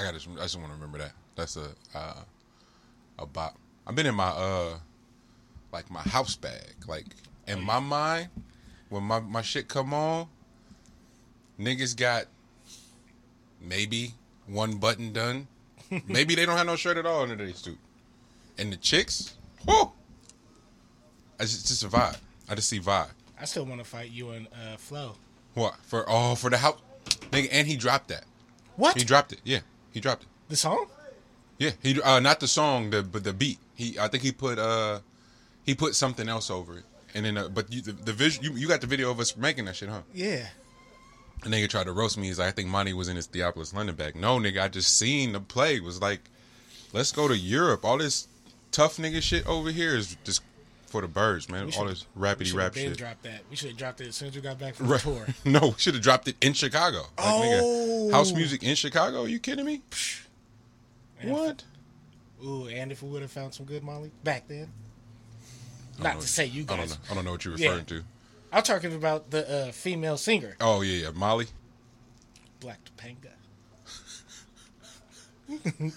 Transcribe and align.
I 0.00 0.04
got. 0.04 0.14
I 0.14 0.18
just 0.18 0.56
want 0.56 0.68
to 0.68 0.74
remember 0.74 0.98
that. 0.98 1.12
That's 1.36 1.56
a 1.56 1.68
uh, 1.94 2.22
a 3.18 3.26
bop. 3.26 3.56
I've 3.86 3.94
been 3.94 4.06
in 4.06 4.14
my 4.14 4.28
uh 4.28 4.78
like 5.72 5.90
my 5.90 6.00
house 6.00 6.36
bag. 6.36 6.74
Like 6.86 7.06
in 7.46 7.62
my 7.62 7.80
mind, 7.80 8.28
when 8.88 9.02
my 9.02 9.20
my 9.20 9.42
shit 9.42 9.68
come 9.68 9.92
on, 9.92 10.28
niggas 11.58 11.96
got 11.96 12.26
maybe 13.60 14.14
one 14.46 14.78
button 14.78 15.12
done. 15.12 15.48
maybe 16.06 16.34
they 16.34 16.46
don't 16.46 16.56
have 16.56 16.66
no 16.66 16.76
shirt 16.76 16.96
at 16.96 17.04
all 17.04 17.22
under 17.22 17.36
their 17.36 17.52
suit. 17.52 17.78
And 18.58 18.72
the 18.72 18.76
chicks, 18.76 19.34
whoo, 19.66 19.92
it's 21.38 21.52
just, 21.52 21.68
just 21.68 21.84
a 21.84 21.88
vibe. 21.88 22.18
I 22.48 22.54
just 22.54 22.68
see 22.68 22.80
vibe. 22.80 23.10
I 23.40 23.44
still 23.44 23.64
want 23.64 23.80
to 23.80 23.86
fight 23.86 24.10
you 24.10 24.30
and 24.30 24.46
uh, 24.48 24.76
Flo. 24.76 25.16
What 25.54 25.76
for? 25.82 26.04
Oh, 26.08 26.34
for 26.36 26.48
the 26.48 26.58
house, 26.58 26.78
nigga. 27.32 27.48
And 27.52 27.66
he 27.66 27.76
dropped 27.76 28.08
that. 28.08 28.24
What? 28.76 28.96
He 28.96 29.04
dropped 29.04 29.32
it. 29.32 29.40
Yeah, 29.44 29.60
he 29.92 30.00
dropped 30.00 30.22
it. 30.24 30.28
the 30.48 30.56
song? 30.56 30.86
Yeah, 31.58 31.70
he 31.82 32.00
uh 32.00 32.20
not 32.20 32.40
the 32.40 32.48
song, 32.48 32.90
the 32.90 33.02
but 33.02 33.24
the 33.24 33.32
beat. 33.32 33.58
He 33.74 33.98
I 33.98 34.08
think 34.08 34.22
he 34.22 34.32
put 34.32 34.58
uh 34.58 35.00
he 35.64 35.74
put 35.74 35.94
something 35.94 36.28
else 36.28 36.50
over 36.50 36.78
it. 36.78 36.84
And 37.14 37.24
then 37.26 37.36
uh, 37.36 37.48
but 37.48 37.72
you, 37.72 37.82
the, 37.82 37.92
the 37.92 38.12
visual 38.12 38.46
you, 38.46 38.56
you 38.56 38.68
got 38.68 38.80
the 38.80 38.86
video 38.86 39.10
of 39.10 39.20
us 39.20 39.36
making 39.36 39.66
that 39.66 39.76
shit, 39.76 39.88
huh? 39.88 40.02
Yeah. 40.14 40.46
And 41.42 41.52
nigga 41.52 41.68
tried 41.68 41.84
to 41.84 41.92
roast 41.92 42.18
me. 42.18 42.26
He's 42.28 42.38
like, 42.38 42.48
I 42.48 42.50
think 42.50 42.68
Monty 42.68 42.92
was 42.92 43.08
in 43.08 43.16
his 43.16 43.26
Theophilus 43.26 43.72
London 43.72 43.96
bag. 43.96 44.14
No, 44.14 44.38
nigga, 44.38 44.62
I 44.62 44.68
just 44.68 44.96
seen 44.98 45.32
the 45.32 45.40
play. 45.40 45.76
It 45.76 45.82
was 45.82 46.00
like, 46.00 46.20
let's 46.92 47.12
go 47.12 47.28
to 47.28 47.36
Europe. 47.36 47.84
All 47.84 47.98
this 47.98 48.28
tough 48.72 48.98
nigga 48.98 49.22
shit 49.22 49.46
over 49.46 49.70
here 49.70 49.96
is 49.96 50.16
just 50.22 50.42
for 50.90 51.00
the 51.00 51.08
birds, 51.08 51.48
man. 51.48 51.70
All 51.78 51.84
this 51.86 52.04
rapidy 52.18 52.52
We 52.52 52.58
rap 52.58 52.74
should 52.74 52.82
have 52.82 52.90
shit. 52.92 52.98
dropped 52.98 53.22
that. 53.22 53.40
We 53.48 53.56
should 53.56 53.68
have 53.70 53.78
dropped 53.78 54.00
it 54.00 54.08
as 54.08 54.16
soon 54.16 54.28
as 54.28 54.34
we 54.34 54.40
got 54.40 54.58
back 54.58 54.74
from 54.74 54.88
Right. 54.88 55.00
the 55.00 55.10
tour. 55.10 55.26
no, 55.44 55.60
we 55.68 55.74
should 55.78 55.94
have 55.94 56.02
dropped 56.02 56.26
it 56.28 56.36
in 56.40 56.52
Chicago. 56.52 57.06
Like, 57.16 57.26
nigga, 57.26 57.60
Oh. 57.62 58.10
house 58.12 58.32
music 58.32 58.62
in 58.62 58.74
Chicago? 58.74 59.22
Are 59.24 59.28
you 59.28 59.38
kidding 59.38 59.64
me? 59.64 59.82
And- 61.20 61.30
What? 61.30 61.64
Ooh, 62.44 62.66
and 62.68 62.90
if 62.90 63.02
we 63.02 63.10
would 63.10 63.22
have 63.22 63.30
found 63.30 63.54
some 63.54 63.66
good 63.66 63.82
Molly 63.84 64.10
back 64.24 64.48
then. 64.48 64.72
Not 65.98 66.20
to 66.20 66.26
say 66.26 66.46
you 66.46 66.62
I 66.62 66.64
don't 66.66 66.78
guys. 66.78 66.90
know. 66.90 66.96
I 67.10 67.14
don't 67.14 67.24
know 67.24 67.32
what 67.32 67.44
you're 67.44 67.56
Yeah. 67.56 67.68
referring 67.68 67.84
to. 67.86 68.04
I'm 68.52 68.62
talking 68.62 68.94
about 68.94 69.30
the 69.30 69.68
uh, 69.68 69.72
female 69.72 70.16
singer, 70.16 70.56
Oh 70.60 70.80
yeah, 70.80 71.04
yeah, 71.04 71.10
Molly. 71.14 71.46
Black 72.58 72.78
Topanga. 72.84 73.30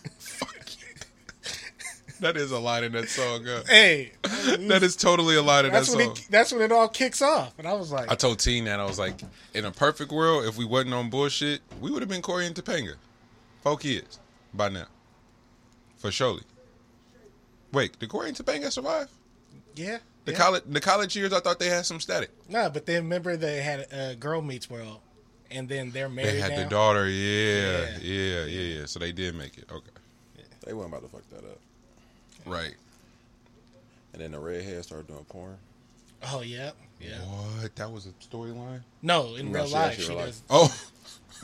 That 2.24 2.38
is 2.38 2.52
a 2.52 2.60
line 2.60 2.84
in 2.86 2.94
that 2.94 3.10
song. 3.10 3.48
Uh, 3.48 3.64
Hey, 3.68 4.14
that 4.24 4.82
is 4.82 4.96
totally 4.96 5.36
a 5.36 5.42
line 5.42 5.66
in 5.66 5.72
that 5.74 5.80
that's 5.80 5.96
when 5.96 6.06
song. 6.08 6.16
it, 6.18 6.28
that's 6.30 6.52
when 6.54 6.62
it 6.62 6.72
all 6.72 6.88
kicks 6.88 7.22
off. 7.22 7.54
And 7.58 7.68
I 7.68 7.74
was 7.74 7.92
like, 7.92 8.10
I 8.10 8.16
told 8.16 8.40
Teen 8.40 8.64
that 8.66 8.80
I 8.80 8.86
was 8.86 8.98
like, 8.98 9.22
in 9.54 9.66
a 9.66 9.72
perfect 9.72 10.12
world, 10.12 10.46
if 10.46 10.58
we 10.58 10.64
wasn't 10.66 10.94
on 10.94 11.10
bullshit, 11.10 11.62
we 11.82 11.92
would 11.92 12.02
have 12.02 12.10
been 12.10 12.22
Corey 12.22 12.46
and 12.48 12.56
Topanga, 12.56 12.96
four 13.62 13.78
kids 13.78 14.20
by 14.54 14.70
now, 14.70 14.86
for 15.98 16.12
surely. 16.12 16.44
Wait, 17.72 17.98
did 18.00 18.08
Corey 18.10 18.30
and 18.30 18.38
Topanga 18.38 18.72
survive? 18.72 19.10
yeah, 19.76 19.98
The 20.26 20.32
yeah. 20.32 20.38
college, 20.38 20.64
the 20.68 20.80
college 20.80 21.16
years, 21.16 21.34
I 21.34 21.40
thought 21.42 21.60
they 21.60 21.70
had 21.70 21.86
some 21.86 22.00
static. 22.00 22.30
No, 22.48 22.70
but 22.70 22.86
then 22.86 23.04
remember 23.04 23.36
they 23.36 23.62
had 23.62 23.88
uh, 23.92 24.14
Girl 24.14 24.42
Meets 24.42 24.70
World, 24.70 25.00
and 25.52 25.68
then 25.68 25.92
they're 25.92 26.08
married 26.10 26.36
They 26.36 26.40
had 26.40 26.52
now. 26.52 26.64
the 26.64 26.70
daughter, 26.70 27.10
yeah, 27.10 27.82
Yeah. 27.82 27.98
yeah, 28.02 28.46
yeah, 28.46 28.80
yeah. 28.80 28.86
So 28.86 29.00
they 29.00 29.12
did 29.12 29.36
make 29.36 29.58
it. 29.58 29.66
Okay, 29.72 29.90
They 30.66 30.74
weren't 30.74 30.90
about 30.90 31.02
to 31.04 31.10
fuck 31.10 31.28
that 31.32 31.44
up. 31.44 31.58
Right. 32.45 32.73
And 34.13 34.22
then 34.22 34.31
the 34.31 34.39
redhead 34.39 34.83
started 34.83 35.08
doing 35.08 35.25
porn. 35.25 35.58
Oh 36.31 36.41
yeah, 36.41 36.72
yeah. 37.02 37.17
What? 37.61 37.75
That 37.75 37.91
was 37.91 38.05
a 38.05 38.11
storyline. 38.25 38.81
No, 39.02 39.36
in 39.36 39.52
No, 39.52 39.59
real 39.59 39.67
she 39.67 39.73
life 39.73 39.88
actually 39.91 40.05
she 40.05 40.09
real 40.16 40.25
does. 40.25 40.41
Oh, 40.49 40.75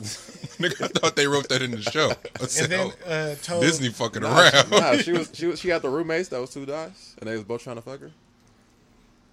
nigga, 0.00 0.82
I 0.82 0.88
thought 0.88 1.16
they 1.16 1.26
wrote 1.26 1.48
that 1.48 1.62
in 1.62 1.72
the 1.72 1.82
show. 1.82 2.12
And 2.40 2.48
said, 2.48 2.70
then 2.70 2.92
uh, 3.06 3.34
told 3.42 3.62
Disney 3.62 3.90
fucking 3.90 4.22
Nah, 4.22 4.40
around. 4.40 4.64
she, 4.68 4.80
nah, 4.80 4.96
she 4.96 5.12
was 5.18 5.30
she 5.34 5.46
was 5.46 5.60
she 5.60 5.68
had 5.68 5.82
the 5.82 5.90
roommates 5.90 6.28
that 6.28 6.40
was 6.40 6.50
two 6.50 6.64
guys, 6.64 7.16
and 7.18 7.28
they 7.28 7.34
was 7.34 7.44
both 7.44 7.62
trying 7.62 7.76
to 7.76 7.82
fuck 7.82 8.00
her. 8.00 8.10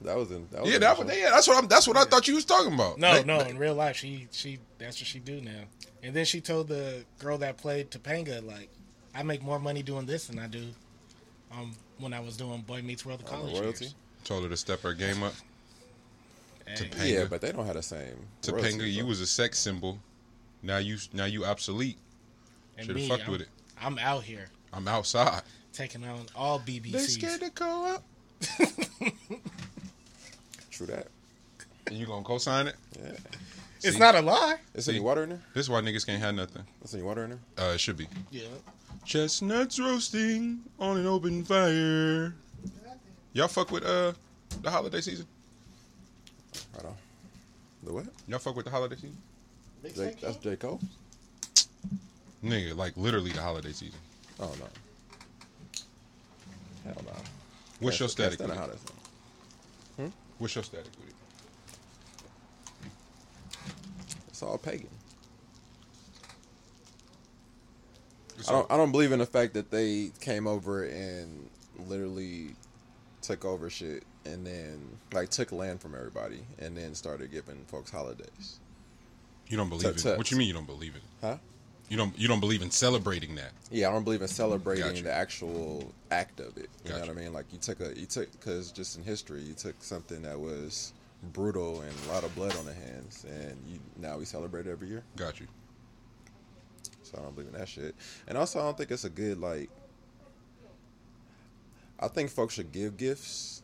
That 0.01 0.15
was 0.17 0.29
in 0.31 0.47
that 0.51 0.61
was 0.61 0.69
Yeah, 0.69 0.75
in 0.75 0.81
that 0.81 0.97
was, 0.99 1.07
yeah, 1.17 1.29
that's 1.31 1.47
what 1.47 1.57
I'm. 1.57 1.67
That's 1.67 1.87
what 1.87 1.97
I 1.97 2.03
thought 2.05 2.27
you 2.27 2.35
was 2.35 2.45
talking 2.45 2.73
about. 2.73 2.97
No, 2.99 3.13
They- 3.13 3.23
no, 3.23 3.43
they- 3.43 3.49
in 3.51 3.57
real 3.57 3.75
life 3.75 3.95
she 3.95 4.27
she 4.31 4.59
that's 4.79 4.99
what 4.99 5.07
she 5.07 5.19
do 5.19 5.39
now. 5.41 5.61
And 6.03 6.13
then 6.15 6.25
she 6.25 6.41
told 6.41 6.67
the 6.67 7.03
girl 7.19 7.37
that 7.39 7.57
played 7.57 7.89
Topanga 7.89 8.45
like, 8.45 8.69
I 9.15 9.23
make 9.23 9.41
more 9.41 9.59
money 9.59 9.81
doing 9.81 10.05
this 10.05 10.27
than 10.27 10.37
I 10.37 10.47
do, 10.47 10.65
um, 11.51 11.73
when 11.99 12.13
I 12.13 12.19
was 12.19 12.37
doing 12.37 12.61
Boy 12.61 12.81
Meets 12.81 13.05
World 13.05 13.19
the 13.21 13.25
On 13.31 13.31
the 13.31 13.37
college 13.51 13.59
royalty. 13.61 13.85
years. 13.85 13.95
told 14.23 14.43
her 14.43 14.49
to 14.49 14.57
step 14.57 14.81
her 14.81 14.93
game 14.93 15.23
up. 15.23 15.33
Hey, 16.65 16.75
Topanga. 16.75 17.09
Yeah, 17.13 17.25
but 17.29 17.41
they 17.41 17.51
don't 17.51 17.65
have 17.65 17.75
the 17.75 17.83
same. 17.83 18.27
Topanga, 18.41 18.53
royalties, 18.61 18.95
you 18.97 19.03
though. 19.03 19.09
was 19.09 19.21
a 19.21 19.27
sex 19.27 19.57
symbol. 19.59 19.99
Now 20.61 20.77
you 20.77 20.97
now 21.13 21.25
you 21.25 21.45
obsolete. 21.45 21.97
Should've 22.79 23.07
fucked 23.07 23.25
I'm, 23.25 23.31
with 23.31 23.41
it. 23.41 23.47
I'm 23.81 23.97
out 23.99 24.23
here 24.23 24.47
I'm 24.73 24.87
outside. 24.87 25.41
taking 25.73 26.03
on 26.03 26.25
all 26.35 26.59
BBC. 26.59 26.91
They 26.91 26.99
BBCs. 26.99 27.09
scared 27.09 27.41
to 27.41 27.49
go 27.51 27.85
up. 27.95 28.03
True 30.71 30.87
that. 30.87 31.07
And 31.87 31.97
you 31.97 32.05
gonna 32.05 32.23
co-sign 32.23 32.67
it? 32.67 32.75
Yeah. 33.01 33.11
It's 33.83 33.97
not 33.97 34.15
a 34.15 34.21
lie. 34.21 34.57
Is 34.73 34.85
See? 34.85 34.91
any 34.93 34.99
water 34.99 35.23
in 35.23 35.29
there? 35.29 35.41
This 35.53 35.65
is 35.65 35.69
why 35.69 35.81
niggas 35.81 36.05
can't 36.05 36.21
have 36.21 36.35
nothing. 36.35 36.63
Is 36.83 36.93
any 36.93 37.03
water 37.03 37.23
in 37.23 37.29
there? 37.31 37.39
Uh, 37.69 37.73
it 37.73 37.79
should 37.79 37.97
be. 37.97 38.07
Yeah. 38.31 38.43
Chestnuts 39.05 39.79
roasting 39.79 40.59
on 40.79 40.97
an 40.97 41.05
open 41.07 41.43
fire. 41.45 42.33
Y'all 43.33 43.47
fuck 43.47 43.71
with 43.71 43.85
uh 43.85 44.13
the 44.61 44.69
holiday 44.71 45.01
season. 45.01 45.25
Right 46.75 46.85
on. 46.85 46.95
The 47.83 47.93
what? 47.93 48.05
Y'all 48.27 48.39
fuck 48.39 48.55
with 48.55 48.65
the 48.65 48.71
holiday 48.71 48.95
season. 48.95 49.17
J, 49.95 50.15
that's 50.21 50.37
J 50.37 50.55
Cole. 50.57 50.79
Nigga, 52.43 52.75
like 52.75 52.97
literally 52.97 53.31
the 53.31 53.41
holiday 53.41 53.71
season. 53.71 53.99
Oh 54.39 54.51
no. 54.59 54.65
Hell 56.85 57.01
no. 57.05 57.11
What's 57.79 57.99
your 57.99 58.07
Can't- 58.07 58.11
static? 58.33 58.39
can't 58.39 58.49
With 58.49 58.57
stand 58.57 58.71
it? 58.71 58.79
the 58.85 60.03
holidays. 60.03 60.13
What's 60.39 60.55
your 60.55 60.63
static 60.63 60.91
with 60.99 61.09
it? 61.09 61.15
It's 64.27 64.43
all 64.43 64.57
pagan. 64.57 64.89
It's 68.26 68.26
I 68.47 68.51
don't. 68.51 68.71
I 68.71 68.77
don't 68.77 68.91
believe 68.91 69.11
in 69.11 69.19
the 69.19 69.25
fact 69.25 69.53
that 69.53 69.71
they 69.71 70.11
came 70.19 70.47
over 70.47 70.83
and 70.83 71.49
literally 71.79 72.55
took 73.21 73.45
over 73.45 73.69
shit 73.69 74.03
and 74.25 74.45
then 74.45 74.97
like 75.13 75.29
took 75.29 75.51
land 75.51 75.81
from 75.81 75.95
everybody 75.95 76.41
and 76.59 76.77
then 76.77 76.93
started 76.95 77.31
giving 77.31 77.65
folks 77.65 77.91
holidays. 77.91 78.59
You 79.47 79.57
don't 79.57 79.69
believe 79.69 79.95
Tut 79.95 80.13
it. 80.13 80.17
What 80.17 80.31
you 80.31 80.37
mean 80.37 80.47
you 80.47 80.53
don't 80.53 80.67
believe 80.67 80.95
it? 80.95 81.01
Huh? 81.21 81.37
You 81.89 81.95
don't 81.95 82.17
you 82.19 82.27
don't 82.27 82.41
believe 82.41 82.61
in 82.61 82.69
celebrating 82.69 83.35
that. 83.35 83.51
Yeah, 83.71 83.87
I 83.87 83.91
don't 83.91 84.03
believe 84.03 84.21
in 84.21 84.27
celebrating 84.27 84.85
Gotcha. 84.85 85.03
the 85.03 85.13
actual 85.13 85.93
act 86.11 86.39
of 86.39 86.57
it. 86.57 86.69
You 86.83 86.91
know 86.91 86.99
what 86.99 87.09
I 87.09 87.13
mean? 87.13 87.31
Like 87.33 87.45
you 87.51 87.59
took 87.59 87.79
a 87.79 87.97
you 87.97 88.05
took 88.05 88.31
because 88.33 88.71
just 88.71 88.97
in 88.97 89.03
history 89.03 89.41
you 89.41 89.53
took 89.53 89.81
something 89.81 90.21
that 90.23 90.37
was 90.37 90.93
brutal 91.33 91.81
and 91.81 91.91
a 92.07 92.13
lot 92.13 92.23
of 92.23 92.35
blood 92.35 92.55
on 92.57 92.65
the 92.65 92.73
hands, 92.73 93.25
and 93.27 93.57
you 93.67 93.79
now 93.97 94.17
we 94.17 94.25
celebrate 94.25 94.67
it 94.67 94.71
every 94.71 94.89
year. 94.89 95.03
Got 95.15 95.39
you. 95.39 95.47
So 97.11 97.17
I 97.17 97.21
don't 97.23 97.35
believe 97.35 97.53
in 97.53 97.59
that 97.59 97.69
shit. 97.69 97.95
And 98.27 98.37
also, 98.37 98.59
I 98.59 98.63
don't 98.63 98.77
think 98.77 98.91
it's 98.91 99.05
a 99.05 99.09
good 99.09 99.39
like. 99.39 99.69
I 101.99 102.07
think 102.07 102.29
folks 102.29 102.53
should 102.53 102.71
give 102.71 102.97
gifts, 102.97 103.63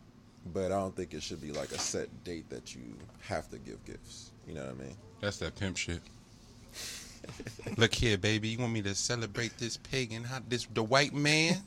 but 0.53 0.65
I 0.65 0.79
don't 0.79 0.95
think 0.95 1.13
it 1.13 1.21
should 1.21 1.41
be 1.41 1.51
like 1.51 1.71
a 1.71 1.77
set 1.77 2.09
date 2.23 2.49
that 2.49 2.73
you 2.73 2.81
have 3.21 3.49
to 3.51 3.59
give 3.59 3.83
gifts. 3.85 4.31
You 4.47 4.55
know 4.55 4.61
what 4.61 4.71
I 4.71 4.85
mean? 4.85 4.95
That's 5.21 5.37
that 5.37 5.55
pimp 5.55 5.77
shit. 5.77 6.01
Look 7.77 7.93
here, 7.93 8.17
baby. 8.17 8.49
You 8.49 8.59
want 8.59 8.73
me 8.73 8.81
to 8.81 8.95
celebrate 8.95 9.57
this 9.57 9.77
pagan? 9.77 10.23
How 10.23 10.39
this 10.47 10.67
the 10.73 10.83
white 10.83 11.13
man? 11.13 11.61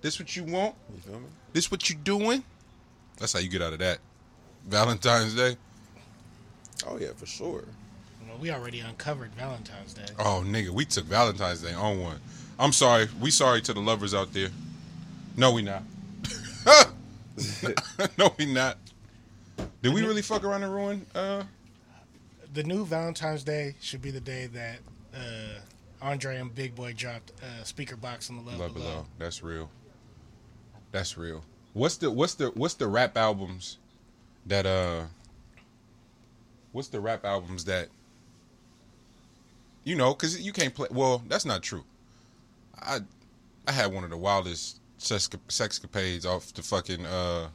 this 0.00 0.18
what 0.18 0.34
you 0.34 0.44
want? 0.44 0.74
You 0.94 1.00
feel 1.00 1.20
me? 1.20 1.26
This 1.52 1.70
what 1.70 1.90
you 1.90 1.96
doing? 1.96 2.42
That's 3.18 3.32
how 3.32 3.40
you 3.40 3.48
get 3.48 3.62
out 3.62 3.72
of 3.72 3.78
that. 3.80 3.98
Valentine's 4.66 5.34
Day. 5.34 5.56
Oh 6.86 6.98
yeah, 6.98 7.12
for 7.14 7.26
sure. 7.26 7.64
Well, 8.30 8.38
we 8.38 8.50
already 8.52 8.80
uncovered 8.80 9.34
Valentine's 9.34 9.92
Day. 9.92 10.06
Oh 10.18 10.44
nigga, 10.46 10.70
we 10.70 10.84
took 10.84 11.04
Valentine's 11.06 11.62
Day 11.62 11.72
on 11.74 12.00
one. 12.00 12.20
I'm 12.58 12.72
sorry. 12.72 13.08
We 13.20 13.30
sorry 13.30 13.60
to 13.62 13.72
the 13.72 13.80
lovers 13.80 14.14
out 14.14 14.32
there. 14.32 14.50
No, 15.36 15.52
we 15.52 15.62
not. 15.62 15.82
no, 18.18 18.32
we 18.38 18.46
not. 18.46 18.78
Did 19.82 19.92
we 19.94 20.02
really 20.02 20.22
fuck 20.22 20.44
around 20.44 20.62
and 20.62 20.72
ruin? 20.72 21.06
Uh, 21.14 21.42
The 22.52 22.62
new 22.62 22.84
Valentine's 22.84 23.42
Day 23.42 23.74
should 23.80 24.02
be 24.02 24.10
the 24.10 24.20
day 24.20 24.46
that 24.46 24.78
uh, 25.14 25.60
Andre 26.02 26.36
and 26.36 26.54
Big 26.54 26.74
Boi 26.74 26.92
dropped 26.92 27.32
uh, 27.42 27.64
Speakerboxxx 27.64 28.30
on 28.30 28.36
the 28.36 28.42
Love, 28.42 28.58
Love 28.60 28.74
Below. 28.74 28.86
Below. 28.86 29.06
That's 29.18 29.42
real. 29.42 29.70
That's 30.92 31.16
real. 31.18 31.42
What's 31.72 31.96
the 31.96 32.10
what's 32.10 32.34
the 32.34 32.48
what's 32.50 32.74
the 32.74 32.86
rap 32.88 33.16
albums 33.16 33.78
that 34.46 34.66
uh 34.66 35.04
what's 36.72 36.88
the 36.88 37.00
rap 37.00 37.24
albums 37.24 37.64
that 37.66 37.88
you 39.84 39.94
know 39.96 40.14
cuz 40.14 40.40
you 40.40 40.52
can't 40.52 40.74
play 40.74 40.88
well 40.90 41.22
that's 41.28 41.44
not 41.44 41.62
true. 41.62 41.84
I 42.80 43.00
I 43.66 43.72
had 43.72 43.92
one 43.92 44.04
of 44.04 44.10
the 44.10 44.16
wildest 44.16 44.78
sex 44.98 45.28
sexcapades 45.48 46.24
off 46.26 46.52
the 46.54 46.62
fucking 46.62 47.06
uh 47.06 47.48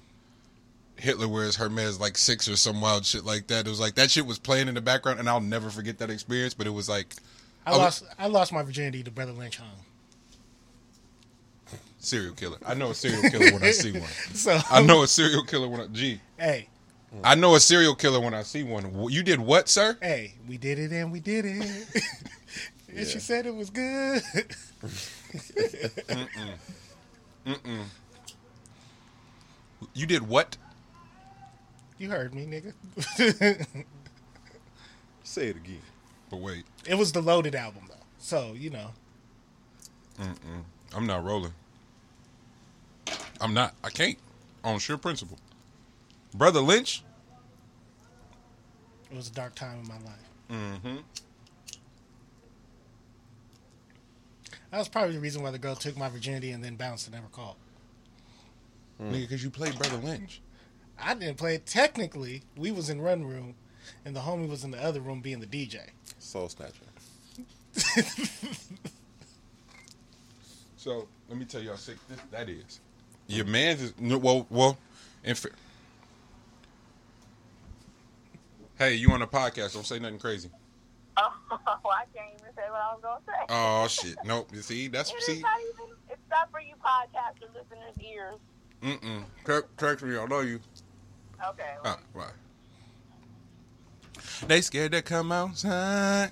Hitler 0.98 1.27
wears 1.27 1.57
Hermes 1.57 2.00
like 2.00 2.18
6 2.18 2.48
or 2.48 2.56
some 2.56 2.80
wild 2.80 3.06
shit 3.06 3.25
like 3.25 3.48
that. 3.48 3.68
It 3.68 3.69
was 3.69 3.80
like 3.81 3.95
that 3.95 4.10
shit 4.12 4.25
was 4.25 4.39
playing 4.39 4.69
in 4.69 4.75
the 4.75 4.81
background 4.81 5.19
and 5.19 5.27
I'll 5.30 5.42
never 5.42 5.69
forget 5.69 5.98
that 5.98 6.10
experience, 6.10 6.54
but 6.54 6.68
it 6.68 6.69
was 6.72 6.88
like 6.88 7.16
I 7.66 7.72
was- 7.72 7.80
lost. 7.80 8.04
I 8.18 8.28
lost 8.28 8.54
my 8.54 8.63
virginity 8.63 9.04
to 9.04 9.12
Brother 9.12 9.33
Lynch 9.33 9.57
Hung. 9.57 9.68
serial 12.00 12.33
killer. 12.36 12.57
I 12.66 12.75
know 12.75 12.92
a 12.92 12.95
serial 12.95 13.24
killer 13.30 13.51
when 13.51 13.63
I 13.63 13.71
see 13.71 13.92
one. 14.00 14.10
So 14.33 14.60
I 14.69 14.81
know 14.83 15.04
a 15.04 15.07
serial 15.07 15.44
killer 15.44 15.68
when 15.68 15.81
I 15.81 15.88
G. 15.88 16.21
Hey, 16.38 16.69
I 17.24 17.36
know 17.36 17.56
a 17.56 17.60
serial 17.60 17.96
killer 17.96 18.19
when 18.19 18.34
I 18.34 18.44
see 18.44 18.63
one. 18.63 19.10
You 19.10 19.24
did 19.24 19.40
what, 19.40 19.69
sir? 19.69 19.98
hey, 20.02 20.34
we 20.48 20.57
did 20.57 20.80
it 20.80 20.92
and 20.92 21.12
we 21.12 21.19
did 21.19 21.46
it. 21.46 21.90
and 22.96 23.07
she 23.07 23.19
said 23.19 23.46
it 23.46 23.56
was 23.56 23.69
good. 23.69 24.22
Mm 27.46 27.62
mm. 27.63 27.86
You 29.94 30.06
did 30.06 30.28
what? 30.28 30.57
you 31.98 32.10
heard 32.10 32.34
me, 32.34 32.46
nigga. 32.46 32.74
Say 35.24 35.48
it 35.48 35.56
again. 35.56 35.81
But 36.30 36.38
wait, 36.38 36.66
it 36.88 36.96
was 36.96 37.12
the 37.12 37.22
Loaded 37.22 37.56
album 37.56 37.84
though, 37.88 37.96
so 38.19 38.54
you 38.57 38.69
know. 38.69 38.92
Mm-mm. 40.19 40.63
I'm 40.94 41.06
not 41.06 41.24
rolling. 41.24 41.54
I'm 43.40 43.54
not. 43.54 43.75
I 43.84 43.90
can't. 43.90 44.18
On 44.63 44.80
sheer 44.80 44.98
principle. 44.98 45.38
Brother 46.38 46.62
Lynch. 46.62 47.04
It 49.12 49.16
was 49.16 49.28
a 49.30 49.32
dark 49.32 49.56
time 49.56 49.80
in 49.80 49.88
my 49.88 49.96
life. 49.96 50.30
Mm-hmm. 50.52 50.98
That 54.72 54.78
was 54.80 54.90
probably 54.90 55.14
the 55.14 55.22
reason 55.22 55.42
why 55.42 55.52
the 55.52 55.60
girl 55.60 55.76
took 55.76 55.98
my 55.98 56.10
virginity 56.10 56.52
and 56.52 56.64
then 56.64 56.76
bounced 56.76 57.08
and 57.08 57.16
never 57.16 57.28
called. 57.28 57.56
Nigga, 59.02 59.22
because 59.22 59.44
you 59.44 59.50
played 59.50 59.78
Brother 59.78 59.98
Lynch. 59.98 60.42
I 61.00 61.14
didn't 61.14 61.38
play 61.38 61.56
it. 61.56 61.66
Technically, 61.66 62.44
we 62.58 62.72
was 62.72 62.90
in 62.90 63.02
one 63.02 63.26
room, 63.26 63.56
and 64.06 64.16
the 64.16 64.22
homie 64.22 64.50
was 64.50 64.64
in 64.64 64.72
the 64.72 64.81
other 64.84 65.02
room 65.02 65.22
being 65.22 65.40
the 65.40 65.48
DJ. 65.48 65.81
Soul 66.20 66.50
Snatcher. 66.50 66.74
So 70.86 71.08
let 71.30 71.40
me 71.40 71.46
tell 71.46 71.64
you 71.64 71.72
how 71.72 71.78
sick 71.78 71.98
this, 72.08 72.20
that 72.30 72.48
is. 72.48 72.80
Your 73.26 73.46
man's 73.46 73.81
is 73.81 73.94
well, 74.00 74.46
well, 74.52 74.78
in 75.24 75.34
Hey, 78.77 78.95
you 78.95 79.12
on 79.12 79.22
a 79.22 79.27
podcast? 79.27 79.74
Don't 79.74 79.86
say 79.86 80.00
nothing 80.00 80.19
crazy. 80.19 80.50
Oh, 81.18 81.31
I 81.89 82.04
can't 82.13 82.27
even 82.33 82.54
say 82.56 82.63
what 82.69 82.81
I 82.81 82.94
was 82.94 83.00
gonna 83.01 83.22
say. 83.25 83.45
Oh 83.48 83.88
shit! 83.89 84.18
Nope. 84.25 84.50
You 84.54 84.62
see, 84.62 84.89
that's 84.89 85.12
it 85.12 85.22
see. 85.22 85.39
not 85.39 85.51
even. 85.62 85.95
It's 86.10 86.22
not 86.30 86.51
for 86.51 86.60
you 86.60 86.74
podcaster 86.83 87.48
listeners' 87.54 87.95
ears. 88.04 88.39
Mm-mm. 88.83 89.24
Text, 89.45 89.69
text 89.77 90.04
me. 90.04 90.18
I 90.18 90.25
know 90.25 90.42
you. 90.42 90.60
Okay. 91.50 91.63
Ah, 91.86 92.00
right. 92.13 92.33
They 94.48 94.60
scared 94.60 94.92
to 94.92 95.01
come 95.01 95.31
outside. 95.31 96.31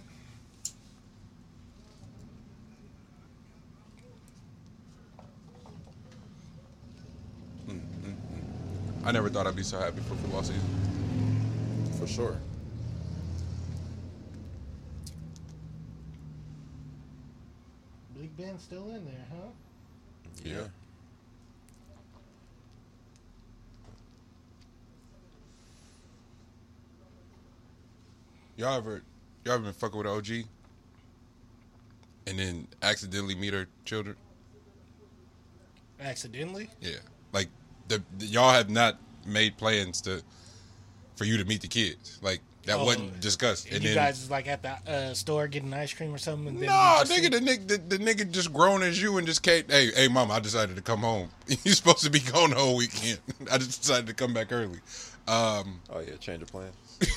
Mm-mm-mm. 7.69 8.15
I 9.05 9.11
never 9.11 9.29
thought 9.29 9.47
I'd 9.47 9.55
be 9.55 9.63
so 9.63 9.79
happy 9.79 10.01
for 10.01 10.15
football 10.15 10.43
season. 10.43 11.02
For 12.03 12.09
sure. 12.09 12.37
Big 18.19 18.35
Ben's 18.35 18.61
still 18.61 18.89
in 18.89 19.05
there, 19.05 19.25
huh? 19.31 19.47
Yeah. 20.43 20.63
Y'all 28.57 28.77
ever, 28.77 29.01
y'all 29.45 29.53
ever 29.53 29.63
been 29.63 29.71
fucking 29.71 29.97
with 29.97 30.05
OG, 30.07 30.29
and 32.27 32.37
then 32.37 32.67
accidentally 32.81 33.35
meet 33.35 33.53
her 33.53 33.67
children? 33.85 34.17
Accidentally? 36.01 36.67
Yeah, 36.81 36.97
like 37.31 37.47
the, 37.87 38.03
the- 38.17 38.25
y'all 38.25 38.51
have 38.51 38.69
not 38.69 38.99
made 39.25 39.55
plans 39.55 40.01
to 40.01 40.21
for 41.15 41.25
you 41.25 41.37
to 41.37 41.45
meet 41.45 41.61
the 41.61 41.67
kids. 41.67 42.19
Like 42.21 42.41
that 42.65 42.77
Oh, 42.79 42.85
wasn't 42.85 43.19
discussed. 43.19 43.65
And 43.67 43.75
And 43.75 43.83
you 43.83 43.89
then 43.93 44.05
guys 44.05 44.21
is 44.21 44.29
like 44.31 44.47
at 44.47 44.61
the 44.61 44.91
uh, 44.91 45.13
store 45.13 45.47
getting 45.47 45.73
ice 45.73 45.93
cream 45.93 46.13
or 46.13 46.17
something. 46.17 46.47
And 46.47 46.59
then 46.59 46.67
no, 46.69 47.03
you 47.05 47.29
nigga, 47.29 47.31
the 47.31 47.39
nigga, 47.39 47.67
the, 47.67 47.97
the 47.97 47.97
nigga 47.97 48.31
just 48.31 48.53
grown 48.53 48.83
as 48.83 49.01
you 49.01 49.17
and 49.17 49.27
just 49.27 49.43
can't. 49.43 49.69
Hey, 49.69 49.91
hey, 49.93 50.07
mom, 50.07 50.31
I 50.31 50.39
decided 50.39 50.75
to 50.77 50.81
come 50.81 50.99
home. 50.99 51.29
You're 51.63 51.75
supposed 51.75 52.03
to 52.03 52.09
be 52.09 52.19
gone 52.19 52.51
the 52.51 52.55
whole 52.55 52.75
weekend. 52.77 53.19
I 53.51 53.57
just 53.57 53.81
decided 53.81 54.07
to 54.07 54.13
come 54.13 54.33
back 54.33 54.51
early. 54.51 54.79
Um, 55.27 55.79
Oh 55.89 55.99
yeah, 55.99 56.15
change 56.19 56.41
of 56.41 56.49
plans. 56.49 56.75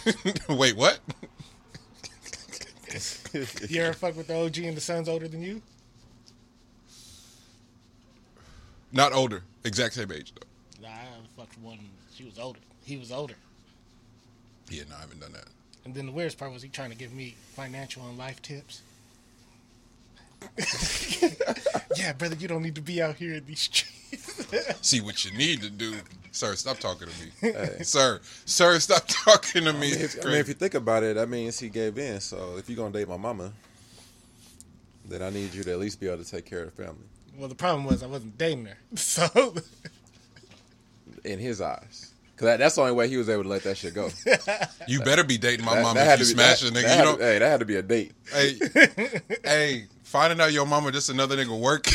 wait, 0.48 0.76
what? 0.76 0.98
You 3.70 3.82
ever 3.82 3.92
fuck 3.92 4.16
with 4.16 4.28
the 4.28 4.36
OG 4.36 4.58
and 4.58 4.76
the 4.76 4.80
son's 4.80 5.08
older 5.08 5.28
than 5.28 5.42
you? 5.42 5.60
Not 8.92 9.12
older, 9.12 9.42
exact 9.64 9.94
same 9.94 10.10
age 10.12 10.32
though. 10.34 10.86
Nah, 10.86 10.94
I 10.94 11.06
fucked 11.36 11.58
one. 11.58 11.78
She 12.14 12.24
was 12.24 12.38
older. 12.38 12.60
He 12.84 12.96
was 12.96 13.12
older. 13.12 13.34
Yeah, 14.70 14.82
no, 14.88 14.96
I 14.96 15.00
haven't 15.00 15.20
done 15.20 15.32
that. 15.32 15.46
And 15.84 15.94
then 15.94 16.06
the 16.06 16.12
weirdest 16.12 16.38
part 16.38 16.52
was 16.52 16.62
he 16.62 16.68
trying 16.68 16.90
to 16.90 16.96
give 16.96 17.12
me 17.12 17.36
financial 17.54 18.06
and 18.08 18.18
life 18.18 18.42
tips. 18.42 18.82
yeah, 21.96 22.12
brother, 22.12 22.36
you 22.36 22.48
don't 22.48 22.62
need 22.62 22.74
to 22.74 22.80
be 22.80 23.00
out 23.00 23.16
here 23.16 23.34
in 23.34 23.46
these 23.46 23.60
streets. 23.60 24.46
See 24.86 25.00
what 25.00 25.24
you 25.24 25.36
need 25.36 25.62
to 25.62 25.70
do, 25.70 25.94
sir. 26.32 26.54
Stop 26.56 26.78
talking 26.78 27.08
to 27.08 27.46
me, 27.46 27.52
sir. 27.82 28.20
Sir, 28.44 28.78
stop 28.78 29.04
talking 29.08 29.64
to 29.64 29.72
me. 29.72 29.92
I 29.92 29.94
mean, 29.96 30.00
if, 30.00 30.24
I 30.24 30.28
mean, 30.28 30.38
if 30.38 30.48
you 30.48 30.54
think 30.54 30.74
about 30.74 31.02
it, 31.02 31.16
that 31.16 31.28
means 31.28 31.58
he 31.58 31.68
gave 31.68 31.98
in. 31.98 32.20
So 32.20 32.56
if 32.58 32.68
you're 32.68 32.76
gonna 32.76 32.92
date 32.92 33.08
my 33.08 33.16
mama, 33.16 33.52
then 35.08 35.22
I 35.22 35.30
need 35.30 35.54
you 35.54 35.62
to 35.64 35.72
at 35.72 35.78
least 35.78 36.00
be 36.00 36.06
able 36.08 36.22
to 36.22 36.30
take 36.30 36.44
care 36.44 36.62
of 36.64 36.76
the 36.76 36.82
family. 36.82 37.06
well, 37.38 37.48
the 37.48 37.54
problem 37.54 37.84
was 37.84 38.02
I 38.02 38.06
wasn't 38.06 38.36
dating 38.36 38.66
her, 38.66 38.78
so 38.96 39.54
In 41.24 41.38
his 41.38 41.60
eyes, 41.60 42.12
because 42.36 42.44
that, 42.48 42.58
that's 42.58 42.74
the 42.74 42.82
only 42.82 42.92
way 42.92 43.08
he 43.08 43.16
was 43.16 43.30
able 43.30 43.44
to 43.44 43.48
let 43.48 43.62
that 43.64 43.78
shit 43.78 43.94
go. 43.94 44.10
You 44.88 45.00
better 45.00 45.24
be 45.24 45.38
dating 45.38 45.64
my 45.64 45.74
That- 45.76 45.82
mom 45.82 45.94
that 45.96 46.20
if 46.20 46.28
you 46.28 46.34
to 46.34 46.36
be- 46.36 46.42
smash 46.42 46.60
that- 46.60 46.68
a 46.68 46.72
nigga. 46.72 46.86
had 46.88 46.98
You 46.98 47.04
to- 47.04 47.10
don't. 47.12 47.20
hey, 47.20 47.38
that 47.38 47.48
had 47.50 47.60
to 47.60 47.66
be 47.66 47.76
a 47.76 47.82
date. 47.82 48.12
Hey, 48.32 48.58
hey, 49.44 49.84
finding 50.04 50.40
out 50.40 50.52
your 50.52 50.66
mama 50.66 50.92
just 50.92 51.08
another 51.10 51.36
nigga 51.36 51.58
work. 51.58 51.86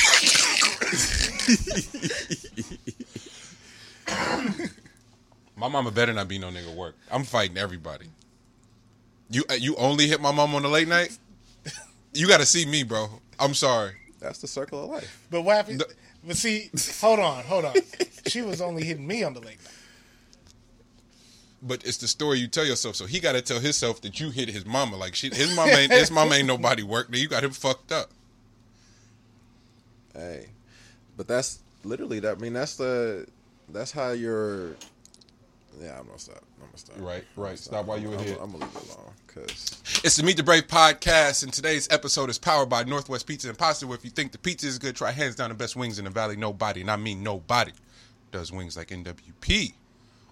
my 5.55 5.67
mama 5.67 5.91
better 5.91 6.13
not 6.13 6.27
be 6.27 6.37
no 6.39 6.49
nigga 6.49 6.73
work. 6.75 6.95
I'm 7.11 7.23
fighting 7.23 7.57
everybody. 7.57 8.07
You 9.29 9.43
uh, 9.49 9.53
you 9.53 9.75
only 9.75 10.07
hit 10.07 10.21
my 10.21 10.31
mom 10.31 10.55
on 10.55 10.63
the 10.63 10.69
late 10.69 10.87
night. 10.87 11.17
You 12.13 12.27
got 12.27 12.39
to 12.39 12.45
see 12.45 12.65
me, 12.65 12.83
bro. 12.83 13.07
I'm 13.39 13.53
sorry. 13.53 13.93
That's 14.19 14.39
the 14.39 14.47
circle 14.47 14.83
of 14.83 14.89
life. 14.89 15.25
but 15.31 15.41
what 15.43 15.55
happened? 15.55 15.79
No. 15.79 15.85
But 16.27 16.35
see, 16.37 16.69
hold 16.99 17.19
on, 17.19 17.43
hold 17.45 17.65
on. 17.65 17.73
She 18.27 18.41
was 18.41 18.61
only 18.61 18.83
hitting 18.83 19.07
me 19.07 19.23
on 19.23 19.33
the 19.33 19.39
late 19.39 19.57
night. 19.59 19.71
But 21.63 21.85
it's 21.85 21.97
the 21.97 22.07
story 22.07 22.39
you 22.39 22.47
tell 22.47 22.65
yourself. 22.65 22.95
So 22.95 23.05
he 23.05 23.19
got 23.19 23.33
to 23.33 23.41
tell 23.41 23.59
himself 23.59 24.01
that 24.01 24.19
you 24.19 24.31
hit 24.31 24.49
his 24.49 24.65
mama. 24.65 24.97
Like 24.97 25.13
she, 25.13 25.29
his 25.29 25.55
mama 25.55 25.71
ain't 25.71 25.91
his 25.91 26.09
mama 26.09 26.35
ain't 26.35 26.47
nobody 26.47 26.81
work. 26.83 27.07
You 27.11 27.27
got 27.27 27.43
him 27.43 27.51
fucked 27.51 27.91
up. 27.91 28.09
Hey, 30.13 30.47
but 31.17 31.27
that's 31.27 31.59
literally 31.83 32.19
that. 32.19 32.37
I 32.37 32.39
mean, 32.39 32.53
that's 32.53 32.75
the 32.77 33.27
that's 33.69 33.91
how 33.91 34.11
you're. 34.11 34.75
Yeah, 35.79 35.97
I'm 35.99 36.05
gonna 36.05 36.19
stop. 36.19 36.43
I'm 36.59 36.67
gonna 36.67 36.77
stop. 36.77 36.95
Right, 36.99 37.23
right. 37.35 37.47
gonna 37.49 37.57
Stop 37.57 37.85
while 37.85 37.97
you 37.97 38.09
were 38.09 38.17
I'm, 38.17 38.23
here. 38.23 38.37
I'm 38.41 38.51
gonna 38.51 38.65
leave 38.65 38.75
it 38.75 38.95
alone 38.95 39.11
because 39.25 40.01
It's 40.03 40.17
the 40.17 40.23
Meet 40.23 40.37
the 40.37 40.43
Brave 40.43 40.67
podcast, 40.67 41.43
and 41.43 41.53
today's 41.53 41.87
episode 41.91 42.29
is 42.29 42.37
powered 42.37 42.69
by 42.69 42.83
Northwest 42.83 43.25
Pizza 43.25 43.47
and 43.47 43.57
Pasta. 43.57 43.87
Where 43.87 43.97
if 43.97 44.03
you 44.03 44.11
think 44.11 44.31
the 44.31 44.37
pizza 44.37 44.67
is 44.67 44.77
good, 44.77 44.95
try 44.95 45.11
hands 45.11 45.35
down 45.35 45.49
the 45.49 45.55
best 45.55 45.75
wings 45.75 45.97
in 45.97 46.05
the 46.05 46.11
valley. 46.11 46.35
Nobody, 46.35 46.81
and 46.81 46.91
I 46.91 46.97
mean 46.97 47.23
nobody, 47.23 47.71
does 48.31 48.51
wings 48.51 48.75
like 48.75 48.89
NWP. 48.89 49.73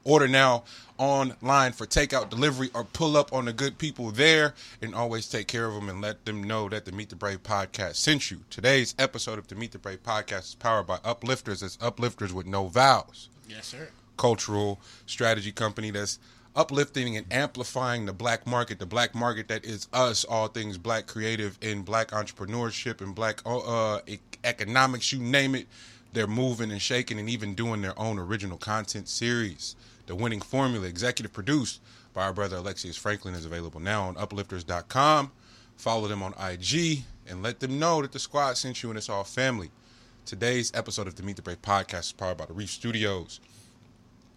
Order 0.03 0.27
now 0.27 0.63
online 1.00 1.72
for 1.72 1.86
takeout, 1.88 2.29
delivery, 2.29 2.70
or 2.75 2.84
pull 2.84 3.18
up 3.18 3.34
on 3.34 3.46
the 3.46 3.53
good 3.53 3.77
people 3.77 4.12
there, 4.12 4.53
and 4.82 4.94
always 4.94 5.27
take 5.27 5.48
care 5.48 5.65
of 5.65 5.74
them 5.74 5.89
and 5.89 6.01
let 6.01 6.25
them 6.25 6.44
know 6.44 6.70
that 6.70 6.86
the 6.86 6.91
Meet 6.91 7.10
the 7.10 7.15
Brave 7.15 7.41
podcast 7.41 7.96
sent 7.96 8.29
you. 8.29 8.41
Today's 8.50 8.94
episode 9.00 9.39
of 9.39 9.48
the 9.48 9.56
Meet 9.56 9.72
the 9.72 9.79
Brave 9.79 10.03
podcast 10.03 10.50
is 10.50 10.56
powered 10.56 10.86
by 10.88 10.98
Uplifters. 10.98 11.63
It's 11.63 11.77
Uplifters 11.77 12.34
with 12.34 12.46
no 12.46 12.68
vowels 12.68 13.29
Yes, 13.48 13.65
sir. 13.68 13.89
cultural 14.18 14.79
strategy 15.06 15.51
company 15.51 15.89
that's 15.91 16.20
uplifting 16.56 17.15
and 17.15 17.32
amplifying 17.32 18.06
the 18.06 18.12
black 18.13 18.46
market, 18.46 18.79
the 18.79 18.86
black 18.86 19.15
market 19.15 19.48
that 19.48 19.63
is 19.63 19.88
us, 19.94 20.25
all 20.25 20.48
things 20.48 20.77
black 20.77 21.08
creative 21.08 21.58
and 21.62 21.86
black 21.86 22.10
entrepreneurship 22.10 23.00
and 23.01 23.15
black 23.15 23.41
uh, 23.46 24.00
e- 24.08 24.18
economics, 24.44 25.13
you 25.13 25.20
name 25.20 25.56
it. 25.56 25.68
They're 26.12 26.27
moving 26.27 26.72
and 26.72 26.82
shaking 26.82 27.20
and 27.20 27.29
even 27.29 27.53
doing 27.53 27.82
their 27.84 27.98
own 27.98 28.18
original 28.18 28.58
content 28.58 29.08
series. 29.08 29.75
The 30.09 30.15
Winning 30.15 30.41
Formula, 30.41 30.87
executive 30.87 31.31
produced 31.31 31.81
by 32.15 32.23
our 32.23 32.33
brother 32.33 32.55
Alexius 32.55 32.97
Franklin, 32.97 33.35
is 33.35 33.45
available 33.45 33.79
now 33.79 34.07
on 34.07 34.15
uplifters.com. 34.15 35.31
Follow 35.77 36.07
them 36.07 36.23
on 36.23 36.33
IG 36.33 37.03
and 37.27 37.43
let 37.43 37.59
them 37.59 37.77
know 37.77 38.01
that 38.01 38.11
the 38.11 38.17
squad 38.17 38.57
sent 38.57 38.81
you 38.81 38.89
and 38.89 38.97
it's 38.97 39.07
all 39.07 39.23
family. 39.23 39.69
Today's 40.25 40.71
episode 40.73 41.05
of 41.05 41.13
the 41.13 41.21
Meet 41.21 41.35
the 41.35 41.41
Brave 41.43 41.61
podcast 41.61 41.99
is 41.99 42.11
powered 42.13 42.37
by 42.37 42.47
the 42.47 42.53
Reef 42.53 42.71
Studios. 42.71 43.39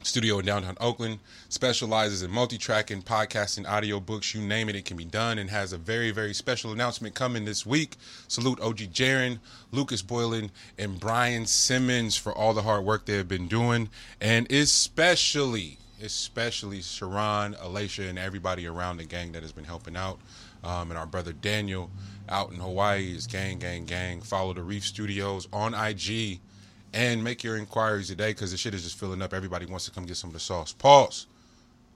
Studio 0.03 0.39
in 0.39 0.47
downtown 0.47 0.77
Oakland, 0.81 1.19
specializes 1.49 2.23
in 2.23 2.31
multi-tracking, 2.31 3.03
podcasting, 3.03 3.69
audio 3.69 4.01
books, 4.01 4.35
you 4.35 4.41
name 4.41 4.69
it, 4.69 4.77
it 4.77 4.85
can 4.85 4.97
be 4.97 5.05
done, 5.05 5.39
and 5.39 5.51
has 5.51 5.73
a 5.73 5.79
very, 5.79 6.11
very 6.11 6.35
special 6.35 6.73
announcement 6.73 7.15
coming 7.15 7.45
this 7.45 7.65
week. 7.65 7.97
Salute 8.29 8.61
OG 8.61 8.79
Jaron, 8.93 9.39
Lucas 9.71 10.03
Boylan, 10.03 10.51
and 10.79 10.99
Brian 10.99 11.47
Simmons 11.47 12.17
for 12.17 12.33
all 12.33 12.55
the 12.55 12.63
hard 12.63 12.85
work 12.85 13.07
they 13.07 13.17
have 13.17 13.29
been 13.29 13.49
doing, 13.49 13.89
and 14.21 14.51
especially, 14.51 15.79
especially 16.03 16.83
Sharon, 16.83 17.57
Alicia, 17.61 18.09
and 18.09 18.19
everybody 18.19 18.67
around 18.67 18.97
the 18.97 19.05
gang 19.05 19.33
that 19.33 19.43
has 19.43 19.53
been 19.53 19.65
helping 19.65 19.97
out, 19.97 20.19
um, 20.65 20.91
and 20.91 20.99
our 20.99 21.07
brother 21.07 21.33
Daniel 21.33 21.91
out 22.29 22.51
in 22.51 22.57
Hawaii 22.57 23.15
is 23.15 23.27
gang, 23.27 23.59
gang, 23.59 23.85
gang. 23.85 24.21
Follow 24.21 24.53
the 24.53 24.63
Reef 24.63 24.85
Studios 24.85 25.49
on 25.53 25.75
IG 25.75 26.41
and 26.93 27.25
make 27.25 27.43
your 27.43 27.57
inquiries 27.57 28.09
today 28.09 28.31
because 28.31 28.51
the 28.51 28.57
shit 28.57 28.75
is 28.75 28.83
just 28.83 28.99
filling 28.99 29.23
up. 29.23 29.33
Everybody 29.33 29.67
wants 29.67 29.87
to 29.87 29.91
come 29.91 30.05
get 30.05 30.17
some 30.17 30.31
of 30.31 30.35
the 30.35 30.41
sauce. 30.41 30.73
Pause. 30.73 31.27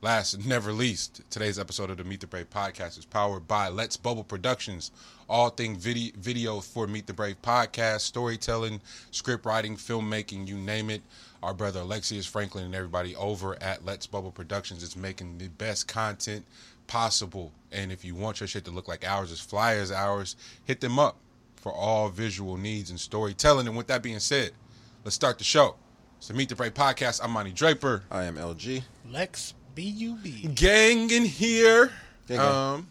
Last 0.03 0.35
and 0.35 0.47
never 0.47 0.73
least, 0.73 1.23
today's 1.31 1.59
episode 1.59 1.91
of 1.91 1.97
the 1.97 2.05
Meet 2.05 2.21
the 2.21 2.27
Brave 2.27 2.51
podcast 2.51 2.99
is 2.99 3.07
powered 3.07 3.49
by 3.49 3.69
Let's 3.69 3.97
Bubble 3.97 4.25
Productions. 4.25 4.91
All 5.29 5.49
thing 5.49 5.77
video, 5.77 6.13
video 6.19 6.61
for 6.61 6.87
Meet 6.87 7.07
the 7.07 7.15
Brave 7.15 7.41
podcast, 7.43 8.01
storytelling, 8.01 8.81
script 9.11 9.47
writing, 9.47 9.77
filmmaking, 9.77 10.47
you 10.47 10.57
name 10.57 10.91
it. 10.91 11.03
Our 11.43 11.55
brother 11.55 11.81
Alexius 11.81 12.27
Franklin 12.27 12.65
and 12.65 12.75
everybody 12.75 13.17
over 13.17 13.61
at 13.63 13.85
Let's 13.85 14.07
Bubble 14.07 14.31
Productions 14.31 14.83
is 14.83 14.97
making 14.97 15.39
the 15.39 15.49
best 15.49 15.89
content 15.89 16.45
possible. 16.87 17.53
And 17.73 17.91
if 17.91 18.05
you 18.05 18.15
want 18.15 18.41
your 18.41 18.47
shit 18.47 18.65
to 18.67 18.71
look 18.71 18.89
like 18.89 19.07
ours, 19.07 19.33
as 19.33 19.41
fly 19.41 19.75
as 19.75 19.91
ours, 19.91 20.37
hit 20.65 20.81
them 20.81 20.99
up 20.99 21.17
for 21.57 21.73
all 21.73 22.11
visual 22.11 22.57
needs 22.57 22.91
and 22.91 23.01
storytelling. 23.01 23.67
And 23.67 23.77
with 23.77 23.89
that 23.89 24.03
being 24.03 24.21
said, 24.21 24.53
let's 25.07 25.15
start 25.15 25.39
the 25.39 25.45
show. 25.45 25.77
It's 26.19 26.27
the 26.27 26.35
Meet 26.35 26.49
the 26.49 26.57
Brave 26.57 26.75
podcast. 26.75 27.21
I'm 27.23 27.31
Monty 27.31 27.53
Draper. 27.53 28.03
I 28.11 28.25
am 28.25 28.35
LG. 28.35 28.83
Lex 29.09 29.55
B 29.77 29.83
U 29.83 30.17
B. 30.17 30.49
Gang 30.53 31.09
in 31.13 31.25
here. 31.25 31.93
Gang, 32.27 32.39
gang. 32.39 32.41
Um, 32.41 32.89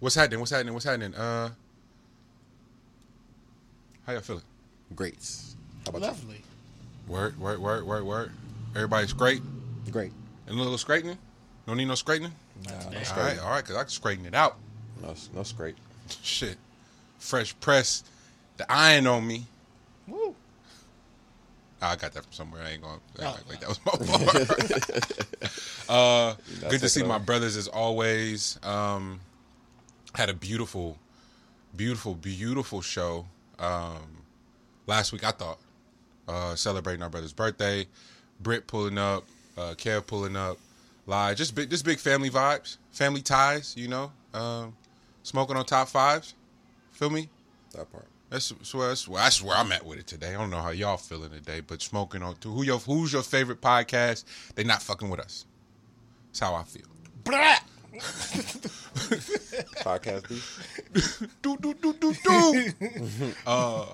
what's 0.00 0.16
happening? 0.16 0.40
What's 0.40 0.50
happening? 0.50 0.74
What's 0.74 0.84
happening? 0.84 1.14
Uh, 1.14 1.50
how 4.04 4.14
y'all 4.14 4.20
feeling? 4.22 4.42
Great. 4.96 5.14
How 5.84 5.90
about 5.90 6.00
you? 6.00 6.08
Lovely. 6.08 6.42
Word, 7.06 7.38
word, 7.38 7.60
word, 7.60 7.86
word, 7.86 8.04
word. 8.04 8.32
Everybody's 8.74 9.12
great. 9.12 9.40
Great. 9.92 10.10
And 10.48 10.58
a 10.58 10.60
little 10.60 10.76
straightening. 10.76 11.18
Don't 11.68 11.76
need 11.76 11.84
no 11.84 11.94
straightening. 11.94 12.32
Nah, 12.64 12.72
no 12.72 12.98
All 12.98 13.22
right, 13.22 13.38
all 13.38 13.50
right, 13.50 13.62
because 13.62 13.76
I 13.76 13.82
can 13.82 13.90
straighten 13.90 14.26
it 14.26 14.34
out. 14.34 14.56
No, 15.00 15.14
no 15.32 15.44
straight. 15.44 15.76
Shit, 16.22 16.56
fresh 17.20 17.54
press. 17.60 18.02
The 18.56 18.66
iron 18.68 19.06
on 19.06 19.24
me. 19.24 19.46
Woo. 20.08 20.34
Oh, 21.84 21.88
I 21.88 21.96
got 21.96 22.12
that 22.14 22.22
from 22.24 22.32
somewhere. 22.32 22.62
I 22.62 22.70
ain't 22.70 22.82
going 22.82 22.98
to 23.16 23.26
Oh. 23.26 23.34
act 23.34 23.46
like 23.48 23.60
that 23.60 23.68
was 23.68 23.80
my 23.84 23.92
fault. 25.84 25.88
uh, 25.88 26.34
good 26.70 26.80
to 26.80 26.88
see 26.88 27.02
my 27.02 27.18
brothers 27.18 27.56
as 27.58 27.68
always. 27.68 28.58
Um, 28.62 29.20
had 30.14 30.30
a 30.30 30.34
beautiful, 30.34 30.96
beautiful, 31.76 32.14
beautiful 32.14 32.80
show 32.80 33.26
um, 33.58 34.22
last 34.86 35.12
week. 35.12 35.24
I 35.24 35.32
thought 35.32 35.58
uh, 36.26 36.54
celebrating 36.54 37.02
our 37.02 37.10
brother's 37.10 37.32
birthday. 37.34 37.86
Britt 38.40 38.66
pulling 38.66 38.96
up, 38.98 39.24
uh, 39.58 39.74
Kev 39.76 40.06
pulling 40.06 40.36
up, 40.36 40.56
live. 41.06 41.36
Just 41.36 41.54
big, 41.54 41.68
just 41.68 41.84
big 41.84 41.98
family 41.98 42.30
vibes, 42.30 42.78
family 42.92 43.20
ties. 43.20 43.74
You 43.76 43.88
know, 43.88 44.10
um, 44.32 44.74
smoking 45.22 45.56
on 45.56 45.64
top 45.66 45.88
fives. 45.88 46.34
Feel 46.92 47.10
me? 47.10 47.28
That 47.72 47.92
part. 47.92 48.06
That's, 48.30 48.48
that's, 48.50 48.74
where, 48.74 48.88
that's, 48.88 49.06
where, 49.06 49.22
that's 49.22 49.42
where 49.42 49.56
I'm 49.56 49.70
at 49.72 49.84
with 49.84 49.98
it 49.98 50.06
today. 50.06 50.34
I 50.34 50.38
don't 50.38 50.50
know 50.50 50.60
how 50.60 50.70
y'all 50.70 50.96
feeling 50.96 51.30
today, 51.30 51.60
but 51.60 51.82
smoking 51.82 52.22
on 52.22 52.36
who 52.42 52.62
your 52.62 52.78
who's 52.78 53.12
your 53.12 53.22
favorite 53.22 53.60
podcast? 53.60 54.24
They 54.54 54.64
not 54.64 54.82
fucking 54.82 55.08
with 55.08 55.20
us. 55.20 55.46
That's 56.28 56.40
how 56.40 56.54
I 56.54 56.64
feel. 56.64 56.86
Blah. 57.24 57.56
Podcast 59.84 60.28
beef. 60.28 61.28
do 61.40 61.56
do 61.58 61.74
do 61.74 61.92
do 61.92 62.12
do. 62.12 62.72
uh, 63.46 63.86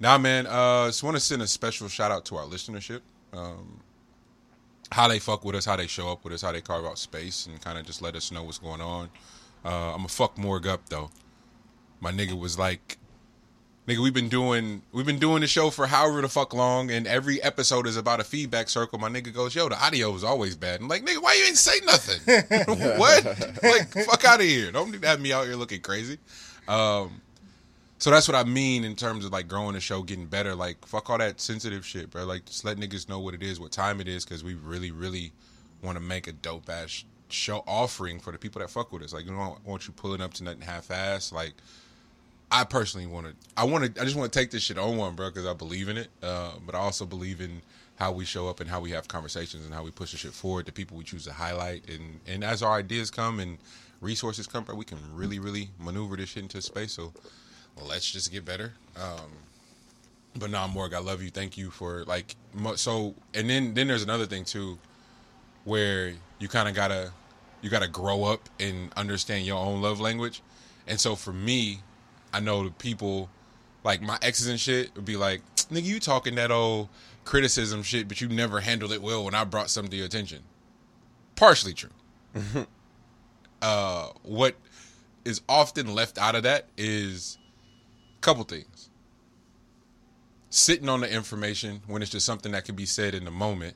now, 0.00 0.18
man, 0.18 0.46
uh, 0.46 0.86
just 0.86 1.04
want 1.04 1.16
to 1.16 1.20
send 1.20 1.40
a 1.42 1.46
special 1.46 1.88
shout 1.88 2.10
out 2.10 2.24
to 2.26 2.36
our 2.36 2.46
listenership. 2.46 3.00
Um, 3.32 3.80
how 4.90 5.08
they 5.08 5.18
fuck 5.18 5.44
with 5.44 5.54
us, 5.54 5.64
how 5.64 5.76
they 5.76 5.86
show 5.86 6.10
up 6.10 6.24
with 6.24 6.32
us, 6.32 6.42
how 6.42 6.52
they 6.52 6.60
carve 6.60 6.84
out 6.84 6.98
space, 6.98 7.46
and 7.46 7.60
kind 7.60 7.78
of 7.78 7.86
just 7.86 8.02
let 8.02 8.16
us 8.16 8.32
know 8.32 8.42
what's 8.42 8.58
going 8.58 8.80
on. 8.80 9.08
Uh, 9.64 9.92
I'm 9.92 9.98
gonna 9.98 10.08
fuck 10.08 10.36
Morg 10.36 10.66
up 10.66 10.88
though. 10.88 11.10
My 12.00 12.12
nigga 12.12 12.38
was 12.38 12.58
like, 12.58 12.98
nigga, 13.86 14.02
we've 14.02 14.14
been 14.14 14.28
doing 14.28 14.82
we've 14.92 15.06
been 15.06 15.18
doing 15.18 15.40
the 15.40 15.46
show 15.46 15.70
for 15.70 15.86
however 15.86 16.20
the 16.20 16.28
fuck 16.28 16.54
long, 16.54 16.90
and 16.90 17.06
every 17.06 17.42
episode 17.42 17.86
is 17.86 17.96
about 17.96 18.20
a 18.20 18.24
feedback 18.24 18.68
circle. 18.68 18.98
My 18.98 19.08
nigga 19.08 19.32
goes, 19.32 19.54
yo, 19.54 19.68
the 19.68 19.82
audio 19.82 20.14
is 20.14 20.24
always 20.24 20.56
bad. 20.56 20.80
I'm 20.80 20.88
like, 20.88 21.04
nigga, 21.04 21.22
why 21.22 21.34
you 21.34 21.44
ain't 21.46 21.56
say 21.56 21.80
nothing? 21.84 22.20
what? 22.98 23.24
like, 23.62 23.88
fuck 24.06 24.24
out 24.24 24.40
of 24.40 24.46
here. 24.46 24.72
Don't 24.72 25.02
have 25.04 25.20
me 25.20 25.32
out 25.32 25.46
here 25.46 25.56
looking 25.56 25.80
crazy. 25.80 26.18
Um, 26.68 27.20
so 27.98 28.10
that's 28.10 28.28
what 28.28 28.34
I 28.34 28.44
mean 28.44 28.84
in 28.84 28.96
terms 28.96 29.24
of 29.24 29.32
like 29.32 29.48
growing 29.48 29.74
the 29.74 29.80
show, 29.80 30.02
getting 30.02 30.26
better. 30.26 30.54
Like, 30.54 30.84
fuck 30.86 31.08
all 31.10 31.18
that 31.18 31.40
sensitive 31.40 31.86
shit, 31.86 32.10
bro. 32.10 32.24
Like, 32.24 32.44
just 32.44 32.64
let 32.64 32.76
niggas 32.76 33.08
know 33.08 33.18
what 33.18 33.34
it 33.34 33.42
is, 33.42 33.60
what 33.60 33.72
time 33.72 34.00
it 34.00 34.08
is, 34.08 34.24
because 34.24 34.44
we 34.44 34.54
really, 34.54 34.90
really 34.90 35.32
want 35.82 35.96
to 35.96 36.02
make 36.02 36.26
a 36.26 36.32
dope 36.32 36.68
ass 36.68 37.04
show 37.34 37.64
offering 37.66 38.20
for 38.20 38.32
the 38.32 38.38
people 38.38 38.60
that 38.60 38.70
fuck 38.70 38.92
with 38.92 39.02
us. 39.02 39.12
Like, 39.12 39.24
you 39.24 39.32
don't 39.32 39.66
want 39.66 39.86
you 39.86 39.92
pulling 39.92 40.20
up 40.20 40.34
to 40.34 40.44
nothing 40.44 40.62
half 40.62 40.90
ass. 40.90 41.32
Like, 41.32 41.52
I 42.50 42.64
personally 42.64 43.06
want 43.06 43.26
to. 43.26 43.34
I 43.56 43.64
want 43.64 43.94
to. 43.94 44.00
I 44.00 44.04
just 44.04 44.16
want 44.16 44.32
to 44.32 44.38
take 44.38 44.50
this 44.50 44.62
shit 44.62 44.78
on 44.78 44.96
one, 44.96 45.14
bro, 45.16 45.28
because 45.28 45.46
I 45.46 45.54
believe 45.54 45.88
in 45.88 45.96
it. 45.96 46.08
Uh, 46.22 46.52
but 46.64 46.74
I 46.74 46.78
also 46.78 47.04
believe 47.04 47.40
in 47.40 47.62
how 47.96 48.12
we 48.12 48.24
show 48.24 48.48
up 48.48 48.60
and 48.60 48.68
how 48.68 48.80
we 48.80 48.90
have 48.90 49.08
conversations 49.08 49.64
and 49.64 49.74
how 49.74 49.82
we 49.82 49.90
push 49.90 50.12
the 50.12 50.16
shit 50.16 50.32
forward. 50.32 50.66
The 50.66 50.72
people 50.72 50.96
we 50.96 51.04
choose 51.04 51.24
to 51.24 51.32
highlight, 51.32 51.88
and 51.88 52.20
and 52.26 52.44
as 52.44 52.62
our 52.62 52.74
ideas 52.74 53.10
come 53.10 53.40
and 53.40 53.58
resources 54.00 54.46
come, 54.46 54.64
bro, 54.64 54.76
we 54.76 54.84
can 54.84 54.98
really, 55.12 55.38
really 55.38 55.70
maneuver 55.80 56.16
this 56.16 56.30
shit 56.30 56.44
into 56.44 56.62
space. 56.62 56.92
So 56.92 57.12
let's 57.88 58.10
just 58.10 58.30
get 58.30 58.44
better. 58.44 58.74
Um, 58.96 59.30
but 60.36 60.50
nah, 60.50 60.66
Morg, 60.68 60.94
I 60.94 60.98
love 60.98 61.22
you. 61.22 61.30
Thank 61.30 61.56
you 61.58 61.70
for 61.70 62.04
like. 62.04 62.36
So 62.76 63.14
and 63.34 63.48
then 63.48 63.74
then 63.74 63.88
there's 63.88 64.02
another 64.02 64.26
thing 64.26 64.44
too, 64.44 64.78
where 65.64 66.12
you 66.38 66.48
kind 66.48 66.68
of 66.68 66.74
gotta 66.74 67.12
you 67.64 67.70
gotta 67.70 67.88
grow 67.88 68.24
up 68.24 68.50
and 68.60 68.92
understand 68.94 69.46
your 69.46 69.56
own 69.56 69.80
love 69.80 69.98
language. 69.98 70.42
And 70.86 71.00
so 71.00 71.16
for 71.16 71.32
me, 71.32 71.80
I 72.30 72.40
know 72.40 72.64
the 72.64 72.70
people 72.70 73.30
like 73.82 74.02
my 74.02 74.18
exes 74.20 74.48
and 74.48 74.60
shit 74.60 74.94
would 74.94 75.06
be 75.06 75.16
like, 75.16 75.40
"Nigga, 75.70 75.84
you 75.84 75.98
talking 75.98 76.34
that 76.34 76.50
old 76.50 76.90
criticism 77.24 77.82
shit, 77.82 78.06
but 78.06 78.20
you 78.20 78.28
never 78.28 78.60
handled 78.60 78.92
it 78.92 79.00
well 79.00 79.24
when 79.24 79.34
I 79.34 79.44
brought 79.44 79.70
something 79.70 79.90
to 79.92 79.96
your 79.96 80.04
attention." 80.04 80.42
Partially 81.36 81.72
true. 81.72 81.90
uh, 83.62 84.08
what 84.22 84.56
is 85.24 85.40
often 85.48 85.94
left 85.94 86.18
out 86.18 86.34
of 86.34 86.42
that 86.42 86.66
is 86.76 87.38
a 88.18 88.20
couple 88.20 88.44
things. 88.44 88.90
Sitting 90.50 90.90
on 90.90 91.00
the 91.00 91.10
information 91.10 91.80
when 91.86 92.02
it's 92.02 92.10
just 92.10 92.26
something 92.26 92.52
that 92.52 92.66
can 92.66 92.76
be 92.76 92.84
said 92.84 93.14
in 93.14 93.24
the 93.24 93.30
moment, 93.30 93.74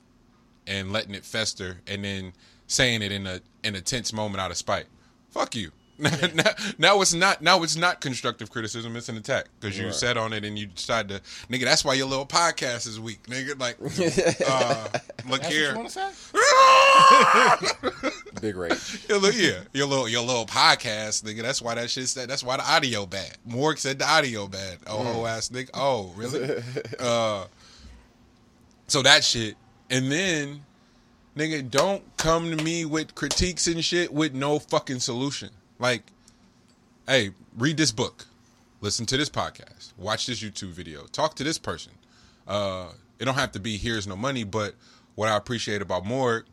and 0.67 0.93
letting 0.93 1.15
it 1.15 1.25
fester, 1.25 1.81
and 1.87 2.05
then 2.05 2.35
saying 2.69 3.03
it 3.03 3.11
in 3.11 3.27
a 3.27 3.41
in 3.65 3.75
a 3.75 3.81
tense 3.81 4.13
moment 4.13 4.41
out 4.41 4.53
of 4.53 4.57
spite. 4.57 4.87
Fuck 5.31 5.57
you. 5.57 5.73
now, 5.99 6.45
now 6.79 7.01
it's 7.03 7.13
not 7.13 7.43
now 7.43 7.65
it's 7.65 7.75
not 7.75 8.01
constructive 8.01 8.53
criticism. 8.53 8.95
It's 8.95 9.09
an 9.09 9.17
attack 9.17 9.47
because 9.59 9.77
you 9.77 9.87
Right. 9.87 9.95
sat 9.95 10.17
on 10.17 10.33
it 10.33 10.45
and 10.45 10.57
you 10.57 10.67
decided 10.67 11.09
to 11.09 11.21
nigga. 11.53 11.65
That's 11.65 11.85
why 11.85 11.95
your 11.95 12.07
little 12.07 12.25
podcast 12.25 12.87
is 12.87 13.01
weak, 13.01 13.21
nigga. 13.25 13.59
Like, 13.59 13.79
uh, 14.49 14.89
look 15.29 15.43
That's 15.43 15.53
here. 15.53 15.75
what 15.75 15.83
you 15.83 15.89
say? 15.91 16.09
Big 18.41 18.55
rage. 18.57 19.05
Your 19.09 19.19
little, 19.19 19.41
yeah, 19.41 19.59
your 19.73 19.87
little 19.89 20.09
your 20.09 20.23
little 20.23 20.47
podcast, 20.47 21.25
nigga. 21.25 21.43
That's 21.43 21.61
why 21.61 21.75
that 21.75 21.91
shit 21.91 22.07
said. 22.07 22.31
That's 22.31 22.45
why 22.45 22.59
the 22.59 22.71
audio 22.71 23.05
bad. 23.05 23.37
Morg 23.45 23.79
said 23.79 23.99
the 23.99 24.09
audio 24.09 24.47
bad. 24.47 24.79
Oh, 24.87 25.03
whole 25.03 25.27
ass 25.27 25.49
nigga. 25.49 25.71
Oh, 25.75 26.13
really? 26.15 26.63
uh, 27.01 27.47
so 28.87 29.03
that 29.03 29.25
shit, 29.25 29.57
and 29.91 30.13
then, 30.13 30.65
nigga, 31.39 31.71
don't 31.71 32.03
come 32.17 32.55
to 32.55 32.63
me 32.63 32.85
with 32.85 33.15
critiques 33.15 33.67
and 33.67 33.85
shit 33.85 34.13
with 34.13 34.35
no 34.35 34.59
fucking 34.59 34.99
solution. 34.99 35.51
Like, 35.79 36.03
hey, 37.07 37.31
read 37.57 37.77
this 37.77 37.93
book, 37.93 38.27
listen 38.81 39.07
to 39.07 39.17
this 39.17 39.31
podcast, 39.31 39.93
watch 39.97 40.27
this 40.27 40.43
YouTube 40.43 40.71
video, 40.71 41.05
talk 41.07 41.37
to 41.37 41.45
this 41.45 41.57
person. 41.57 41.93
Uh, 42.47 42.89
it 43.19 43.25
don't 43.25 43.37
have 43.37 43.53
to 43.53 43.61
be 43.61 43.77
here's 43.77 44.07
no 44.07 44.17
money, 44.17 44.43
but 44.45 44.75
what 45.15 45.29
I 45.29 45.37
appreciate 45.37 45.81
about 45.81 46.05
Morg 46.05 46.45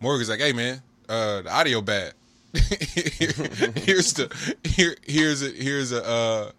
Morg 0.00 0.20
is 0.20 0.28
like, 0.28 0.40
hey 0.40 0.52
man, 0.52 0.82
uh, 1.08 1.42
the 1.42 1.52
audio 1.52 1.80
bad. 1.80 2.14
here's 2.54 4.14
the 4.14 4.56
here 4.64 4.96
here's 5.06 5.42
a 5.42 5.50
here's 5.50 5.92
a 5.92 6.02
uh 6.02 6.50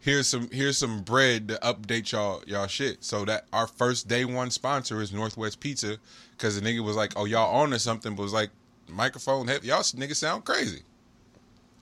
here's 0.00 0.26
some 0.26 0.50
here's 0.50 0.76
some 0.76 1.02
bread 1.02 1.48
to 1.48 1.54
update 1.62 2.10
y'all 2.10 2.42
y'all 2.46 2.66
shit. 2.66 3.04
So 3.04 3.24
that 3.26 3.46
our 3.52 3.66
first 3.66 4.08
day 4.08 4.24
one 4.24 4.50
sponsor 4.50 5.00
is 5.00 5.12
Northwest 5.12 5.60
Pizza 5.60 5.98
because 6.38 6.58
the 6.58 6.66
nigga 6.66 6.82
was 6.82 6.96
like, 6.96 7.12
oh 7.16 7.24
y'all 7.24 7.56
on 7.56 7.74
or 7.74 7.78
something, 7.78 8.14
but 8.14 8.22
was 8.22 8.32
like 8.32 8.50
microphone 8.88 9.48
heavy. 9.48 9.68
Y'all 9.68 9.80
niggas 9.80 10.16
sound 10.16 10.44
crazy. 10.44 10.82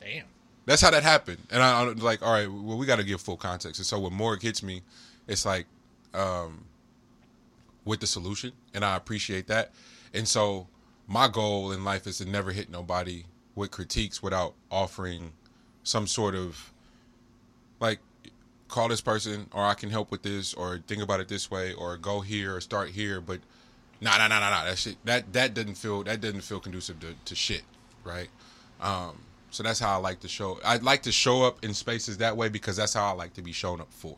Damn. 0.00 0.24
That's 0.64 0.82
how 0.82 0.90
that 0.90 1.04
happened. 1.04 1.38
And 1.50 1.62
I, 1.62 1.82
I'm 1.82 1.96
like, 1.98 2.22
all 2.22 2.32
right, 2.32 2.50
well, 2.50 2.76
we 2.76 2.86
got 2.86 2.96
to 2.96 3.04
give 3.04 3.20
full 3.20 3.36
context. 3.36 3.78
And 3.78 3.86
so 3.86 4.00
when 4.00 4.12
Morg 4.12 4.42
hits 4.42 4.62
me, 4.64 4.82
it's 5.28 5.46
like, 5.46 5.66
um, 6.12 6.64
with 7.84 8.00
the 8.00 8.06
solution, 8.06 8.52
and 8.74 8.84
I 8.84 8.96
appreciate 8.96 9.46
that. 9.46 9.72
And 10.12 10.26
so 10.26 10.66
my 11.06 11.28
goal 11.28 11.70
in 11.70 11.84
life 11.84 12.06
is 12.06 12.18
to 12.18 12.24
never 12.24 12.50
hit 12.50 12.68
nobody 12.68 13.24
with 13.54 13.70
critiques 13.70 14.22
without 14.22 14.54
offering 14.70 15.32
some 15.84 16.06
sort 16.06 16.34
of 16.34 16.72
like 17.78 18.00
call 18.68 18.88
this 18.88 19.00
person 19.00 19.46
or 19.52 19.64
I 19.64 19.74
can 19.74 19.88
help 19.88 20.10
with 20.10 20.22
this 20.22 20.52
or 20.52 20.80
think 20.86 21.00
about 21.00 21.20
it 21.20 21.28
this 21.28 21.50
way 21.50 21.72
or 21.74 21.96
go 21.96 22.20
here 22.20 22.56
or 22.56 22.60
start 22.60 22.90
here 22.90 23.20
but 23.20 23.38
nah 24.00 24.16
nah 24.18 24.28
nah 24.28 24.40
nah 24.40 24.50
nah. 24.50 24.64
That 24.64 24.78
shit 24.78 24.96
that 25.04 25.32
that 25.32 25.54
doesn't 25.54 25.76
feel 25.76 26.02
that 26.04 26.20
doesn't 26.20 26.42
feel 26.42 26.60
conducive 26.60 27.00
to, 27.00 27.14
to 27.24 27.34
shit 27.34 27.62
right? 28.04 28.28
Um 28.80 29.18
so 29.50 29.62
that's 29.62 29.78
how 29.80 29.94
I 29.94 29.96
like 29.96 30.20
to 30.20 30.28
show 30.28 30.58
I'd 30.64 30.82
like 30.82 31.02
to 31.02 31.12
show 31.12 31.42
up 31.42 31.64
in 31.64 31.72
spaces 31.74 32.18
that 32.18 32.36
way 32.36 32.48
because 32.48 32.76
that's 32.76 32.94
how 32.94 33.06
I 33.06 33.12
like 33.12 33.34
to 33.34 33.42
be 33.42 33.52
shown 33.52 33.80
up 33.80 33.92
for. 33.92 34.16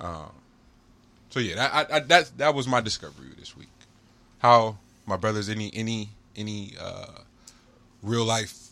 Um 0.00 0.32
so 1.30 1.40
yeah 1.40 1.56
that 1.56 1.74
I, 1.74 1.96
I, 1.96 2.00
that 2.00 2.30
that 2.38 2.54
was 2.54 2.66
my 2.66 2.80
discovery 2.80 3.28
this 3.38 3.56
week. 3.56 3.68
How 4.38 4.78
my 5.06 5.16
brothers 5.16 5.48
any 5.48 5.70
any 5.74 6.10
any 6.36 6.74
uh 6.80 7.20
real 8.02 8.24
life 8.24 8.68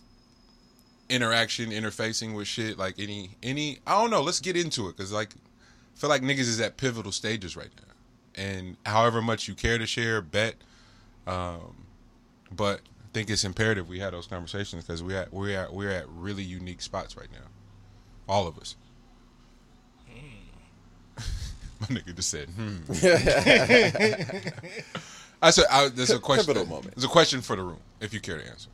interaction 1.08 1.70
interfacing 1.70 2.34
with 2.34 2.48
shit 2.48 2.76
like 2.78 2.94
any 2.98 3.30
any 3.42 3.78
i 3.86 3.92
don't 3.92 4.10
know. 4.10 4.22
Let's 4.22 4.40
get 4.40 4.56
into 4.56 4.88
it 4.88 4.96
because 4.96 5.12
like 5.12 5.30
I 5.34 5.98
feel 5.98 6.10
like 6.10 6.22
niggas 6.22 6.40
is 6.40 6.60
at 6.60 6.76
pivotal 6.76 7.12
stages 7.12 7.56
right 7.56 7.70
now 7.76 7.94
and 8.36 8.76
however 8.84 9.22
much 9.22 9.48
you 9.48 9.54
care 9.54 9.78
to 9.78 9.86
share 9.86 10.20
bet. 10.20 10.56
Um 11.26 11.86
but 12.52 12.78
i 12.78 13.08
think 13.12 13.28
it's 13.28 13.42
imperative 13.42 13.88
we 13.88 13.98
had 13.98 14.12
those 14.12 14.28
conversations 14.28 14.84
because 14.84 15.02
we 15.02 15.16
at 15.16 15.32
we're 15.32 15.58
at 15.58 15.72
we're 15.72 15.90
at 15.90 16.08
really 16.08 16.44
unique 16.44 16.80
spots 16.80 17.16
right 17.16 17.30
now. 17.32 17.48
All 18.28 18.46
of 18.46 18.56
us. 18.58 18.76
My 21.80 21.86
nigga 21.88 22.14
just 22.14 22.30
said 22.30 22.48
hmm. 22.50 22.76
I 25.42 25.50
said 25.50 25.64
I, 25.70 25.88
there's 25.88 26.10
a 26.10 26.18
question 26.18 26.54
Pivotal 26.54 26.68
moment. 26.68 26.94
there's 26.94 27.04
a 27.04 27.08
question 27.08 27.40
for 27.40 27.56
the 27.56 27.62
room 27.62 27.80
if 28.00 28.14
you 28.14 28.20
care 28.20 28.38
to 28.38 28.48
answer. 28.48 28.70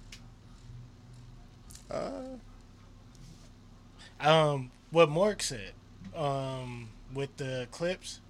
Um, 4.22 4.70
what 4.90 5.08
Morg 5.08 5.42
said, 5.42 5.72
um, 6.14 6.88
with 7.12 7.36
the 7.36 7.66
clips, 7.72 8.20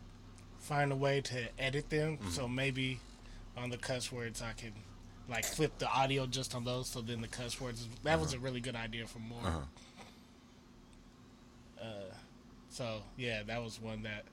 find 0.62 0.90
a 0.92 0.96
way 0.96 1.20
to 1.20 1.36
edit 1.58 1.90
them. 1.90 2.16
Mm-hmm. 2.16 2.30
So 2.30 2.48
maybe 2.48 3.00
on 3.56 3.68
the 3.70 3.76
cuss 3.76 4.10
words, 4.10 4.40
I 4.40 4.52
can 4.52 4.72
like 5.28 5.44
flip 5.44 5.78
the 5.78 5.88
audio 5.88 6.26
just 6.26 6.54
on 6.54 6.64
those. 6.64 6.88
So 6.88 7.00
then 7.02 7.20
the 7.20 7.28
cuss 7.28 7.60
words. 7.60 7.86
That 8.04 8.18
was 8.20 8.32
a 8.32 8.38
really 8.38 8.60
good 8.60 8.76
idea 8.76 9.06
for 9.06 9.18
more. 9.18 9.40
Uh-huh. 9.44 9.58
Uh, 11.80 12.14
so 12.70 13.02
yeah, 13.16 13.42
that 13.46 13.62
was 13.62 13.80
one 13.80 14.02
that 14.04 14.24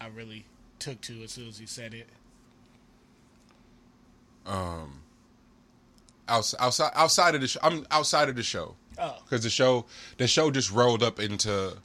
I 0.00 0.08
really 0.08 0.44
took 0.78 1.00
to 1.02 1.22
as 1.22 1.32
soon 1.32 1.48
as 1.48 1.58
he 1.58 1.66
said 1.66 1.94
it. 1.94 2.08
um 4.46 5.00
outside 6.28 6.58
outside 6.60 6.90
outside 6.94 7.34
of 7.34 7.40
the 7.40 7.48
show 7.48 7.60
i'm 7.62 7.86
outside 7.90 8.28
of 8.28 8.36
the 8.36 8.42
show 8.42 8.74
Oh, 9.00 9.16
because 9.24 9.42
the 9.44 9.50
show 9.50 9.84
the 10.16 10.26
show 10.26 10.50
just 10.50 10.72
rolled 10.72 11.02
up 11.02 11.20
into 11.20 11.76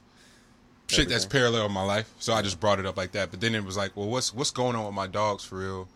shit 0.88 1.08
that's 1.08 1.26
parallel 1.26 1.66
in 1.66 1.72
my 1.72 1.82
life. 1.82 2.12
So 2.18 2.32
i 2.32 2.42
just 2.42 2.60
brought 2.60 2.78
it 2.78 2.86
up 2.86 2.96
like 2.96 3.12
that. 3.12 3.30
But 3.30 3.40
then 3.40 3.54
it 3.54 3.64
was 3.64 3.76
like 3.76 3.96
well 3.96 4.08
what's 4.08 4.34
what's 4.34 4.50
going 4.50 4.76
on 4.76 4.84
with 4.84 4.94
my 4.94 5.06
dogs 5.06 5.44
for 5.44 5.58
real? 5.58 5.88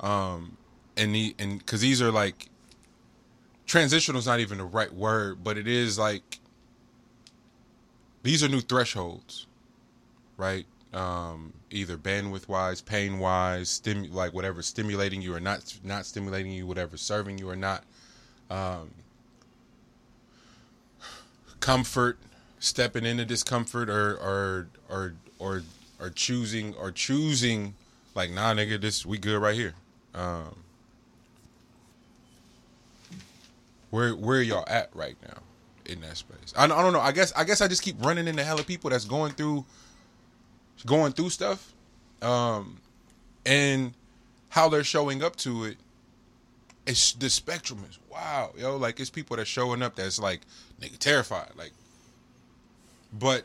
Um 0.00 0.56
and 0.96 1.14
the 1.14 1.34
and 1.38 1.58
because 1.58 1.80
these 1.80 2.00
are 2.00 2.10
like 2.10 2.48
transitional 3.66 4.18
is 4.18 4.26
not 4.26 4.38
even 4.40 4.58
the 4.58 4.64
right 4.64 4.94
word 4.94 5.42
but 5.42 5.58
it 5.58 5.66
is 5.66 5.98
like 5.98 6.38
these 8.22 8.42
are 8.44 8.48
new 8.48 8.60
thresholds 8.60 9.46
right? 10.36 10.66
Um 10.92 11.52
either 11.70 11.96
bandwidth 11.96 12.48
wise 12.48 12.80
pain 12.80 13.18
wise 13.18 13.68
stim 13.68 14.12
like 14.12 14.32
whatever 14.32 14.62
stimulating 14.62 15.20
you 15.20 15.34
or 15.34 15.40
not 15.40 15.76
not 15.82 16.06
stimulating 16.06 16.52
you 16.52 16.66
whatever 16.66 16.96
serving 16.96 17.38
you 17.38 17.50
or 17.50 17.56
not. 17.56 17.82
Um 18.50 18.90
comfort 21.60 22.18
stepping 22.66 23.04
into 23.04 23.24
discomfort 23.24 23.88
or 23.88 24.16
or 24.16 24.68
or 24.88 25.14
or 25.38 25.62
or 26.00 26.10
choosing 26.10 26.74
or 26.74 26.90
choosing 26.90 27.74
like 28.14 28.30
nah 28.30 28.52
nigga 28.52 28.80
this 28.80 29.06
we 29.06 29.18
good 29.18 29.40
right 29.40 29.54
here. 29.54 29.74
Um 30.14 30.56
where 33.90 34.14
where 34.14 34.42
y'all 34.42 34.64
at 34.68 34.90
right 34.94 35.16
now 35.22 35.38
in 35.86 36.00
that 36.00 36.16
space? 36.16 36.52
I, 36.56 36.64
I 36.64 36.66
don't 36.66 36.92
know. 36.92 37.00
I 37.00 37.12
guess 37.12 37.32
i 37.36 37.44
guess 37.44 37.60
i 37.60 37.68
just 37.68 37.82
keep 37.82 38.04
running 38.04 38.26
into 38.26 38.42
hella 38.42 38.62
people 38.64 38.90
that's 38.90 39.04
going 39.04 39.32
through 39.32 39.64
going 40.84 41.12
through 41.12 41.30
stuff 41.30 41.72
um 42.20 42.76
and 43.46 43.94
how 44.50 44.68
they're 44.68 44.84
showing 44.84 45.22
up 45.22 45.34
to 45.36 45.64
it 45.64 45.76
it's 46.86 47.12
the 47.14 47.28
spectrum 47.30 47.84
is 47.88 47.98
wow 48.10 48.50
yo. 48.56 48.76
Like 48.76 49.00
it's 49.00 49.10
people 49.10 49.36
that's 49.36 49.48
showing 49.48 49.82
up 49.82 49.96
that's 49.96 50.18
like 50.18 50.40
nigga 50.80 50.98
terrified. 50.98 51.50
Like 51.56 51.72
but 53.18 53.44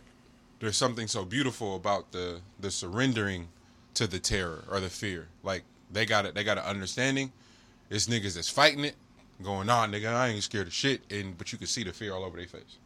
there's 0.60 0.78
something 0.78 1.08
so 1.08 1.26
beautiful 1.26 1.76
about 1.76 2.12
the 2.12 2.42
the 2.60 2.72
surrendering 2.72 3.50
to 3.96 4.08
the 4.08 4.20
terror 4.20 4.64
or 4.70 4.80
the 4.80 4.90
fear. 4.90 5.28
Like 5.44 5.64
they 5.92 6.06
got 6.06 6.26
it 6.26 6.36
they 6.36 6.44
got 6.44 6.58
an 6.58 6.64
understanding. 6.64 7.32
It's 7.90 8.08
niggas 8.08 8.36
that's 8.36 8.50
fighting 8.50 8.86
it 8.86 8.96
going 9.44 9.72
on 9.72 9.92
nigga 9.92 10.14
i 10.14 10.28
ain't 10.28 10.44
scared 10.44 10.68
of 10.68 10.74
shit 10.74 11.02
and 11.10 11.36
but 11.36 11.52
you 11.52 11.58
can 11.58 11.66
see 11.66 11.84
the 11.84 11.92
fear 11.92 12.14
all 12.14 12.24
over 12.24 12.38
their 12.38 12.48
face. 12.48 12.78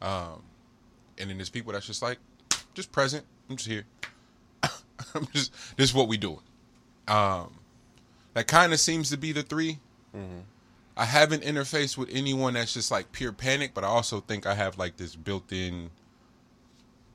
Um 0.00 0.42
and 1.18 1.28
then 1.28 1.38
there's 1.38 1.50
people 1.50 1.72
that's 1.72 1.86
just 1.86 2.02
like 2.02 2.18
just 2.74 2.92
present. 2.92 3.24
I'm 3.50 3.56
just 3.56 3.68
here. 3.68 3.84
I'm 5.14 5.26
just 5.32 5.52
this 5.76 5.90
is 5.90 5.94
what 5.94 6.08
we 6.08 6.16
doing. 6.16 6.40
Um 7.08 7.54
that 8.34 8.46
kind 8.46 8.72
of 8.72 8.78
seems 8.78 9.10
to 9.10 9.16
be 9.16 9.32
the 9.32 9.42
3 9.42 9.78
I 10.96 11.04
haven't 11.04 11.44
interfaced 11.44 11.96
with 11.96 12.08
anyone 12.12 12.54
that's 12.54 12.74
just 12.74 12.90
like 12.90 13.12
pure 13.12 13.32
panic, 13.32 13.72
but 13.72 13.84
I 13.84 13.86
also 13.86 14.20
think 14.20 14.46
I 14.46 14.54
have 14.54 14.78
like 14.78 14.96
this 14.96 15.14
built-in 15.14 15.90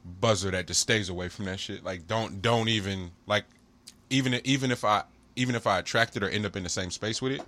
buzzer 0.06 0.52
that 0.52 0.68
just 0.68 0.82
stays 0.82 1.10
away 1.10 1.30
from 1.30 1.46
that 1.46 1.60
shit. 1.60 1.84
Like 1.84 2.08
don't 2.08 2.42
don't 2.42 2.70
even 2.70 3.12
like 3.28 3.46
even 4.10 4.40
even 4.44 4.72
if 4.72 4.84
I 4.84 5.04
even 5.36 5.56
if 5.56 5.66
I 5.66 5.80
attract 5.80 6.16
it 6.16 6.24
or 6.24 6.30
end 6.30 6.46
up 6.46 6.56
in 6.56 6.64
the 6.64 6.70
same 6.70 6.92
space 6.92 7.22
with 7.22 7.34
it, 7.34 7.42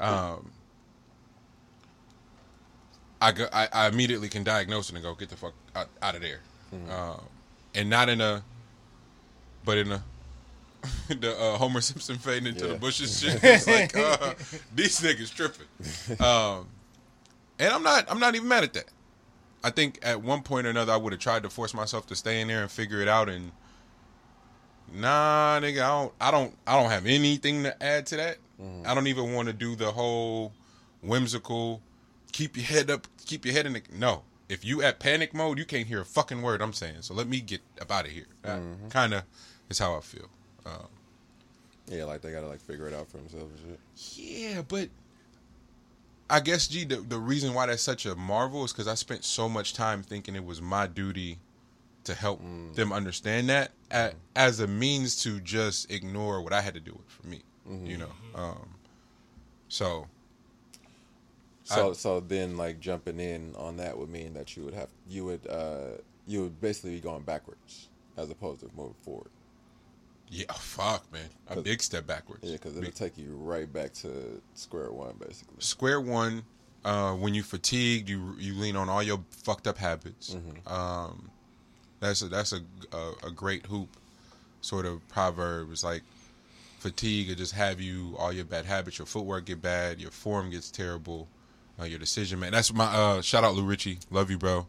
um, 0.00 0.50
I 3.20 3.32
go 3.32 3.48
I, 3.52 3.68
I 3.72 3.88
immediately 3.88 4.28
can 4.28 4.44
diagnose 4.44 4.90
it 4.90 4.94
and 4.94 5.04
go 5.04 5.14
get 5.14 5.28
the 5.30 5.36
fuck 5.36 5.54
out, 5.74 5.88
out 6.02 6.14
of 6.14 6.22
there, 6.22 6.40
um, 6.90 7.20
and 7.74 7.90
not 7.90 8.08
in 8.08 8.20
a, 8.20 8.42
but 9.64 9.78
in 9.78 9.92
a. 9.92 10.02
the 11.08 11.34
uh, 11.40 11.56
Homer 11.56 11.80
Simpson 11.80 12.18
fading 12.18 12.46
into 12.46 12.66
the 12.66 12.74
bushes 12.74 13.20
shit. 13.22 13.42
It's 13.42 13.66
like 13.66 13.96
uh, 13.96 14.34
these 14.74 15.00
niggas 15.00 15.32
tripping. 15.32 15.66
Um, 16.20 16.66
and 17.58 17.72
I'm 17.72 17.82
not. 17.82 18.10
I'm 18.10 18.20
not 18.20 18.34
even 18.34 18.48
mad 18.48 18.64
at 18.64 18.74
that. 18.74 18.84
I 19.64 19.70
think 19.70 19.98
at 20.02 20.22
one 20.22 20.42
point 20.42 20.66
or 20.66 20.70
another, 20.70 20.92
I 20.92 20.96
would 20.96 21.12
have 21.12 21.20
tried 21.20 21.42
to 21.42 21.50
force 21.50 21.72
myself 21.74 22.06
to 22.08 22.14
stay 22.14 22.40
in 22.40 22.48
there 22.48 22.62
and 22.62 22.70
figure 22.70 23.00
it 23.00 23.08
out. 23.08 23.28
And 23.28 23.50
nah, 24.92 25.58
nigga, 25.60 25.82
I 25.82 25.88
don't. 25.88 26.12
I 26.20 26.30
don't. 26.30 26.56
I 26.66 26.80
don't 26.80 26.90
have 26.90 27.06
anything 27.06 27.62
to 27.64 27.82
add 27.82 28.06
to 28.06 28.16
that. 28.16 28.36
I 28.86 28.94
don't 28.94 29.08
even 29.08 29.32
want 29.32 29.48
to 29.48 29.52
do 29.52 29.74
the 29.74 29.90
whole 29.90 30.52
whimsical. 31.02 31.80
Keep 32.32 32.56
your 32.56 32.66
head 32.66 32.90
up. 32.90 33.06
Keep 33.26 33.44
your 33.46 33.54
head 33.54 33.66
in 33.66 33.72
the. 33.72 33.82
No. 33.92 34.22
If 34.48 34.64
you 34.64 34.82
at 34.82 35.00
panic 35.00 35.32
mode, 35.32 35.58
you 35.58 35.64
can't 35.64 35.86
hear 35.86 36.02
a 36.02 36.04
fucking 36.04 36.42
word 36.42 36.60
I'm 36.60 36.74
saying. 36.74 36.98
So 37.00 37.14
let 37.14 37.26
me 37.26 37.40
get 37.40 37.62
up 37.80 37.90
out 37.90 38.04
of 38.04 38.10
here. 38.12 38.26
Kind 38.90 39.14
of 39.14 39.22
is 39.70 39.78
how 39.78 39.96
I 39.96 40.00
feel. 40.00 40.28
Um, 40.66 40.86
Yeah, 41.88 42.04
like 42.04 42.20
they 42.20 42.30
gotta 42.30 42.46
like 42.46 42.60
figure 42.60 42.86
it 42.86 42.94
out 42.94 43.08
for 43.08 43.16
themselves 43.16 43.50
and 43.62 43.78
shit. 43.96 44.18
Yeah, 44.18 44.62
but 44.62 44.88
I 46.30 46.40
guess 46.40 46.66
G 46.68 46.84
the, 46.84 46.96
the 46.96 47.18
reason 47.18 47.54
why 47.54 47.66
that's 47.66 47.82
such 47.82 48.06
a 48.06 48.14
marvel 48.14 48.64
is 48.64 48.72
because 48.72 48.88
I 48.88 48.94
spent 48.94 49.24
so 49.24 49.48
much 49.48 49.74
time 49.74 50.02
thinking 50.02 50.34
it 50.34 50.44
was 50.44 50.60
my 50.62 50.86
duty 50.86 51.38
to 52.04 52.14
help 52.14 52.40
them 52.74 52.92
understand 52.92 53.48
that 53.48 53.70
a, 53.90 54.12
as 54.36 54.60
a 54.60 54.66
means 54.66 55.22
to 55.22 55.40
just 55.40 55.90
ignore 55.90 56.42
what 56.42 56.52
I 56.52 56.60
had 56.60 56.74
to 56.74 56.80
do 56.80 56.92
with 56.92 57.08
for 57.08 57.26
me. 57.26 57.42
You 57.86 57.96
know, 57.98 58.10
um, 58.34 58.74
so 59.68 60.06
So 61.64 61.90
I- 61.90 61.92
so 61.94 62.20
then 62.20 62.56
like 62.58 62.78
jumping 62.80 63.20
in 63.20 63.54
on 63.56 63.76
that 63.78 63.96
would 63.96 64.10
mean 64.10 64.34
that 64.34 64.54
you 64.56 64.64
would 64.64 64.74
have 64.74 64.88
you 65.08 65.24
would 65.24 65.46
uh 65.46 65.98
you 66.26 66.42
would 66.42 66.60
basically 66.60 66.92
be 66.92 67.00
going 67.00 67.22
backwards 67.22 67.88
as 68.16 68.30
opposed 68.30 68.60
to 68.60 68.70
moving 68.76 68.94
forward. 69.02 69.30
Yeah, 70.28 70.52
fuck 70.54 71.10
man, 71.12 71.28
a 71.48 71.60
big 71.60 71.80
step 71.82 72.06
backwards. 72.06 72.42
Yeah, 72.44 72.52
because 72.52 72.72
it'll 72.72 72.82
Big- 72.84 72.94
take 72.94 73.16
you 73.18 73.36
right 73.36 73.70
back 73.72 73.92
to 73.94 74.40
square 74.54 74.90
one 74.92 75.14
basically. 75.18 75.54
square 75.58 76.00
one 76.00 76.42
uh, 76.84 77.12
when 77.12 77.34
you 77.34 77.42
fatigued 77.42 78.08
you 78.08 78.34
you 78.38 78.54
lean 78.54 78.76
on 78.76 78.88
all 78.88 79.02
your 79.02 79.20
fucked 79.30 79.66
up 79.66 79.78
habits. 79.78 80.36
Um, 80.66 81.30
that's 82.00 82.22
a, 82.22 82.28
that's 82.28 82.52
a, 82.52 82.60
a 82.96 83.12
a 83.28 83.30
great 83.30 83.66
hoop 83.66 83.88
sort 84.60 84.86
of 84.86 85.06
proverb. 85.08 85.70
It's 85.72 85.84
like 85.84 86.02
fatigue 86.78 87.28
will 87.28 87.34
just 87.36 87.52
have 87.54 87.80
you 87.80 88.14
all 88.18 88.30
your 88.32 88.44
bad 88.44 88.66
habits 88.66 88.98
your 88.98 89.06
footwork 89.06 89.46
get 89.46 89.62
bad 89.62 89.98
your 90.00 90.10
form 90.10 90.50
gets 90.50 90.70
terrible 90.70 91.26
uh, 91.80 91.84
your 91.84 91.98
decision 91.98 92.38
man 92.38 92.52
that's 92.52 92.74
my 92.74 92.84
uh, 92.84 93.22
shout 93.22 93.42
out 93.44 93.54
Lou 93.54 93.64
Richie. 93.64 93.98
Love 94.10 94.30
you 94.30 94.36
bro. 94.36 94.66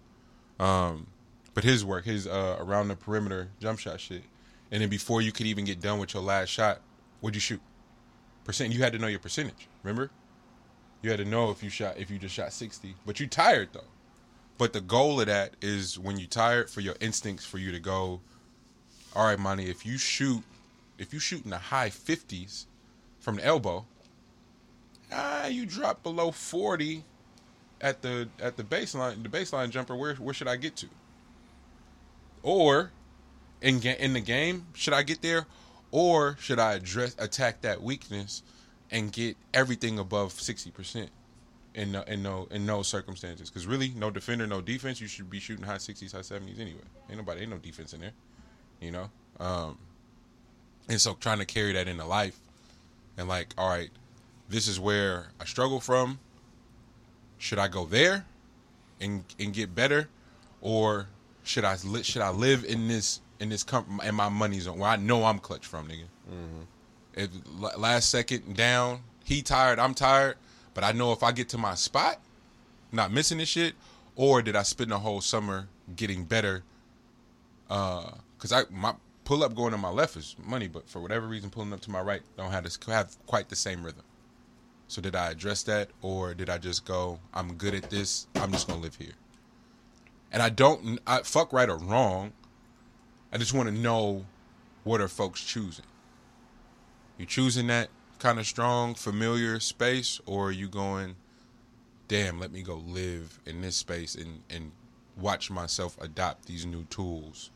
Um, 0.58 1.08
but 1.54 1.66
his 1.66 1.84
work 1.84 2.06
his 2.06 2.26
uh, 2.26 2.56
around 2.60 2.88
the 2.88 2.96
perimeter 2.96 3.50
jump 3.60 3.80
shot 3.80 4.00
shit 4.00 4.22
and 4.76 4.82
then 4.82 4.90
before 4.90 5.22
you 5.22 5.32
could 5.32 5.48
even 5.48 5.64
get 5.64 5.80
done 5.80 6.00
with 6.00 6.14
your 6.14 6.22
last 6.22 6.50
shot 6.50 6.82
What'd 7.26 7.34
you 7.36 7.42
shoot? 7.42 7.62
Percent. 8.44 8.72
You 8.72 8.84
had 8.84 8.94
to 8.94 9.00
know 9.00 9.08
your 9.08 9.18
percentage. 9.18 9.68
Remember? 9.82 10.12
You 11.02 11.10
had 11.10 11.18
to 11.18 11.26
know 11.26 11.50
if 11.50 11.64
you 11.64 11.72
shot 11.72 11.98
if 11.98 12.12
you 12.12 12.20
just 12.20 12.36
shot 12.36 12.54
sixty. 12.54 12.94
But 13.04 13.20
you 13.20 13.26
tired 13.26 13.70
though. 13.74 13.90
But 14.60 14.74
the 14.74 14.82
goal 14.82 15.20
of 15.20 15.26
that 15.26 15.56
is 15.60 15.98
when 15.98 16.20
you 16.20 16.28
tired 16.28 16.70
for 16.70 16.82
your 16.82 16.94
instincts 17.00 17.44
for 17.44 17.58
you 17.58 17.72
to 17.72 17.80
go. 17.80 18.22
All 19.16 19.26
right, 19.26 19.40
money. 19.40 19.70
If 19.70 19.88
you 19.88 19.98
shoot, 19.98 20.44
if 21.00 21.14
you 21.14 21.20
shoot 21.20 21.44
in 21.44 21.50
the 21.50 21.58
high 21.58 21.90
fifties 21.90 22.68
from 23.20 23.38
the 23.38 23.46
elbow, 23.46 23.88
ah, 25.12 25.48
you 25.48 25.66
drop 25.66 26.04
below 26.04 26.30
forty 26.30 27.06
at 27.82 28.04
the 28.04 28.30
at 28.40 28.56
the 28.56 28.64
baseline. 28.64 29.24
The 29.24 29.30
baseline 29.30 29.72
jumper. 29.72 29.96
Where 29.96 30.14
where 30.14 30.36
should 30.36 30.48
I 30.48 30.58
get 30.58 30.76
to? 30.76 30.88
Or 32.44 32.92
in 33.66 33.82
in 33.82 34.14
the 34.14 34.22
game, 34.22 34.68
should 34.74 34.94
I 34.94 35.04
get 35.04 35.22
there, 35.22 35.48
or 35.92 36.38
should 36.40 36.60
I 36.60 36.74
address 36.74 37.16
attack 37.20 37.62
that 37.62 37.82
weakness 37.82 38.44
and 38.92 39.12
get 39.12 39.36
everything 39.54 40.00
above 40.00 40.32
sixty 40.34 40.72
percent? 40.72 41.10
In 41.74 41.92
no, 41.92 42.04
in 42.04 42.24
no 42.24 42.48
in 42.52 42.66
no 42.66 42.84
circumstances, 42.84 43.50
because 43.50 43.68
really, 43.68 43.92
no 43.98 44.10
defender, 44.10 44.48
no 44.48 44.62
defense. 44.62 45.02
You 45.02 45.08
should 45.08 45.30
be 45.30 45.42
shooting 45.42 45.66
high 45.66 45.80
sixties, 45.80 46.14
high 46.14 46.22
seventies 46.22 46.58
anyway. 46.58 46.80
Ain't 47.10 47.18
nobody, 47.18 47.42
ain't 47.42 47.50
no 47.50 47.58
defense 47.58 47.92
in 47.92 48.00
there, 48.00 48.14
you 48.80 48.92
know. 48.92 49.10
Um, 49.42 49.78
and 50.88 51.02
so 51.02 51.16
trying 51.20 51.40
to 51.40 51.46
carry 51.46 51.74
that 51.74 51.90
into 51.90 52.06
life, 52.06 52.40
and 53.18 53.28
like, 53.28 53.54
all 53.58 53.68
right, 53.68 53.90
this 54.48 54.70
is 54.70 54.80
where 54.80 55.28
I 55.42 55.44
struggle 55.44 55.82
from. 55.82 56.20
Should 57.40 57.60
I 57.60 57.68
go 57.68 57.86
there, 57.86 58.26
and 59.02 59.26
and 59.38 59.54
get 59.54 59.76
better, 59.76 60.08
or 60.62 61.08
should 61.44 61.66
I 61.66 61.76
should 61.76 62.22
I 62.22 62.30
live 62.30 62.64
in 62.64 62.88
this 62.88 63.20
in 63.40 63.50
this 63.50 63.64
com- 63.64 64.02
in 64.04 64.16
my 64.16 64.30
money 64.30 64.60
zone 64.60 64.80
where 64.80 64.90
I 64.90 64.96
know 64.96 65.26
I'm 65.26 65.40
clutch 65.40 65.66
from, 65.66 65.88
nigga. 65.88 66.06
If 67.14 67.30
last 67.78 68.10
second 68.10 68.56
down, 68.56 69.02
he 69.24 69.42
tired, 69.42 69.80
I'm 69.80 69.94
tired, 69.94 70.38
but 70.74 70.84
I 70.84 70.92
know 70.92 71.12
if 71.14 71.24
I 71.24 71.32
get 71.32 71.50
to 71.50 71.58
my 71.58 71.76
spot, 71.76 72.20
not 72.92 73.12
missing 73.12 73.38
this 73.38 73.50
shit, 73.50 73.74
or 74.16 74.42
did 74.42 74.56
I 74.56 74.64
spend 74.64 74.92
the 74.92 75.00
whole 75.00 75.22
summer 75.22 75.68
getting 75.96 76.26
better? 76.26 76.64
Uh, 77.70 78.12
cause 78.38 78.52
I 78.52 78.64
my 78.70 78.94
pull 79.24 79.44
up 79.44 79.56
going 79.56 79.72
to 79.72 79.78
my 79.78 79.90
left 79.90 80.16
is 80.18 80.36
money, 80.44 80.68
but 80.68 80.88
for 80.90 81.00
whatever 81.00 81.28
reason, 81.28 81.50
pulling 81.50 81.74
up 81.74 81.82
to 81.82 81.92
my 81.92 82.02
right 82.02 82.22
don't 82.38 82.52
have 82.52 82.64
this 82.64 82.78
have 82.88 83.16
quite 83.26 83.50
the 83.50 83.56
same 83.56 83.84
rhythm. 83.84 84.04
So 84.88 85.02
did 85.02 85.16
I 85.16 85.32
address 85.32 85.64
that, 85.64 85.90
or 86.02 86.34
did 86.34 86.50
I 86.50 86.58
just 86.58 86.86
go? 86.86 87.20
I'm 87.34 87.56
good 87.56 87.74
at 87.74 87.90
this. 87.90 88.28
I'm 88.36 88.52
just 88.52 88.68
gonna 88.68 88.82
live 88.82 88.96
here. 88.96 89.14
And 90.32 90.44
I 90.44 90.50
don't 90.50 91.00
I, 91.08 91.22
fuck 91.24 91.54
right 91.54 91.70
or 91.70 91.78
wrong. 91.78 92.34
I 93.36 93.38
just 93.38 93.54
want 93.54 93.68
to 93.68 93.76
know 93.76 94.24
what 94.86 95.02
are 95.02 95.10
folks 95.10 95.44
choosing. 95.44 95.84
You 97.18 97.26
choosing 97.26 97.68
that 97.68 97.90
kind 98.18 98.40
of 98.40 98.48
strong, 98.48 98.96
familiar 98.96 99.60
space, 99.60 100.22
or 100.26 100.48
are 100.48 100.52
you 100.54 100.70
going, 100.70 101.18
damn, 102.08 102.40
let 102.40 102.54
me 102.54 102.62
go 102.62 102.76
live 102.76 103.42
in 103.46 103.60
this 103.60 103.76
space 103.76 104.16
and 104.16 104.40
and 104.50 104.72
watch 105.18 105.52
myself 105.52 105.98
adopt 106.00 106.46
these 106.46 106.66
new 106.66 106.86
tools, 106.86 107.52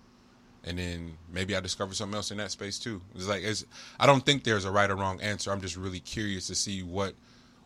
and 0.66 0.78
then 0.78 1.18
maybe 1.32 1.56
I 1.56 1.62
discover 1.62 1.94
something 1.94 2.16
else 2.18 2.30
in 2.30 2.38
that 2.40 2.52
space 2.52 2.78
too. 2.78 3.02
It's 3.16 3.30
like 3.30 3.44
it's 3.44 3.66
I 4.02 4.06
don't 4.06 4.26
think 4.26 4.44
there's 4.44 4.66
a 4.66 4.72
right 4.72 4.92
or 4.92 4.98
wrong 4.98 5.22
answer. 5.22 5.50
I'm 5.50 5.62
just 5.62 5.78
really 5.78 6.02
curious 6.02 6.48
to 6.48 6.56
see 6.56 6.84
what 6.84 7.14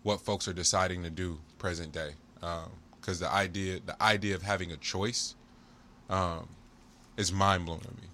what 0.03 0.21
folks 0.21 0.47
are 0.47 0.53
deciding 0.53 1.01
to 1.01 1.09
do 1.09 1.39
present 1.57 1.91
day, 1.91 2.11
because 3.01 3.19
the 3.19 3.33
idea 3.33 3.79
the 3.83 3.99
idea 4.03 4.35
of 4.35 4.43
having 4.43 4.71
a 4.71 4.77
choice 4.77 5.33
um, 6.11 6.47
is 7.17 7.31
mind 7.31 7.65
blowing 7.65 7.81
to 7.81 7.89
me. 7.89 8.07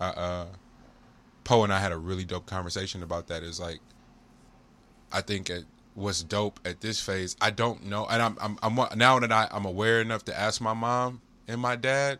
Uh, 0.00 0.04
uh, 0.04 0.46
Poe 1.44 1.64
and 1.64 1.72
I 1.72 1.78
had 1.78 1.92
a 1.92 1.96
really 1.96 2.24
dope 2.24 2.46
conversation 2.46 3.02
about 3.02 3.28
that. 3.28 3.42
Is 3.42 3.60
like, 3.60 3.80
I 5.12 5.20
think 5.20 5.48
it 5.50 5.64
what's 5.94 6.22
dope 6.22 6.60
at 6.64 6.80
this 6.80 7.00
phase. 7.00 7.36
I 7.40 7.50
don't 7.50 7.86
know, 7.86 8.06
and 8.06 8.22
I'm 8.22 8.36
I'm, 8.40 8.58
I'm 8.62 8.98
now 8.98 9.18
that 9.18 9.32
I, 9.32 9.48
I'm 9.50 9.64
aware 9.64 10.00
enough 10.00 10.24
to 10.26 10.38
ask 10.38 10.60
my 10.60 10.74
mom 10.74 11.20
and 11.48 11.60
my 11.60 11.76
dad. 11.76 12.18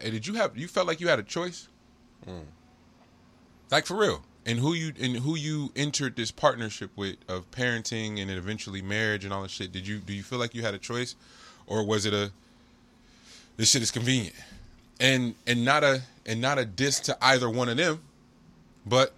Hey, 0.00 0.10
did 0.10 0.26
you 0.26 0.34
have 0.34 0.56
you 0.56 0.68
felt 0.68 0.86
like 0.86 1.00
you 1.00 1.08
had 1.08 1.18
a 1.18 1.22
choice? 1.24 1.68
Like 3.70 3.86
for 3.86 3.96
real, 3.96 4.22
and 4.46 4.58
who 4.58 4.72
you 4.72 4.92
and 5.00 5.16
who 5.16 5.36
you 5.36 5.70
entered 5.76 6.16
this 6.16 6.30
partnership 6.30 6.90
with 6.96 7.16
of 7.28 7.50
parenting 7.50 8.20
and 8.20 8.30
then 8.30 8.38
eventually 8.38 8.82
marriage 8.82 9.24
and 9.24 9.32
all 9.32 9.42
that 9.42 9.50
shit. 9.50 9.72
Did 9.72 9.86
you 9.86 9.98
do 9.98 10.12
you 10.12 10.22
feel 10.22 10.38
like 10.38 10.54
you 10.54 10.62
had 10.62 10.74
a 10.74 10.78
choice, 10.78 11.14
or 11.66 11.84
was 11.84 12.06
it 12.06 12.14
a 12.14 12.32
this 13.56 13.70
shit 13.70 13.82
is 13.82 13.90
convenient? 13.90 14.34
And 15.00 15.34
and 15.46 15.64
not 15.64 15.84
a 15.84 16.02
and 16.26 16.40
not 16.40 16.58
a 16.58 16.64
diss 16.64 17.00
to 17.00 17.16
either 17.22 17.48
one 17.48 17.68
of 17.68 17.76
them, 17.76 18.02
but 18.86 19.12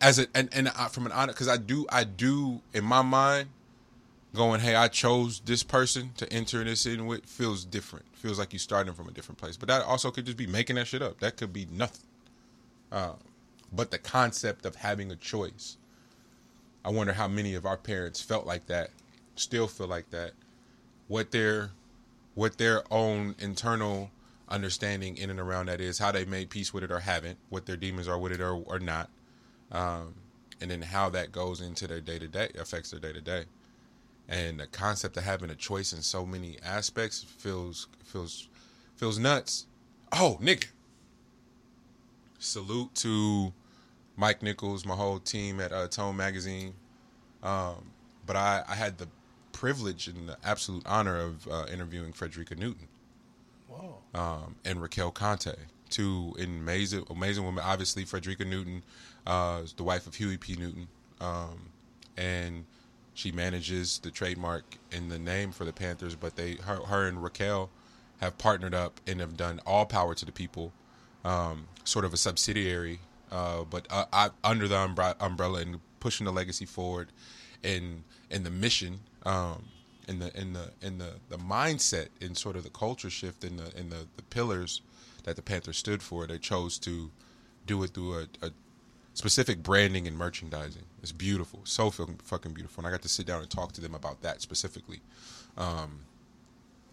as 0.00 0.18
a 0.18 0.26
and 0.34 0.48
and 0.52 0.68
I, 0.68 0.88
from 0.88 1.06
an 1.06 1.12
honor 1.12 1.32
because 1.32 1.48
I 1.48 1.56
do 1.56 1.86
I 1.90 2.04
do 2.04 2.60
in 2.72 2.84
my 2.84 3.02
mind 3.02 3.48
going 4.34 4.60
hey 4.60 4.76
I 4.76 4.88
chose 4.88 5.40
this 5.40 5.62
person 5.62 6.10
to 6.16 6.32
enter 6.32 6.62
this 6.62 6.86
in 6.86 7.06
with 7.06 7.26
feels 7.26 7.64
different. 7.64 8.06
Feels 8.14 8.38
like 8.38 8.52
you 8.52 8.58
starting 8.58 8.92
from 8.94 9.08
a 9.08 9.12
different 9.12 9.38
place. 9.38 9.56
But 9.56 9.68
that 9.68 9.82
also 9.82 10.10
could 10.10 10.26
just 10.26 10.36
be 10.36 10.46
making 10.46 10.76
that 10.76 10.86
shit 10.86 11.02
up. 11.02 11.20
That 11.20 11.36
could 11.36 11.52
be 11.52 11.66
nothing, 11.70 12.06
uh, 12.92 13.12
but 13.72 13.90
the 13.90 13.98
concept 13.98 14.66
of 14.66 14.76
having 14.76 15.10
a 15.10 15.16
choice, 15.16 15.76
I 16.84 16.90
wonder 16.90 17.14
how 17.14 17.28
many 17.28 17.54
of 17.54 17.66
our 17.66 17.76
parents 17.76 18.20
felt 18.20 18.46
like 18.46 18.66
that, 18.66 18.90
still 19.36 19.66
feel 19.66 19.88
like 19.88 20.10
that, 20.10 20.32
what 21.08 21.30
their 21.30 21.70
what 22.34 22.58
their 22.58 22.84
own 22.92 23.34
internal 23.38 24.10
understanding 24.50 25.16
in 25.16 25.30
and 25.30 25.40
around 25.40 25.66
that 25.66 25.80
is, 25.80 25.98
how 25.98 26.12
they 26.12 26.24
made 26.24 26.50
peace 26.50 26.74
with 26.74 26.82
it 26.84 26.90
or 26.90 27.00
haven't, 27.00 27.38
what 27.48 27.66
their 27.66 27.76
demons 27.76 28.08
are 28.08 28.18
with 28.18 28.32
it 28.32 28.40
or, 28.40 28.54
or 28.66 28.78
not, 28.78 29.08
um, 29.70 30.14
and 30.60 30.70
then 30.70 30.82
how 30.82 31.08
that 31.10 31.32
goes 31.32 31.60
into 31.60 31.86
their 31.86 32.00
day 32.00 32.18
to 32.18 32.28
day, 32.28 32.50
affects 32.58 32.90
their 32.90 33.00
day 33.00 33.12
to 33.12 33.20
day. 33.20 33.44
And 34.28 34.60
the 34.60 34.66
concept 34.66 35.16
of 35.16 35.24
having 35.24 35.50
a 35.50 35.54
choice 35.54 35.92
in 35.92 36.02
so 36.02 36.24
many 36.24 36.58
aspects 36.64 37.24
feels 37.24 37.88
feels 38.04 38.48
feels 38.94 39.18
nuts. 39.18 39.66
Oh, 40.12 40.38
Nick. 40.40 40.70
Salute 42.38 42.94
to 42.96 43.52
Mike 44.16 44.42
Nichols, 44.42 44.86
my 44.86 44.94
whole 44.94 45.18
team 45.18 45.60
at 45.60 45.72
uh, 45.72 45.88
Tone 45.88 46.16
Magazine. 46.16 46.74
Um, 47.42 47.90
but 48.24 48.36
I, 48.36 48.62
I 48.68 48.74
had 48.74 48.98
the 48.98 49.08
privilege 49.52 50.06
and 50.06 50.28
the 50.28 50.36
absolute 50.44 50.84
honor 50.86 51.18
of 51.18 51.48
uh, 51.48 51.66
interviewing 51.72 52.12
Fredrika 52.12 52.56
Newton 52.56 52.86
Um, 54.14 54.56
and 54.64 54.82
Raquel 54.82 55.10
Conte, 55.10 55.54
two 55.88 56.34
amazing, 56.42 57.04
amazing 57.10 57.44
women. 57.44 57.62
Obviously, 57.64 58.04
Fredrika 58.04 58.46
Newton 58.46 58.82
uh, 59.26 59.60
is 59.64 59.72
the 59.72 59.84
wife 59.84 60.06
of 60.06 60.14
Huey 60.14 60.36
P. 60.36 60.56
Newton, 60.56 60.88
um, 61.20 61.70
and 62.16 62.64
she 63.14 63.32
manages 63.32 63.98
the 63.98 64.10
trademark 64.10 64.64
and 64.92 65.10
the 65.10 65.18
name 65.18 65.52
for 65.52 65.64
the 65.64 65.72
Panthers. 65.72 66.14
But 66.14 66.36
they, 66.36 66.54
her, 66.56 66.76
her 66.76 67.06
and 67.06 67.22
Raquel, 67.22 67.70
have 68.18 68.36
partnered 68.38 68.74
up 68.74 69.00
and 69.06 69.20
have 69.20 69.36
done 69.36 69.60
All 69.66 69.86
Power 69.86 70.14
to 70.14 70.24
the 70.24 70.32
People, 70.32 70.72
um, 71.24 71.68
sort 71.84 72.04
of 72.04 72.12
a 72.12 72.16
subsidiary, 72.16 73.00
uh, 73.30 73.64
but 73.64 73.86
uh, 73.90 74.06
I, 74.12 74.30
under 74.42 74.68
the 74.68 74.76
umbre- 74.76 75.16
umbrella 75.20 75.60
and 75.60 75.80
pushing 76.00 76.24
the 76.24 76.32
legacy 76.32 76.66
forward, 76.66 77.08
and 77.62 78.02
and 78.30 78.44
the 78.44 78.50
mission. 78.50 79.00
Um, 79.24 79.64
in 80.10 80.18
the 80.18 80.38
in 80.38 80.52
the 80.52 80.70
in 80.82 80.98
the 80.98 81.12
the 81.28 81.38
mindset 81.38 82.08
and 82.20 82.36
sort 82.36 82.56
of 82.56 82.64
the 82.64 82.70
culture 82.70 83.08
shift 83.08 83.44
in 83.44 83.56
the 83.56 83.72
in 83.78 83.90
the, 83.90 84.06
the 84.16 84.22
pillars 84.24 84.82
that 85.24 85.36
the 85.36 85.42
Panthers 85.42 85.78
stood 85.78 86.02
for. 86.02 86.26
They 86.26 86.38
chose 86.38 86.78
to 86.80 87.10
do 87.66 87.82
it 87.84 87.90
through 87.90 88.14
a, 88.14 88.46
a 88.46 88.50
specific 89.14 89.62
branding 89.62 90.06
and 90.08 90.18
merchandising. 90.18 90.82
It's 91.02 91.12
beautiful, 91.12 91.60
so 91.64 91.90
fucking 91.90 92.20
fucking 92.24 92.52
beautiful. 92.52 92.82
And 92.82 92.88
I 92.88 92.90
got 92.90 93.02
to 93.02 93.08
sit 93.08 93.26
down 93.26 93.40
and 93.40 93.50
talk 93.50 93.72
to 93.72 93.80
them 93.80 93.94
about 93.94 94.20
that 94.22 94.42
specifically. 94.42 95.00
Um, 95.56 96.00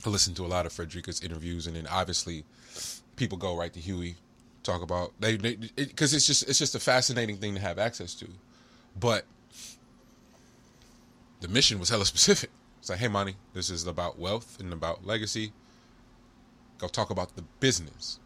I 0.05 0.09
listened 0.09 0.35
to 0.37 0.45
a 0.45 0.47
lot 0.47 0.65
of 0.65 0.71
Fredrika's 0.71 1.21
interviews, 1.21 1.65
and 1.65 1.75
then 1.75 1.87
obviously 1.87 2.43
people 3.15 3.37
go 3.37 3.57
right 3.57 3.73
to 3.73 3.79
Huey, 3.79 4.15
talk 4.61 4.83
about 4.83 5.11
they 5.19 5.37
because 5.37 6.13
it, 6.13 6.17
it's 6.17 6.27
just 6.27 6.47
it's 6.47 6.59
just 6.59 6.75
a 6.75 6.79
fascinating 6.79 7.37
thing 7.37 7.55
to 7.55 7.61
have 7.61 7.79
access 7.79 8.13
to, 8.15 8.27
but 8.99 9.25
the 11.41 11.47
mission 11.47 11.79
was 11.79 11.89
hella 11.89 12.05
specific. 12.05 12.51
It's 12.87 12.89
like, 12.89 12.99
hey, 12.99 13.09
Monty, 13.09 13.35
this 13.53 13.69
is 13.69 13.85
about 13.85 14.17
wealth 14.17 14.61
and 14.61 14.71
about 14.71 15.05
legacy. 15.05 15.51
Go 16.77 16.87
talk 16.87 17.09
about 17.09 17.35
the 17.35 17.41
business. 17.59 18.17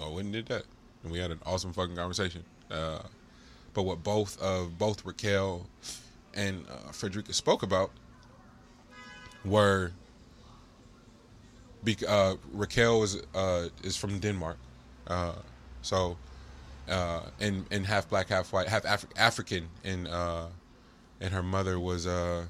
Oh, 0.00 0.14
when 0.14 0.32
did 0.32 0.46
that? 0.46 0.62
And 1.02 1.12
we 1.12 1.18
had 1.18 1.30
an 1.30 1.38
awesome 1.44 1.74
fucking 1.74 1.94
conversation. 1.94 2.42
Uh, 2.70 3.00
but 3.74 3.82
what 3.82 4.02
both 4.02 4.40
of 4.40 4.78
both 4.78 5.04
Raquel 5.04 5.66
and 6.32 6.64
uh, 6.70 6.90
Fredrika 6.90 7.34
spoke 7.34 7.62
about 7.62 7.90
were 9.44 9.92
bec- 11.84 12.08
uh, 12.08 12.36
Raquel 12.54 13.02
is 13.02 13.20
uh, 13.34 13.68
is 13.82 13.94
from 13.94 14.20
Denmark, 14.20 14.56
uh, 15.06 15.34
so 15.82 16.16
uh, 16.88 17.24
and 17.40 17.66
and 17.70 17.84
half 17.84 18.08
black, 18.08 18.30
half 18.30 18.54
white, 18.54 18.68
half 18.68 18.84
Afri- 18.84 19.18
African, 19.18 19.68
and 19.84 20.08
uh, 20.08 20.46
and 21.20 21.34
her 21.34 21.42
mother 21.42 21.78
was 21.78 22.06
uh, 22.06 22.46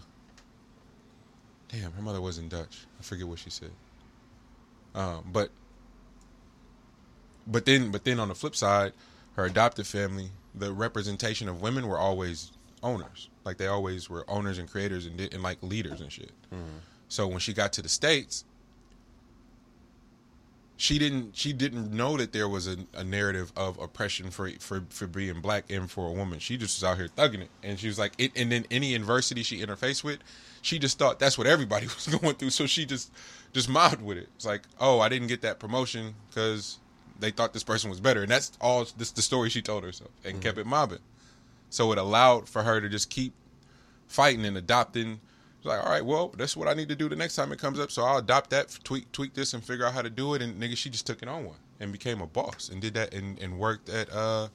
damn, 1.69 1.93
her 1.93 2.03
mother 2.03 2.21
wasn't 2.21 2.51
Dutch. 2.51 2.87
I 2.99 3.03
forget 3.03 3.27
what 3.27 3.39
she 3.39 3.51
said. 3.51 3.71
Um, 4.95 5.25
but 5.33 5.51
but 7.47 7.65
then 7.65 7.91
but 7.91 8.05
then 8.05 8.21
on 8.21 8.29
the 8.29 8.35
flip 8.35 8.57
side, 8.57 8.93
her 9.37 9.45
adopted 9.45 9.87
family 9.87 10.31
the 10.55 10.73
representation 10.73 11.49
of 11.49 11.63
women 11.63 11.87
were 11.87 11.99
always 11.99 12.53
owners. 12.83 13.29
Like 13.45 13.59
they 13.59 13.67
always 13.67 14.11
were 14.11 14.25
owners 14.29 14.59
and 14.59 14.71
creators 14.71 15.07
and, 15.07 15.21
and 15.21 15.43
like 15.43 15.59
leaders 15.63 16.01
and 16.01 16.11
shit. 16.11 16.33
So 17.09 17.27
when 17.27 17.39
she 17.39 17.53
got 17.53 17.73
to 17.75 17.83
the 17.83 17.89
states, 17.89 18.45
she 20.77 20.99
didn't 20.99 21.37
she 21.37 21.53
didn't 21.53 21.93
know 21.93 22.17
that 22.17 22.33
there 22.33 22.49
was 22.49 22.69
a, 22.69 22.77
a 22.95 23.03
narrative 23.03 23.53
of 23.57 23.79
oppression 23.79 24.31
for 24.31 24.51
for 24.61 24.85
for 24.91 25.07
being 25.07 25.41
black 25.41 25.71
and 25.71 25.91
for 25.91 26.09
a 26.09 26.13
woman. 26.13 26.39
She 26.39 26.57
just 26.57 26.79
was 26.79 26.85
out 26.89 26.97
here 26.99 27.09
thugging 27.09 27.43
it, 27.43 27.51
and 27.63 27.79
she 27.79 27.89
was 27.89 27.99
like, 27.99 28.13
it, 28.19 28.33
and 28.37 28.53
then 28.53 28.65
any 28.71 28.95
adversity 28.95 29.43
she 29.43 29.61
interfaced 29.61 30.05
with, 30.05 30.19
she 30.69 30.79
just 30.79 30.99
thought 30.99 31.19
that's 31.19 31.39
what 31.39 31.47
everybody 31.47 31.87
was 31.95 32.07
going 32.07 32.35
through. 32.35 32.51
So 32.51 32.67
she 32.67 32.85
just 32.85 33.11
just 33.53 33.69
mobbed 33.69 34.03
with 34.03 34.19
it. 34.19 34.29
It's 34.37 34.45
like, 34.47 34.63
oh, 34.79 35.01
I 35.01 35.09
didn't 35.09 35.29
get 35.29 35.43
that 35.43 35.59
promotion 35.59 36.15
because 36.29 36.79
they 37.19 37.31
thought 37.31 37.53
this 37.53 37.65
person 37.65 37.91
was 37.91 38.01
better, 38.01 38.23
and 38.23 38.31
that's 38.31 38.53
all. 38.61 38.87
This 38.97 39.11
the 39.11 39.23
story 39.23 39.49
she 39.49 39.63
told 39.63 39.83
herself, 39.83 40.11
and 40.25 40.41
kept 40.41 40.59
it 40.59 40.67
mobbing. 40.67 40.99
So 41.71 41.91
it 41.93 41.99
allowed 41.99 42.49
for 42.49 42.63
her 42.63 42.81
to 42.81 42.89
just 42.89 43.11
keep 43.11 43.33
fighting 44.07 44.45
and 44.45 44.57
adopting. 44.57 45.21
It's 45.59 45.67
like, 45.67 45.85
all 45.85 45.91
right, 45.91 46.05
well, 46.05 46.29
that's 46.37 46.57
what 46.57 46.69
I 46.69 46.75
need 46.75 46.89
to 46.89 46.95
do 46.95 47.09
the 47.09 47.17
next 47.17 47.35
time 47.35 47.51
it 47.51 47.59
comes 47.59 47.81
up. 47.81 47.91
So 47.91 48.05
I'll 48.05 48.19
adopt 48.19 48.51
that, 48.51 48.79
tweak 48.85 49.11
tweak 49.13 49.35
this, 49.35 49.55
and 49.55 49.65
figure 49.65 49.87
out 49.87 49.95
how 49.95 50.03
to 50.03 50.11
do 50.11 50.35
it. 50.35 50.43
And 50.43 50.61
nigga, 50.61 50.77
she 50.77 50.91
just 50.91 51.07
took 51.07 51.23
it 51.23 51.29
on 51.29 51.47
one 51.47 51.57
and 51.81 51.93
became 51.93 52.21
a 52.21 52.27
boss 52.27 52.69
and 52.69 52.81
did 52.81 52.95
that 52.95 53.15
and, 53.15 53.39
and 53.39 53.59
worked 53.59 53.89
at 53.89 54.13
uh, 54.13 54.49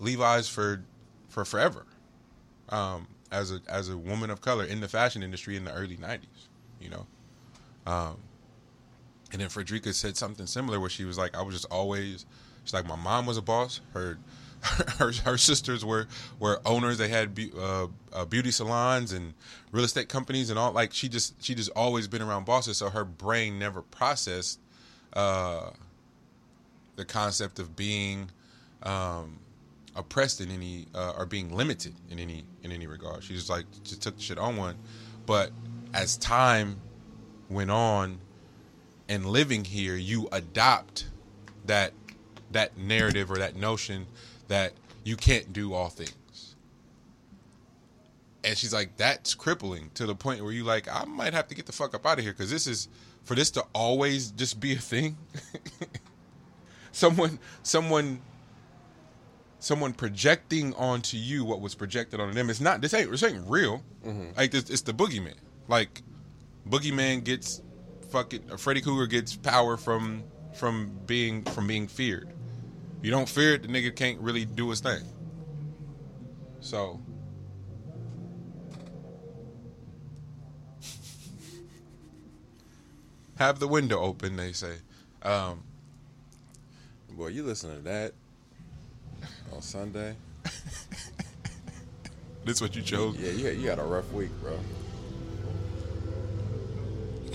Levi's 0.00 0.48
for 0.48 0.82
for 1.28 1.44
forever. 1.44 1.86
Um, 2.70 3.06
as 3.30 3.52
a 3.52 3.60
as 3.68 3.88
a 3.88 3.96
woman 3.96 4.30
of 4.30 4.40
color 4.40 4.64
in 4.64 4.80
the 4.80 4.88
fashion 4.88 5.22
industry 5.22 5.56
in 5.56 5.64
the 5.64 5.72
early 5.72 5.96
'90s, 5.96 6.26
you 6.80 6.90
know. 6.90 7.06
Um, 7.86 8.16
and 9.32 9.40
then 9.40 9.48
Fredrika 9.48 9.94
said 9.94 10.16
something 10.16 10.46
similar 10.46 10.80
where 10.80 10.90
she 10.90 11.04
was 11.04 11.18
like, 11.18 11.36
I 11.36 11.42
was 11.42 11.54
just 11.54 11.66
always, 11.70 12.24
she's 12.64 12.72
like, 12.72 12.86
my 12.86 12.96
mom 12.96 13.26
was 13.26 13.36
a 13.36 13.42
boss. 13.42 13.80
Her 13.92 14.18
her, 14.98 15.12
her 15.24 15.38
sisters 15.38 15.84
were 15.84 16.08
were 16.40 16.60
owners. 16.66 16.98
They 16.98 17.08
had 17.08 17.34
be, 17.34 17.52
uh, 17.56 17.86
uh, 18.12 18.24
beauty 18.24 18.50
salons 18.50 19.12
and 19.12 19.34
real 19.70 19.84
estate 19.84 20.08
companies 20.08 20.50
and 20.50 20.58
all. 20.58 20.72
Like 20.72 20.92
she 20.92 21.08
just 21.08 21.40
she 21.42 21.54
just 21.54 21.70
always 21.76 22.08
been 22.08 22.22
around 22.22 22.44
bosses. 22.44 22.76
So 22.76 22.90
her 22.90 23.04
brain 23.04 23.58
never 23.58 23.82
processed 23.82 24.58
uh, 25.12 25.70
the 26.96 27.04
concept 27.04 27.60
of 27.60 27.76
being 27.76 28.30
um, 28.82 29.38
oppressed 29.98 30.40
in 30.40 30.50
any 30.50 30.86
uh, 30.94 31.12
or 31.18 31.26
being 31.26 31.54
limited 31.54 31.94
in 32.10 32.18
any 32.18 32.44
in 32.62 32.72
any 32.72 32.86
regard. 32.86 33.24
She 33.24 33.34
just 33.34 33.50
like 33.50 33.66
just 33.84 34.00
took 34.00 34.16
the 34.16 34.22
shit 34.22 34.38
on 34.38 34.56
one. 34.56 34.76
But 35.26 35.50
as 35.92 36.16
time 36.16 36.80
went 37.50 37.70
on 37.70 38.18
and 39.08 39.26
living 39.26 39.64
here, 39.64 39.96
you 39.96 40.28
adopt 40.32 41.08
that 41.66 41.92
that 42.52 42.78
narrative 42.78 43.30
or 43.30 43.38
that 43.38 43.56
notion 43.56 44.06
that 44.46 44.72
you 45.04 45.16
can't 45.16 45.52
do 45.52 45.74
all 45.74 45.88
things. 45.88 46.54
And 48.44 48.56
she's 48.56 48.72
like, 48.72 48.96
that's 48.96 49.34
crippling 49.34 49.90
to 49.94 50.06
the 50.06 50.14
point 50.14 50.42
where 50.42 50.52
you 50.52 50.64
like, 50.64 50.88
I 50.90 51.04
might 51.04 51.34
have 51.34 51.48
to 51.48 51.54
get 51.54 51.66
the 51.66 51.72
fuck 51.72 51.94
up 51.94 52.06
out 52.06 52.18
of 52.18 52.24
here 52.24 52.32
because 52.32 52.50
this 52.50 52.66
is 52.66 52.88
for 53.24 53.34
this 53.34 53.50
to 53.52 53.64
always 53.74 54.30
just 54.30 54.60
be 54.60 54.72
a 54.72 54.76
thing. 54.76 55.16
someone, 56.92 57.38
someone, 57.62 58.20
someone 59.60 59.92
projecting 59.92 60.74
onto 60.74 61.16
you 61.16 61.44
what 61.44 61.60
was 61.60 61.74
projected 61.74 62.20
onto 62.20 62.34
them. 62.34 62.50
It's 62.50 62.60
not 62.60 62.80
this 62.80 62.94
ain't 62.94 63.10
this 63.10 63.22
ain't 63.22 63.44
real. 63.48 63.82
Like 64.36 64.50
this, 64.50 64.70
it's 64.70 64.82
the 64.82 64.92
boogeyman. 64.92 65.34
Like 65.68 66.02
boogeyman 66.68 67.24
gets 67.24 67.62
fucking 68.10 68.56
Freddy 68.56 68.80
Krueger 68.80 69.06
gets 69.06 69.36
power 69.36 69.76
from 69.76 70.24
from 70.54 70.90
being 71.06 71.44
from 71.44 71.66
being 71.66 71.86
feared. 71.86 72.32
You 73.02 73.10
don't 73.10 73.28
fear 73.28 73.54
it, 73.54 73.62
the 73.62 73.68
nigga 73.68 73.94
can't 73.94 74.20
really 74.20 74.44
do 74.44 74.70
his 74.70 74.80
thing. 74.80 75.02
So 76.60 77.00
have 83.36 83.60
the 83.60 83.68
window 83.68 84.00
open, 84.00 84.36
they 84.36 84.52
say. 84.52 84.76
Um, 85.22 85.62
Boy, 87.10 87.28
you 87.28 87.42
listen 87.42 87.74
to 87.74 87.82
that 87.82 88.12
on 89.52 89.62
Sunday? 89.62 90.16
this 92.44 92.56
is 92.56 92.62
what 92.62 92.74
you 92.76 92.82
chose. 92.82 93.16
Yeah, 93.18 93.30
you 93.30 93.50
you 93.50 93.68
had 93.68 93.78
a 93.78 93.84
rough 93.84 94.12
week, 94.12 94.30
bro. 94.40 94.58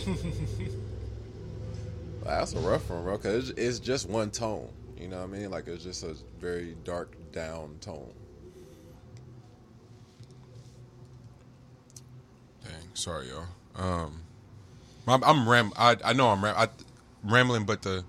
That's 2.26 2.54
a 2.54 2.60
rough 2.60 2.90
one, 2.90 3.04
bro. 3.04 3.18
Cause 3.18 3.50
it's, 3.50 3.60
it's 3.60 3.80
just 3.80 4.10
one 4.10 4.32
tone. 4.32 4.70
You 4.98 5.08
know 5.08 5.18
what 5.18 5.24
I 5.26 5.28
mean? 5.28 5.52
Like 5.52 5.68
it's 5.68 5.84
just 5.84 6.04
a 6.04 6.16
very 6.40 6.76
dark 6.84 7.16
down 7.32 7.76
tone. 7.82 8.14
Dang, 12.64 12.74
sorry, 12.94 13.28
y'all. 13.28 13.46
Um, 13.76 14.22
I'm, 15.08 15.24
I'm 15.24 15.50
ram. 15.50 15.74
I, 15.76 15.98
I 16.04 16.14
know 16.14 16.30
I'm 16.30 16.44
ram, 16.44 16.56
I, 16.58 16.70
rambling, 17.24 17.66
but 17.66 17.82
the 17.82 18.04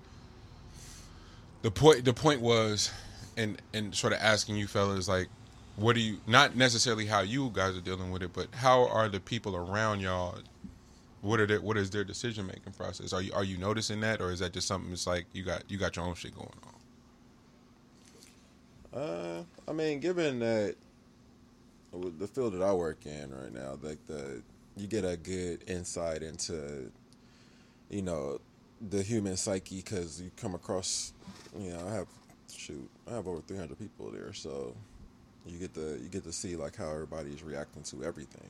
the 1.61 1.71
point 1.71 2.05
the 2.05 2.13
point 2.13 2.41
was, 2.41 2.91
and 3.37 3.61
and 3.73 3.93
sort 3.95 4.13
of 4.13 4.19
asking 4.21 4.55
you 4.55 4.67
fellas 4.67 5.07
like, 5.07 5.27
what 5.75 5.95
do 5.95 6.01
you 6.01 6.19
not 6.27 6.55
necessarily 6.55 7.05
how 7.05 7.21
you 7.21 7.49
guys 7.53 7.75
are 7.77 7.81
dealing 7.81 8.11
with 8.11 8.23
it, 8.23 8.33
but 8.33 8.47
how 8.53 8.87
are 8.87 9.09
the 9.09 9.19
people 9.19 9.55
around 9.55 9.99
y'all? 9.99 10.39
What 11.21 11.39
are 11.39 11.47
their, 11.47 11.59
what 11.59 11.75
is 11.75 11.89
their 11.89 12.03
decision 12.03 12.45
making 12.45 12.73
process? 12.73 13.11
Are 13.11 13.21
you 13.21 13.33
are 13.33 13.43
you 13.43 13.57
noticing 13.57 13.99
that, 14.01 14.21
or 14.21 14.31
is 14.31 14.39
that 14.39 14.53
just 14.53 14.67
something 14.67 14.89
that's 14.89 15.07
like 15.07 15.25
you 15.33 15.43
got 15.43 15.63
you 15.69 15.77
got 15.77 15.95
your 15.95 16.05
own 16.05 16.15
shit 16.15 16.35
going 16.35 16.49
on? 18.93 18.99
Uh, 19.01 19.43
I 19.67 19.73
mean, 19.73 19.99
given 19.99 20.39
that 20.39 20.75
the 21.91 22.27
field 22.27 22.53
that 22.53 22.61
I 22.61 22.73
work 22.73 23.05
in 23.05 23.33
right 23.33 23.53
now, 23.53 23.77
like 23.81 24.05
the 24.07 24.41
you 24.77 24.87
get 24.87 25.05
a 25.05 25.17
good 25.17 25.63
insight 25.67 26.21
into, 26.21 26.91
you 27.89 28.01
know, 28.01 28.39
the 28.89 29.01
human 29.01 29.37
psyche 29.37 29.77
because 29.77 30.21
you 30.21 30.31
come 30.37 30.53
across, 30.53 31.13
you 31.57 31.71
know, 31.71 31.87
I 31.87 31.93
have 31.93 32.07
shoot, 32.57 32.89
I 33.09 33.15
have 33.15 33.27
over 33.27 33.41
three 33.41 33.57
hundred 33.57 33.79
people 33.79 34.11
there, 34.11 34.33
so 34.33 34.75
you 35.45 35.57
get 35.57 35.73
to 35.75 35.99
you 36.01 36.09
get 36.09 36.23
to 36.23 36.31
see 36.31 36.55
like 36.55 36.75
how 36.75 36.89
everybody's 36.89 37.43
reacting 37.43 37.83
to 37.83 38.03
everything. 38.03 38.49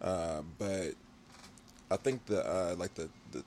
Uh, 0.00 0.42
but 0.58 0.92
I 1.90 1.96
think 1.96 2.26
the 2.26 2.44
uh, 2.46 2.74
like 2.76 2.94
the 2.94 3.08
the 3.32 3.42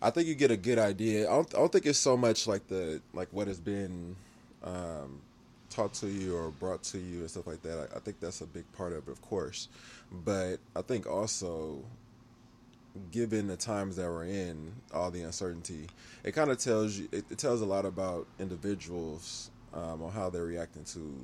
I 0.00 0.10
think 0.10 0.28
you 0.28 0.34
get 0.34 0.50
a 0.50 0.56
good 0.56 0.78
idea. 0.78 1.28
I 1.28 1.34
don't, 1.34 1.54
I 1.54 1.58
don't 1.58 1.72
think 1.72 1.86
it's 1.86 1.98
so 1.98 2.16
much 2.16 2.46
like 2.46 2.66
the 2.68 3.00
like 3.12 3.28
what 3.32 3.48
has 3.48 3.58
been 3.58 4.14
um, 4.62 5.20
taught 5.70 5.94
to 5.94 6.08
you 6.08 6.36
or 6.36 6.50
brought 6.50 6.82
to 6.84 6.98
you 6.98 7.20
and 7.20 7.30
stuff 7.30 7.46
like 7.46 7.62
that. 7.62 7.88
I, 7.92 7.96
I 7.96 8.00
think 8.00 8.20
that's 8.20 8.40
a 8.40 8.46
big 8.46 8.70
part 8.72 8.92
of 8.92 9.08
it, 9.08 9.10
of 9.10 9.20
course. 9.22 9.68
But 10.24 10.58
I 10.76 10.82
think 10.82 11.06
also, 11.06 11.82
given 13.10 13.46
the 13.46 13.56
times 13.56 13.96
that 13.96 14.08
we're 14.08 14.24
in, 14.24 14.72
all 14.92 15.10
the 15.10 15.22
uncertainty, 15.22 15.86
it 16.24 16.32
kind 16.32 16.50
of 16.50 16.58
tells 16.58 16.98
you. 16.98 17.08
It, 17.12 17.24
it 17.30 17.38
tells 17.38 17.60
a 17.60 17.66
lot 17.66 17.84
about 17.84 18.26
individuals 18.38 19.50
um, 19.74 20.02
on 20.02 20.10
how 20.12 20.30
they're 20.30 20.44
reacting 20.44 20.84
to 20.84 21.14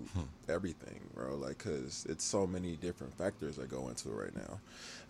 everything, 0.49 1.01
bro. 1.15 1.35
Like, 1.37 1.59
cause 1.59 2.07
it's 2.09 2.25
so 2.25 2.47
many 2.47 2.77
different 2.77 3.17
factors 3.17 3.57
that 3.57 3.71
go 3.71 3.89
into 3.89 4.11
it 4.11 4.15
right 4.15 4.37
now. 4.37 4.61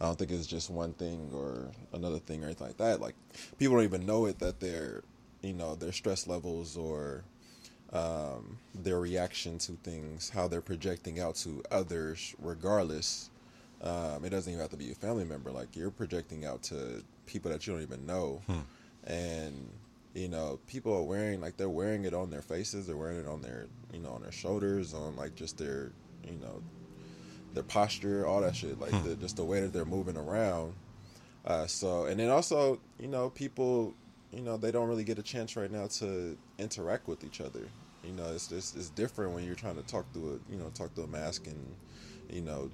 I 0.01 0.07
don't 0.07 0.19
think 0.19 0.31
it's 0.31 0.47
just 0.47 0.71
one 0.71 0.93
thing 0.95 1.31
or 1.35 1.71
another 1.93 2.19
thing 2.19 2.43
or 2.43 2.47
anything 2.47 2.69
like 2.69 2.77
that. 2.79 3.01
Like, 3.01 3.15
people 3.59 3.77
don't 3.77 3.85
even 3.85 4.07
know 4.07 4.27
it 4.27 4.39
that 4.39 4.61
their, 4.61 5.03
you 5.43 5.53
know, 5.53 5.75
their 5.75 5.93
stress 5.93 6.27
levels 6.27 6.77
or 6.77 7.25
um, 7.93 8.59
their 8.75 9.01
reaction 9.01 9.59
to 9.59 9.73
things, 9.73 10.31
how 10.31 10.49
they're 10.49 10.61
projecting 10.61 11.21
out 11.21 11.37
to 11.37 11.63
others, 11.71 12.35
regardless. 12.41 13.31
Um, 13.85 14.25
it 14.25 14.31
doesn't 14.31 14.51
even 14.51 14.61
have 14.63 14.71
to 14.71 14.79
be 14.79 14.91
a 14.91 14.95
family 14.95 15.25
member. 15.25 15.53
Like 15.53 15.77
you're 15.77 15.91
projecting 15.91 16.47
out 16.47 16.63
to 16.65 17.05
people 17.27 17.51
that 17.51 17.67
you 17.67 17.75
don't 17.75 17.83
even 17.83 18.07
know, 18.07 18.41
and 19.07 19.71
you 20.15 20.29
know 20.29 20.59
people 20.67 20.95
are 20.97 21.03
wearing 21.03 21.41
like 21.41 21.59
they're 21.59 21.69
wearing 21.69 22.05
it 22.07 22.15
on 22.15 22.31
their 22.31 22.41
faces. 22.43 22.87
They're 22.87 22.97
wearing 22.97 23.21
it 23.21 23.27
on 23.27 23.43
their 23.43 23.67
you 23.93 24.01
know 24.01 24.11
on 24.11 24.23
their 24.23 24.33
shoulders, 24.33 24.95
on 24.95 25.17
like 25.17 25.35
just 25.35 25.59
their 25.59 25.93
you 26.25 26.39
know 26.41 26.63
their 27.53 27.63
posture, 27.63 28.27
all 28.27 28.41
that 28.41 28.57
shit. 28.57 28.81
Like 28.81 28.93
the, 29.05 29.17
just 29.17 29.37
the 29.37 29.45
way 29.45 29.61
that 29.61 29.73
they're 29.73 29.85
moving 29.85 30.17
around. 30.17 30.75
Uh, 31.45 31.67
so 31.67 32.07
and 32.07 32.19
then 32.19 32.31
also 32.31 32.81
you 32.99 33.09
know 33.09 33.29
people 33.29 33.93
you 34.33 34.41
know 34.41 34.57
they 34.57 34.71
don't 34.73 34.89
really 34.89 35.05
get 35.05 35.19
a 35.19 35.23
chance 35.23 35.57
right 35.57 35.71
now 35.71 35.87
to 35.89 36.39
interact 36.59 37.07
with 37.07 37.23
each 37.23 37.43
other. 37.43 37.69
You 38.03 38.13
know 38.13 38.33
it's 38.33 38.51
it's, 38.51 38.75
it's 38.75 38.89
different 38.89 39.33
when 39.33 39.45
you're 39.45 39.55
trying 39.55 39.77
to 39.77 39.83
talk 39.83 40.11
to 40.15 40.21
a 40.41 40.53
you 40.53 40.59
know 40.59 40.71
talk 40.75 40.95
to 40.95 41.03
a 41.03 41.07
mask 41.07 41.47
and 41.47 41.75
you 42.31 42.41
know 42.41 42.71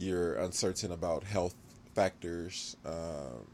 you're 0.00 0.34
uncertain 0.36 0.92
about 0.92 1.24
health 1.24 1.54
factors, 1.94 2.76
um, 2.86 3.46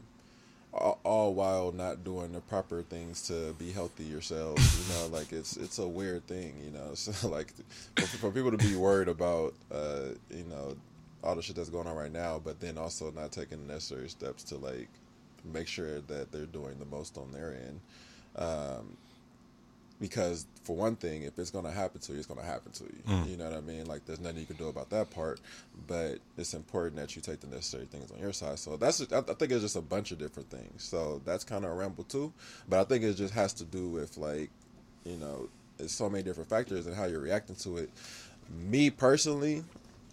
all, 0.73 0.99
all 1.03 1.33
while 1.33 1.71
not 1.71 2.03
doing 2.03 2.31
the 2.31 2.39
proper 2.41 2.81
things 2.83 3.27
to 3.27 3.53
be 3.53 3.71
healthy 3.71 4.05
yourselves. 4.05 4.89
You 4.89 4.95
know, 4.95 5.07
like 5.17 5.31
it's 5.33 5.57
it's 5.57 5.79
a 5.79 5.87
weird 5.87 6.25
thing. 6.27 6.55
You 6.63 6.71
know, 6.71 6.91
so 6.93 7.27
like 7.27 7.53
for, 7.95 8.07
for 8.07 8.31
people 8.31 8.51
to 8.51 8.57
be 8.57 8.75
worried 8.75 9.09
about, 9.09 9.53
uh, 9.71 10.09
you 10.29 10.45
know, 10.49 10.75
all 11.23 11.35
the 11.35 11.41
shit 11.41 11.55
that's 11.55 11.69
going 11.69 11.87
on 11.87 11.95
right 11.95 12.11
now, 12.11 12.39
but 12.43 12.59
then 12.59 12.77
also 12.77 13.11
not 13.11 13.31
taking 13.31 13.65
the 13.67 13.73
necessary 13.73 14.09
steps 14.09 14.43
to 14.45 14.57
like 14.57 14.89
make 15.53 15.67
sure 15.67 16.01
that 16.01 16.31
they're 16.31 16.45
doing 16.45 16.77
the 16.79 16.85
most 16.85 17.17
on 17.17 17.31
their 17.31 17.53
end. 17.53 17.79
Um, 18.35 18.97
because 19.99 20.45
for 20.63 20.75
one 20.75 20.95
thing, 20.95 21.23
if 21.23 21.39
it's 21.39 21.49
gonna 21.49 21.71
happen 21.71 21.99
to 22.01 22.11
you, 22.13 22.17
it's 22.19 22.27
gonna 22.27 22.43
happen 22.43 22.71
to 22.73 22.83
you. 22.83 22.99
Mm. 23.07 23.29
You 23.29 23.37
know 23.37 23.45
what 23.49 23.57
I 23.57 23.61
mean? 23.61 23.85
Like 23.85 24.05
there's 24.05 24.19
nothing 24.19 24.39
you 24.39 24.45
can 24.45 24.55
do 24.57 24.67
about 24.67 24.89
that 24.91 25.09
part, 25.09 25.39
but 25.87 26.19
it's 26.37 26.53
important 26.53 26.97
that 26.97 27.15
you 27.15 27.21
take 27.21 27.39
the 27.39 27.47
necessary 27.47 27.85
things 27.85 28.11
on 28.11 28.19
your 28.19 28.33
side. 28.33 28.59
So 28.59 28.77
that's 28.77 29.01
I 29.11 29.17
I 29.19 29.21
think 29.21 29.51
it's 29.51 29.61
just 29.61 29.75
a 29.75 29.81
bunch 29.81 30.11
of 30.11 30.19
different 30.19 30.49
things. 30.49 30.83
So 30.83 31.21
that's 31.25 31.43
kind 31.43 31.65
of 31.65 31.71
a 31.71 31.73
ramble 31.73 32.03
too, 32.03 32.31
but 32.69 32.79
I 32.79 32.83
think 32.83 33.03
it 33.03 33.13
just 33.15 33.33
has 33.33 33.53
to 33.53 33.63
do 33.63 33.89
with 33.89 34.17
like, 34.17 34.49
you 35.05 35.17
know, 35.17 35.49
it's 35.79 35.93
so 35.93 36.09
many 36.09 36.23
different 36.23 36.49
factors 36.49 36.85
and 36.87 36.95
how 36.95 37.05
you're 37.05 37.19
reacting 37.21 37.55
to 37.57 37.77
it. 37.77 37.89
Me 38.49 38.89
personally, 38.89 39.63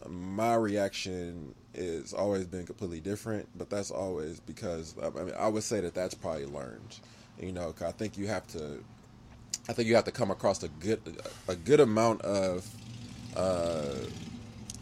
my 0.08 0.54
reaction 0.54 1.54
is 1.74 2.12
always 2.12 2.44
been 2.44 2.64
completely 2.66 3.00
different, 3.00 3.48
but 3.56 3.68
that's 3.70 3.90
always 3.90 4.40
because 4.40 4.94
I 5.02 5.10
mean 5.10 5.34
I 5.38 5.48
would 5.48 5.62
say 5.62 5.80
that 5.80 5.94
that's 5.94 6.14
probably 6.14 6.46
learned. 6.46 7.00
You 7.40 7.52
know, 7.52 7.72
'cause 7.72 7.88
I 7.88 7.92
think 7.92 8.16
you 8.16 8.28
have 8.28 8.46
to 8.48 8.82
I 9.68 9.72
think 9.72 9.88
you 9.88 9.94
have 9.94 10.04
to 10.04 10.12
come 10.12 10.30
across 10.30 10.62
a 10.62 10.68
good 10.68 11.00
a 11.48 11.56
good 11.56 11.80
amount 11.80 12.22
of 12.22 12.66
uh, 13.36 13.94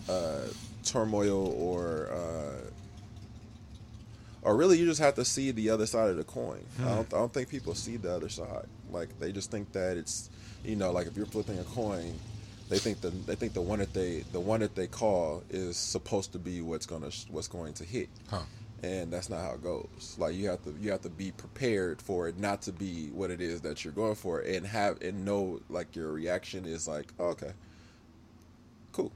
uh, 0.08 0.40
turmoil 0.84 1.54
or 1.56 2.10
uh, 2.10 2.60
or 4.42 4.56
really 4.56 4.78
you 4.78 4.84
just 4.86 5.00
have 5.00 5.14
to 5.14 5.24
see 5.24 5.50
the 5.52 5.70
other 5.70 5.86
side 5.86 6.10
of 6.10 6.16
the 6.16 6.24
coin. 6.24 6.64
I 6.80 6.94
don't 6.96 7.14
I 7.14 7.18
don't 7.18 7.32
think 7.32 7.48
people 7.48 7.74
see 7.74 7.96
the 7.96 8.12
other 8.12 8.28
side. 8.28 8.66
Like 8.90 9.18
they 9.20 9.30
just 9.32 9.50
think 9.50 9.72
that 9.72 9.96
it's 9.96 10.30
you 10.64 10.76
know 10.76 10.90
like 10.90 11.06
if 11.06 11.16
you're 11.16 11.26
flipping 11.26 11.58
a 11.58 11.64
coin, 11.64 12.18
they 12.68 12.78
think 12.78 13.00
the 13.00 13.10
they 13.10 13.36
think 13.36 13.52
the 13.54 13.60
one 13.62 13.78
that 13.78 13.94
they 13.94 14.24
the 14.32 14.40
one 14.40 14.60
that 14.60 14.74
they 14.74 14.88
call 14.88 15.44
is 15.48 15.76
supposed 15.76 16.32
to 16.32 16.38
be 16.38 16.60
what's 16.60 16.86
gonna 16.86 17.10
what's 17.30 17.48
going 17.48 17.74
to 17.74 17.84
hit 17.84 18.08
Huh. 18.28 18.40
And 18.82 19.12
that's 19.12 19.28
not 19.30 19.40
how 19.40 19.52
it 19.54 19.62
goes. 19.62 20.16
Like 20.18 20.34
you 20.34 20.48
have 20.48 20.62
to 20.64 20.74
you 20.80 20.90
have 20.90 21.02
to 21.02 21.10
be 21.10 21.30
prepared 21.32 22.02
for 22.02 22.28
it 22.28 22.38
not 22.38 22.62
to 22.62 22.72
be 22.72 23.08
what 23.10 23.30
it 23.30 23.40
is 23.40 23.60
that 23.62 23.84
you're 23.84 23.92
going 23.92 24.14
for, 24.16 24.40
and 24.40 24.66
have 24.66 25.00
and 25.02 25.24
know 25.24 25.60
like 25.68 25.94
your 25.96 26.12
reaction 26.12 26.64
is 26.64 26.88
like, 26.88 27.12
oh, 27.18 27.26
okay, 27.28 27.52
cool. 28.92 29.12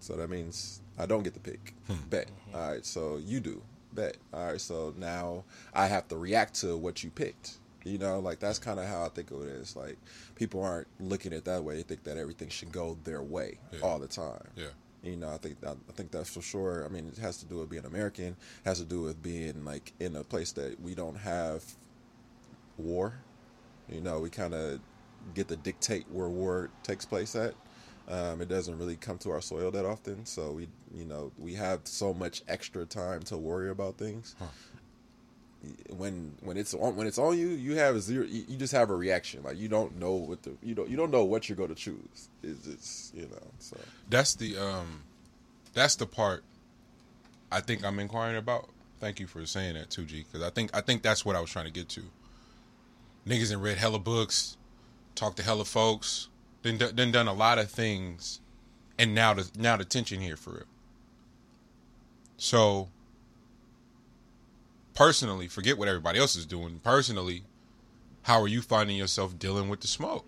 So 0.00 0.14
that 0.16 0.30
means 0.30 0.80
I 0.98 1.06
don't 1.06 1.22
get 1.22 1.34
the 1.34 1.40
pick. 1.40 1.74
Hmm. 1.86 1.94
Bet. 2.10 2.28
Mm-hmm. 2.28 2.56
All 2.56 2.70
right. 2.72 2.86
So 2.86 3.18
you 3.24 3.40
do. 3.40 3.62
Bet. 3.92 4.16
All 4.32 4.46
right. 4.52 4.60
So 4.60 4.94
now 4.96 5.44
I 5.74 5.86
have 5.86 6.08
to 6.08 6.16
react 6.16 6.54
to 6.60 6.76
what 6.76 7.02
you 7.04 7.10
picked. 7.10 7.58
You 7.84 7.98
know, 7.98 8.18
like 8.18 8.40
that's 8.40 8.58
kind 8.58 8.80
of 8.80 8.86
how 8.86 9.04
I 9.04 9.08
think 9.10 9.30
of 9.30 9.42
it 9.42 9.48
is. 9.48 9.76
Like 9.76 9.96
people 10.34 10.62
aren't 10.62 10.88
looking 10.98 11.32
at 11.32 11.38
it 11.38 11.44
that 11.44 11.62
way. 11.62 11.76
They 11.76 11.82
think 11.82 12.02
that 12.04 12.16
everything 12.16 12.48
should 12.48 12.72
go 12.72 12.98
their 13.04 13.22
way 13.22 13.58
Yeah. 13.72 13.80
all 13.80 13.98
the 14.00 14.08
time. 14.08 14.48
Yeah. 14.56 14.66
You 15.06 15.16
know, 15.16 15.30
I 15.30 15.36
think 15.38 15.56
I, 15.64 15.70
I 15.70 15.92
think 15.92 16.10
that's 16.10 16.30
for 16.32 16.42
sure. 16.42 16.84
I 16.84 16.88
mean, 16.88 17.06
it 17.06 17.18
has 17.18 17.38
to 17.38 17.46
do 17.46 17.58
with 17.58 17.70
being 17.70 17.84
American. 17.84 18.28
It 18.28 18.36
has 18.64 18.78
to 18.78 18.84
do 18.84 19.02
with 19.02 19.22
being 19.22 19.64
like 19.64 19.92
in 20.00 20.16
a 20.16 20.24
place 20.24 20.52
that 20.52 20.80
we 20.80 20.94
don't 20.94 21.16
have 21.16 21.64
war. 22.76 23.14
You 23.88 24.00
know, 24.00 24.18
we 24.18 24.30
kind 24.30 24.54
of 24.54 24.80
get 25.34 25.48
to 25.48 25.56
dictate 25.56 26.06
where 26.10 26.28
war 26.28 26.70
takes 26.82 27.04
place 27.04 27.36
at. 27.36 27.54
Um, 28.08 28.40
it 28.40 28.48
doesn't 28.48 28.78
really 28.78 28.96
come 28.96 29.18
to 29.18 29.30
our 29.30 29.40
soil 29.40 29.70
that 29.72 29.84
often, 29.84 30.26
so 30.26 30.52
we, 30.52 30.68
you 30.94 31.04
know, 31.04 31.32
we 31.38 31.54
have 31.54 31.80
so 31.84 32.14
much 32.14 32.42
extra 32.46 32.84
time 32.84 33.22
to 33.22 33.36
worry 33.36 33.68
about 33.70 33.98
things. 33.98 34.36
When 35.90 36.34
when 36.40 36.56
it's 36.56 36.74
on 36.74 36.96
when 36.96 37.06
it's 37.06 37.18
on 37.18 37.38
you, 37.38 37.48
you 37.48 37.76
have 37.76 38.00
zero. 38.00 38.26
You, 38.26 38.56
just 38.56 38.72
have 38.72 38.90
a 38.90 38.96
reaction. 38.96 39.42
Like 39.42 39.58
you 39.58 39.68
don't 39.68 39.98
know 39.98 40.12
what 40.12 40.42
the 40.42 40.52
you 40.62 40.74
don't 40.74 40.88
you 40.88 40.96
don't 40.96 41.10
know 41.10 41.24
what 41.24 41.48
you're 41.48 41.56
going 41.56 41.70
to 41.70 41.74
choose. 41.74 42.28
It's, 42.42 42.66
it's 42.66 43.12
you 43.14 43.22
know 43.22 43.46
so. 43.58 43.76
That's 44.08 44.34
the 44.34 44.56
um, 44.56 45.02
that's 45.74 45.96
the 45.96 46.06
part 46.06 46.44
I 47.50 47.60
think 47.60 47.84
I'm 47.84 47.98
inquiring 47.98 48.36
about. 48.36 48.68
Thank 48.98 49.20
you 49.20 49.26
for 49.26 49.44
saying 49.46 49.74
that 49.74 49.90
too, 49.90 50.04
G. 50.04 50.24
Because 50.24 50.46
I 50.46 50.50
think 50.50 50.70
I 50.74 50.80
think 50.80 51.02
that's 51.02 51.24
what 51.24 51.36
I 51.36 51.40
was 51.40 51.50
trying 51.50 51.66
to 51.66 51.72
get 51.72 51.88
to. 51.90 52.02
Niggas 53.26 53.52
and 53.52 53.62
read 53.62 53.78
hella 53.78 53.98
books, 53.98 54.56
talked 55.14 55.36
to 55.38 55.42
hella 55.42 55.64
folks, 55.64 56.28
then 56.62 56.78
then 56.94 57.12
done 57.12 57.28
a 57.28 57.34
lot 57.34 57.58
of 57.58 57.70
things, 57.70 58.40
and 58.98 59.14
now 59.14 59.34
the 59.34 59.50
now 59.58 59.76
the 59.76 59.84
tension 59.84 60.20
here 60.20 60.36
for 60.36 60.50
real. 60.50 60.62
So 62.36 62.88
personally, 64.96 65.46
forget 65.46 65.78
what 65.78 65.86
everybody 65.86 66.18
else 66.18 66.34
is 66.34 66.44
doing. 66.44 66.80
Personally, 66.82 67.44
how 68.22 68.40
are 68.42 68.48
you 68.48 68.62
finding 68.62 68.96
yourself 68.96 69.38
dealing 69.38 69.68
with 69.68 69.80
the 69.80 69.86
smoke? 69.86 70.24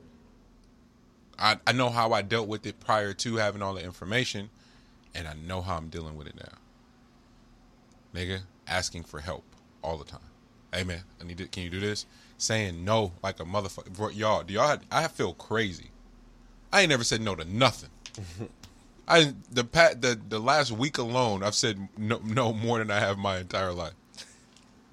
I, 1.36 1.56
I 1.66 1.72
know 1.72 1.88
how 1.88 2.12
I 2.12 2.22
dealt 2.22 2.46
with 2.46 2.66
it 2.66 2.78
prior 2.78 3.12
to 3.14 3.36
having 3.36 3.62
all 3.62 3.74
the 3.74 3.82
information, 3.82 4.50
and 5.14 5.26
I 5.26 5.34
know 5.34 5.62
how 5.62 5.76
I'm 5.76 5.88
dealing 5.88 6.16
with 6.16 6.28
it 6.28 6.36
now. 6.36 6.58
Nigga, 8.14 8.40
asking 8.68 9.04
for 9.04 9.20
help 9.20 9.44
all 9.82 9.96
the 9.96 10.04
time. 10.04 10.20
Hey 10.72 10.84
man, 10.84 11.02
I 11.20 11.24
need 11.24 11.38
to, 11.38 11.46
can 11.46 11.62
you 11.62 11.70
do 11.70 11.80
this? 11.80 12.04
Saying 12.36 12.84
no 12.84 13.12
like 13.22 13.40
a 13.40 13.44
motherfucker. 13.44 14.14
Y'all, 14.14 14.42
do 14.42 14.54
y'all? 14.54 14.78
I 14.92 15.08
feel 15.08 15.32
crazy. 15.32 15.90
I 16.72 16.82
ain't 16.82 16.90
never 16.90 17.04
said 17.04 17.22
no 17.22 17.34
to 17.34 17.44
nothing. 17.44 17.90
I 19.08 19.32
the 19.50 19.64
pat 19.64 20.02
the 20.02 20.20
the 20.28 20.38
last 20.38 20.70
week 20.70 20.98
alone, 20.98 21.42
I've 21.42 21.54
said 21.54 21.88
no 21.96 22.20
no 22.22 22.52
more 22.52 22.78
than 22.78 22.90
I 22.90 23.00
have 23.00 23.16
my 23.16 23.38
entire 23.38 23.72
life. 23.72 23.94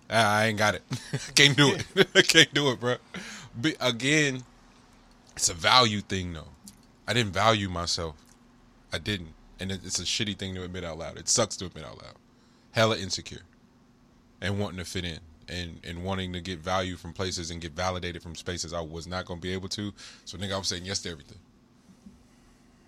I 0.09 0.47
ain't 0.47 0.57
got 0.57 0.75
it. 0.75 0.83
Can't 1.35 1.57
do 1.57 1.75
it. 1.75 2.27
Can't 2.27 2.53
do 2.53 2.69
it, 2.71 2.79
bro. 2.79 2.97
But 3.59 3.75
again, 3.79 4.43
it's 5.35 5.49
a 5.49 5.53
value 5.53 6.01
thing, 6.01 6.33
though. 6.33 6.49
I 7.07 7.13
didn't 7.13 7.33
value 7.33 7.69
myself. 7.69 8.15
I 8.93 8.97
didn't, 8.97 9.33
and 9.59 9.71
it, 9.71 9.81
it's 9.83 9.99
a 9.99 10.03
shitty 10.03 10.37
thing 10.37 10.55
to 10.55 10.63
admit 10.63 10.83
out 10.83 10.97
loud. 10.97 11.17
It 11.17 11.27
sucks 11.27 11.57
to 11.57 11.65
admit 11.65 11.85
out 11.85 12.01
loud. 12.01 12.13
Hella 12.71 12.97
insecure, 12.97 13.41
and 14.41 14.59
wanting 14.59 14.77
to 14.79 14.85
fit 14.85 15.05
in, 15.05 15.19
and 15.47 15.79
and 15.83 16.03
wanting 16.03 16.33
to 16.33 16.41
get 16.41 16.59
value 16.59 16.95
from 16.95 17.13
places 17.13 17.51
and 17.51 17.61
get 17.61 17.73
validated 17.73 18.21
from 18.21 18.35
spaces 18.35 18.73
I 18.73 18.81
was 18.81 19.07
not 19.07 19.25
gonna 19.25 19.41
be 19.41 19.53
able 19.53 19.69
to. 19.69 19.93
So, 20.25 20.37
nigga, 20.37 20.53
I 20.53 20.57
was 20.57 20.67
saying 20.67 20.85
yes 20.85 20.99
to 21.03 21.09
everything. 21.09 21.39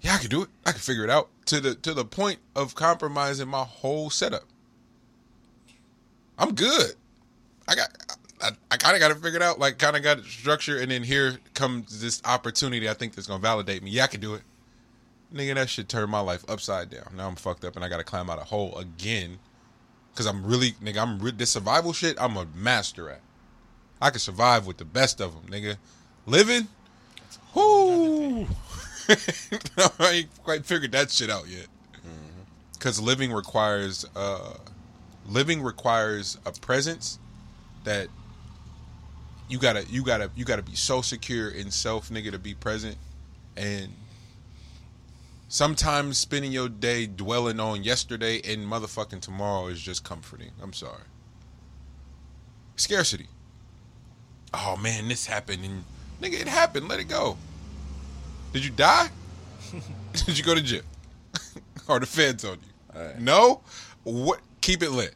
Yeah, 0.01 0.13
I 0.15 0.17
could 0.17 0.29
do 0.29 0.43
it. 0.43 0.49
I 0.65 0.71
could 0.71 0.81
figure 0.81 1.03
it 1.03 1.09
out 1.09 1.29
to 1.47 1.59
the 1.59 1.75
to 1.75 1.93
the 1.93 2.05
point 2.05 2.39
of 2.55 2.75
compromising 2.75 3.47
my 3.47 3.63
whole 3.63 4.09
setup. 4.09 4.43
I'm 6.37 6.53
good. 6.53 6.93
I 7.67 7.75
got. 7.75 7.89
I, 8.39 8.51
I 8.69 8.77
kind 8.77 8.95
of 8.95 8.99
got 8.99 9.09
it 9.09 9.17
figured 9.17 9.41
out. 9.41 9.57
Like, 9.57 9.79
kind 9.79 9.95
of 9.95 10.03
got 10.03 10.19
it 10.19 10.25
structured, 10.25 10.81
and 10.81 10.91
then 10.91 11.03
here 11.03 11.39
comes 11.55 11.99
this 12.01 12.21
opportunity. 12.23 12.87
I 12.87 12.93
think 12.93 13.15
that's 13.15 13.27
gonna 13.27 13.41
validate 13.41 13.81
me. 13.81 13.91
Yeah, 13.91 14.03
I 14.03 14.07
can 14.07 14.21
do 14.21 14.35
it. 14.35 14.43
Nigga, 15.33 15.55
that 15.55 15.69
should 15.69 15.89
turn 15.89 16.09
my 16.09 16.19
life 16.19 16.45
upside 16.47 16.89
down. 16.89 17.13
Now 17.15 17.27
I'm 17.27 17.35
fucked 17.35 17.65
up, 17.65 17.75
and 17.75 17.83
I 17.83 17.89
got 17.89 17.97
to 17.97 18.03
climb 18.03 18.29
out 18.29 18.39
a 18.39 18.43
hole 18.43 18.77
again. 18.77 19.39
Cause 20.15 20.25
I'm 20.25 20.43
really, 20.43 20.71
nigga, 20.83 20.97
I'm 20.97 21.19
re- 21.19 21.31
this 21.31 21.51
survival 21.51 21.93
shit. 21.93 22.17
I'm 22.19 22.37
a 22.37 22.47
master 22.55 23.09
at. 23.09 23.21
I 24.01 24.09
can 24.09 24.19
survive 24.19 24.65
with 24.65 24.77
the 24.77 24.85
best 24.85 25.21
of 25.21 25.33
them, 25.33 25.51
nigga. 25.51 25.77
Living, 26.25 26.67
whoo. 27.53 28.47
I 29.09 30.11
ain't 30.11 30.43
quite 30.43 30.65
figured 30.65 30.91
that 30.93 31.11
shit 31.11 31.29
out 31.29 31.47
yet. 31.47 31.67
Cause 32.79 32.99
living 32.99 33.31
requires, 33.31 34.05
uh, 34.15 34.55
living 35.27 35.61
requires 35.61 36.37
a 36.45 36.51
presence 36.51 37.19
that 37.87 38.09
you 39.47 39.57
gotta 39.57 39.85
you 39.89 40.03
gotta 40.03 40.29
you 40.35 40.43
gotta 40.43 40.61
be 40.61 40.75
so 40.75 41.01
secure 41.01 41.49
in 41.49 41.71
self 41.71 42.09
nigga 42.09 42.31
to 42.31 42.39
be 42.39 42.53
present. 42.53 42.97
And 43.55 43.93
sometimes 45.47 46.17
spending 46.17 46.51
your 46.51 46.67
day 46.67 47.07
dwelling 47.07 47.61
on 47.61 47.85
yesterday 47.85 48.41
and 48.43 48.67
motherfucking 48.69 49.21
tomorrow 49.21 49.67
is 49.67 49.81
just 49.81 50.03
comforting. 50.03 50.51
I'm 50.61 50.73
sorry. 50.73 51.03
Scarcity. 52.75 53.27
Oh 54.53 54.75
man 54.75 55.07
this 55.07 55.25
happened 55.25 55.63
and 55.63 55.85
nigga 56.21 56.41
it 56.41 56.47
happened. 56.49 56.89
Let 56.89 56.99
it 56.99 57.07
go. 57.07 57.37
Did 58.51 58.65
you 58.65 58.71
die? 58.71 59.07
Did 60.25 60.37
you 60.37 60.43
go 60.43 60.55
to 60.55 60.61
jail 60.61 60.81
or 61.87 62.01
the 62.01 62.05
feds 62.05 62.43
on 62.43 62.57
you? 62.57 62.99
Alright. 62.99 63.21
no? 63.21 63.61
What? 64.03 64.41
Keep 64.59 64.83
it 64.83 64.91
lit 64.91 65.15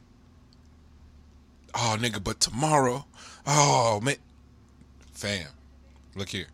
oh 1.76 1.98
nigga 2.00 2.24
but 2.24 2.40
tomorrow. 2.40 3.06
Oh 3.46 4.00
man. 4.02 4.16
Fam 5.14 5.48
look 6.16 6.30
here. 6.30 6.48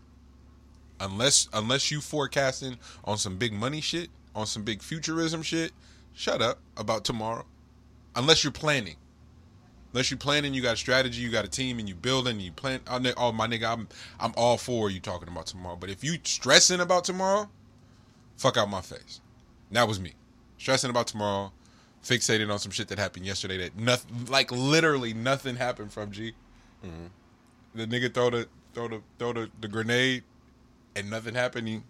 Unless 1.00 1.48
unless 1.54 1.92
you 1.92 2.02
forecasting 2.02 2.78
on 3.06 3.18
some 3.18 3.38
big 3.38 3.54
money 3.54 3.82
shit 3.82 4.10
on 4.36 4.46
some 4.46 4.64
big 4.64 4.82
futurism 4.82 5.42
shit 5.42 5.72
shut 6.14 6.42
up 6.42 6.60
about 6.76 7.06
tomorrow. 7.06 7.46
Unless 8.16 8.44
you're 8.44 8.52
planning. 8.52 8.96
Unless 9.94 10.12
you're 10.12 10.18
planning 10.18 10.54
you 10.54 10.62
got 10.62 10.74
a 10.74 10.78
strategy 10.78 11.22
you 11.22 11.30
got 11.30 11.46
a 11.46 11.50
team 11.50 11.80
and 11.80 11.88
you 11.88 11.96
building 11.96 12.40
you 12.40 12.52
plan 12.52 12.82
oh, 12.88 13.00
oh 13.18 13.32
my 13.32 13.48
nigga 13.48 13.72
i'm 13.72 13.88
i'm 14.20 14.34
all 14.36 14.58
for 14.58 14.90
you 14.90 15.00
talking 15.00 15.28
about 15.28 15.48
tomorrow. 15.48 15.76
But 15.76 15.90
if 15.90 16.04
you 16.04 16.18
stressing 16.24 16.80
about 16.80 17.04
tomorrow 17.04 17.50
fuck 18.36 18.58
out 18.58 18.70
my 18.70 18.82
face. 18.82 19.22
That 19.72 19.88
was 19.88 20.00
me. 20.00 20.14
Stressing 20.58 20.90
about 20.90 21.08
tomorrow 21.08 21.52
fixated 22.08 22.52
on 22.52 22.60
some 22.60 22.72
shit 22.72 22.88
that 22.90 23.00
happened 23.00 23.26
yesterday 23.26 23.58
that 23.58 23.78
nothing 23.78 24.26
like 24.28 24.52
literally 24.52 25.14
nothing 25.14 25.56
happened 25.58 25.92
from 25.94 26.12
g 26.12 26.34
mm-hmm. 26.86 27.08
the 27.76 27.88
nigga 27.88 28.14
throw 28.14 28.30
the 28.30 28.48
throw 28.74 28.88
the 28.88 29.02
throw 29.20 29.34
the, 29.34 29.52
the 29.62 29.68
grenade 29.68 30.24
and 30.98 31.10
nothing 31.10 31.36
happened. 31.36 31.68
He, 31.68 31.82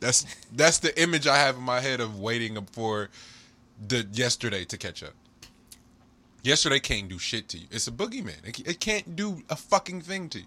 that's 0.00 0.26
that's 0.52 0.78
the 0.80 1.00
image 1.02 1.26
I 1.26 1.38
have 1.38 1.56
in 1.56 1.62
my 1.62 1.80
head 1.80 2.00
of 2.00 2.20
waiting 2.20 2.62
for 2.72 3.10
the 3.88 4.06
yesterday 4.12 4.64
to 4.66 4.78
catch 4.78 5.02
up. 5.02 5.14
Yesterday 6.42 6.80
can't 6.80 7.08
do 7.08 7.18
shit 7.18 7.48
to 7.50 7.58
you. 7.58 7.66
It's 7.70 7.88
a 7.88 7.92
boogeyman. 7.92 8.46
It, 8.46 8.68
it 8.68 8.80
can't 8.80 9.16
do 9.16 9.42
a 9.50 9.56
fucking 9.56 10.02
thing 10.02 10.28
to 10.30 10.40
you. 10.40 10.46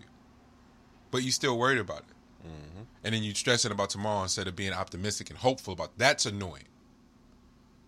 but 1.12 1.24
you 1.24 1.32
still 1.32 1.58
worried 1.58 1.80
about 1.80 2.00
it. 2.00 2.48
Mm-hmm. 2.48 2.84
And 3.04 3.16
then 3.16 3.24
you 3.24 3.34
stressing 3.36 3.72
about 3.72 3.90
tomorrow 3.92 4.24
instead 4.24 4.48
of 4.48 4.56
being 4.56 4.74
optimistic 4.74 5.30
and 5.30 5.40
hopeful 5.40 5.74
about 5.74 5.98
that's 5.98 6.26
annoying. 6.26 6.66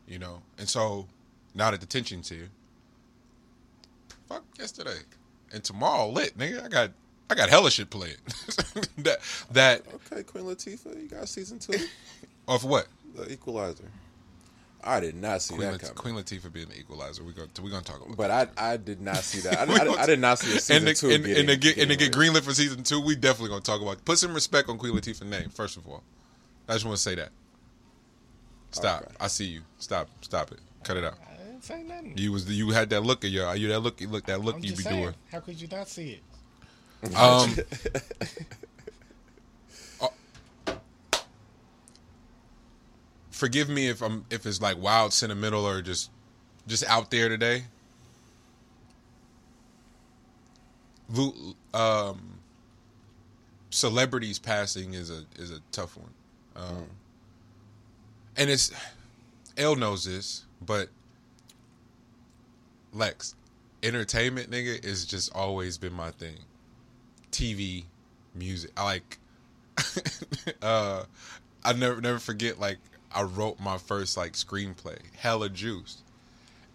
You 0.10 0.20
know? 0.20 0.42
And 0.58 0.68
so 0.68 1.06
now 1.54 1.72
that 1.72 1.80
the 1.80 1.86
tension's 1.86 2.28
here, 2.28 2.50
fuck 4.28 4.44
yesterday. 4.58 4.98
And 5.54 5.64
tomorrow 5.64 6.10
lit, 6.10 6.38
nigga. 6.38 6.66
I 6.66 6.68
got 6.68 6.92
I 7.30 7.36
got 7.36 7.50
hella 7.50 7.72
shit 7.72 7.90
playing. 7.90 8.16
that 8.98 9.20
that 9.52 9.84
Okay, 10.12 10.24
Queen 10.24 10.46
Latifah, 10.46 11.02
you 11.02 11.08
got 11.08 11.30
season 11.30 11.60
two, 11.60 11.74
of 12.48 12.64
what? 12.64 12.88
The 13.16 13.32
Equalizer. 13.32 13.90
I 14.82 15.00
did 15.02 15.16
not 15.16 15.42
see 15.42 15.56
Queen, 15.56 15.72
that 15.72 15.80
coming. 15.82 15.96
Queen 15.96 16.16
Latifah 16.16 16.54
being 16.54 16.70
the 16.70 16.80
equalizer. 16.80 17.24
We 17.24 17.34
go 17.34 17.46
we 17.62 17.70
gonna 17.70 17.84
talk 17.84 18.04
about 18.04 18.16
But 18.16 18.30
that. 18.30 18.52
I 18.58 18.74
I 18.74 18.78
did 18.78 19.02
not 19.02 19.18
see 19.18 19.42
that. 19.42 19.70
I, 19.70 19.74
I, 19.74 20.04
I 20.04 20.06
did 20.06 20.20
not 20.20 20.40
see 20.40 20.56
a 20.56 20.60
season 20.60 20.78
and 20.78 20.88
the, 20.88 20.94
two. 20.94 21.10
and, 21.10 21.26
getting, 21.26 21.40
and, 21.42 21.50
to 21.50 21.58
get, 21.58 21.78
and 21.78 21.92
to 21.92 21.98
get 21.98 22.14
greenlit 22.14 22.42
for 22.44 22.54
season 22.54 22.84
two, 22.84 23.02
we 23.02 23.16
definitely 23.16 23.50
gonna 23.50 23.62
talk 23.62 23.82
about. 23.82 24.04
Put 24.06 24.20
some 24.20 24.34
respect 24.34 24.70
on 24.70 24.78
Queen 24.78 24.94
Latifah's 24.94 25.24
name 25.24 25.50
first 25.50 25.76
of 25.76 25.86
all. 25.88 26.02
I 26.68 26.74
just 26.74 26.86
want 26.86 26.96
to 26.96 27.04
say 27.04 27.16
that. 27.16 27.30
Stop. 28.72 29.04
Okay. 29.04 29.12
I 29.20 29.28
see 29.28 29.46
you. 29.46 29.62
Stop. 29.80 30.08
Stop 30.22 30.52
it. 30.52 30.60
Cut 30.84 30.98
it 30.98 31.04
out. 31.04 31.16
I 31.32 31.44
didn't 31.44 31.64
say 31.64 31.84
nothing. 31.84 32.14
You 32.18 32.32
was 32.32 32.50
you 32.50 32.70
had 32.70 32.90
that 32.92 33.02
look 33.02 33.24
at 33.26 33.32
your 33.32 33.54
you 33.56 33.68
that 33.70 33.80
look 33.80 34.00
you 34.02 34.08
look 34.08 34.26
that 34.26 34.42
look 34.42 34.56
I'm 34.56 34.62
you 34.62 34.70
just 34.70 34.78
be 34.78 34.84
saying, 34.84 35.02
doing. 35.04 35.16
How 35.32 35.40
could 35.40 35.60
you 35.60 35.68
not 35.68 35.88
see 35.88 36.20
it? 37.04 37.16
Um. 37.18 37.56
uh, 40.02 40.76
forgive 43.32 43.70
me 43.70 43.88
if 43.88 44.02
I'm 44.02 44.26
if 44.30 44.46
it's 44.46 44.62
like 44.62 44.78
wild 44.82 45.14
sentimental 45.14 45.66
or 45.68 45.82
just 45.82 46.12
just 46.68 46.84
out 46.88 47.10
there 47.12 47.30
today. 47.30 47.64
Lu- 51.12 51.56
Um, 51.74 52.40
celebrities 53.72 54.38
passing 54.40 54.94
is 54.94 55.10
a 55.10 55.26
is 55.38 55.52
a 55.52 55.60
tough 55.72 55.98
one, 55.98 56.12
um, 56.56 56.88
and 58.40 58.50
it's 58.50 58.72
L 59.58 59.76
knows 59.76 60.06
this, 60.06 60.46
but 60.66 60.88
Lex, 62.94 63.36
entertainment 63.84 64.50
nigga 64.50 64.84
is 64.84 65.06
just 65.06 65.36
always 65.36 65.78
been 65.78 65.94
my 65.94 66.10
thing. 66.12 66.38
TV, 67.32 67.84
music. 68.34 68.72
I 68.76 68.84
like. 68.84 69.20
uh, 70.62 71.04
I 71.64 71.74
never 71.74 72.02
never 72.02 72.18
forget. 72.18 72.60
Like 72.60 72.80
I 73.14 73.24
wrote 73.24 73.60
my 73.60 73.78
first 73.78 74.18
like 74.18 74.34
screenplay, 74.34 74.98
hella 75.18 75.50
juiced, 75.50 76.02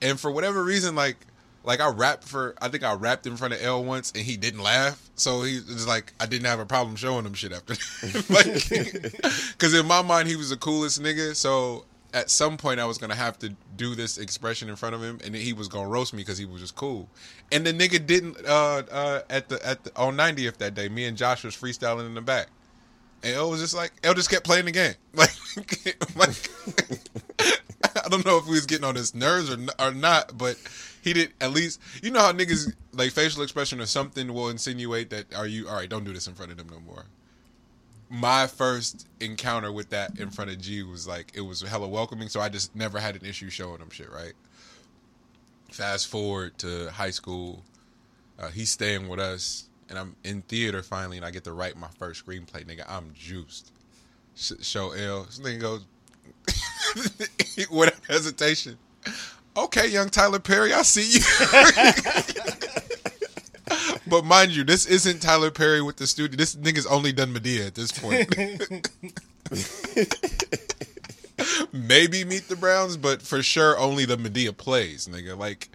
and 0.03 0.21
for 0.21 0.31
whatever 0.31 0.63
reason, 0.63 0.95
like 0.95 1.17
like 1.65 1.81
I 1.81 1.89
rapped 1.89 2.25
for. 2.25 2.55
I 2.61 2.69
think 2.69 2.85
I 2.85 2.95
rapped 2.95 3.27
in 3.27 3.37
front 3.37 3.55
of 3.55 3.63
L 3.63 3.83
once, 3.83 4.13
and 4.13 4.23
he 4.23 4.37
didn't 4.37 4.63
laugh. 4.63 5.01
So 5.17 5.43
he 5.43 5.57
was 5.57 5.87
like, 5.87 6.13
I 6.21 6.27
didn't 6.27 6.47
have 6.47 6.61
a 6.61 6.67
problem 6.67 6.97
showing 6.97 7.25
him 7.25 7.35
shit 7.35 7.53
after, 7.53 7.75
that. 7.75 8.31
like, 9.21 9.53
because 9.53 9.75
in 9.75 9.87
my 9.87 10.03
mind 10.03 10.29
he 10.29 10.37
was 10.37 10.51
the 10.51 10.57
coolest 10.57 11.03
nigga. 11.03 11.35
So 11.35 11.85
at 12.13 12.31
some 12.31 12.57
point 12.57 12.81
I 12.81 12.85
was 12.85 12.99
gonna 12.99 13.15
have 13.15 13.39
to 13.41 13.55
do 13.77 13.95
this 13.95 14.19
expression 14.19 14.69
in 14.69 14.77
front 14.77 14.95
of 14.95 15.03
him, 15.03 15.19
and 15.25 15.35
he 15.35 15.53
was 15.53 15.69
gonna 15.69 15.89
roast 15.89 16.13
me 16.13 16.19
because 16.19 16.39
he 16.39 16.45
was 16.45 16.61
just 16.61 16.77
cool. 16.77 17.09
And 17.51 17.67
the 17.67 17.73
nigga 17.73 18.05
didn't 18.05 18.37
uh, 18.47 18.83
uh, 18.91 19.21
at 19.31 19.49
the 19.49 19.65
at 19.67 19.85
the 19.85 19.97
on 19.97 20.17
90th 20.17 20.59
that 20.59 20.75
day. 20.75 20.89
Me 20.89 21.07
and 21.07 21.17
Josh 21.17 21.45
was 21.45 21.57
freestyling 21.57 22.07
in 22.07 22.15
the 22.15 22.23
back, 22.23 22.49
and 23.23 23.35
L 23.35 23.51
was 23.51 23.61
just 23.61 23.75
like 23.75 23.93
L 24.05 24.15
just 24.15 24.31
kept 24.31 24.45
playing 24.45 24.67
the 24.67 24.73
game. 24.73 24.95
Like, 25.17 25.31
like 26.17 26.51
I 28.05 28.09
don't 28.09 28.25
know 28.25 28.39
if 28.39 28.45
he 28.45 28.51
was 28.51 28.67
getting 28.67 28.85
on 28.85 28.95
his 28.95 29.15
nerves 29.15 29.49
or 29.51 29.59
or 29.79 29.93
not, 29.93 30.37
but 30.37 30.57
he 31.05 31.13
did 31.13 31.33
at 31.41 31.53
least. 31.53 31.81
You 32.03 32.11
know 32.11 32.21
how 32.21 32.33
niggas 32.33 32.75
like 32.93 33.13
facial 33.13 33.43
expression 33.43 33.81
or 33.81 33.87
something 33.87 34.33
will 34.33 34.49
insinuate 34.49 35.11
that 35.11 35.33
are 35.35 35.47
you 35.47 35.69
all 35.69 35.77
right? 35.77 35.89
Don't 35.89 36.05
do 36.05 36.13
this 36.13 36.27
in 36.27 36.35
front 36.35 36.51
of 36.51 36.57
them 36.57 36.69
no 36.71 36.81
more 36.81 37.05
my 38.15 38.47
first 38.47 39.09
encounter 39.21 39.73
with 39.73 39.91
that 39.91 40.19
in 40.19 40.31
front 40.31 40.51
of 40.51 40.61
G 40.61 40.83
was 40.83 41.07
like 41.07 41.33
it 41.35 41.41
was 41.41 41.63
hella 41.63 41.89
welcoming, 41.89 42.29
so 42.29 42.41
I 42.41 42.49
just 42.49 42.75
never 42.75 43.01
had 43.01 43.17
an 43.17 43.27
issue 43.27 43.51
showing 43.51 43.81
him 43.81 43.91
shit. 43.91 44.11
Right. 44.11 44.35
Fast 45.73 46.07
forward 46.07 46.57
to 46.59 46.91
high 46.93 47.11
school, 47.11 47.65
uh, 48.39 48.49
he's 48.49 48.71
staying 48.71 49.09
with 49.09 49.19
us, 49.19 49.69
and 49.89 49.99
I'm 49.99 50.15
in 50.23 50.43
theater 50.43 50.83
finally, 50.83 51.17
and 51.17 51.27
I 51.27 51.31
get 51.33 51.45
to 51.45 51.53
write 51.53 51.77
my 51.77 51.89
first 51.99 52.25
screenplay. 52.25 52.65
Nigga, 52.65 52.85
I'm 52.89 53.13
juiced. 53.15 53.73
Sh- 54.37 54.53
show 54.63 54.93
L. 54.93 55.25
This 55.25 55.41
nigga 55.41 55.61
goes 55.61 55.85
without 57.71 57.99
hesitation. 58.07 58.79
Okay, 59.57 59.87
young 59.87 60.11
Tyler 60.11 60.41
Perry, 60.41 60.73
I 60.73 60.83
see 60.83 61.19
you. 61.19 61.25
but 64.07 64.25
mind 64.25 64.53
you, 64.53 64.65
this 64.65 64.87
isn't 64.87 65.23
Tyler 65.23 65.53
Perry 65.53 65.81
with 65.81 65.97
the 65.97 66.07
studio. 66.07 66.37
This 66.37 66.57
nigga's 66.57 66.87
only 66.87 67.13
done 67.13 67.33
Madea 67.33 67.69
at 67.69 67.75
this 67.75 67.93
point. 67.93 68.29
Maybe 71.73 72.25
Meet 72.25 72.49
the 72.49 72.57
Browns, 72.57 72.97
but 72.97 73.23
for 73.23 73.43
sure 73.43 73.79
only 73.79 74.05
the 74.05 74.17
Madea 74.17 74.57
plays, 74.57 75.07
nigga. 75.07 75.39
Like, 75.39 75.69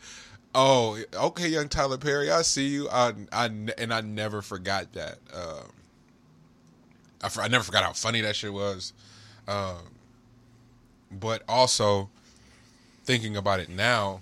oh, 0.53 0.99
okay, 1.13 1.47
young 1.47 1.69
Tyler 1.69 1.97
Perry, 1.97 2.31
I 2.31 2.41
see 2.41 2.67
you. 2.67 2.89
I, 2.89 3.13
I 3.31 3.45
and 3.45 3.93
I 3.93 4.01
never 4.01 4.41
forgot 4.41 4.91
that. 4.93 5.19
Um, 5.33 5.71
I, 7.23 7.29
I 7.43 7.47
never 7.47 7.63
forgot 7.63 7.83
how 7.83 7.93
funny 7.93 8.19
that 8.21 8.35
shit 8.35 8.51
was. 8.51 8.93
Um, 9.47 9.77
but 11.11 11.43
also 11.47 12.09
thinking 13.09 13.35
about 13.35 13.59
it 13.59 13.69
now, 13.69 14.21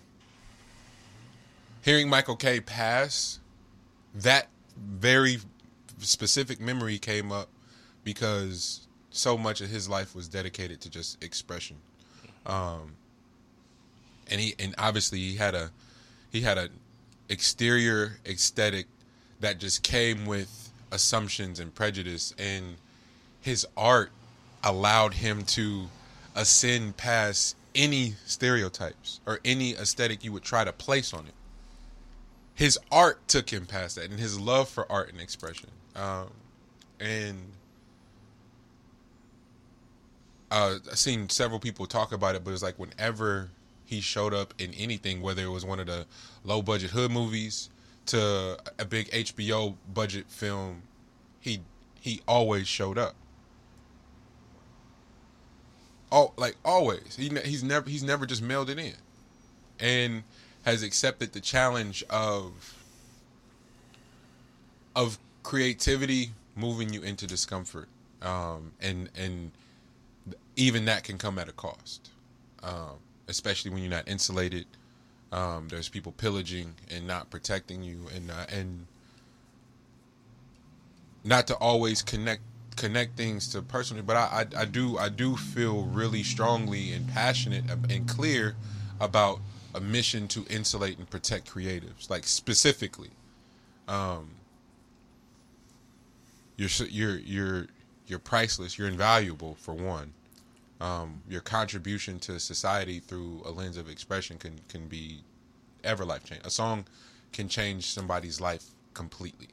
hearing 1.82 2.08
Michael 2.08 2.38
K 2.38 2.62
pass, 2.62 3.38
that 4.16 4.48
very 4.78 5.40
specific 5.98 6.62
memory 6.62 6.98
came 6.98 7.30
up 7.30 7.50
because 8.06 8.88
so 9.10 9.38
much 9.38 9.60
of 9.60 9.68
his 9.70 9.90
life 9.90 10.16
was 10.16 10.30
dedicated 10.30 10.80
to 10.80 10.90
just 10.90 11.22
expression. 11.22 11.76
Um, 12.46 12.94
and 14.32 14.40
he 14.40 14.56
and 14.58 14.74
obviously 14.78 15.20
he 15.20 15.36
had 15.36 15.54
a 15.54 15.72
he 16.32 16.40
had 16.40 16.58
a 16.58 16.70
exterior 17.28 18.20
aesthetic 18.26 18.86
that 19.42 19.60
just 19.60 19.84
came 19.84 20.26
with 20.26 20.72
assumptions 20.94 21.60
and 21.60 21.76
prejudice 21.76 22.34
and 22.40 22.78
his 23.42 23.68
art 23.76 24.12
allowed 24.64 25.16
him 25.16 25.44
to 25.44 25.88
ascend 26.36 26.96
past 26.96 27.58
any 27.78 28.16
stereotypes 28.26 29.22
or 29.26 29.40
any 29.46 29.72
aesthetic 29.74 30.24
you 30.24 30.34
would 30.34 30.44
try 30.44 30.66
to 30.66 30.74
place 30.74 31.14
on 31.14 31.26
it 31.26 31.34
his 32.54 32.78
art 32.92 33.26
took 33.28 33.52
him 33.52 33.66
past 33.66 33.96
that 33.96 34.10
and 34.10 34.20
his 34.20 34.40
love 34.40 34.68
for 34.68 34.92
art 34.92 35.10
and 35.10 35.22
expression 35.22 35.70
um, 35.96 36.30
and 37.00 37.38
uh, 40.52 40.76
I've 40.90 40.98
seen 40.98 41.30
several 41.30 41.60
people 41.60 41.86
talk 41.86 42.12
about 42.12 42.36
it, 42.36 42.44
but 42.44 42.54
it's 42.54 42.64
like 42.64 42.80
whenever 42.80 43.50
he 43.86 44.02
showed 44.02 44.34
up 44.34 44.54
in 44.58 44.74
anything, 44.74 45.22
whether 45.22 45.44
it 45.44 45.50
was 45.50 45.66
one 45.66 45.80
of 45.80 45.88
the 45.88 46.06
low 46.44 46.62
budget 46.62 46.92
hood 46.92 47.12
movies 47.12 47.70
to 48.08 48.58
a 48.80 48.86
big 48.86 49.10
HBO 49.12 49.76
budget 49.94 50.30
film, 50.30 50.84
he 51.40 51.62
he 52.00 52.22
always 52.28 52.68
showed 52.68 52.98
up. 52.98 53.16
Oh, 56.12 56.34
like 56.38 56.56
always. 56.64 57.16
He 57.18 57.30
he's 57.44 57.64
never 57.64 57.90
he's 57.90 58.04
never 58.04 58.26
just 58.26 58.42
mailed 58.42 58.70
it 58.70 58.80
in, 58.80 58.94
and 59.80 60.24
has 60.64 60.84
accepted 60.84 61.34
the 61.34 61.42
challenge 61.42 62.04
of 62.10 62.76
of 64.96 65.20
creativity 65.44 66.32
moving 66.56 66.92
you 66.94 67.02
into 67.02 67.28
discomfort, 67.28 67.88
um, 68.22 68.72
and 68.82 69.10
and 69.16 69.52
even 70.56 70.86
that 70.86 71.04
can 71.04 71.18
come 71.18 71.38
at 71.38 71.50
a 71.50 71.54
cost, 71.54 72.10
um, 72.64 72.98
especially 73.28 73.72
when 73.72 73.82
you're 73.82 73.92
not 73.92 74.08
insulated. 74.08 74.66
Um, 75.32 75.68
there's 75.68 75.90
people 75.90 76.14
pillaging 76.14 76.74
and 76.90 77.06
not 77.06 77.30
protecting 77.30 77.84
you, 77.84 78.08
and 78.16 78.32
uh, 78.32 78.46
and 78.50 78.88
not 81.24 81.48
to 81.48 81.56
always 81.56 82.02
connect 82.02 82.42
connect 82.78 83.18
things 83.18 83.48
to 83.50 83.62
personally, 83.62 84.04
but 84.04 84.16
I, 84.16 84.46
I 84.56 84.62
I 84.62 84.66
do 84.66 84.98
I 84.98 85.10
do 85.10 85.36
feel 85.36 85.84
really 85.84 86.24
strongly 86.24 86.94
and 86.94 87.08
passionate 87.10 87.66
and 87.90 88.08
clear 88.08 88.56
about 89.00 89.40
a 89.76 89.82
mission 89.82 90.28
to 90.30 90.46
insulate 90.50 90.98
and 90.98 91.10
protect 91.10 91.52
creatives, 91.54 92.10
like 92.10 92.26
specifically. 92.26 93.12
Um, 93.88 94.32
you're 96.56 96.70
you're 96.90 97.18
you're 97.18 97.68
you're 98.08 98.20
priceless. 98.20 98.78
You're 98.78 98.88
invaluable 98.88 99.56
for 99.56 99.74
one. 99.74 100.14
Um, 100.80 101.22
your 101.28 101.42
contribution 101.42 102.20
to 102.20 102.40
society 102.40 103.00
through 103.00 103.42
a 103.46 103.52
lens 103.52 103.78
of 103.78 103.90
expression 103.90 104.38
can 104.38 104.60
can 104.70 104.88
be 104.88 105.22
ever 105.84 106.06
life 106.06 106.24
changing. 106.24 106.46
A 106.46 106.52
song 106.52 106.86
can 107.34 107.50
change 107.50 107.86
somebody's 107.86 108.40
life 108.40 108.66
completely. 108.94 109.50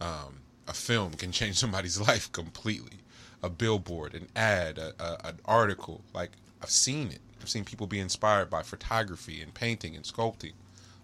Um, 0.00 0.41
a 0.68 0.72
film 0.74 1.12
can 1.14 1.32
change 1.32 1.56
somebody's 1.58 2.00
life 2.00 2.30
completely. 2.32 2.98
A 3.42 3.50
billboard, 3.50 4.14
an 4.14 4.28
ad, 4.36 4.78
a, 4.78 4.94
a, 5.02 5.28
an 5.28 5.40
article. 5.44 6.02
Like 6.14 6.30
I've 6.62 6.70
seen 6.70 7.08
it. 7.10 7.20
I've 7.40 7.48
seen 7.48 7.64
people 7.64 7.86
be 7.88 7.98
inspired 8.00 8.50
by 8.50 8.62
photography 8.62 9.42
and 9.42 9.52
painting 9.54 9.96
and 9.96 10.04
sculpting. 10.04 10.52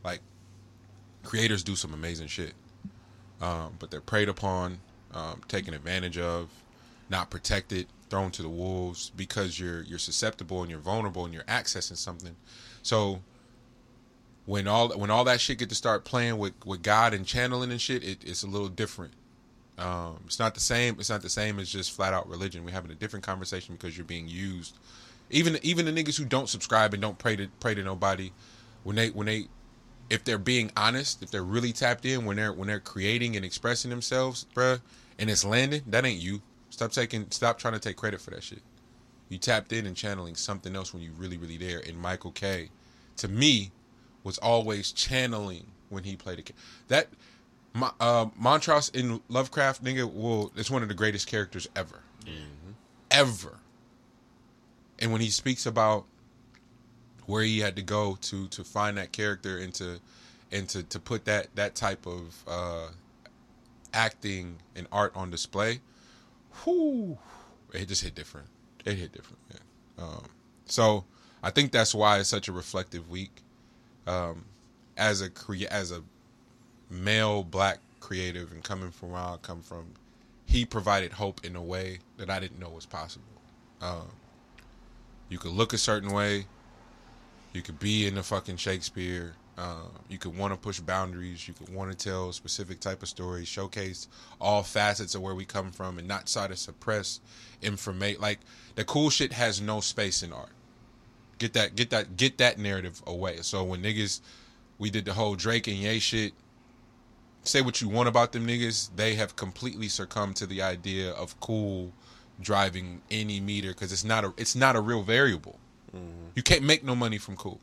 Like 0.05 0.21
creators 1.25 1.65
do 1.65 1.77
some 1.77 1.93
amazing 1.95 2.29
shit. 2.29 2.55
um, 3.41 3.75
but 3.79 3.91
they're 3.91 4.01
preyed 4.01 4.29
upon, 4.29 4.79
um, 5.13 5.43
taken 5.49 5.75
advantage 5.75 6.19
of, 6.19 6.49
not 7.11 7.31
protected, 7.31 7.87
thrown 8.11 8.31
to 8.33 8.43
the 8.43 8.49
wolves 8.49 9.11
because 9.17 9.59
you're 9.61 9.83
you're 9.83 9.99
susceptible 9.99 10.63
and 10.63 10.71
you're 10.71 10.81
vulnerable 10.81 11.25
and 11.25 11.35
you're 11.35 11.45
accessing 11.45 11.97
something. 11.97 12.37
So 12.83 13.23
when 14.47 14.67
all 14.69 14.91
when 14.99 15.11
all 15.11 15.25
that 15.25 15.41
shit 15.41 15.59
get 15.59 15.69
to 15.71 15.75
start 15.75 16.05
playing 16.05 16.39
with 16.39 16.55
with 16.65 16.83
God 16.83 17.15
and 17.15 17.27
channeling 17.27 17.71
and 17.71 17.81
shit, 17.81 18.03
it, 18.05 18.25
it's 18.25 18.43
a 18.43 18.47
little 18.47 18.69
different. 18.69 19.15
Um, 19.79 20.21
it's 20.27 20.39
not 20.39 20.55
the 20.55 20.61
same. 20.61 20.97
It's 20.99 21.11
not 21.11 21.23
the 21.23 21.31
same 21.31 21.59
as 21.59 21.71
just 21.71 21.93
flat 21.93 22.13
out 22.13 22.29
religion. 22.29 22.65
We're 22.65 22.73
having 22.73 22.91
a 22.91 22.97
different 22.97 23.25
conversation 23.25 23.75
because 23.75 23.97
you're 23.97 24.05
being 24.05 24.29
used. 24.29 24.77
Even 25.31 25.59
even 25.63 25.87
the 25.87 25.93
niggas 25.93 26.19
who 26.19 26.25
don't 26.25 26.49
subscribe 26.49 26.95
and 26.95 27.03
don't 27.03 27.19
pray 27.19 27.37
to 27.37 27.49
pray 27.61 27.75
to 27.75 27.83
nobody, 27.83 28.33
when 28.83 28.97
they 28.97 29.11
when 29.11 29.27
they 29.27 29.47
if 30.11 30.25
they're 30.25 30.39
being 30.39 30.73
honest, 30.77 31.23
if 31.23 31.31
they're 31.31 31.45
really 31.45 31.73
tapped 31.73 32.05
in, 32.05 32.25
when 32.25 32.37
they're 32.37 32.53
when 32.53 32.67
they're 32.67 32.81
creating 32.81 33.37
and 33.37 33.45
expressing 33.45 33.91
themselves, 33.91 34.47
bruh, 34.55 34.81
and 35.19 35.31
it's 35.31 35.45
landing, 35.45 35.83
that 35.87 36.05
ain't 36.05 36.21
you. 36.21 36.43
Stop 36.71 36.93
taking 36.93 37.31
stop 37.31 37.59
trying 37.59 37.75
to 37.75 37.81
take 37.81 37.97
credit 37.97 38.21
for 38.21 38.31
that 38.31 38.43
shit. 38.43 38.63
You 39.29 39.39
tapped 39.39 39.73
in 39.73 39.87
and 39.87 39.95
channeling 39.95 40.35
something 40.35 40.75
else 40.75 40.93
when 40.93 41.03
you 41.03 41.13
really 41.17 41.37
really 41.37 41.57
there. 41.57 41.83
And 41.87 41.97
Michael 41.99 42.33
K, 42.33 42.71
to 43.19 43.29
me, 43.29 43.71
was 44.25 44.39
always 44.39 44.93
channeling 44.93 45.67
when 45.91 46.05
he 46.05 46.17
played 46.17 46.39
a 46.39 46.43
that. 46.89 47.09
Mo- 47.75 47.93
uh, 48.01 48.27
Montrose 48.37 48.89
in 48.91 49.21
Lovecraft, 49.29 49.85
nigga, 49.85 50.11
well, 50.11 50.51
it's 50.57 50.71
one 50.71 50.83
of 50.83 50.89
the 50.89 50.95
greatest 50.95 51.27
characters 51.27 51.69
ever, 51.77 52.01
ever. 53.11 53.59
And 54.99 55.13
when 55.13 55.21
he 55.21 55.31
speaks 55.31 55.65
about 55.67 56.05
where 57.27 57.43
he 57.43 57.61
had 57.61 57.77
to 57.77 57.83
go 57.83 58.17
to 58.23 58.49
to 58.49 58.65
find 58.65 58.97
that 58.97 59.13
character 59.13 59.59
and 59.59 59.73
to 59.75 60.01
and 60.51 60.69
to, 60.71 60.83
to 60.85 60.99
put 60.99 61.25
that 61.27 61.55
that 61.55 61.75
type 61.75 62.07
of 62.07 62.43
uh, 62.49 62.89
acting 63.93 64.57
and 64.75 64.87
art 64.91 65.13
on 65.15 65.31
display, 65.31 65.81
whoo, 66.67 67.19
it 67.73 67.87
just 67.87 68.03
hit 68.03 68.15
different. 68.15 68.49
It 68.85 68.95
hit 68.95 69.13
different, 69.13 69.39
man. 69.51 69.61
Um, 70.09 70.25
so 70.67 71.05
I 71.43 71.51
think 71.51 71.71
that's 71.73 71.95
why 71.95 72.19
it's 72.19 72.29
such 72.29 72.49
a 72.49 72.53
reflective 72.53 73.09
week. 73.11 73.43
Um, 74.07 74.47
as 74.97 75.21
a 75.21 75.29
crea- 75.31 75.69
as 75.69 75.93
a 75.93 76.03
male 76.91 77.43
black 77.43 77.79
creative 78.01 78.53
and 78.53 78.63
coming 78.63 78.91
from 78.91 79.13
where 79.13 79.21
I 79.21 79.37
come 79.43 79.63
from, 79.63 79.87
he 80.47 80.65
provided 80.65 81.13
hope 81.13 81.45
in 81.45 81.57
a 81.57 81.63
way 81.63 81.99
that 82.17 82.31
I 82.31 82.41
didn't 82.41 82.59
know 82.59 82.71
was 82.71 82.87
possible. 82.87 83.25
Um, 83.81 84.09
you 85.29 85.39
could 85.39 85.53
look 85.53 85.73
a 85.73 85.79
certain 85.79 86.11
way, 86.11 86.47
you 87.53 87.63
could 87.63 87.79
be 87.79 88.07
in 88.07 88.15
the 88.15 88.23
fucking 88.23 88.57
Shakespeare. 88.57 89.35
Um, 89.57 89.91
you 90.09 90.19
could 90.19 90.37
want 90.37 90.53
to 90.53 90.59
push 90.59 90.79
boundaries. 90.79 91.49
You 91.49 91.55
could 91.55 91.75
want 91.75 91.91
to 91.91 91.97
tell 91.97 92.33
specific 92.33 92.79
type 92.79 93.03
of 93.03 93.09
story, 93.09 93.45
showcase 93.45 94.07
all 94.41 94.63
facets 94.63 95.17
of 95.17 95.23
where 95.23 95.35
we 95.35 95.45
come 95.45 95.73
from, 95.73 95.99
and 95.99 96.07
not 96.07 96.29
try 96.29 96.47
to 96.47 96.55
suppress 96.55 97.21
information. 97.61 98.21
Like 98.21 98.39
the 98.77 98.85
cool 98.85 99.11
shit 99.11 99.33
has 99.33 99.61
no 99.61 99.81
space 99.81 100.23
in 100.23 100.33
art. 100.33 100.51
Get 101.39 101.55
that, 101.55 101.75
get 101.75 101.91
that, 101.91 102.17
get 102.17 102.39
that 102.39 102.59
narrative 102.59 103.03
away. 103.07 103.39
So 103.43 103.65
when 103.65 103.83
niggas, 103.83 104.21
we 104.79 104.91
did 104.91 105.05
the 105.05 105.15
whole 105.15 105.35
Drake 105.35 105.67
and 105.67 105.77
Ye 105.77 105.99
shit. 105.99 106.35
Say 107.49 107.63
what 107.63 107.81
you 107.81 107.89
want 107.89 108.11
about 108.11 108.33
them 108.33 108.47
niggas, 108.47 108.91
they 108.95 109.15
have 109.15 109.35
completely 109.35 109.89
succumbed 109.89 110.37
to 110.37 110.47
the 110.47 110.61
idea 110.61 111.13
of 111.13 111.41
cool 111.41 111.93
driving 112.41 113.01
any 113.11 113.41
meter 113.41 113.69
because 113.69 113.91
it's 113.91 114.05
not 114.05 114.23
a, 114.23 114.35
it's 114.37 114.55
not 114.55 114.77
a 114.77 114.81
real 114.81 115.03
variable. 115.03 115.59
Mm-hmm. 115.97 116.29
You 116.35 116.43
can't 116.43 116.63
make 116.63 116.85
no 116.85 116.95
money 116.95 117.17
from 117.17 117.37
cool. 117.37 117.59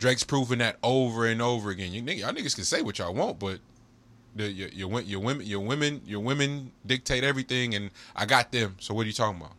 Drake's 0.00 0.24
proven 0.24 0.58
that 0.58 0.78
over 0.82 1.26
and 1.26 1.40
over 1.40 1.70
again. 1.70 1.92
You 1.92 2.02
y'all 2.02 2.32
niggas 2.32 2.56
can 2.56 2.64
say 2.64 2.82
what 2.82 2.98
y'all 2.98 3.14
want, 3.14 3.38
but 3.38 3.60
the, 4.34 4.50
your, 4.50 4.68
your 4.70 5.00
your 5.02 5.20
women 5.20 5.46
your 5.46 5.60
women 5.60 6.00
your 6.04 6.18
women 6.18 6.72
dictate 6.84 7.22
everything, 7.22 7.72
and 7.76 7.90
I 8.16 8.26
got 8.26 8.50
them. 8.50 8.74
So 8.80 8.94
what 8.94 9.04
are 9.04 9.06
you 9.06 9.12
talking 9.12 9.40
about? 9.40 9.54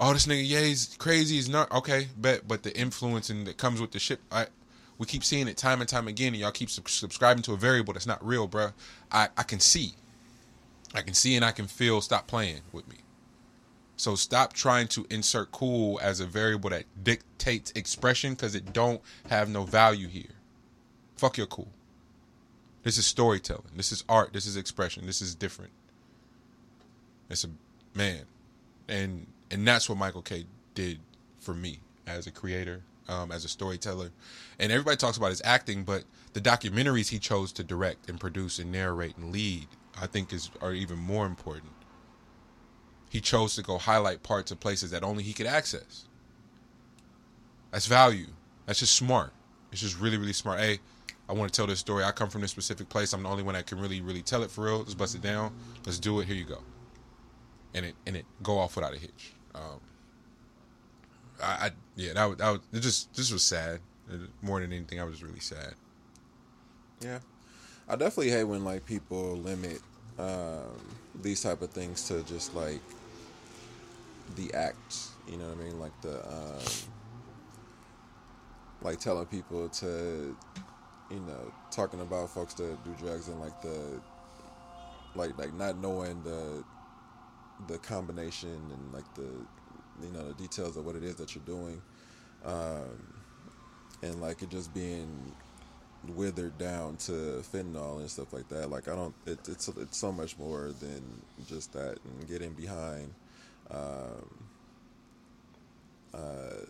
Oh, 0.00 0.14
this 0.14 0.26
nigga 0.26 0.48
Ye's 0.48 0.96
crazy. 0.98 1.36
Is 1.36 1.50
not 1.50 1.70
okay, 1.70 2.08
bet. 2.16 2.48
But 2.48 2.62
the 2.62 2.74
influence 2.74 3.28
and 3.28 3.46
that 3.46 3.58
comes 3.58 3.78
with 3.78 3.90
the 3.90 3.98
shit. 3.98 4.20
I 4.32 4.46
we 4.98 5.06
keep 5.06 5.24
seeing 5.24 5.48
it 5.48 5.56
time 5.56 5.80
and 5.80 5.88
time 5.88 6.08
again, 6.08 6.28
and 6.28 6.36
y'all 6.36 6.50
keep 6.50 6.70
sub- 6.70 6.88
subscribing 6.88 7.42
to 7.44 7.52
a 7.52 7.56
variable 7.56 7.92
that's 7.92 8.06
not 8.06 8.24
real, 8.24 8.48
bruh. 8.48 8.72
I 9.10 9.28
I 9.36 9.42
can 9.42 9.60
see, 9.60 9.94
I 10.94 11.02
can 11.02 11.14
see, 11.14 11.36
and 11.36 11.44
I 11.44 11.52
can 11.52 11.66
feel. 11.66 12.00
Stop 12.00 12.26
playing 12.26 12.60
with 12.72 12.88
me. 12.88 12.96
So 13.96 14.16
stop 14.16 14.52
trying 14.52 14.88
to 14.88 15.06
insert 15.08 15.52
cool 15.52 16.00
as 16.02 16.20
a 16.20 16.26
variable 16.26 16.70
that 16.70 16.84
dictates 17.02 17.72
expression 17.76 18.34
because 18.34 18.54
it 18.54 18.72
don't 18.72 19.00
have 19.28 19.48
no 19.48 19.62
value 19.62 20.08
here. 20.08 20.32
Fuck 21.16 21.38
your 21.38 21.46
cool. 21.46 21.68
This 22.82 22.98
is 22.98 23.06
storytelling. 23.06 23.70
This 23.76 23.92
is 23.92 24.04
art. 24.08 24.32
This 24.32 24.46
is 24.46 24.56
expression. 24.56 25.06
This 25.06 25.22
is 25.22 25.34
different. 25.34 25.72
It's 27.30 27.44
a 27.44 27.48
man, 27.94 28.22
and 28.88 29.26
and 29.50 29.66
that's 29.66 29.88
what 29.88 29.98
Michael 29.98 30.22
K 30.22 30.44
did 30.74 30.98
for 31.40 31.54
me 31.54 31.80
as 32.06 32.26
a 32.26 32.30
creator, 32.30 32.82
um, 33.08 33.32
as 33.32 33.44
a 33.44 33.48
storyteller, 33.48 34.10
and 34.58 34.72
everybody 34.72 34.96
talks 34.96 35.16
about 35.16 35.30
his 35.30 35.42
acting, 35.44 35.84
but 35.84 36.04
the 36.32 36.40
documentaries 36.40 37.08
he 37.08 37.18
chose 37.18 37.52
to 37.52 37.64
direct 37.64 38.08
and 38.08 38.18
produce 38.18 38.58
and 38.58 38.72
narrate 38.72 39.16
and 39.16 39.32
lead, 39.32 39.66
I 40.00 40.06
think, 40.06 40.32
is 40.32 40.50
are 40.60 40.72
even 40.72 40.98
more 40.98 41.26
important 41.26 41.72
he 43.14 43.20
chose 43.20 43.54
to 43.54 43.62
go 43.62 43.78
highlight 43.78 44.24
parts 44.24 44.50
of 44.50 44.58
places 44.58 44.90
that 44.90 45.04
only 45.04 45.22
he 45.22 45.32
could 45.32 45.46
access. 45.46 46.08
That's 47.70 47.86
value. 47.86 48.26
That's 48.66 48.80
just 48.80 48.96
smart. 48.96 49.32
It's 49.70 49.80
just 49.80 50.00
really, 50.00 50.16
really 50.16 50.32
smart. 50.32 50.58
Hey, 50.58 50.80
I 51.28 51.32
want 51.32 51.52
to 51.52 51.56
tell 51.56 51.68
this 51.68 51.78
story. 51.78 52.02
I 52.02 52.10
come 52.10 52.28
from 52.28 52.40
this 52.40 52.50
specific 52.50 52.88
place. 52.88 53.12
I'm 53.12 53.22
the 53.22 53.28
only 53.28 53.44
one 53.44 53.54
that 53.54 53.66
can 53.66 53.78
really, 53.78 54.00
really 54.00 54.22
tell 54.22 54.42
it 54.42 54.50
for 54.50 54.64
real. 54.64 54.78
Let's 54.78 54.94
bust 54.94 55.14
it 55.14 55.22
down. 55.22 55.54
Let's 55.86 56.00
do 56.00 56.18
it. 56.18 56.26
Here 56.26 56.34
you 56.34 56.44
go. 56.44 56.58
And 57.72 57.86
it 57.86 57.94
and 58.04 58.16
it 58.16 58.24
go 58.42 58.58
off 58.58 58.74
without 58.74 58.94
a 58.94 58.98
hitch. 58.98 59.34
Um, 59.54 59.78
I, 61.42 61.66
I 61.66 61.70
yeah, 61.96 62.12
that 62.14 62.24
was, 62.26 62.38
that 62.38 62.50
was 62.50 62.60
it 62.72 62.80
just 62.80 63.14
this 63.14 63.32
was 63.32 63.42
sad. 63.42 63.80
It- 64.10 64.20
more 64.42 64.60
than 64.60 64.72
anything, 64.72 65.00
I 65.00 65.04
was 65.04 65.22
really 65.22 65.40
sad. 65.40 65.74
Yeah, 67.00 67.18
I 67.88 67.96
definitely 67.96 68.30
hate 68.30 68.44
when 68.44 68.64
like 68.64 68.86
people 68.86 69.36
limit 69.36 69.80
um, 70.18 70.80
these 71.22 71.42
type 71.42 71.62
of 71.62 71.70
things 71.70 72.06
to 72.08 72.22
just 72.22 72.54
like 72.54 72.80
the 74.36 74.52
act. 74.54 74.98
You 75.28 75.38
know 75.38 75.48
what 75.48 75.58
I 75.58 75.62
mean? 75.64 75.80
Like 75.80 76.00
the 76.02 76.26
um, 76.26 76.62
like 78.82 79.00
telling 79.00 79.26
people 79.26 79.68
to, 79.70 80.36
you 81.10 81.20
know, 81.20 81.52
talking 81.70 82.00
about 82.00 82.30
folks 82.30 82.54
that 82.54 82.76
do 82.84 82.94
drugs 83.04 83.28
and 83.28 83.40
like 83.40 83.60
the 83.62 84.00
like 85.14 85.36
like 85.38 85.54
not 85.54 85.78
knowing 85.78 86.22
the 86.22 86.62
the 87.68 87.78
combination 87.78 88.50
and 88.50 88.92
like 88.92 89.14
the 89.14 89.28
you 90.02 90.10
know 90.10 90.26
the 90.28 90.34
details 90.34 90.76
of 90.76 90.84
what 90.84 90.96
it 90.96 91.04
is 91.04 91.14
that 91.16 91.34
you're 91.34 91.44
doing 91.44 91.80
um, 92.44 93.14
and 94.02 94.20
like 94.20 94.42
it 94.42 94.50
just 94.50 94.72
being 94.74 95.32
withered 96.08 96.56
down 96.58 96.96
to 96.96 97.42
fentanyl 97.52 97.98
and 97.98 98.10
stuff 98.10 98.32
like 98.32 98.48
that. 98.48 98.70
Like 98.70 98.88
I 98.88 98.94
don't, 98.94 99.14
it, 99.26 99.38
it's 99.48 99.68
it's 99.68 99.96
so 99.96 100.12
much 100.12 100.38
more 100.38 100.72
than 100.80 101.02
just 101.46 101.72
that, 101.72 101.98
and 102.04 102.28
getting 102.28 102.52
behind, 102.52 103.12
um, 103.70 104.44
uh, 106.12 106.66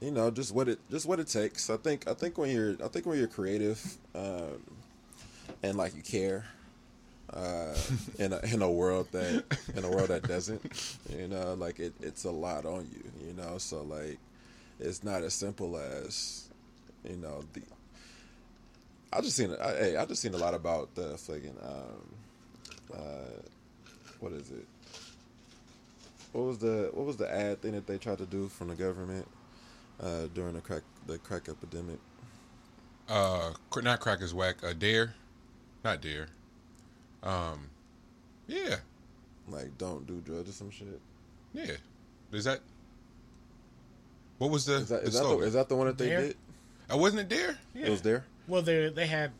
you 0.00 0.10
know, 0.10 0.30
just 0.30 0.54
what 0.54 0.68
it 0.68 0.78
just 0.90 1.06
what 1.06 1.20
it 1.20 1.26
takes. 1.26 1.68
I 1.68 1.76
think 1.76 2.08
I 2.08 2.14
think 2.14 2.38
when 2.38 2.50
you're 2.50 2.76
I 2.82 2.88
think 2.88 3.06
when 3.06 3.18
you're 3.18 3.28
creative, 3.28 3.82
um, 4.14 4.62
and 5.62 5.76
like 5.76 5.94
you 5.94 6.02
care. 6.02 6.46
Uh, 7.36 7.76
in 8.18 8.32
a 8.32 8.40
in 8.54 8.62
a 8.62 8.70
world 8.70 9.06
that 9.12 9.44
in 9.76 9.84
a 9.84 9.90
world 9.90 10.08
that 10.08 10.22
doesn't, 10.26 10.62
you 11.10 11.28
know, 11.28 11.52
like 11.54 11.78
it, 11.78 11.92
it's 12.00 12.24
a 12.24 12.30
lot 12.30 12.64
on 12.64 12.88
you, 12.90 13.28
you 13.28 13.34
know. 13.34 13.58
So 13.58 13.82
like, 13.82 14.18
it's 14.80 15.04
not 15.04 15.22
as 15.22 15.34
simple 15.34 15.76
as, 15.76 16.48
you 17.04 17.16
know, 17.16 17.44
the 17.52 17.60
I 19.12 19.20
just 19.20 19.36
seen 19.36 19.54
I, 19.62 19.68
hey, 19.72 19.96
I 19.96 20.04
just 20.06 20.22
seen 20.22 20.34
a 20.34 20.38
lot 20.38 20.54
about 20.54 20.94
the 20.94 21.16
fucking 21.18 21.56
um, 21.62 22.94
uh, 22.94 23.40
what 24.20 24.32
is 24.32 24.50
it? 24.50 24.66
What 26.32 26.44
was 26.44 26.58
the 26.58 26.90
what 26.92 27.06
was 27.06 27.16
the 27.16 27.30
ad 27.30 27.60
thing 27.62 27.72
that 27.72 27.86
they 27.86 27.98
tried 27.98 28.18
to 28.18 28.26
do 28.26 28.48
from 28.48 28.68
the 28.68 28.74
government 28.74 29.26
uh, 30.02 30.26
during 30.34 30.54
the 30.54 30.60
crack 30.60 30.82
the 31.06 31.18
crack 31.18 31.48
epidemic? 31.48 31.98
Uh, 33.08 33.52
not 33.82 34.00
crackers 34.00 34.34
whack. 34.34 34.56
Uh, 34.64 34.72
dare, 34.72 35.14
not 35.84 36.00
dare. 36.00 36.28
Um, 37.22 37.68
yeah, 38.46 38.76
Like, 39.48 39.76
don't 39.78 40.06
do 40.06 40.20
drugs 40.24 40.48
or 40.50 40.52
some 40.52 40.70
shit. 40.70 41.00
yeah. 41.52 41.72
Is 42.32 42.44
that? 42.44 42.60
What 44.38 44.50
was 44.50 44.66
the? 44.66 44.74
Is 44.76 44.88
that 44.90 45.02
the 45.02 45.08
is 45.08 45.14
that 45.14 45.22
the, 45.22 45.38
is 45.38 45.52
that 45.54 45.68
the 45.68 45.76
one 45.76 45.86
that 45.86 45.98
they 45.98 46.08
Dare? 46.08 46.20
did? 46.20 46.36
Uh, 46.92 46.96
wasn't 46.98 47.20
it 47.22 47.28
Dare? 47.28 47.56
Yeah. 47.74 47.86
It 47.86 47.90
was 47.90 48.02
there. 48.02 48.24
Well, 48.46 48.62
they 48.62 48.88
they 48.90 49.06
had 49.06 49.30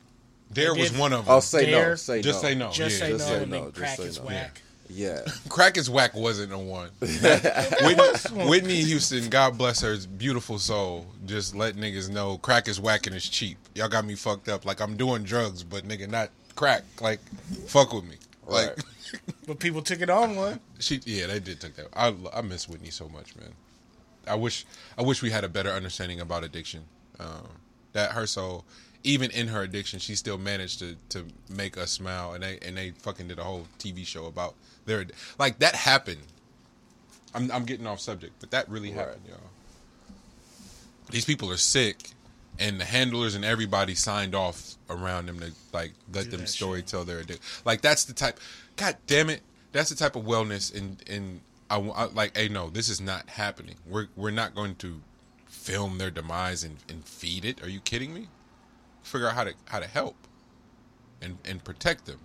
Dare 0.53 0.73
They 0.75 0.81
was 0.81 0.91
did- 0.91 0.99
one 1.01 1.13
of 1.13 1.27
them. 1.27 1.35
Oh, 1.35 1.41
say 1.41 1.71
no, 1.71 1.95
say 1.97 2.23
Just 2.23 2.43
no. 2.43 2.49
say 2.49 2.55
no. 2.55 2.71
just 2.71 2.99
yeah. 3.01 3.07
say 3.07 3.13
just 3.13 3.29
no 3.29 3.35
say 3.37 3.43
and 3.43 3.51
no, 3.51 3.57
then 3.59 3.65
just 3.73 3.77
crack 3.79 3.97
say 3.99 4.05
is 4.05 4.19
no. 4.21 4.25
whack. 4.27 4.63
Yeah. 4.89 5.21
Crack 5.49 5.77
is 5.77 5.91
whack 5.91 6.15
wasn't 6.15 6.53
a 6.53 6.59
one. 6.59 6.91
Whitney, 7.01 8.45
Whitney 8.49 8.83
Houston, 8.85 9.29
God 9.29 9.59
bless 9.59 9.81
her 9.81 9.97
beautiful 10.17 10.61
soul, 10.61 11.07
just 11.27 11.57
let 11.57 11.75
niggas 11.75 12.09
know 12.09 12.39
crack 12.39 12.69
is 12.69 12.81
whack 12.81 13.09
and 13.09 13.17
it's 13.17 13.29
cheap. 13.29 13.59
Y'all 13.75 13.89
got 13.89 14.05
me 14.05 14.15
fucked 14.15 14.49
up. 14.49 14.65
Like 14.65 14.81
I'm 14.81 14.97
doing 14.97 15.25
drugs, 15.25 15.65
but 15.65 15.83
nigga, 15.89 16.09
not 16.09 16.31
crack. 16.57 16.83
Like, 17.01 17.21
fuck 17.67 17.93
with 17.93 18.05
me. 18.05 18.17
Like, 18.47 18.69
Right. 18.77 18.79
But 19.47 19.61
people 19.61 19.83
took 19.83 20.01
it 20.01 20.11
on 20.11 20.35
one. 20.35 20.59
she, 20.81 21.01
yeah, 21.05 21.29
they 21.29 21.39
did 21.39 21.61
take 21.61 21.77
that. 21.77 21.87
I, 21.95 22.13
I 22.35 22.41
miss 22.41 22.69
Whitney 22.69 22.91
so 22.91 23.09
much, 23.09 23.37
man. 23.37 23.53
I 24.27 24.35
wish, 24.35 24.67
I 24.99 25.03
wish 25.03 25.23
we 25.23 25.31
had 25.31 25.45
a 25.45 25.49
better 25.49 25.71
understanding 25.71 26.21
about 26.21 26.43
addiction. 26.43 26.83
Um, 27.21 27.47
that 27.93 28.11
her 28.13 28.27
soul, 28.27 28.65
even 29.05 29.31
in 29.31 29.47
her 29.49 29.63
addiction, 29.63 30.01
she 30.01 30.17
still 30.17 30.37
managed 30.39 30.81
to 30.81 30.97
to 31.11 31.25
make 31.49 31.79
us 31.79 31.93
smile, 31.93 32.33
and 32.33 32.43
they 32.43 32.59
and 32.61 32.77
they 32.77 32.91
fucking 32.91 33.29
did 33.29 33.39
a 33.39 33.45
whole 33.45 33.69
TV 33.79 34.05
show 34.05 34.27
about 34.27 34.55
their 34.87 35.07
like 35.39 35.61
that 35.61 35.77
happened. 35.77 36.23
I'm 37.33 37.51
I'm 37.53 37.65
getting 37.65 37.87
off 37.87 38.01
subject, 38.01 38.35
but 38.41 38.51
that 38.51 38.69
really 38.69 38.89
Right. 38.91 38.99
happened, 39.07 39.23
y'all. 39.29 39.39
These 41.11 41.25
people 41.25 41.51
are 41.53 41.57
sick, 41.57 42.11
and 42.59 42.81
the 42.81 42.85
handlers 42.85 43.35
and 43.35 43.45
everybody 43.45 43.95
signed 43.95 44.35
off 44.35 44.75
around 44.91 45.27
them 45.27 45.41
to 45.41 45.53
like 45.73 45.93
let 46.13 46.25
Do 46.31 46.37
them 46.37 46.47
story 46.47 46.81
shit. 46.81 46.89
tell 46.89 47.05
their 47.05 47.19
addiction. 47.19 47.43
Like 47.65 47.81
that's 47.81 48.05
the 48.05 48.13
type. 48.13 48.39
God 48.77 48.97
damn 49.07 49.31
it, 49.31 49.43
that's 49.73 49.91
the 49.91 49.97
type 49.97 50.17
of 50.17 50.25
wellness 50.25 50.75
and 50.75 51.03
and 51.09 51.41
I, 51.69 51.79
I 51.79 52.05
like. 52.07 52.37
Hey, 52.37 52.49
no, 52.49 52.71
this 52.71 52.89
is 52.89 53.01
not 53.01 53.29
happening. 53.29 53.77
We're 53.87 54.09
we're 54.17 54.31
not 54.31 54.55
going 54.55 54.77
to 54.77 55.01
film 55.47 55.99
their 55.99 56.11
demise 56.11 56.63
and, 56.65 56.77
and 56.89 57.05
feed 57.05 57.45
it. 57.45 57.63
Are 57.63 57.69
you 57.69 57.81
kidding 57.81 58.15
me? 58.15 58.29
Figure 59.03 59.29
out 59.29 59.35
how 59.35 59.45
to 59.45 59.55
how 59.67 59.81
to 59.81 59.87
help 59.87 60.17
and 61.21 61.39
and 61.45 61.63
protect 61.65 62.07
them. 62.07 62.19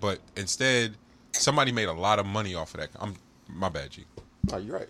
But 0.00 0.20
instead, 0.36 0.96
somebody 1.32 1.72
made 1.72 1.88
a 1.88 1.92
lot 1.92 2.18
of 2.18 2.26
money 2.26 2.54
off 2.54 2.74
of 2.74 2.80
that. 2.80 2.90
I'm 3.00 3.16
my 3.48 3.68
bad, 3.68 3.90
G. 3.90 4.04
Oh, 4.52 4.58
you're 4.58 4.76
right. 4.78 4.88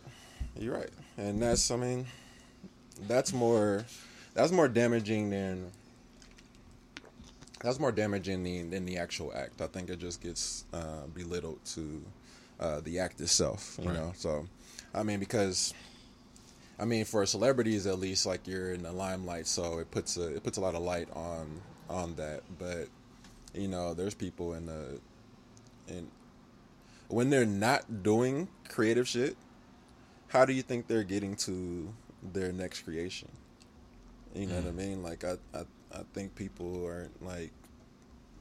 You're 0.58 0.74
right. 0.74 0.90
And 1.18 1.42
that's, 1.42 1.70
I 1.70 1.76
mean, 1.76 2.06
that's 3.08 3.32
more, 3.32 3.84
that's 4.34 4.52
more 4.52 4.68
damaging 4.68 5.30
than, 5.30 5.70
that's 7.62 7.78
more 7.78 7.92
damaging 7.92 8.42
than, 8.42 8.70
than 8.70 8.86
the 8.86 8.96
actual 8.98 9.32
act. 9.34 9.60
I 9.60 9.66
think 9.66 9.90
it 9.90 9.98
just 9.98 10.20
gets 10.22 10.64
uh, 10.72 11.06
belittled 11.14 11.64
to 11.66 12.02
uh, 12.60 12.80
the 12.80 12.98
act 12.98 13.20
itself, 13.20 13.78
you 13.80 13.88
Right. 13.88 13.94
know? 13.94 14.12
So, 14.16 14.46
I 14.94 15.02
mean, 15.02 15.20
because, 15.20 15.74
I 16.78 16.84
mean, 16.84 17.04
for 17.04 17.24
celebrities 17.26 17.86
at 17.86 17.98
least, 17.98 18.26
like 18.26 18.46
you're 18.46 18.72
in 18.72 18.82
the 18.82 18.92
limelight, 18.92 19.46
so 19.46 19.78
it 19.78 19.90
puts 19.90 20.16
a, 20.16 20.34
it 20.34 20.42
puts 20.42 20.58
a 20.58 20.60
lot 20.60 20.74
of 20.74 20.82
light 20.82 21.08
on, 21.12 21.60
on 21.88 22.14
that. 22.16 22.42
But, 22.58 22.88
you 23.54 23.68
know, 23.68 23.94
there's 23.94 24.14
people 24.14 24.54
in 24.54 24.66
the, 24.66 25.00
in, 25.88 26.08
when 27.08 27.28
they're 27.30 27.44
not 27.44 28.02
doing 28.02 28.48
creative 28.68 29.06
shit, 29.06 29.36
how 30.28 30.46
do 30.46 30.52
you 30.54 30.62
think 30.62 30.86
they're 30.86 31.04
getting 31.04 31.36
to 31.36 31.92
their 32.22 32.52
next 32.52 32.82
creation? 32.82 33.28
You 34.34 34.46
know 34.46 34.56
what 34.56 34.66
I 34.66 34.70
mm. 34.70 34.76
mean? 34.76 35.02
Like 35.02 35.24
I, 35.24 35.34
I, 35.54 35.62
I 35.92 36.00
think 36.14 36.34
people 36.34 36.86
aren't 36.86 37.24
like 37.24 37.50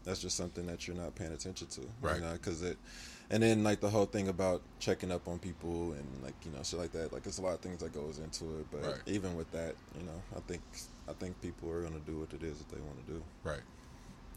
that's 0.04 0.22
just 0.22 0.36
something 0.36 0.66
that 0.66 0.88
you're 0.88 0.98
not 0.98 1.16
paying 1.16 1.32
attention 1.32 1.68
to, 1.68 1.82
Right. 2.02 2.16
You 2.16 2.22
know, 2.22 2.34
because 2.34 2.62
it, 2.64 2.78
and 3.30 3.44
then 3.44 3.64
like 3.64 3.80
the 3.80 3.90
whole 3.90 4.06
thing 4.06 4.28
about 4.28 4.62
checking 4.80 5.12
up 5.12 5.28
on 5.28 5.40
people 5.40 5.94
and 5.94 6.24
like 6.24 6.34
you 6.44 6.52
know 6.52 6.64
shit 6.64 6.80
like 6.80 6.92
that. 6.94 7.14
Like 7.14 7.24
there's 7.24 7.40
a 7.40 7.42
lot 7.42 7.54
of 7.54 7.60
things 7.62 7.82
that 7.82 7.94
goes 7.94 8.20
into 8.20 8.60
it, 8.60 8.68
but 8.72 8.84
Right. 8.84 9.02
even 9.06 9.36
with 9.36 9.52
that, 9.52 9.76
you 9.98 10.06
know, 10.06 10.22
I 10.36 10.40
think 10.42 10.62
I 11.08 11.14
think 11.14 11.40
people 11.42 11.70
are 11.70 11.82
gonna 11.82 12.00
do 12.06 12.20
what 12.20 12.34
it 12.34 12.44
is 12.44 12.58
that 12.58 12.70
they 12.70 12.82
want 12.82 13.06
to 13.06 13.14
do 13.14 13.24
Right. 13.44 13.62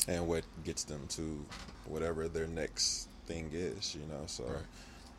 and 0.06 0.28
what 0.28 0.44
gets 0.64 0.84
them 0.84 1.06
to 1.08 1.44
whatever 1.86 2.28
their 2.28 2.46
next 2.46 3.08
thing 3.26 3.50
is, 3.52 3.94
you 3.94 4.06
know. 4.06 4.24
So 4.26 4.44
Right. 4.44 4.66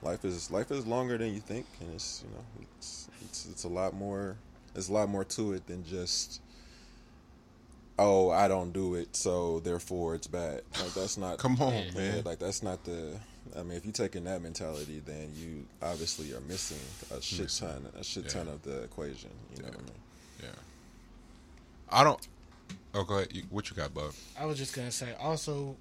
life 0.04 0.26
is 0.26 0.52
life 0.52 0.72
is 0.72 0.86
longer 0.86 1.18
than 1.18 1.34
you 1.34 1.40
think, 1.40 1.66
and 1.82 1.94
it's 1.94 2.24
you 2.24 2.30
know 2.30 2.46
it's 2.62 3.08
it's 3.22 3.46
it's 3.48 3.64
a 3.64 3.70
lot 3.70 3.94
more. 3.94 4.38
There's 4.76 4.90
a 4.90 4.94
lot 4.94 5.10
more 5.10 5.24
to 5.24 5.54
it 5.54 5.66
than 5.68 5.84
just 5.86 6.42
oh 7.98 8.30
I 8.30 8.48
don't 8.48 8.72
do 8.74 8.96
it, 8.96 9.16
so 9.16 9.60
therefore 9.62 10.16
it's 10.16 10.28
bad. 10.28 10.62
Like 10.80 10.94
that's 10.94 11.18
not. 11.18 11.38
Come 11.40 11.60
on, 11.62 11.74
yeah, 11.74 11.92
man. 11.96 12.24
Like 12.26 12.40
that's 12.40 12.62
not 12.62 12.84
the. 12.84 13.18
I 13.58 13.64
mean, 13.64 13.78
if 13.78 13.86
you're 13.86 13.94
taking 13.94 14.24
that 14.26 14.42
mentality, 14.42 15.02
then 15.06 15.32
you 15.36 15.66
obviously 15.82 16.34
are 16.34 16.42
missing 16.42 16.80
a 17.16 17.22
shit 17.22 17.50
ton, 17.50 17.86
a 17.98 18.04
shit 18.04 18.24
Yeah. 18.26 18.30
ton 18.32 18.48
of 18.50 18.62
the 18.64 18.84
equation. 18.84 19.30
You 19.56 19.64
know 19.64 19.70
Yeah. 19.70 19.76
what 19.76 19.80
I 19.80 19.84
mean? 19.84 20.02
Yeah. 20.44 20.50
I 21.90 22.04
don't. 22.04 22.28
Oh, 22.94 23.04
go 23.04 23.16
ahead. 23.18 23.30
You, 23.34 23.44
what 23.50 23.70
you 23.70 23.76
got, 23.76 23.94
bud? 23.94 24.12
I 24.40 24.46
was 24.46 24.58
just 24.58 24.76
gonna 24.76 24.92
say 24.92 25.14
also 25.20 25.76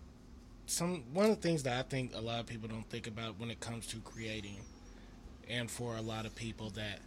some 0.66 1.02
one 1.12 1.30
of 1.30 1.36
the 1.36 1.42
things 1.42 1.62
that 1.64 1.78
I 1.78 1.82
think 1.82 2.14
a 2.14 2.20
lot 2.20 2.38
of 2.40 2.46
people 2.46 2.68
don't 2.68 2.88
think 2.90 3.06
about 3.06 3.40
when 3.40 3.50
it 3.50 3.58
comes 3.60 3.86
to 3.88 3.96
creating 3.98 4.56
and 5.48 5.70
for 5.70 5.96
a 5.96 6.00
lot 6.00 6.24
of 6.26 6.34
people 6.36 6.70
that 6.70 7.00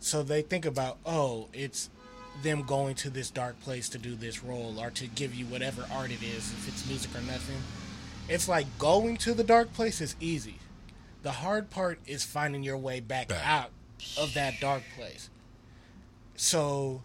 so 0.00 0.22
they 0.22 0.42
think 0.42 0.64
about 0.64 0.98
oh 1.06 1.48
it's 1.52 1.90
them 2.42 2.62
going 2.62 2.94
to 2.94 3.08
this 3.10 3.30
dark 3.30 3.58
place 3.60 3.88
to 3.88 3.98
do 3.98 4.14
this 4.14 4.42
role 4.44 4.78
or 4.78 4.90
to 4.90 5.06
give 5.06 5.34
you 5.34 5.46
whatever 5.46 5.86
art 5.92 6.10
it 6.10 6.22
is 6.22 6.52
if 6.52 6.68
it's 6.68 6.86
music 6.86 7.14
or 7.14 7.20
nothing 7.22 7.56
it's 8.28 8.48
like 8.48 8.66
going 8.78 9.16
to 9.16 9.32
the 9.32 9.44
dark 9.44 9.72
place 9.72 10.00
is 10.00 10.14
easy 10.20 10.58
the 11.22 11.32
hard 11.32 11.70
part 11.70 11.98
is 12.06 12.22
finding 12.24 12.62
your 12.62 12.76
way 12.76 13.00
back, 13.00 13.28
Back. 13.28 13.46
out 13.46 13.70
of 14.18 14.34
that 14.34 14.54
dark 14.60 14.82
place 14.96 15.30
so 16.36 17.02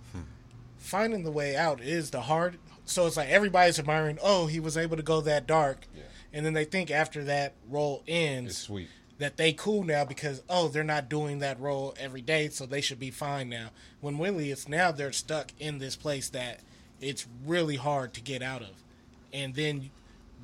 finding 0.78 1.24
the 1.24 1.32
way 1.32 1.56
out 1.56 1.80
is 1.80 2.12
the 2.12 2.22
hard. 2.22 2.58
So 2.86 3.08
it's 3.08 3.16
like 3.16 3.30
everybody's 3.30 3.80
admiring. 3.80 4.18
Oh, 4.22 4.48
he 4.48 4.60
was 4.60 4.76
able 4.76 4.98
to 4.98 5.04
go 5.04 5.22
that 5.22 5.48
dark, 5.48 5.88
Yeah. 5.96 6.02
and 6.34 6.46
then 6.46 6.52
they 6.54 6.66
think 6.66 6.92
after 6.92 7.24
that 7.24 7.54
role 7.70 8.04
It's 8.06 8.10
ends 8.10 8.58
sweet. 8.58 8.89
That 9.22 9.38
they 9.38 9.53
cool 9.53 9.84
now 9.84 10.03
because 10.03 10.41
oh 10.49 10.67
they're 10.67 10.84
not 10.84 11.07
doing 11.07 11.39
that 11.39 11.59
role 11.59 11.93
every 11.99 12.22
day, 12.22 12.49
so 12.49 12.65
they 12.65 12.82
should 12.82 12.99
be 12.99 13.11
fine 13.11 13.49
now. 13.49 13.69
When 13.99 14.17
really 14.17 14.49
it's 14.49 14.67
now 14.67 14.91
they're 14.91 15.11
stuck 15.11 15.51
in 15.59 15.78
this 15.78 15.95
place 15.95 16.28
that 16.30 16.61
it's 16.99 17.28
really 17.45 17.76
hard 17.76 18.13
to 18.15 18.22
get 18.22 18.41
out 18.41 18.61
of, 18.63 18.84
and 19.32 19.53
then 19.53 19.91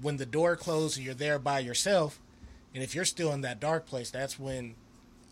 when 0.01 0.17
the 0.17 0.27
door 0.27 0.55
closes 0.55 0.97
and 0.97 1.05
you're 1.07 1.15
there 1.15 1.39
by 1.39 1.57
yourself, 1.59 2.19
and 2.73 2.83
if 2.83 2.93
you're 2.93 3.03
still 3.03 3.31
in 3.33 3.41
that 3.41 3.59
dark 3.59 3.87
place, 3.87 4.11
that's 4.11 4.37
when, 4.37 4.75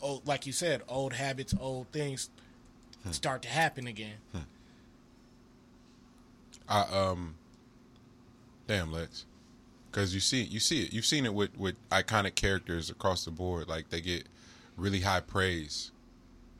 oh, 0.02 0.24
like 0.26 0.48
you 0.48 0.52
said, 0.52 0.82
old 0.88 1.14
habits, 1.14 1.54
old 1.60 1.88
things 1.92 2.32
start 3.12 3.44
to 3.44 3.48
happen 3.48 3.86
again. 3.86 4.18
I 6.68 6.82
um. 6.82 7.36
Damn, 8.68 8.92
Lex. 8.92 9.26
Because 9.96 10.14
you 10.14 10.20
see, 10.20 10.44
you 10.44 10.60
see 10.60 10.84
it. 10.84 10.92
You've 10.92 11.06
seen 11.06 11.26
it 11.26 11.34
with 11.34 11.58
with 11.58 11.76
iconic 11.90 12.36
characters 12.36 12.90
across 12.90 13.24
the 13.24 13.32
board. 13.32 13.70
Like 13.70 13.92
they 13.92 14.02
get 14.02 14.28
really 14.76 15.00
high 15.00 15.22
praise 15.22 15.92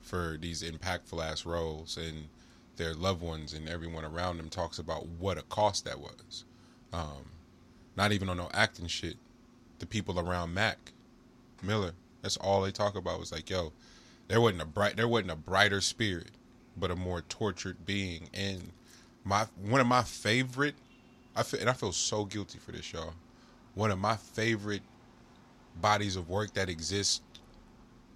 for 0.00 0.38
these 0.40 0.62
impactful 0.62 1.22
ass 1.22 1.44
roles, 1.44 1.98
and 1.98 2.28
their 2.76 2.94
loved 2.94 3.20
ones 3.20 3.52
and 3.52 3.68
everyone 3.68 4.06
around 4.06 4.38
them 4.38 4.48
talks 4.48 4.78
about 4.78 5.06
what 5.06 5.36
a 5.36 5.42
cost 5.42 5.84
that 5.84 6.00
was. 6.00 6.46
Um, 6.94 7.26
not 7.94 8.10
even 8.12 8.30
on 8.30 8.38
no 8.38 8.48
acting 8.54 8.86
shit. 8.86 9.16
The 9.80 9.86
people 9.86 10.18
around 10.18 10.54
Mac 10.54 10.78
Miller, 11.62 11.92
that's 12.22 12.38
all 12.38 12.62
they 12.62 12.72
talk 12.72 12.96
about 12.96 13.20
was 13.20 13.32
like, 13.32 13.50
yo, 13.50 13.70
there 14.28 14.40
wasn't 14.40 14.62
a 14.62 14.66
bright, 14.66 14.96
there 14.96 15.08
wasn't 15.08 15.32
a 15.32 15.36
brighter 15.36 15.82
spirit, 15.82 16.30
but 16.74 16.90
a 16.90 16.96
more 16.96 17.20
tortured 17.20 17.84
being. 17.84 18.30
And 18.32 18.72
my 19.24 19.44
one 19.60 19.82
of 19.82 19.86
my 19.86 20.04
favorite, 20.04 20.76
I 21.36 21.42
feel, 21.42 21.60
and 21.60 21.68
I 21.68 21.74
feel 21.74 21.92
so 21.92 22.24
guilty 22.24 22.58
for 22.58 22.72
this, 22.72 22.90
y'all. 22.94 23.12
One 23.76 23.92
of 23.92 23.98
my 24.00 24.16
favorite 24.16 24.82
bodies 25.80 26.16
of 26.16 26.28
work 26.28 26.54
that 26.54 26.68
exists, 26.68 27.20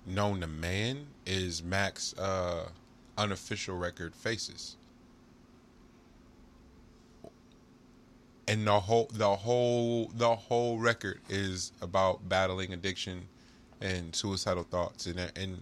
known 0.07 0.41
to 0.41 0.49
man, 0.49 1.07
is 1.27 1.63
Mac's 1.63 2.19
uh, 2.19 2.69
unofficial 3.17 3.77
record, 3.77 4.15
Faces. 4.17 4.77
and 8.51 8.67
the 8.67 8.81
whole 8.81 9.09
the 9.13 9.37
whole 9.37 10.11
the 10.17 10.35
whole 10.35 10.77
record 10.77 11.21
is 11.29 11.71
about 11.81 12.29
battling 12.29 12.73
addiction 12.73 13.23
and 13.81 14.15
suicidal 14.15 14.65
thoughts 14.65 15.07
and 15.07 15.21
and 15.37 15.59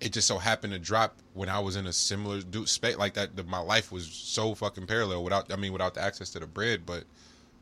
it 0.00 0.14
just 0.14 0.26
so 0.26 0.38
happened 0.38 0.72
to 0.72 0.78
drop 0.78 1.14
when 1.34 1.50
I 1.50 1.58
was 1.58 1.76
in 1.76 1.86
a 1.86 1.92
similar 1.92 2.40
space 2.64 2.96
like 2.96 3.12
that. 3.14 3.46
My 3.46 3.58
life 3.58 3.92
was 3.92 4.06
so 4.06 4.54
fucking 4.54 4.86
parallel 4.86 5.22
without 5.22 5.52
I 5.52 5.56
mean 5.56 5.74
without 5.74 5.92
the 5.92 6.00
access 6.00 6.30
to 6.30 6.38
the 6.38 6.46
bread, 6.46 6.86
but 6.86 7.04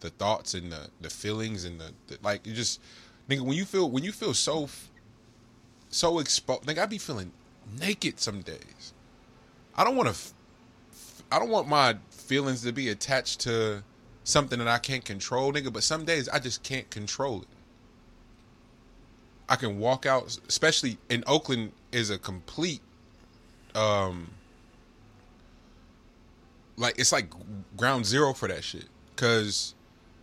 the 0.00 0.10
thoughts 0.10 0.54
and 0.54 0.72
the 0.72 0.88
the 1.00 1.10
feelings 1.10 1.64
and 1.64 1.80
the, 1.80 1.92
the 2.06 2.18
like 2.22 2.46
you 2.46 2.54
just 2.54 2.80
nigga 3.28 3.40
when 3.40 3.56
you 3.56 3.64
feel 3.64 3.90
when 3.90 4.04
you 4.04 4.12
feel 4.12 4.34
so 4.34 4.68
so 5.90 6.18
exposed 6.18 6.66
like 6.66 6.78
I 6.78 6.86
be 6.86 6.98
feeling 6.98 7.32
naked 7.80 8.20
some 8.20 8.40
days. 8.42 8.92
I 9.76 9.84
don't 9.84 9.96
want 9.96 10.14
to 10.14 10.20
I 11.30 11.38
don't 11.38 11.50
want 11.50 11.68
my 11.68 11.96
feelings 12.10 12.62
to 12.62 12.72
be 12.72 12.88
attached 12.88 13.40
to 13.40 13.82
something 14.24 14.58
that 14.58 14.68
I 14.68 14.78
can't 14.78 15.04
control, 15.04 15.52
nigga. 15.52 15.72
But 15.72 15.82
some 15.82 16.04
days 16.04 16.28
I 16.28 16.38
just 16.38 16.62
can't 16.62 16.88
control 16.90 17.42
it. 17.42 17.48
I 19.48 19.56
can 19.56 19.78
walk 19.78 20.04
out, 20.04 20.38
especially 20.48 20.98
in 21.08 21.24
Oakland, 21.26 21.72
is 21.90 22.10
a 22.10 22.18
complete, 22.18 22.82
um, 23.74 24.28
like 26.76 26.98
it's 26.98 27.12
like 27.12 27.30
ground 27.76 28.04
zero 28.04 28.34
for 28.34 28.46
that 28.48 28.62
shit. 28.62 28.84
Cause 29.16 29.74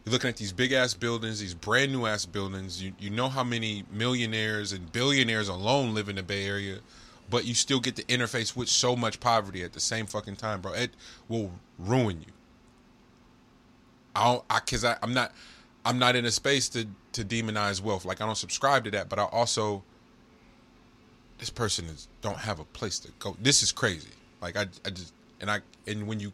You're 0.05 0.13
looking 0.13 0.29
at 0.29 0.37
these 0.37 0.53
big 0.53 0.71
ass 0.71 0.93
buildings, 0.93 1.39
these 1.39 1.55
brand 1.55 1.91
new 1.91 2.05
ass 2.05 2.27
buildings. 2.27 2.81
You 2.81 2.93
you 2.99 3.09
know 3.09 3.27
how 3.27 3.43
many 3.43 3.85
millionaires 3.91 4.71
and 4.71 4.91
billionaires 4.91 5.47
alone 5.47 5.95
live 5.95 6.09
in 6.09 6.15
the 6.15 6.23
Bay 6.23 6.45
Area, 6.45 6.77
but 7.29 7.45
you 7.45 7.55
still 7.55 7.79
get 7.79 7.95
to 7.95 8.03
interface 8.03 8.55
with 8.55 8.69
so 8.69 8.95
much 8.95 9.19
poverty 9.19 9.63
at 9.63 9.73
the 9.73 9.79
same 9.79 10.05
fucking 10.05 10.35
time, 10.35 10.61
bro. 10.61 10.73
It 10.73 10.91
will 11.27 11.51
ruin 11.79 12.21
you. 12.21 12.33
I 14.15 14.25
don't, 14.25 14.43
I, 14.49 14.59
cause 14.59 14.85
I, 14.85 14.95
I'm 15.01 15.13
not, 15.13 15.33
I'm 15.83 15.97
not 15.97 16.15
in 16.15 16.25
a 16.25 16.31
space 16.31 16.69
to 16.69 16.85
to 17.13 17.25
demonize 17.25 17.81
wealth. 17.81 18.05
Like 18.05 18.21
I 18.21 18.27
don't 18.27 18.37
subscribe 18.37 18.83
to 18.83 18.91
that, 18.91 19.09
but 19.09 19.17
I 19.17 19.23
also, 19.23 19.83
this 21.39 21.49
person 21.49 21.85
is 21.85 22.07
don't 22.21 22.37
have 22.37 22.59
a 22.59 22.65
place 22.65 22.99
to 22.99 23.11
go. 23.17 23.35
This 23.41 23.63
is 23.63 23.71
crazy. 23.71 24.09
Like 24.39 24.55
I, 24.55 24.67
I 24.85 24.91
just, 24.91 25.13
and 25.41 25.49
I, 25.49 25.61
and 25.87 26.05
when 26.05 26.19
you 26.19 26.31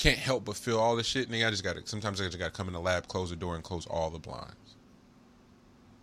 can't 0.00 0.18
help 0.18 0.46
but 0.46 0.56
feel 0.56 0.78
all 0.78 0.96
this 0.96 1.06
shit, 1.06 1.30
nigga, 1.30 1.46
I 1.46 1.50
just 1.50 1.62
gotta. 1.62 1.86
Sometimes 1.86 2.22
I 2.22 2.24
just 2.24 2.38
gotta 2.38 2.50
come 2.50 2.68
in 2.68 2.72
the 2.72 2.80
lab, 2.80 3.06
close 3.06 3.28
the 3.28 3.36
door, 3.36 3.54
and 3.54 3.62
close 3.62 3.86
all 3.86 4.08
the 4.08 4.18
blinds. 4.18 4.76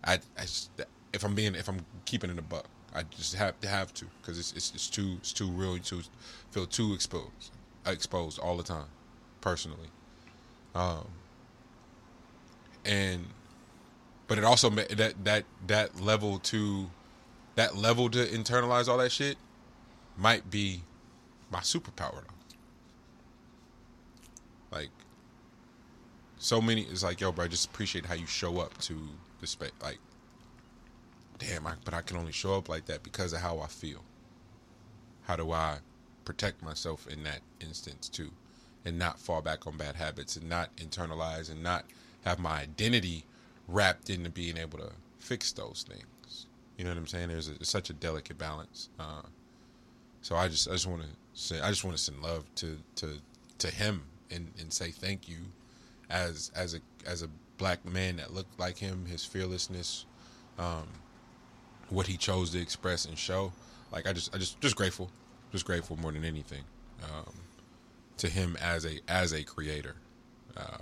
I, 0.04 0.20
I 0.38 0.42
just, 0.42 0.70
if 1.12 1.24
I'm 1.24 1.34
being, 1.34 1.56
if 1.56 1.68
I'm 1.68 1.84
keeping 2.04 2.30
it 2.30 2.38
a 2.38 2.42
buck, 2.42 2.66
I 2.94 3.02
just 3.02 3.34
have 3.34 3.60
to 3.60 3.68
have 3.68 3.92
to 3.94 4.04
because 4.22 4.38
it's, 4.38 4.52
it's 4.52 4.72
it's 4.72 4.88
too 4.88 5.16
it's 5.18 5.32
too 5.32 5.48
real 5.50 5.76
to 5.78 6.02
feel 6.52 6.66
too 6.66 6.94
exposed, 6.94 7.50
exposed 7.84 8.38
all 8.38 8.56
the 8.56 8.62
time, 8.62 8.86
personally. 9.40 9.88
Um. 10.76 11.08
And, 12.84 13.26
but 14.28 14.38
it 14.38 14.44
also 14.44 14.70
that 14.70 15.24
that 15.24 15.44
that 15.66 16.00
level 16.00 16.38
to, 16.38 16.88
that 17.56 17.76
level 17.76 18.08
to 18.10 18.24
internalize 18.26 18.86
all 18.86 18.98
that 18.98 19.10
shit, 19.10 19.38
might 20.16 20.48
be 20.50 20.82
my 21.50 21.60
superpower 21.60 22.22
though. 22.22 22.37
Like, 24.70 24.90
so 26.38 26.60
many. 26.60 26.82
It's 26.82 27.02
like, 27.02 27.20
yo, 27.20 27.32
bro, 27.32 27.44
I 27.44 27.48
just 27.48 27.66
appreciate 27.66 28.06
how 28.06 28.14
you 28.14 28.26
show 28.26 28.58
up 28.58 28.76
to 28.78 28.96
the 29.40 29.46
space. 29.46 29.72
Like, 29.82 29.98
damn, 31.38 31.66
I, 31.66 31.74
but 31.84 31.94
I 31.94 32.02
can 32.02 32.16
only 32.16 32.32
show 32.32 32.54
up 32.54 32.68
like 32.68 32.86
that 32.86 33.02
because 33.02 33.32
of 33.32 33.40
how 33.40 33.60
I 33.60 33.66
feel. 33.66 34.02
How 35.22 35.36
do 35.36 35.52
I 35.52 35.78
protect 36.24 36.62
myself 36.62 37.06
in 37.06 37.22
that 37.24 37.40
instance 37.60 38.08
too, 38.08 38.30
and 38.84 38.98
not 38.98 39.18
fall 39.18 39.42
back 39.42 39.66
on 39.66 39.76
bad 39.76 39.96
habits, 39.96 40.36
and 40.36 40.48
not 40.48 40.74
internalize, 40.76 41.50
and 41.50 41.62
not 41.62 41.84
have 42.24 42.38
my 42.38 42.60
identity 42.60 43.24
wrapped 43.66 44.10
into 44.10 44.30
being 44.30 44.56
able 44.56 44.78
to 44.78 44.90
fix 45.18 45.52
those 45.52 45.84
things. 45.88 46.46
You 46.76 46.84
know 46.84 46.90
what 46.90 46.98
I'm 46.98 47.06
saying? 47.06 47.28
There's 47.28 47.48
a, 47.48 47.64
such 47.64 47.90
a 47.90 47.92
delicate 47.92 48.38
balance. 48.38 48.88
Uh, 48.98 49.22
so 50.22 50.36
I 50.36 50.48
just 50.48 50.68
I 50.68 50.72
just 50.72 50.86
want 50.86 51.02
to 51.02 51.08
say 51.34 51.60
I 51.60 51.70
just 51.70 51.84
want 51.84 51.96
to 51.96 52.02
send 52.02 52.22
love 52.22 52.44
to 52.56 52.78
to 52.96 53.18
to 53.58 53.68
him 53.68 54.02
and 54.30 54.52
and 54.58 54.72
say 54.72 54.90
thank 54.90 55.28
you 55.28 55.36
as 56.10 56.50
as 56.54 56.74
a 56.74 56.80
as 57.06 57.22
a 57.22 57.28
black 57.56 57.84
man 57.84 58.16
that 58.16 58.32
looked 58.32 58.58
like 58.58 58.78
him, 58.78 59.06
his 59.06 59.24
fearlessness, 59.24 60.06
um, 60.58 60.86
what 61.90 62.06
he 62.06 62.16
chose 62.16 62.50
to 62.50 62.60
express 62.60 63.04
and 63.04 63.18
show. 63.18 63.52
Like 63.92 64.06
I 64.06 64.12
just 64.12 64.34
I 64.34 64.38
just 64.38 64.60
just 64.60 64.76
grateful, 64.76 65.10
just 65.52 65.64
grateful 65.64 65.96
more 65.96 66.12
than 66.12 66.24
anything 66.24 66.62
um, 67.04 67.32
to 68.18 68.28
him 68.28 68.56
as 68.60 68.86
a 68.86 69.00
as 69.08 69.32
a 69.32 69.42
creator. 69.42 69.96
Uh, 70.56 70.78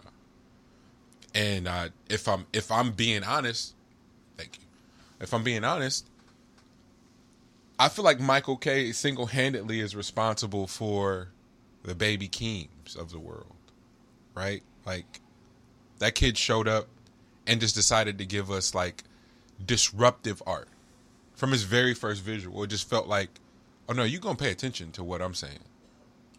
and 1.34 1.68
uh, 1.68 1.88
if 2.08 2.28
I'm 2.28 2.46
if 2.52 2.70
I'm 2.70 2.92
being 2.92 3.24
honest, 3.24 3.74
thank 4.36 4.58
you. 4.58 4.64
If 5.20 5.32
I'm 5.32 5.42
being 5.42 5.64
honest, 5.64 6.08
I 7.78 7.88
feel 7.88 8.04
like 8.04 8.20
Michael 8.20 8.56
K 8.56 8.92
single 8.92 9.26
handedly 9.26 9.80
is 9.80 9.94
responsible 9.96 10.66
for 10.66 11.28
the 11.86 11.94
Baby 11.94 12.28
Keems 12.28 12.96
of 12.98 13.10
the 13.10 13.18
world, 13.18 13.54
right? 14.34 14.62
Like 14.84 15.20
that 15.98 16.14
kid 16.14 16.36
showed 16.36 16.68
up 16.68 16.88
and 17.46 17.60
just 17.60 17.74
decided 17.74 18.18
to 18.18 18.26
give 18.26 18.50
us 18.50 18.74
like 18.74 19.04
disruptive 19.64 20.42
art 20.46 20.68
from 21.34 21.52
his 21.52 21.62
very 21.62 21.94
first 21.94 22.22
visual. 22.22 22.62
It 22.64 22.68
just 22.68 22.90
felt 22.90 23.06
like, 23.06 23.30
oh 23.88 23.92
no, 23.92 24.02
you're 24.02 24.20
gonna 24.20 24.36
pay 24.36 24.50
attention 24.50 24.90
to 24.92 25.04
what 25.04 25.22
I'm 25.22 25.34
saying, 25.34 25.60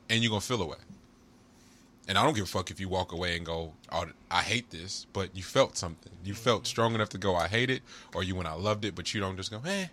and 0.09 0.21
you're 0.21 0.29
gonna 0.29 0.41
feel 0.41 0.61
away. 0.61 0.77
And 2.09 2.17
I 2.17 2.23
don't 2.23 2.35
give 2.35 2.45
a 2.45 2.47
fuck 2.47 2.71
if 2.71 2.79
you 2.79 2.87
walk 2.87 3.11
away 3.11 3.35
and 3.35 3.45
go, 3.45 3.73
oh, 3.91 4.05
I 4.31 4.41
hate 4.41 4.69
this, 4.69 5.07
but 5.11 5.35
you 5.35 5.43
felt 5.43 5.77
something. 5.77 6.13
You 6.23 6.35
felt 6.35 6.65
strong 6.65 6.95
enough 6.95 7.09
to 7.09 7.17
go, 7.17 7.35
I 7.35 7.49
hate 7.49 7.69
it, 7.69 7.81
or 8.15 8.23
you 8.23 8.33
went, 8.35 8.47
I 8.47 8.53
loved 8.53 8.85
it, 8.85 8.95
but 8.95 9.13
you 9.13 9.19
don't 9.19 9.35
just 9.35 9.51
go, 9.51 9.61
eh. 9.65 9.87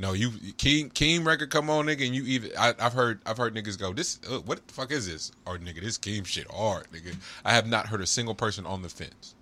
No, 0.00 0.14
you 0.14 0.30
Keem 0.30 0.90
Keem 0.94 1.26
record 1.26 1.50
come 1.50 1.68
on, 1.68 1.84
nigga, 1.84 2.06
and 2.06 2.14
you 2.14 2.24
even 2.24 2.52
I, 2.58 2.72
have 2.78 2.94
heard 2.94 3.20
I've 3.26 3.36
heard 3.36 3.54
niggas 3.54 3.78
go, 3.78 3.92
this 3.92 4.18
uh, 4.30 4.38
what 4.38 4.66
the 4.66 4.72
fuck 4.72 4.90
is 4.92 5.06
this? 5.06 5.30
Or 5.44 5.58
nigga, 5.58 5.82
this 5.82 5.98
Keem 5.98 6.24
shit 6.24 6.50
hard, 6.50 6.86
nigga. 6.90 7.14
I 7.44 7.52
have 7.52 7.66
not 7.66 7.86
heard 7.86 8.00
a 8.00 8.06
single 8.06 8.34
person 8.34 8.64
on 8.64 8.80
the 8.80 8.88
fence. 8.88 9.34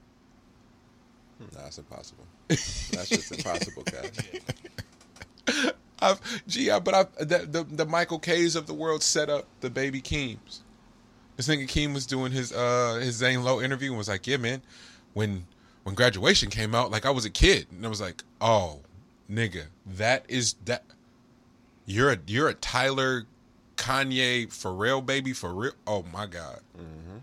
Nah, 1.38 1.62
that's 1.62 1.78
impossible. 1.78 2.26
That's 2.48 3.08
just 3.08 3.30
impossible, 3.30 3.84
guys. 3.84 5.72
I've 6.00 6.20
gee, 6.48 6.72
I, 6.72 6.80
but 6.80 6.92
I 6.92 7.24
the, 7.24 7.46
the 7.48 7.62
the 7.62 7.86
Michael 7.86 8.18
K's 8.18 8.56
of 8.56 8.66
the 8.66 8.74
world 8.74 9.04
set 9.04 9.30
up 9.30 9.46
the 9.60 9.70
Baby 9.70 10.00
Keems. 10.00 10.62
This 11.36 11.46
nigga 11.46 11.68
Keem 11.68 11.94
was 11.94 12.04
doing 12.04 12.32
his 12.32 12.52
uh 12.52 12.98
his 13.00 13.14
Zane 13.14 13.44
Lowe 13.44 13.60
interview 13.60 13.90
and 13.90 13.98
was 13.98 14.08
like, 14.08 14.26
yeah, 14.26 14.38
man, 14.38 14.62
when 15.14 15.46
when 15.84 15.94
graduation 15.94 16.50
came 16.50 16.74
out, 16.74 16.90
like 16.90 17.06
I 17.06 17.10
was 17.10 17.24
a 17.24 17.30
kid, 17.30 17.68
and 17.70 17.86
I 17.86 17.88
was 17.88 18.00
like, 18.00 18.24
oh, 18.40 18.80
nigga, 19.30 19.66
that 19.86 20.24
is 20.28 20.54
that. 20.64 20.84
You're 21.86 22.10
a 22.12 22.18
you're 22.26 22.48
a 22.48 22.54
Tyler, 22.54 23.24
Kanye, 23.76 24.46
Pharrell 24.48 25.04
baby 25.04 25.32
for 25.32 25.54
real. 25.54 25.72
Oh 25.86 26.04
my 26.12 26.26
god, 26.26 26.60
Mm-hmm. 26.78 27.18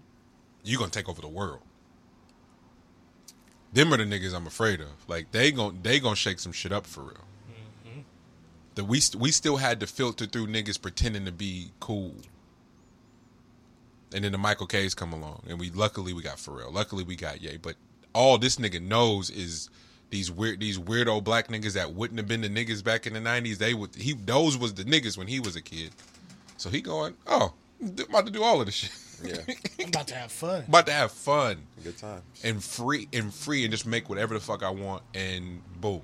you 0.64 0.78
gonna 0.78 0.89
take 0.89 1.08
over 1.08 1.22
the 1.22 1.28
world. 1.28 1.60
Them 3.74 3.93
are 3.93 3.97
the 3.97 4.06
niggas 4.06 4.34
I'm 4.34 4.47
afraid 4.47 4.80
of. 4.82 4.88
Like 5.08 5.32
they 5.32 5.51
gon' 5.51 5.80
they 5.84 5.99
gonna 5.99 6.16
shake 6.16 6.39
some 6.39 6.51
shit 6.51 6.72
up 6.72 6.88
for 6.88 7.01
real. 7.03 7.18
That 8.76 8.86
we 8.86 8.99
st- 8.99 9.22
we 9.22 9.32
still 9.32 9.58
had 9.58 9.80
to 9.82 9.88
filter 9.88 10.26
through 10.26 10.47
niggas 10.47 10.82
pretending 10.82 11.26
to 11.26 11.32
be 11.32 11.72
cool. 11.80 12.16
And 14.14 14.24
then 14.24 14.32
the 14.32 14.38
Michael 14.38 14.68
K's 14.68 14.93
come 14.93 15.14
along, 15.14 15.43
and 15.47 15.60
we 15.60 15.70
luckily 15.70 16.14
we 16.14 16.22
got 16.22 16.38
Pharrell. 16.38 16.74
Luckily 16.74 17.03
we 17.03 17.16
got 17.16 17.41
Ye. 17.41 17.58
But 17.58 17.76
all 18.14 18.38
this 18.38 18.58
nigga 18.58 18.82
knows 18.82 19.30
is 19.30 19.70
these 20.16 20.32
weird 20.32 20.61
these 20.61 20.80
weirdo 20.80 21.22
black 21.22 21.49
niggas 21.49 21.74
that 21.74 21.93
wouldn't 21.93 22.18
have 22.18 22.28
been 22.28 22.39
the 22.39 22.47
niggas 22.49 22.82
back 22.82 23.05
in 23.05 23.11
the 23.11 23.20
nineties. 23.20 23.57
They 23.57 23.74
would 23.74 23.93
he 23.95 24.13
those 24.13 24.57
was 24.57 24.74
the 24.76 24.86
niggas 24.86 25.18
when 25.18 25.28
he 25.28 25.41
was 25.41 25.57
a 25.57 25.61
kid. 25.61 25.91
So 26.55 26.70
he 26.70 26.80
going, 26.80 27.16
oh, 27.28 27.53
I'm 27.82 27.99
about 27.99 28.26
to 28.26 28.32
do 28.32 28.41
all 28.41 28.61
of 28.61 28.66
this 28.66 28.76
shit. 28.76 28.91
Yeah, 29.22 29.55
I'm 29.82 29.89
about 29.89 30.07
to 30.07 30.16
have 30.16 30.32
fun. 30.32 30.63
about 30.70 30.86
to 30.86 30.93
have 30.93 31.11
fun 31.11 31.57
good 31.84 31.97
time. 31.97 32.22
and 32.45 32.63
free 32.63 33.09
and 33.11 33.34
free 33.34 33.66
and 33.66 33.72
just 33.72 33.86
make 33.86 34.07
whatever 34.07 34.34
the 34.34 34.39
fuck 34.39 34.63
I 34.63 34.70
want 34.70 35.03
and 35.13 35.61
boom. 35.82 36.01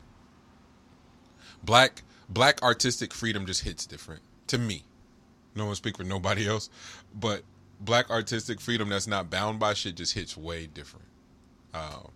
Black 1.64 2.04
black 2.28 2.62
artistic 2.62 3.14
freedom 3.14 3.46
just 3.46 3.64
hits 3.64 3.86
different 3.86 4.24
to 4.48 4.58
me. 4.58 4.84
No 5.56 5.66
one 5.68 5.76
speak 5.76 5.96
for 5.96 6.04
nobody 6.04 6.48
else, 6.50 6.70
but 7.18 7.44
black 7.80 8.10
artistic 8.10 8.60
freedom 8.60 8.90
that's 8.90 9.08
not 9.08 9.30
bound 9.30 9.58
by 9.58 9.74
shit 9.74 9.96
just 9.96 10.14
hits 10.16 10.36
way 10.36 10.68
different. 10.68 11.06
Um, 11.74 12.12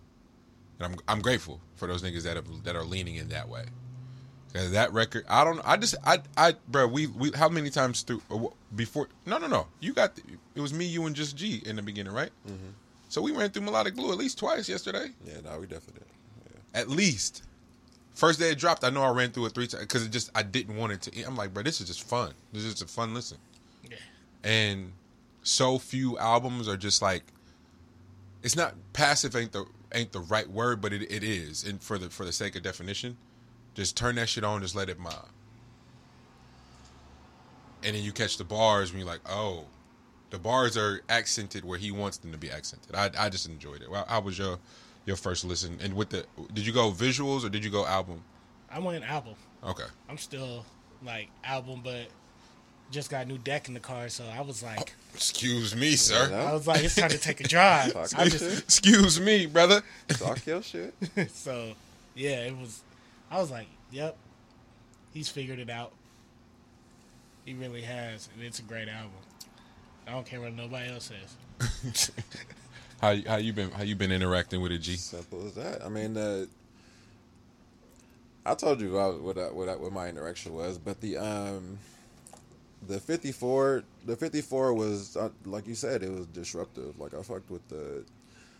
and 0.78 0.92
I'm 0.92 0.98
I'm 1.08 1.20
grateful 1.20 1.60
for 1.76 1.86
those 1.86 2.02
niggas 2.02 2.22
that 2.22 2.36
have, 2.36 2.64
that 2.64 2.76
are 2.76 2.84
leaning 2.84 3.16
in 3.16 3.28
that 3.28 3.48
way. 3.48 3.64
Cause 4.56 4.70
that 4.70 4.92
record, 4.94 5.26
I 5.28 5.44
don't. 5.44 5.60
I 5.64 5.76
just, 5.76 5.96
I, 6.02 6.20
I, 6.36 6.54
bro. 6.68 6.86
We, 6.86 7.08
we. 7.08 7.30
How 7.32 7.48
many 7.48 7.68
times 7.68 8.00
through 8.00 8.22
uh, 8.30 8.38
before? 8.74 9.08
No, 9.26 9.36
no, 9.36 9.46
no. 9.46 9.66
You 9.80 9.92
got. 9.92 10.16
The, 10.16 10.22
it 10.54 10.60
was 10.62 10.72
me, 10.72 10.86
you, 10.86 11.04
and 11.04 11.14
just 11.14 11.36
G 11.36 11.62
in 11.66 11.76
the 11.76 11.82
beginning, 11.82 12.14
right? 12.14 12.30
Mm-hmm. 12.48 12.68
So 13.10 13.20
we 13.20 13.32
ran 13.32 13.50
through 13.50 13.62
Melodic 13.62 13.94
Blue 13.96 14.10
at 14.12 14.18
least 14.18 14.38
twice 14.38 14.66
yesterday. 14.66 15.10
Yeah, 15.26 15.40
no, 15.44 15.60
we 15.60 15.66
definitely 15.66 16.00
did. 16.00 16.54
Yeah. 16.54 16.80
At 16.80 16.88
least. 16.88 17.42
First 18.14 18.40
day 18.40 18.50
it 18.50 18.58
dropped, 18.58 18.82
I 18.82 18.88
know 18.88 19.02
I 19.02 19.10
ran 19.10 19.30
through 19.30 19.44
it 19.46 19.52
three 19.52 19.66
times 19.66 19.82
because 19.82 20.06
it 20.06 20.10
just 20.10 20.30
I 20.34 20.42
didn't 20.42 20.76
want 20.76 20.92
it 20.92 21.02
to. 21.02 21.22
I'm 21.24 21.36
like, 21.36 21.52
bro, 21.52 21.62
this 21.62 21.82
is 21.82 21.86
just 21.86 22.08
fun. 22.08 22.32
This 22.54 22.64
is 22.64 22.72
just 22.72 22.82
a 22.82 22.86
fun 22.86 23.12
listen. 23.12 23.36
Yeah. 23.84 23.98
And 24.42 24.92
so 25.42 25.78
few 25.78 26.16
albums 26.16 26.66
are 26.66 26.78
just 26.78 27.02
like, 27.02 27.24
it's 28.42 28.56
not 28.56 28.74
passive. 28.94 29.36
Ain't 29.36 29.52
the 29.52 29.66
ain't 29.92 30.12
the 30.12 30.20
right 30.20 30.48
word, 30.48 30.80
but 30.80 30.92
it, 30.92 31.02
it 31.10 31.22
is. 31.22 31.64
And 31.64 31.80
for 31.82 31.98
the 31.98 32.10
for 32.10 32.24
the 32.24 32.32
sake 32.32 32.56
of 32.56 32.62
definition, 32.62 33.16
just 33.74 33.96
turn 33.96 34.16
that 34.16 34.28
shit 34.28 34.44
on. 34.44 34.62
Just 34.62 34.74
let 34.74 34.88
it 34.88 34.98
mob. 34.98 35.28
And 37.84 37.94
then 37.94 38.02
you 38.02 38.12
catch 38.12 38.36
the 38.36 38.44
bars 38.44 38.90
when 38.90 39.00
you're 39.00 39.08
like, 39.08 39.20
oh, 39.28 39.64
the 40.30 40.38
bars 40.38 40.76
are 40.76 41.02
accented 41.08 41.64
where 41.64 41.78
he 41.78 41.90
wants 41.90 42.16
them 42.16 42.32
to 42.32 42.38
be 42.38 42.50
accented. 42.50 42.94
I 42.94 43.10
I 43.18 43.28
just 43.28 43.48
enjoyed 43.48 43.82
it. 43.82 43.90
Well, 43.90 44.04
how 44.08 44.20
was 44.20 44.38
your 44.38 44.58
your 45.04 45.16
first 45.16 45.44
listen? 45.44 45.78
And 45.82 45.94
with 45.94 46.10
the 46.10 46.26
did 46.52 46.66
you 46.66 46.72
go 46.72 46.90
visuals 46.90 47.44
or 47.44 47.48
did 47.48 47.64
you 47.64 47.70
go 47.70 47.86
album? 47.86 48.22
I 48.70 48.78
went 48.78 49.08
album. 49.08 49.34
Okay. 49.64 49.84
I'm 50.08 50.18
still 50.18 50.64
like 51.04 51.28
album, 51.44 51.80
but 51.84 52.08
just 52.90 53.10
got 53.10 53.24
a 53.24 53.28
new 53.28 53.38
deck 53.38 53.68
in 53.68 53.74
the 53.74 53.80
car, 53.80 54.08
so 54.08 54.24
I 54.32 54.40
was 54.42 54.62
like, 54.62 54.92
Excuse 55.14 55.74
me, 55.74 55.96
sir. 55.96 56.30
I 56.34 56.52
was 56.52 56.66
like, 56.66 56.84
it's 56.84 56.94
time 56.94 57.08
to 57.10 57.18
take 57.18 57.40
a 57.40 57.44
drive. 57.48 57.92
Talk 57.92 58.12
your 58.12 58.24
just 58.28 58.44
shit. 58.44 58.58
Excuse 58.58 59.20
me, 59.20 59.46
brother. 59.46 59.82
Talk 60.08 60.44
your 60.46 60.62
shit. 60.62 60.94
so 61.30 61.72
yeah, 62.14 62.44
it 62.46 62.56
was. 62.56 62.82
I 63.30 63.38
was 63.38 63.50
like, 63.50 63.66
yep, 63.90 64.16
he's 65.12 65.28
figured 65.28 65.58
it 65.58 65.70
out. 65.70 65.92
He 67.44 67.54
really 67.54 67.82
has, 67.82 68.28
and 68.34 68.42
it's 68.44 68.58
a 68.58 68.62
great 68.62 68.88
album. 68.88 69.10
I 70.06 70.12
don't 70.12 70.26
care 70.26 70.40
what 70.40 70.52
nobody 70.54 70.90
else 70.90 71.10
says. 71.58 72.10
How 73.00 73.10
you- 73.10 73.28
how 73.28 73.36
you 73.36 73.52
been 73.52 73.70
how 73.72 73.82
you 73.82 73.94
been 73.94 74.10
interacting 74.12 74.60
with 74.62 74.72
it, 74.72 74.78
G? 74.78 74.96
Simple 74.96 75.46
as 75.46 75.54
that. 75.54 75.84
I 75.84 75.88
mean, 75.90 76.16
uh, 76.16 76.46
I 78.44 78.54
told 78.54 78.80
you 78.80 78.92
what 78.92 79.20
what, 79.20 79.38
I, 79.38 79.46
what, 79.52 79.68
I, 79.68 79.76
what 79.76 79.92
my 79.92 80.08
interaction 80.08 80.54
was, 80.54 80.78
but 80.78 81.00
the 81.00 81.18
um, 81.18 81.78
the 82.86 83.00
fifty 83.00 83.32
four, 83.32 83.82
the 84.04 84.16
fifty 84.16 84.40
four 84.40 84.72
was 84.74 85.16
uh, 85.16 85.30
like 85.44 85.66
you 85.66 85.74
said, 85.74 86.02
it 86.02 86.10
was 86.10 86.26
disruptive. 86.26 86.98
Like 86.98 87.14
I 87.14 87.22
fucked 87.22 87.50
with 87.50 87.66
the 87.68 88.04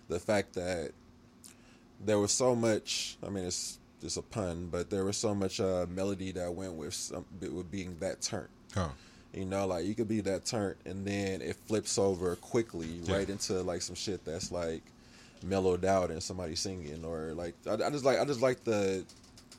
the 0.08 0.18
fact 0.18 0.54
that 0.54 0.92
there 2.04 2.18
was 2.18 2.32
so 2.32 2.54
much. 2.54 3.16
I 3.26 3.30
mean, 3.30 3.44
it's 3.44 3.78
just 4.00 4.16
a 4.16 4.22
pun, 4.22 4.68
but 4.70 4.90
there 4.90 5.04
was 5.04 5.16
so 5.16 5.34
much 5.34 5.60
uh, 5.60 5.86
melody 5.88 6.32
that 6.32 6.52
went 6.54 6.74
with 6.74 6.94
some 6.94 7.24
with 7.40 7.70
being 7.70 7.96
that 8.00 8.20
turn. 8.22 8.48
Huh. 8.74 8.88
You 9.32 9.44
know, 9.44 9.66
like 9.66 9.84
you 9.84 9.94
could 9.94 10.08
be 10.08 10.20
that 10.22 10.46
turn 10.46 10.76
and 10.86 11.04
then 11.06 11.42
it 11.42 11.56
flips 11.66 11.98
over 11.98 12.36
quickly 12.36 13.00
Yeah. 13.04 13.16
right 13.16 13.28
into 13.28 13.54
like 13.62 13.82
some 13.82 13.94
shit 13.94 14.24
that's 14.24 14.50
like 14.50 14.82
mellowed 15.42 15.84
out 15.84 16.10
and 16.10 16.22
somebody 16.22 16.56
singing 16.56 17.04
or 17.04 17.34
like 17.34 17.54
I, 17.68 17.74
I 17.74 17.90
just 17.90 18.04
like 18.04 18.18
I 18.18 18.24
just 18.24 18.40
like 18.40 18.64
the 18.64 19.04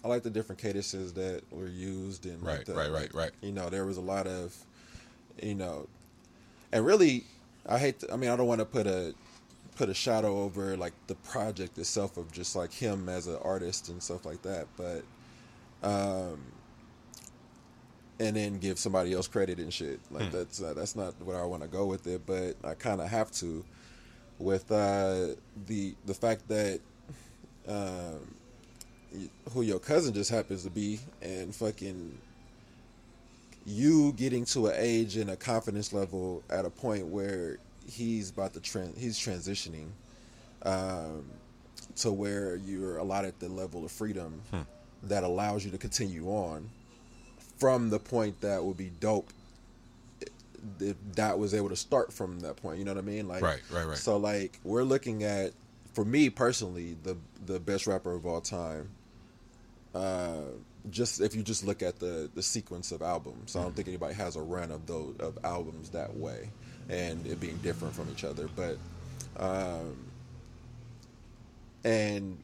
I 0.04 0.08
like 0.08 0.24
the 0.24 0.30
different 0.30 0.62
cadences 0.62 1.14
that 1.14 1.42
were 1.52 1.68
used 1.68 2.26
and 2.26 2.42
like 2.42 2.58
Right, 2.58 2.66
the, 2.66 2.74
right, 2.74 2.92
right, 2.92 3.14
right. 3.14 3.32
You 3.42 3.52
know, 3.52 3.70
there 3.70 3.86
was 3.86 3.98
a 3.98 4.02
lot 4.02 4.28
of 4.28 4.56
you 5.42 5.56
know, 5.56 5.88
and 6.72 6.86
really 6.86 7.26
I 7.68 7.78
hate 7.78 8.00
to, 8.00 8.14
I 8.14 8.18
mean 8.18 8.30
I 8.30 8.36
don't 8.36 8.48
want 8.48 8.60
to 8.60 8.66
put 8.66 8.88
a 8.88 9.14
put 9.76 9.90
a 9.90 9.94
shadow 9.94 10.42
over 10.42 10.76
like 10.76 10.94
the 11.08 11.16
project 11.16 11.78
itself 11.78 12.18
of 12.18 12.32
just 12.32 12.56
like 12.56 12.74
him 12.74 13.10
as 13.10 13.28
an 13.28 13.38
artist 13.44 13.90
and 13.90 14.02
stuff 14.02 14.26
like 14.26 14.42
that, 14.44 14.68
but 14.76 15.04
um 15.84 16.40
and 18.20 18.36
then 18.36 18.58
give 18.58 18.80
somebody 18.80 19.14
else 19.14 19.28
credit 19.28 19.60
and 19.60 19.72
shit. 19.72 20.00
Like 20.10 20.32
that's 20.32 20.62
uh, 20.62 20.74
that's 20.74 20.96
not 20.96 21.14
where 21.24 21.42
I 21.42 21.46
want 21.46 21.62
to 21.62 21.68
go 21.68 21.86
with 21.86 22.08
it, 22.08 22.26
but 22.26 22.56
I 22.64 22.74
kind 22.74 23.00
of 23.00 23.08
have 23.10 23.32
to 23.34 23.64
with 24.40 24.72
uh, 24.72 25.36
the 25.66 25.96
the 26.06 26.14
fact 26.14 26.48
that 26.48 26.80
um, 27.68 28.36
who 29.54 29.62
your 29.62 29.80
cousin 29.80 30.14
just 30.14 30.30
happens 30.30 30.64
to 30.64 30.70
be 30.70 31.00
and 31.22 31.56
fucking 31.56 32.18
you 33.66 34.14
getting 34.14 34.46
to 34.46 34.68
an 34.68 34.76
age 34.78 35.18
and 35.18 35.30
a 35.30 35.36
confidence 35.36 35.92
level 35.94 36.44
at 36.50 36.66
a 36.66 36.70
point 36.70 37.06
where 37.08 37.58
he's 37.90 38.30
about 38.30 38.54
to 38.54 38.60
trans 38.60 38.98
he's 38.98 39.18
transitioning 39.18 39.88
um, 40.64 41.26
to 41.96 42.12
where 42.12 42.56
you're 42.56 42.98
allotted 42.98 43.34
the 43.40 43.50
level 43.50 43.86
of 43.86 43.92
freedom 43.92 44.42
that 45.04 45.24
allows 45.24 45.64
you 45.64 45.72
to 45.72 45.78
continue 45.78 46.28
on 46.28 46.70
from 47.60 47.90
the 47.90 48.00
point 48.00 48.40
that 48.42 48.64
would 48.64 48.78
be 48.78 48.92
dope 49.00 49.32
if 50.80 50.96
that 51.16 51.38
was 51.38 51.54
able 51.54 51.70
to 51.70 51.76
start 51.76 52.12
from 52.12 52.40
that 52.42 52.56
point. 52.58 52.80
You 52.80 52.86
know 52.86 52.94
what 52.94 53.04
I 53.04 53.08
mean? 53.08 53.28
Like, 53.28 53.42
Right, 53.42 53.62
right, 53.72 53.88
right. 53.88 53.98
So 53.98 54.18
like 54.18 54.60
we're 54.64 54.84
looking 54.84 55.24
at, 55.24 55.54
for 55.94 56.06
me 56.06 56.30
personally, 56.30 56.96
the 57.04 57.18
the 57.46 57.60
best 57.60 57.88
rapper 57.88 58.14
of 58.14 58.26
all 58.26 58.42
time. 58.42 58.90
Uh, 59.94 60.42
just 60.90 61.20
if 61.22 61.36
you 61.36 61.44
just 61.44 61.66
look 61.66 61.82
at 61.82 62.00
the 62.00 62.30
the 62.34 62.44
sequence 62.44 62.92
of 62.92 63.02
albums, 63.02 63.56
I 63.56 63.64
don't 63.64 63.76
think 63.76 63.88
anybody 63.88 64.14
has 64.14 64.36
a 64.36 64.42
run 64.42 64.72
of 64.72 64.86
those 64.86 65.16
of 65.20 65.38
albums 65.44 65.90
that 65.90 66.16
way, 66.16 66.50
and 66.90 67.26
it 67.28 67.40
being 67.40 67.58
different 67.58 67.94
from 67.94 68.10
each 68.10 68.24
other. 68.24 68.48
But, 68.56 68.78
um, 69.38 69.98
and 71.84 72.38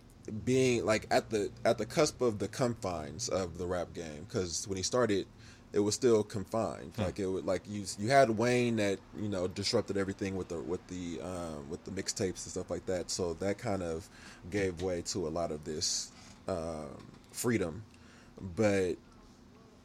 being 0.45 0.85
like 0.85 1.05
at 1.11 1.29
the 1.29 1.51
at 1.65 1.77
the 1.77 1.85
cusp 1.85 2.21
of 2.21 2.39
the 2.39 2.47
confines 2.47 3.27
of 3.29 3.57
the 3.57 3.65
rap 3.65 3.93
game 3.93 4.25
because 4.27 4.67
when 4.67 4.77
he 4.77 4.83
started 4.83 5.27
it 5.73 5.79
was 5.79 5.95
still 5.95 6.23
confined 6.23 6.93
like 6.97 7.19
it 7.19 7.25
would 7.25 7.45
like 7.45 7.63
you 7.67 7.83
you 7.99 8.09
had 8.09 8.29
Wayne 8.29 8.77
that 8.77 8.99
you 9.19 9.27
know 9.27 9.47
disrupted 9.47 9.97
everything 9.97 10.35
with 10.35 10.47
the 10.47 10.59
with 10.59 10.85
the 10.87 11.19
um, 11.21 11.69
with 11.69 11.83
the 11.83 11.91
mixtapes 11.91 12.45
and 12.45 12.51
stuff 12.51 12.69
like 12.69 12.85
that 12.85 13.09
so 13.09 13.33
that 13.35 13.57
kind 13.57 13.83
of 13.83 14.07
gave 14.49 14.81
way 14.81 15.01
to 15.01 15.27
a 15.27 15.29
lot 15.29 15.51
of 15.51 15.63
this 15.65 16.11
um, 16.47 17.03
freedom 17.34 17.84
but 18.55 18.93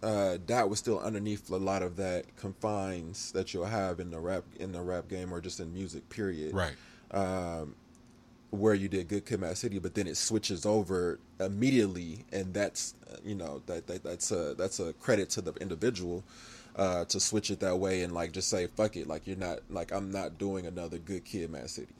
uh, 0.02 0.38
that 0.46 0.68
was 0.70 0.78
still 0.78 1.00
underneath 1.00 1.50
a 1.50 1.56
lot 1.56 1.82
of 1.82 1.96
that 1.96 2.24
confines 2.36 3.32
that 3.32 3.52
you'll 3.52 3.64
have 3.64 3.98
in 4.00 4.10
the 4.10 4.18
rap 4.20 4.44
in 4.60 4.70
the 4.72 4.80
rap 4.80 5.08
game 5.08 5.32
or 5.32 5.40
just 5.40 5.58
in 5.60 5.72
music 5.74 6.08
period 6.08 6.54
Right. 6.54 6.74
um, 7.10 7.74
where 8.50 8.72
you 8.74 8.88
did 8.88 9.08
good 9.08 9.26
kid, 9.26 9.34
m.A.A.d 9.34 9.56
city, 9.56 9.78
but 9.78 9.94
then 9.94 10.06
it 10.06 10.16
switches 10.16 10.64
over 10.64 11.18
immediately, 11.38 12.24
and 12.32 12.54
that's 12.54 12.94
you 13.24 13.34
know 13.34 13.60
that, 13.66 13.86
that 13.88 14.02
that's 14.02 14.30
a 14.30 14.54
that's 14.56 14.80
a 14.80 14.92
credit 14.94 15.28
to 15.30 15.42
the 15.42 15.52
individual 15.54 16.24
uh, 16.76 17.04
to 17.06 17.20
switch 17.20 17.50
it 17.50 17.60
that 17.60 17.76
way 17.78 18.02
and 18.02 18.14
like 18.14 18.32
just 18.32 18.48
say 18.48 18.66
fuck 18.68 18.96
it, 18.96 19.06
like 19.06 19.26
you're 19.26 19.36
not 19.36 19.58
like 19.68 19.92
I'm 19.92 20.10
not 20.10 20.38
doing 20.38 20.64
another 20.66 20.98
good 20.98 21.24
kid, 21.24 21.44
m.A.A.d 21.50 21.68
city. 21.68 21.94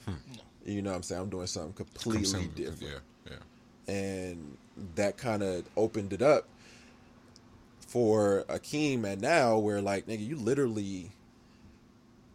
You 0.65 0.83
know 0.83 0.91
what 0.91 0.97
I'm 0.97 1.03
saying? 1.03 1.21
I'm 1.23 1.29
doing 1.31 1.47
something 1.49 1.73
completely 1.75 2.47
different 2.55 2.83
Yeah, 3.27 3.33
yeah. 3.89 3.95
and 3.95 4.57
that 4.95 5.17
kind 5.17 5.43
of 5.43 5.65
opened 5.77 6.13
it 6.13 6.23
up 6.23 6.47
for 7.81 8.45
Akeem 8.49 9.05
and 9.05 9.21
now 9.21 9.59
where 9.59 9.81
like 9.81 10.07
nigga 10.07 10.27
you 10.27 10.37
literally 10.37 11.11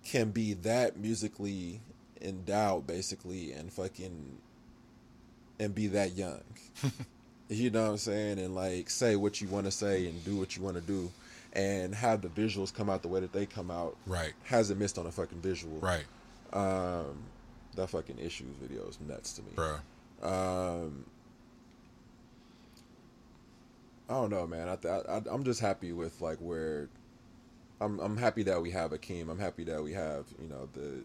can 0.03 0.31
be 0.31 0.53
that 0.53 0.97
musically 0.97 1.79
endowed 2.21 2.87
basically 2.87 3.51
and 3.51 3.71
fucking 3.71 4.37
and 5.59 5.75
be 5.75 5.87
that 5.87 6.15
young. 6.17 6.41
you 7.49 7.69
know 7.69 7.83
what 7.83 7.91
I'm 7.91 7.97
saying? 7.97 8.39
And 8.39 8.55
like 8.55 8.89
say 8.89 9.15
what 9.15 9.41
you 9.41 9.47
want 9.47 9.65
to 9.65 9.71
say 9.71 10.07
and 10.07 10.23
do 10.25 10.35
what 10.35 10.57
you 10.57 10.63
want 10.63 10.75
to 10.75 10.81
do 10.81 11.11
and 11.53 11.93
have 11.93 12.21
the 12.21 12.29
visuals 12.29 12.73
come 12.73 12.89
out 12.89 13.03
the 13.03 13.07
way 13.07 13.19
that 13.19 13.31
they 13.31 13.45
come 13.45 13.69
out. 13.69 13.95
Right. 14.07 14.33
Hasn't 14.43 14.79
missed 14.79 14.97
on 14.97 15.05
a 15.05 15.11
fucking 15.11 15.39
visual. 15.39 15.77
Right, 15.79 16.05
Um 16.51 17.23
that 17.75 17.89
fucking 17.89 18.19
issues 18.19 18.55
video 18.61 18.85
is 18.87 18.99
nuts 19.01 19.33
to 19.33 19.41
me. 19.41 19.49
bro. 19.55 19.77
Um, 20.21 21.05
I 24.09 24.13
don't 24.13 24.29
know, 24.31 24.45
man. 24.47 24.69
I, 24.69 24.75
th- 24.75 25.05
I 25.09 25.21
I'm 25.29 25.43
just 25.43 25.59
happy 25.61 25.93
with 25.93 26.21
like 26.21 26.37
where 26.39 26.89
I'm. 27.81 27.99
I'm 27.99 28.17
happy 28.17 28.43
that 28.43 28.61
we 28.61 28.71
have 28.71 28.91
Akeem. 28.91 29.29
I'm 29.29 29.39
happy 29.39 29.63
that 29.65 29.81
we 29.83 29.93
have 29.93 30.25
you 30.41 30.47
know 30.49 30.69
the 30.73 31.03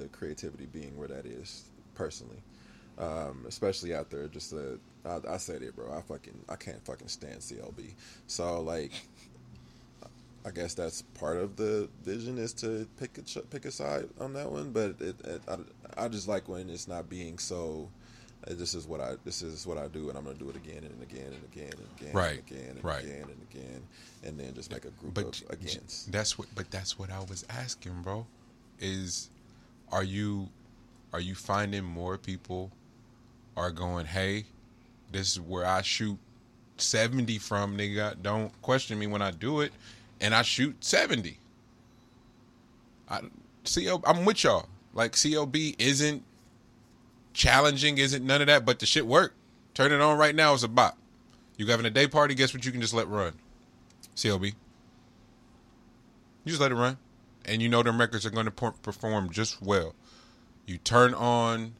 the 0.00 0.08
creativity 0.08 0.66
being 0.66 0.96
where 0.96 1.08
that 1.08 1.26
is 1.26 1.64
personally. 1.94 2.42
Um, 2.98 3.44
especially 3.46 3.94
after 3.94 4.28
just 4.28 4.50
the 4.50 4.78
I, 5.04 5.20
I 5.28 5.36
said 5.38 5.62
it, 5.62 5.74
bro. 5.74 5.92
I 5.96 6.02
fucking 6.02 6.38
I 6.48 6.56
can't 6.56 6.84
fucking 6.84 7.08
stand 7.08 7.38
CLB. 7.40 7.94
So 8.26 8.60
like, 8.60 8.92
I 10.44 10.50
guess 10.50 10.74
that's 10.74 11.02
part 11.02 11.38
of 11.38 11.56
the 11.56 11.88
vision 12.04 12.38
is 12.38 12.52
to 12.54 12.86
pick 12.98 13.18
a 13.18 13.40
pick 13.42 13.64
a 13.64 13.70
side 13.70 14.08
on 14.20 14.34
that 14.34 14.50
one. 14.50 14.70
But 14.72 14.96
it, 15.00 15.16
it 15.24 15.42
I, 15.48 16.04
I 16.04 16.08
just 16.08 16.28
like 16.28 16.48
when 16.48 16.70
it's 16.70 16.88
not 16.88 17.08
being 17.08 17.38
so. 17.38 17.88
This 18.50 18.74
is 18.74 18.86
what 18.86 19.00
I 19.00 19.16
this 19.24 19.42
is 19.42 19.66
what 19.66 19.78
I 19.78 19.88
do, 19.88 20.08
and 20.08 20.16
I'm 20.16 20.24
gonna 20.24 20.36
do 20.36 20.48
it 20.48 20.56
again 20.56 20.82
and 20.84 21.02
again 21.02 21.32
and 21.32 21.44
again 21.52 21.72
and 21.72 22.00
again 22.00 22.14
Right, 22.14 22.38
and 22.38 22.50
again 22.50 22.70
and 22.76 22.84
right. 22.84 23.04
again 23.04 23.22
and 23.22 23.46
again, 23.50 23.82
and 24.24 24.38
then 24.38 24.54
just 24.54 24.70
make 24.70 24.84
a 24.84 24.90
group 24.90 25.14
But 25.14 25.42
of 25.42 26.10
that's 26.10 26.38
what. 26.38 26.48
But 26.54 26.70
that's 26.70 26.98
what 26.98 27.10
I 27.10 27.20
was 27.20 27.44
asking, 27.50 28.02
bro. 28.02 28.26
Is 28.80 29.30
are 29.92 30.04
you 30.04 30.48
are 31.12 31.20
you 31.20 31.34
finding 31.34 31.84
more 31.84 32.16
people 32.16 32.70
are 33.56 33.70
going? 33.70 34.06
Hey, 34.06 34.44
this 35.12 35.32
is 35.32 35.40
where 35.40 35.66
I 35.66 35.82
shoot 35.82 36.18
seventy 36.78 37.38
from, 37.38 37.76
nigga. 37.76 38.14
Don't 38.22 38.50
question 38.62 38.98
me 38.98 39.06
when 39.06 39.22
I 39.22 39.30
do 39.30 39.60
it, 39.60 39.72
and 40.20 40.34
I 40.34 40.42
shoot 40.42 40.76
seventy. 40.82 41.38
I 43.08 43.20
CO. 43.64 44.00
I'm 44.06 44.24
with 44.24 44.44
y'all. 44.44 44.66
Like 44.94 45.16
COB 45.20 45.56
isn't 45.78 46.22
challenging, 47.38 47.96
isn't 47.96 48.26
none 48.26 48.42
of 48.42 48.48
that, 48.48 48.66
but 48.66 48.80
the 48.80 48.86
shit 48.86 49.06
work. 49.06 49.32
Turn 49.72 49.92
it 49.92 50.00
on 50.00 50.18
right 50.18 50.34
now. 50.34 50.52
It's 50.52 50.64
a 50.64 50.68
bop. 50.68 50.98
You 51.56 51.66
having 51.66 51.86
a 51.86 51.90
day 51.90 52.06
party? 52.06 52.34
Guess 52.34 52.52
what? 52.52 52.66
You 52.66 52.72
can 52.72 52.80
just 52.80 52.92
let 52.92 53.08
run. 53.08 53.34
CLB. 54.16 54.46
You 56.44 56.50
just 56.50 56.60
let 56.60 56.72
it 56.72 56.74
run, 56.74 56.98
and 57.44 57.62
you 57.62 57.68
know 57.68 57.82
them 57.82 57.98
records 57.98 58.26
are 58.26 58.30
going 58.30 58.46
to 58.46 58.50
perform 58.50 59.30
just 59.30 59.62
well. 59.62 59.94
You 60.66 60.78
turn 60.78 61.14
on 61.14 61.74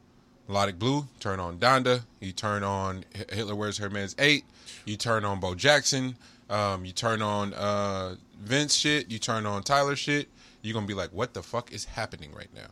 Melodic 0.46 0.78
Blue, 0.78 1.08
turn 1.20 1.40
on 1.40 1.58
Donda, 1.58 2.02
you 2.20 2.32
turn 2.32 2.62
on 2.62 3.04
Hitler 3.30 3.54
Wears 3.54 3.78
Hermes 3.78 4.14
Eight, 4.18 4.44
you 4.84 4.96
turn 4.96 5.24
on 5.24 5.40
Bo 5.40 5.54
Jackson, 5.54 6.16
um, 6.48 6.84
you 6.84 6.92
turn 6.92 7.20
on 7.20 7.52
uh, 7.54 8.16
Vince 8.40 8.74
shit, 8.74 9.10
you 9.10 9.18
turn 9.18 9.44
on 9.46 9.62
Tyler 9.62 9.96
shit. 9.96 10.28
You're 10.62 10.74
gonna 10.74 10.86
be 10.86 10.94
like, 10.94 11.10
what 11.10 11.34
the 11.34 11.42
fuck 11.42 11.72
is 11.72 11.84
happening 11.84 12.32
right 12.34 12.52
now? 12.54 12.68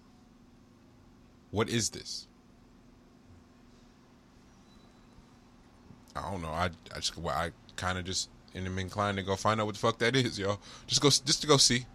What 1.51 1.69
is 1.69 1.91
this? 1.91 2.27
I 6.17 6.31
don't 6.31 6.43
know. 6.43 6.49
I 6.51 6.71
I 6.95 6.97
just 6.97 7.17
well, 7.19 7.37
I 7.37 7.51
kind 7.77 7.99
of 7.99 8.05
just 8.05 8.29
am 8.55 8.79
inclined 8.79 9.19
to 9.19 9.23
go 9.23 9.37
find 9.37 9.61
out 9.61 9.67
what 9.67 9.75
the 9.75 9.81
fuck 9.81 9.99
that 9.99 10.17
is, 10.17 10.39
yo. 10.39 10.59
Just 10.87 11.01
go 11.03 11.09
just 11.09 11.41
to 11.43 11.47
go 11.47 11.57
see. 11.57 11.87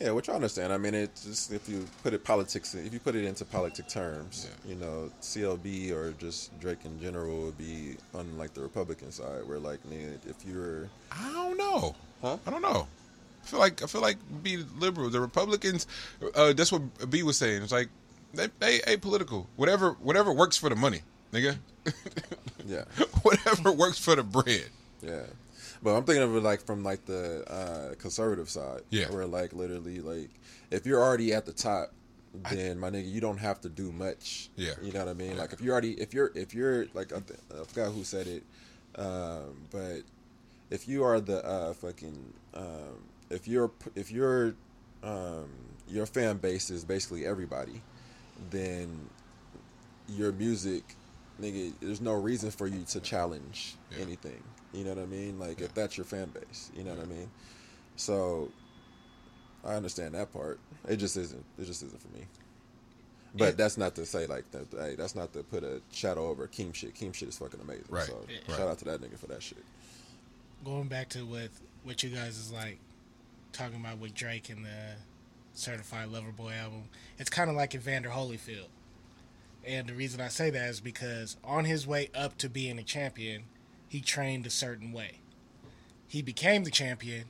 Yeah, 0.00 0.12
which 0.12 0.30
I 0.30 0.32
understand. 0.32 0.72
I 0.72 0.78
mean, 0.78 0.94
it's 0.94 1.24
just 1.24 1.52
if 1.52 1.68
you 1.68 1.86
put 2.02 2.14
it 2.14 2.24
politics, 2.24 2.74
if 2.74 2.90
you 2.90 2.98
put 3.00 3.14
it 3.14 3.24
into 3.26 3.44
politic 3.44 3.86
terms, 3.86 4.48
Yeah. 4.48 4.70
you 4.72 4.80
know, 4.80 5.10
CLB 5.20 5.90
or 5.92 6.12
just 6.12 6.58
Drake 6.58 6.86
in 6.86 6.98
general 6.98 7.42
would 7.42 7.58
be 7.58 7.96
on 8.14 8.38
like 8.38 8.54
the 8.54 8.62
Republican 8.62 9.12
side, 9.12 9.46
where 9.46 9.58
like, 9.58 9.84
man, 9.84 10.18
if 10.26 10.36
you're 10.46 10.88
I 11.12 11.30
don't 11.32 11.58
know. 11.58 11.94
Huh? 12.22 12.38
I 12.46 12.50
don't 12.50 12.62
know. 12.62 12.86
I 13.42 13.46
feel 13.46 13.58
like 13.60 13.82
I 13.82 13.86
feel 13.86 14.00
like 14.00 14.16
be 14.42 14.58
liberal. 14.78 15.10
The 15.10 15.20
Republicans, 15.20 15.86
uh, 16.34 16.54
that's 16.54 16.72
what 16.72 17.10
B 17.10 17.22
was 17.22 17.36
saying. 17.36 17.62
It's 17.62 17.72
like 17.72 17.88
they 18.32 18.48
they 18.58 18.78
apolitical. 18.80 19.46
Whatever 19.56 19.92
whatever 20.00 20.32
works 20.32 20.56
for 20.56 20.70
the 20.70 20.76
money, 20.76 21.02
nigga. 21.32 21.58
Yeah. 22.70 22.84
whatever 23.22 23.72
works 23.72 23.98
for 23.98 24.16
the 24.16 24.22
bread. 24.22 24.66
Yeah. 25.02 25.26
But 25.82 25.96
I'm 25.96 26.04
thinking 26.04 26.22
of 26.22 26.36
it 26.36 26.42
like 26.42 26.64
from 26.64 26.82
like 26.84 27.04
the 27.06 27.44
uh, 27.50 27.94
conservative 27.96 28.48
side. 28.48 28.82
Yeah. 28.90 29.10
Where 29.10 29.26
like 29.26 29.52
literally 29.52 30.00
like 30.00 30.30
if 30.70 30.86
you're 30.86 31.02
already 31.02 31.32
at 31.32 31.46
the 31.46 31.52
top, 31.52 31.92
then 32.50 32.78
my 32.78 32.90
nigga, 32.90 33.10
you 33.10 33.20
don't 33.20 33.38
have 33.38 33.60
to 33.62 33.68
do 33.68 33.90
much. 33.92 34.50
Yeah. 34.56 34.74
You 34.82 34.92
know 34.92 35.00
what 35.00 35.08
I 35.08 35.14
mean? 35.14 35.32
Yeah. 35.32 35.38
Like 35.38 35.52
if 35.52 35.60
you're 35.60 35.72
already 35.72 35.92
if 36.00 36.14
you're 36.14 36.30
if 36.34 36.54
you're 36.54 36.86
like 36.94 37.12
I, 37.12 37.20
th- 37.20 37.40
I 37.60 37.64
forgot 37.64 37.92
who 37.92 38.04
said 38.04 38.26
it, 38.26 38.42
um, 38.96 39.66
but 39.70 40.02
if 40.70 40.86
you 40.86 41.02
are 41.02 41.20
the 41.20 41.44
uh, 41.44 41.72
fucking 41.74 42.32
um, 42.54 43.02
if 43.30 43.48
you're 43.48 43.70
if 43.94 44.12
you're 44.12 44.54
um, 45.02 45.48
your 45.88 46.06
fan 46.06 46.36
base 46.36 46.70
is 46.70 46.84
basically 46.84 47.26
everybody, 47.26 47.82
then 48.50 49.08
your 50.08 50.32
music, 50.32 50.96
nigga, 51.40 51.72
there's 51.80 52.00
no 52.00 52.12
reason 52.14 52.50
for 52.50 52.66
you 52.66 52.84
to 52.84 53.00
challenge 53.00 53.74
Yeah. 53.90 53.98
anything. 54.02 54.42
You 54.72 54.84
know 54.84 54.90
what 54.94 55.02
I 55.02 55.06
mean? 55.06 55.38
Like 55.38 55.58
Yeah. 55.60 55.66
if 55.66 55.74
that's 55.74 55.96
your 55.96 56.04
fan 56.04 56.28
base, 56.30 56.70
you 56.76 56.84
know 56.84 56.94
what 56.94 57.04
I 57.04 57.08
mean? 57.08 57.30
So 57.96 58.50
I 59.64 59.74
understand 59.74 60.14
that 60.14 60.32
part. 60.32 60.58
It 60.88 60.96
just 60.96 61.16
isn't. 61.16 61.44
It 61.58 61.64
just 61.64 61.82
isn't 61.82 62.00
for 62.00 62.08
me. 62.16 62.26
But 63.34 63.44
Yeah. 63.44 63.50
that's 63.52 63.76
not 63.76 63.94
to 63.96 64.06
say 64.06 64.26
like 64.26 64.50
that. 64.52 64.66
Hey, 64.72 64.94
that's 64.96 65.14
not 65.14 65.32
to 65.34 65.42
put 65.42 65.62
a 65.64 65.80
shadow 65.92 66.28
over 66.28 66.46
Keem 66.48 66.74
shit. 66.74 66.94
Keem 66.94 67.14
shit 67.14 67.28
is 67.28 67.38
fucking 67.38 67.60
amazing. 67.60 67.84
Right. 67.88 68.06
So 68.06 68.24
Yeah. 68.28 68.56
shout 68.56 68.68
out 68.68 68.78
to 68.78 68.84
that 68.86 69.00
nigga 69.00 69.18
for 69.18 69.26
that 69.28 69.42
shit. 69.42 69.64
Going 70.64 70.88
back 70.88 71.08
to 71.10 71.24
what 71.24 71.50
what 71.82 72.02
you 72.02 72.10
guys 72.10 72.36
is 72.36 72.52
like 72.52 72.78
talking 73.52 73.80
about 73.80 73.98
with 73.98 74.14
Drake 74.14 74.50
and 74.50 74.64
the 74.66 74.94
Certified 75.54 76.08
Lover 76.08 76.30
Boy 76.32 76.52
album. 76.52 76.84
It's 77.18 77.30
kind 77.30 77.48
of 77.50 77.56
like 77.56 77.74
Evander 77.74 78.10
Holyfield. 78.10 78.68
And 79.64 79.88
the 79.88 79.94
reason 79.94 80.20
I 80.20 80.28
say 80.28 80.50
that 80.50 80.68
is 80.68 80.80
because 80.80 81.36
on 81.44 81.64
his 81.64 81.86
way 81.86 82.10
up 82.14 82.38
to 82.38 82.48
being 82.48 82.78
a 82.78 82.82
champion, 82.82 83.44
he 83.88 84.00
trained 84.00 84.46
a 84.46 84.50
certain 84.50 84.92
way. 84.92 85.20
He 86.08 86.22
became 86.22 86.64
the 86.64 86.70
champion, 86.70 87.24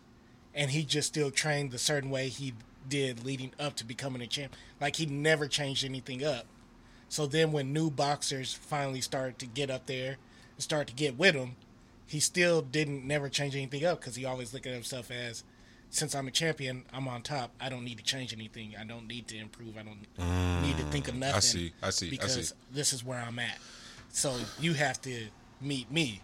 and 0.54 0.70
he 0.70 0.84
just 0.84 1.08
still 1.08 1.30
trained 1.30 1.70
the 1.70 1.78
certain 1.78 2.10
way 2.10 2.28
he 2.28 2.54
did 2.88 3.24
leading 3.24 3.52
up 3.58 3.76
to 3.76 3.84
becoming 3.84 4.22
a 4.22 4.26
champ. 4.26 4.54
Like 4.80 4.96
he 4.96 5.06
never 5.06 5.48
changed 5.48 5.84
anything 5.84 6.24
up. 6.24 6.46
So 7.08 7.26
then 7.26 7.52
when 7.52 7.72
new 7.72 7.90
boxers 7.90 8.54
finally 8.54 9.00
started 9.00 9.38
to 9.40 9.46
get 9.46 9.70
up 9.70 9.86
there 9.86 10.16
and 10.54 10.62
start 10.62 10.86
to 10.86 10.94
get 10.94 11.18
with 11.18 11.34
him, 11.34 11.56
he 12.06 12.20
still 12.20 12.62
didn't 12.62 13.06
never 13.06 13.28
change 13.28 13.54
anything 13.54 13.84
up 13.84 14.00
because 14.00 14.16
he 14.16 14.24
always 14.24 14.54
looked 14.54 14.66
at 14.66 14.72
himself 14.74 15.10
as 15.10 15.44
since 15.90 16.14
I'm 16.14 16.28
a 16.28 16.30
champion, 16.30 16.84
I'm 16.92 17.08
on 17.08 17.22
top. 17.22 17.50
I 17.60 17.68
don't 17.68 17.84
need 17.84 17.98
to 17.98 18.04
change 18.04 18.32
anything. 18.32 18.74
I 18.80 18.84
don't 18.84 19.06
need 19.06 19.28
to 19.28 19.36
improve. 19.36 19.76
I 19.76 19.82
don't 19.82 20.06
mm, 20.18 20.62
need 20.62 20.76
to 20.78 20.84
think 20.84 21.08
of 21.08 21.16
nothing. 21.16 21.36
I 21.36 21.40
see, 21.40 21.72
I 21.82 21.90
see, 21.90 22.06
I 22.06 22.10
Because 22.10 22.48
see. 22.48 22.54
this 22.72 22.92
is 22.92 23.04
where 23.04 23.20
I'm 23.20 23.38
at. 23.38 23.58
So 24.10 24.36
you 24.60 24.74
have 24.74 25.00
to 25.02 25.26
meet 25.60 25.90
me. 25.90 26.22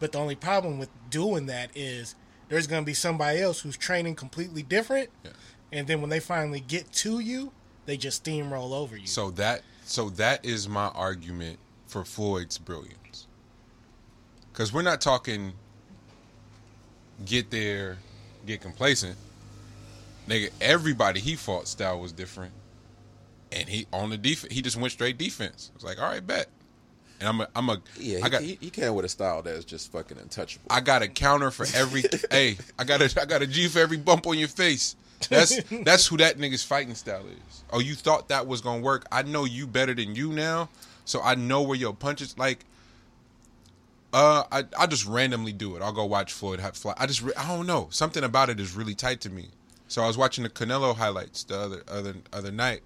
But 0.00 0.12
the 0.12 0.18
only 0.18 0.36
problem 0.36 0.78
with 0.78 0.88
doing 1.10 1.46
that 1.46 1.70
is 1.74 2.14
there's 2.48 2.66
going 2.66 2.82
to 2.82 2.86
be 2.86 2.94
somebody 2.94 3.40
else 3.40 3.60
who's 3.60 3.76
training 3.76 4.14
completely 4.14 4.62
different. 4.62 5.10
Yeah. 5.24 5.32
And 5.72 5.86
then 5.86 6.00
when 6.00 6.10
they 6.10 6.20
finally 6.20 6.60
get 6.60 6.90
to 6.92 7.18
you, 7.18 7.52
they 7.86 7.96
just 7.96 8.24
steamroll 8.24 8.72
over 8.72 8.96
you. 8.96 9.06
So 9.06 9.30
that 9.32 9.62
so 9.84 10.10
that 10.10 10.44
is 10.44 10.68
my 10.68 10.88
argument 10.88 11.58
for 11.86 12.04
Floyd's 12.04 12.58
brilliance. 12.58 13.26
Cuz 14.52 14.72
we're 14.72 14.82
not 14.82 15.00
talking 15.00 15.54
get 17.24 17.50
there, 17.50 17.98
get 18.48 18.60
complacent. 18.60 19.16
Nigga, 20.26 20.50
everybody 20.60 21.20
he 21.20 21.36
fought 21.36 21.68
style 21.68 22.00
was 22.00 22.12
different. 22.12 22.52
And 23.52 23.68
he 23.68 23.86
on 23.92 24.10
the 24.10 24.18
defense, 24.18 24.52
he 24.52 24.60
just 24.60 24.76
went 24.76 24.92
straight 24.92 25.16
defense. 25.16 25.70
It's 25.74 25.84
like, 25.84 26.00
all 26.00 26.08
right, 26.08 26.26
bet. 26.26 26.48
And 27.20 27.28
I'm 27.28 27.40
a, 27.40 27.48
I'm 27.56 27.68
a, 27.68 27.80
Yeah, 27.98 28.18
he, 28.18 28.22
I 28.22 28.28
got, 28.28 28.42
he, 28.42 28.58
he 28.60 28.70
came 28.70 28.94
with 28.94 29.04
a 29.04 29.08
style 29.08 29.42
that's 29.42 29.64
just 29.64 29.90
fucking 29.90 30.18
untouchable. 30.18 30.66
I 30.70 30.80
got 30.80 31.02
a 31.02 31.08
counter 31.08 31.50
for 31.50 31.66
every. 31.74 32.04
hey, 32.30 32.58
I 32.78 32.84
got 32.84 33.00
a, 33.00 33.20
I 33.20 33.24
got 33.24 33.42
a 33.42 33.46
G 33.46 33.68
for 33.68 33.78
every 33.78 33.96
bump 33.96 34.26
on 34.26 34.38
your 34.38 34.48
face. 34.48 34.96
That's 35.28 35.60
that's 35.84 36.06
who 36.06 36.16
that 36.18 36.38
nigga's 36.38 36.62
fighting 36.62 36.94
style 36.94 37.24
is. 37.26 37.64
Oh, 37.72 37.80
you 37.80 37.94
thought 37.94 38.28
that 38.28 38.46
was 38.46 38.60
gonna 38.60 38.82
work? 38.82 39.06
I 39.10 39.22
know 39.22 39.44
you 39.44 39.66
better 39.66 39.94
than 39.94 40.14
you 40.14 40.32
now, 40.32 40.68
so 41.04 41.20
I 41.20 41.34
know 41.34 41.62
where 41.62 41.76
your 41.76 41.92
punches. 41.94 42.38
Like, 42.38 42.64
uh, 44.12 44.44
I 44.50 44.64
I 44.78 44.86
just 44.86 45.06
randomly 45.06 45.52
do 45.52 45.76
it. 45.76 45.82
I'll 45.82 45.92
go 45.92 46.04
watch 46.04 46.32
Floyd 46.32 46.60
fly. 46.74 46.94
I 46.96 47.06
just 47.06 47.22
I 47.36 47.48
don't 47.48 47.66
know 47.66 47.88
something 47.90 48.24
about 48.24 48.48
it 48.50 48.60
is 48.60 48.74
really 48.74 48.94
tight 48.94 49.20
to 49.22 49.30
me. 49.30 49.48
So 49.86 50.02
I 50.02 50.06
was 50.06 50.18
watching 50.18 50.44
the 50.44 50.50
Canelo 50.50 50.94
highlights 50.96 51.44
the 51.44 51.58
other 51.58 51.82
other 51.88 52.14
other 52.32 52.50
night. 52.50 52.82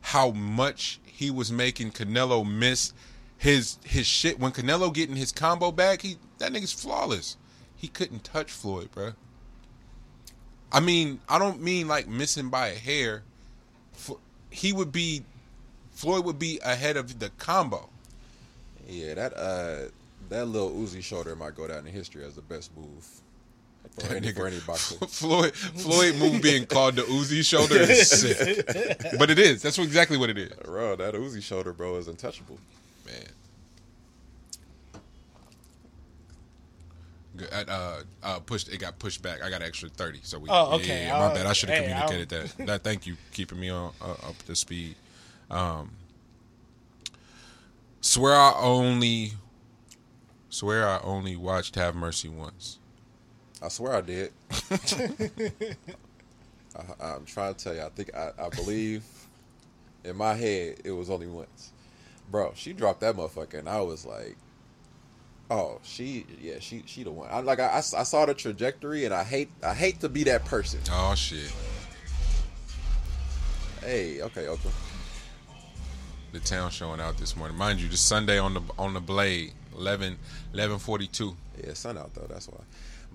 How 0.00 0.30
much 0.30 1.00
he 1.04 1.30
was 1.30 1.50
making 1.50 1.92
Canelo 1.92 2.48
miss 2.48 2.92
his 3.38 3.78
his 3.84 4.06
shit 4.06 4.38
when 4.38 4.52
Canelo 4.52 4.92
getting 4.92 5.16
his 5.16 5.32
combo 5.32 5.70
back. 5.70 6.02
He 6.02 6.16
that 6.38 6.52
nigga's 6.52 6.72
flawless. 6.72 7.36
He 7.76 7.88
couldn't 7.88 8.24
touch 8.24 8.50
Floyd, 8.50 8.90
bruh. 8.92 9.14
I 10.72 10.80
mean, 10.80 11.20
I 11.28 11.38
don't 11.38 11.62
mean 11.62 11.86
like 11.86 12.08
missing 12.08 12.48
by 12.48 12.68
a 12.68 12.74
hair. 12.74 13.22
He 14.50 14.72
would 14.72 14.90
be, 14.90 15.24
Floyd 15.92 16.24
would 16.24 16.38
be 16.38 16.58
ahead 16.64 16.96
of 16.96 17.18
the 17.18 17.30
combo. 17.38 17.90
Yeah, 18.88 19.14
that 19.14 19.36
uh, 19.36 19.90
that 20.30 20.46
little 20.46 20.70
Uzi 20.70 21.02
shoulder 21.02 21.34
might 21.36 21.54
go 21.54 21.66
down 21.68 21.86
in 21.86 21.92
history 21.92 22.24
as 22.24 22.34
the 22.34 22.42
best 22.42 22.76
move 22.76 23.06
for 23.98 24.14
any, 24.14 24.32
for 24.32 24.46
any 24.46 24.58
boxer. 24.60 24.96
Floyd 25.08 25.54
Floyd 25.54 26.16
move 26.18 26.40
being 26.42 26.66
called 26.66 26.96
the 26.96 27.02
Uzi 27.02 27.44
shoulder 27.44 27.76
is 27.76 28.10
sick, 28.10 28.66
but 29.18 29.30
it 29.30 29.38
is. 29.38 29.62
That's 29.62 29.78
exactly 29.78 30.16
what 30.16 30.30
it 30.30 30.38
is, 30.38 30.52
Bro, 30.64 30.96
that 30.96 31.14
Uzi 31.14 31.42
shoulder, 31.42 31.72
bro, 31.72 31.96
is 31.96 32.08
untouchable. 32.08 32.58
man. 33.06 33.14
Good. 37.36 37.48
Uh, 37.68 37.96
uh, 38.22 38.38
pushed. 38.40 38.68
It 38.68 38.78
got 38.78 38.98
pushed 39.00 39.20
back. 39.20 39.42
I 39.42 39.50
got 39.50 39.60
an 39.60 39.66
extra 39.66 39.88
thirty. 39.88 40.20
So 40.22 40.38
we. 40.38 40.48
Oh, 40.48 40.76
okay. 40.76 41.06
Yeah, 41.06 41.18
my 41.18 41.24
Uh, 41.26 41.34
bad. 41.34 41.46
I 41.46 41.52
should 41.52 41.68
have 41.68 41.78
hey, 41.82 41.90
communicated 41.90 42.28
that. 42.28 42.66
That. 42.66 42.84
Thank 42.84 43.08
you, 43.08 43.16
keeping 43.32 43.58
me 43.58 43.70
on 43.70 43.92
uh, 44.00 44.12
up 44.12 44.38
to 44.46 44.54
speed. 44.54 44.94
Um, 45.50 45.90
swear 48.00 48.34
I 48.36 48.52
only. 48.60 49.32
Swear 50.54 50.88
I 50.88 51.00
only 51.02 51.34
watched 51.34 51.74
Have 51.74 51.96
Mercy 51.96 52.28
once. 52.28 52.78
I 53.60 53.66
swear 53.66 53.94
I 53.96 54.02
did. 54.02 54.32
I, 54.70 54.76
I'm 57.00 57.24
trying 57.24 57.56
to 57.56 57.64
tell 57.64 57.74
you. 57.74 57.82
I 57.82 57.88
think 57.88 58.14
I, 58.14 58.30
I 58.38 58.50
believe 58.50 59.02
in 60.04 60.14
my 60.14 60.34
head 60.34 60.76
it 60.84 60.92
was 60.92 61.10
only 61.10 61.26
once, 61.26 61.72
bro. 62.30 62.52
She 62.54 62.72
dropped 62.72 63.00
that 63.00 63.16
motherfucker, 63.16 63.54
and 63.54 63.68
I 63.68 63.80
was 63.80 64.06
like, 64.06 64.36
"Oh, 65.50 65.80
she, 65.82 66.24
yeah, 66.40 66.60
she, 66.60 66.84
she 66.86 67.02
the 67.02 67.10
one." 67.10 67.28
I 67.32 67.40
like, 67.40 67.58
I, 67.58 67.78
I 67.78 67.80
saw 67.80 68.24
the 68.24 68.34
trajectory, 68.34 69.04
and 69.06 69.12
I 69.12 69.24
hate, 69.24 69.50
I 69.60 69.74
hate 69.74 69.98
to 70.02 70.08
be 70.08 70.22
that 70.22 70.44
person. 70.44 70.78
Oh 70.88 71.16
shit! 71.16 71.52
Hey, 73.80 74.22
okay, 74.22 74.46
okay. 74.46 74.70
The 76.30 76.38
town 76.38 76.70
showing 76.70 77.00
out 77.00 77.18
this 77.18 77.36
morning, 77.36 77.58
mind 77.58 77.80
you. 77.80 77.88
Just 77.88 78.06
Sunday 78.06 78.38
on 78.38 78.54
the 78.54 78.62
on 78.78 78.94
the 78.94 79.00
blade, 79.00 79.52
11, 79.76 80.10
1142. 80.52 81.36
Yeah, 81.64 81.74
sun 81.74 81.98
out 81.98 82.12
though. 82.14 82.26
That's 82.28 82.48
why. 82.48 82.60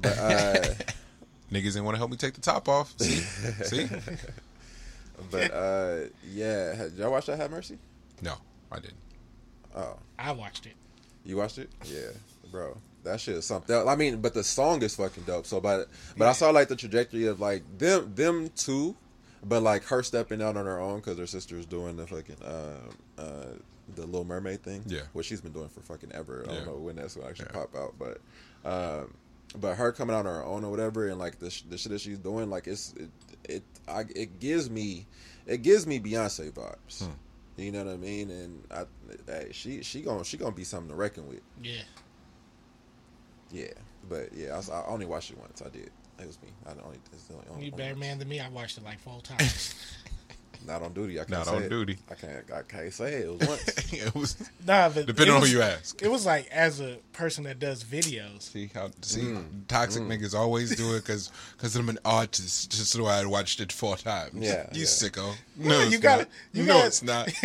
But 0.02 0.18
uh, 0.18 0.54
Niggas 1.52 1.74
didn't 1.74 1.84
want 1.86 1.96
to 1.96 2.00
help 2.00 2.12
me 2.12 2.18
take 2.18 2.34
the 2.36 2.42
top 2.42 2.70
off. 2.70 2.94
See, 3.00 3.16
see? 3.64 3.90
but 5.32 5.52
uh, 5.52 5.98
yeah, 6.32 6.76
Had- 6.76 6.90
did 6.92 7.00
y'all 7.00 7.12
watch 7.12 7.26
that? 7.26 7.38
Have 7.38 7.52
mercy. 7.52 7.78
No, 8.22 8.36
I 8.72 8.76
didn't. 8.80 8.98
Oh, 9.76 9.98
I 10.18 10.32
watched 10.32 10.66
it. 10.66 10.74
you 11.26 11.38
watched 11.38 11.58
it? 11.58 11.70
Yeah, 11.86 12.10
bro. 12.52 12.78
That 13.04 13.20
shit 13.20 13.36
is 13.36 13.46
something. 13.46 13.76
I 13.88 13.96
mean, 13.96 14.20
but 14.22 14.34
the 14.34 14.44
song 14.44 14.82
is 14.84 14.96
fucking 14.96 15.24
dope. 15.24 15.46
So, 15.46 15.60
but 15.62 15.88
but 16.18 16.28
I 16.28 16.34
saw 16.34 16.50
like 16.50 16.68
the 16.68 16.76
trajectory 16.76 17.28
of 17.28 17.40
like 17.40 17.64
them 17.78 18.12
them 18.14 18.50
two, 18.56 18.96
but 19.44 19.64
like 19.64 19.84
her 19.86 20.04
stepping 20.04 20.42
out 20.42 20.58
on 20.58 20.66
her 20.66 20.80
own 20.80 21.00
because 21.00 21.18
her 21.18 21.28
sister's 21.28 21.66
doing 21.66 21.96
the 21.96 22.06
fucking 22.08 22.36
uh, 22.44 23.22
uh, 23.22 23.46
the 23.96 24.06
Little 24.06 24.26
Mermaid 24.26 24.64
thing. 24.64 24.84
Yeah. 24.88 25.02
what 25.14 25.26
she's 25.26 25.42
been 25.42 25.52
doing 25.54 25.70
for 25.70 25.82
fucking 25.82 26.12
ever. 26.14 26.46
I 26.48 26.52
Yeah. 26.52 26.58
don't 26.60 26.68
know 26.68 26.76
when 26.76 26.96
that's 26.96 27.16
gonna 27.16 27.28
actually 27.30 27.48
Yeah. 27.54 27.60
pop 27.66 27.76
out, 27.76 27.96
but 28.00 28.22
um, 28.70 29.14
but 29.58 29.76
her 29.76 29.92
coming 29.92 30.16
out 30.16 30.26
on 30.26 30.34
her 30.36 30.44
own 30.44 30.64
or 30.64 30.70
whatever, 30.72 31.08
and 31.08 31.18
like 31.20 31.40
the 31.40 31.50
sh- 31.50 31.64
the 31.70 31.78
shit 31.78 31.92
that 31.92 32.02
she's 32.02 32.20
doing, 32.20 32.50
like 32.50 32.68
it's 32.68 32.94
it 32.94 33.10
it 33.46 33.64
I, 33.88 34.02
it 34.16 34.40
gives 34.40 34.70
me 34.70 35.08
it 35.48 35.62
gives 35.64 35.88
me 35.88 36.00
Beyonce 36.00 36.52
vibes. 36.52 37.04
Hmm. 37.06 37.12
You 37.58 37.72
know 37.74 37.84
what 37.84 37.94
I 37.94 37.98
mean? 37.98 38.30
And 38.32 38.64
I, 38.72 38.86
hey, 39.26 39.50
she 39.52 39.82
she 39.84 40.02
gonna 40.02 40.24
she 40.24 40.38
gonna 40.38 40.56
be 40.56 40.64
something 40.64 40.90
to 40.90 40.96
reckon 40.96 41.28
with. 41.28 41.42
Yeah. 41.62 41.82
Yeah, 43.52 43.74
but 44.08 44.30
yeah, 44.36 44.62
I, 44.72 44.76
I 44.76 44.86
only 44.88 45.06
watched 45.08 45.32
it 45.32 45.40
once. 45.40 45.62
I 45.66 45.70
did. 45.70 45.90
It 46.20 46.28
was 46.28 46.38
me. 46.42 46.50
I 46.68 46.72
only. 46.86 47.00
It's 47.14 47.24
the 47.24 47.34
only, 47.34 47.46
only 47.50 47.66
You 47.66 47.72
only 47.72 47.78
better 47.84 47.94
once. 47.96 48.00
man 48.02 48.20
than 48.20 48.28
me. 48.30 48.40
I 48.40 48.50
watched 48.50 48.78
it 48.78 48.84
like 48.84 49.00
four 49.00 49.22
times. 49.22 49.74
Not 50.68 50.84
on 50.84 50.94
duty. 50.94 51.16
I 51.20 51.24
can't 51.24 51.30
Not 51.32 51.46
say 51.48 51.56
on 51.56 51.64
it. 51.64 51.70
duty. 51.70 51.98
I 52.12 52.14
can't. 52.16 52.52
I 52.54 52.62
can't 52.62 52.94
say 52.94 53.14
it. 53.14 53.26
It 53.26 53.40
was 53.40 53.48
once. 53.48 53.68
it 53.94 54.14
was 54.16 54.36
Nah, 54.68 54.90
but 54.90 55.08
depending 55.08 55.34
it 55.34 55.36
on 55.36 55.42
was- 55.42 55.52
who 55.52 55.58
you 55.58 55.64
ask. 55.64 56.02
It 56.02 56.10
was 56.12 56.26
like 56.26 56.48
as 56.52 56.80
a 56.80 56.98
person 57.14 57.46
that 57.46 57.60
does 57.60 57.84
videos. 57.84 58.44
See 58.44 58.70
how 58.74 58.90
see 59.02 59.22
Mm. 59.22 59.68
toxic 59.68 60.04
niggas 60.04 60.36
always 60.36 60.76
do 60.76 60.96
it 60.96 61.00
because 61.02 61.32
because 61.56 61.76
I'm 61.76 61.90
an 61.90 61.98
artist. 62.06 62.72
Just 62.72 62.92
so 62.92 63.06
I 63.06 63.26
watched 63.26 63.62
it 63.62 63.72
four 63.72 63.96
times. 63.98 64.34
Yeah, 64.36 64.68
you 64.74 64.82
yeah. 64.82 64.86
sicko. 64.86 65.34
No, 65.56 65.78
Yeah, 65.78 65.84
it's 65.84 65.92
you 65.94 65.98
gotta- 66.00 66.24
not. 66.24 66.30
you 66.54 66.64
no, 66.64 66.74
gotta- 66.74 66.88
it's 66.88 67.04
not. 67.04 67.28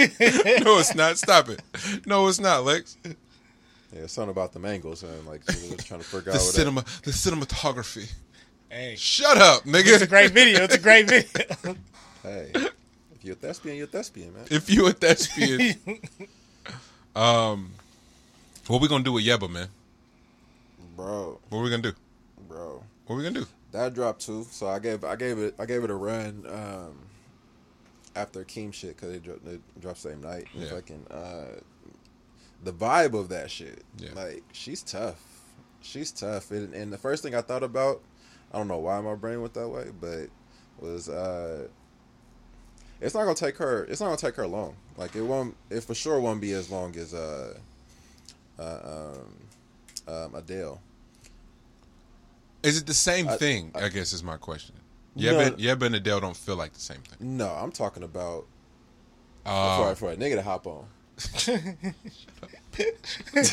no, 0.64 0.78
it's 0.78 0.94
not. 0.94 1.16
Stop 1.18 1.48
it. 1.48 1.62
No, 2.06 2.26
it's 2.28 2.40
not, 2.40 2.64
Lex. 2.64 2.96
yeah, 3.04 4.06
something 4.06 4.30
about 4.30 4.52
the 4.52 4.58
mangoes 4.58 5.02
and 5.02 5.26
like 5.26 5.42
she 5.50 5.70
was 5.70 5.84
trying 5.84 6.00
to 6.00 6.06
figure 6.06 6.32
The 6.32 6.38
out 6.38 6.44
what 6.44 6.54
cinema, 6.54 6.84
the 7.04 7.10
cinematography. 7.12 8.12
Hey, 8.68 8.96
Shut 8.98 9.38
up, 9.38 9.62
nigga. 9.64 9.94
it's 9.94 10.02
a 10.02 10.06
great 10.08 10.32
video. 10.32 10.64
It's 10.64 10.74
a 10.74 10.78
great 10.80 11.08
video. 11.08 11.76
Hey, 12.24 12.50
if 12.54 12.73
you're 13.24 13.32
a 13.34 13.36
thespian, 13.36 13.76
you're 13.76 13.86
a 13.86 13.88
thespian, 13.88 14.32
man. 14.34 14.44
If 14.50 14.70
you 14.70 14.86
a 14.86 14.92
thespian, 14.92 15.76
um, 17.16 17.72
what 18.66 18.80
we 18.80 18.88
gonna 18.88 19.04
do 19.04 19.12
with 19.12 19.24
Yebba, 19.24 19.50
man? 19.50 19.68
Bro, 20.96 21.40
What 21.48 21.60
we 21.62 21.70
gonna 21.70 21.82
do? 21.82 21.92
bro. 22.48 22.82
What 23.06 23.16
we 23.16 23.22
gonna 23.24 23.40
do? 23.40 23.46
That 23.72 23.94
dropped 23.94 24.20
too. 24.22 24.46
So 24.50 24.68
I 24.68 24.78
gave 24.78 25.02
I 25.04 25.16
gave 25.16 25.38
it 25.38 25.54
I 25.58 25.66
gave 25.66 25.82
it 25.84 25.90
a 25.90 25.94
run 25.94 26.44
um, 26.48 26.98
after 28.14 28.44
Keem 28.44 28.72
shit 28.72 28.96
because 28.96 29.12
it, 29.14 29.22
dro- 29.24 29.40
it 29.46 29.60
dropped 29.80 29.98
same 29.98 30.20
night. 30.22 30.46
And 30.54 30.62
Yeah. 30.62 30.70
Fucking 30.70 31.06
uh, 31.10 31.60
the 32.62 32.72
vibe 32.72 33.18
of 33.18 33.28
that 33.30 33.50
shit. 33.50 33.82
Yeah. 33.98 34.10
Like 34.14 34.44
she's 34.52 34.82
tough. 34.82 35.20
She's 35.82 36.12
tough. 36.12 36.50
And, 36.52 36.72
and 36.74 36.92
the 36.92 36.96
first 36.98 37.22
thing 37.22 37.34
I 37.34 37.40
thought 37.42 37.62
about, 37.64 38.00
I 38.52 38.58
don't 38.58 38.68
know 38.68 38.78
why 38.78 39.00
my 39.00 39.16
brain 39.16 39.40
went 39.42 39.54
that 39.54 39.68
way, 39.68 39.88
but 40.00 40.28
was 40.78 41.08
uh, 41.08 41.66
it's 43.04 43.14
not 43.14 43.24
gonna 43.24 43.34
take 43.34 43.58
her. 43.58 43.84
It's 43.84 44.00
not 44.00 44.06
gonna 44.06 44.16
take 44.16 44.34
her 44.36 44.46
long. 44.46 44.76
Like 44.96 45.14
it 45.14 45.22
won't. 45.22 45.54
It 45.68 45.82
for 45.82 45.94
sure 45.94 46.18
won't 46.20 46.40
be 46.40 46.52
as 46.52 46.70
long 46.70 46.96
as 46.96 47.12
uh, 47.12 47.54
uh 48.58 49.12
um, 50.08 50.14
um 50.14 50.34
Adele. 50.34 50.80
Is 52.62 52.78
it 52.78 52.86
the 52.86 52.94
same 52.94 53.28
I- 53.28 53.36
thing? 53.36 53.72
I, 53.74 53.90
guess 53.90 54.14
is 54.14 54.22
my 54.22 54.38
question. 54.38 54.74
No. 55.14 55.32
Yebba, 55.32 55.58
Yebba 55.58 55.82
and 55.86 55.94
Adele 55.96 56.20
don't 56.20 56.36
feel 56.36 56.56
like 56.56 56.72
the 56.72 56.80
same 56.80 57.02
thing. 57.02 57.36
No, 57.36 57.48
I'm 57.48 57.70
talking 57.70 58.02
about 58.02 58.46
Uh, 59.44 59.90
for, 59.90 59.94
for 59.94 60.12
a 60.12 60.16
nigga 60.16 60.36
to 60.36 60.42
hop 60.42 60.66
on. 60.66 60.86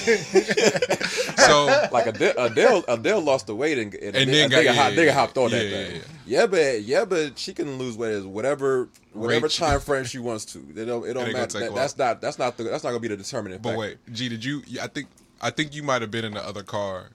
so 1.38 1.88
Like 1.91 2.07
Adele, 2.07 2.34
Adele, 2.38 2.84
Adele 2.88 3.22
lost 3.22 3.47
the 3.47 3.55
weight 3.55 3.78
and, 3.78 3.93
and, 3.95 4.15
And 4.15 4.30
a 4.30 4.32
then 4.32 4.49
nigga, 4.49 4.51
got- 4.51 4.59
a 4.59 4.61
nigga, 4.61 4.63
yeah, 4.65 4.74
hop- 4.74 4.93
yeah, 4.93 4.99
nigga 4.99 5.13
hopped 5.13 5.38
on 5.38 5.49
yeah, 5.51 5.57
that 5.57 5.65
yeah, 5.65 5.72
thing. 5.88 5.95
yeah. 5.95 6.01
Yeah, 6.41 6.45
but 6.47 6.82
yeah, 6.84 7.05
but 7.05 7.38
she 7.38 7.53
can 7.53 7.78
lose 7.78 7.97
weight 7.97 8.13
as 8.13 8.26
whatever 8.26 8.88
whatever 9.13 9.45
Rate. 9.47 9.51
time 9.51 9.80
frame 9.82 10.05
she 10.05 10.19
wants 10.19 10.45
to. 10.45 10.59
It 10.76 10.86
don't 10.86 11.05
it 11.05 11.13
don't 11.13 11.24
ain't 11.28 11.34
gonna 11.34 11.34
matter. 11.34 11.59
That, 11.59 11.76
that's 11.76 11.97
not 11.97 12.22
that's 12.22 12.39
not 12.39 12.57
the, 12.57 12.63
that's 12.63 12.84
not 12.84 12.91
gonna 12.91 12.99
be 13.01 13.09
the 13.09 13.17
determining 13.17 13.57
But 13.59 13.69
factor. 13.72 13.80
wait, 13.80 13.97
G, 14.13 14.30
did 14.30 14.45
you? 14.45 14.61
I 14.82 14.88
think 14.88 15.07
I 15.41 15.49
think 15.49 15.76
you 15.76 15.84
might 15.84 16.01
have 16.01 16.11
been 16.11 16.24
in 16.24 16.34
the 16.34 16.45
other 16.45 16.63
car, 16.63 17.09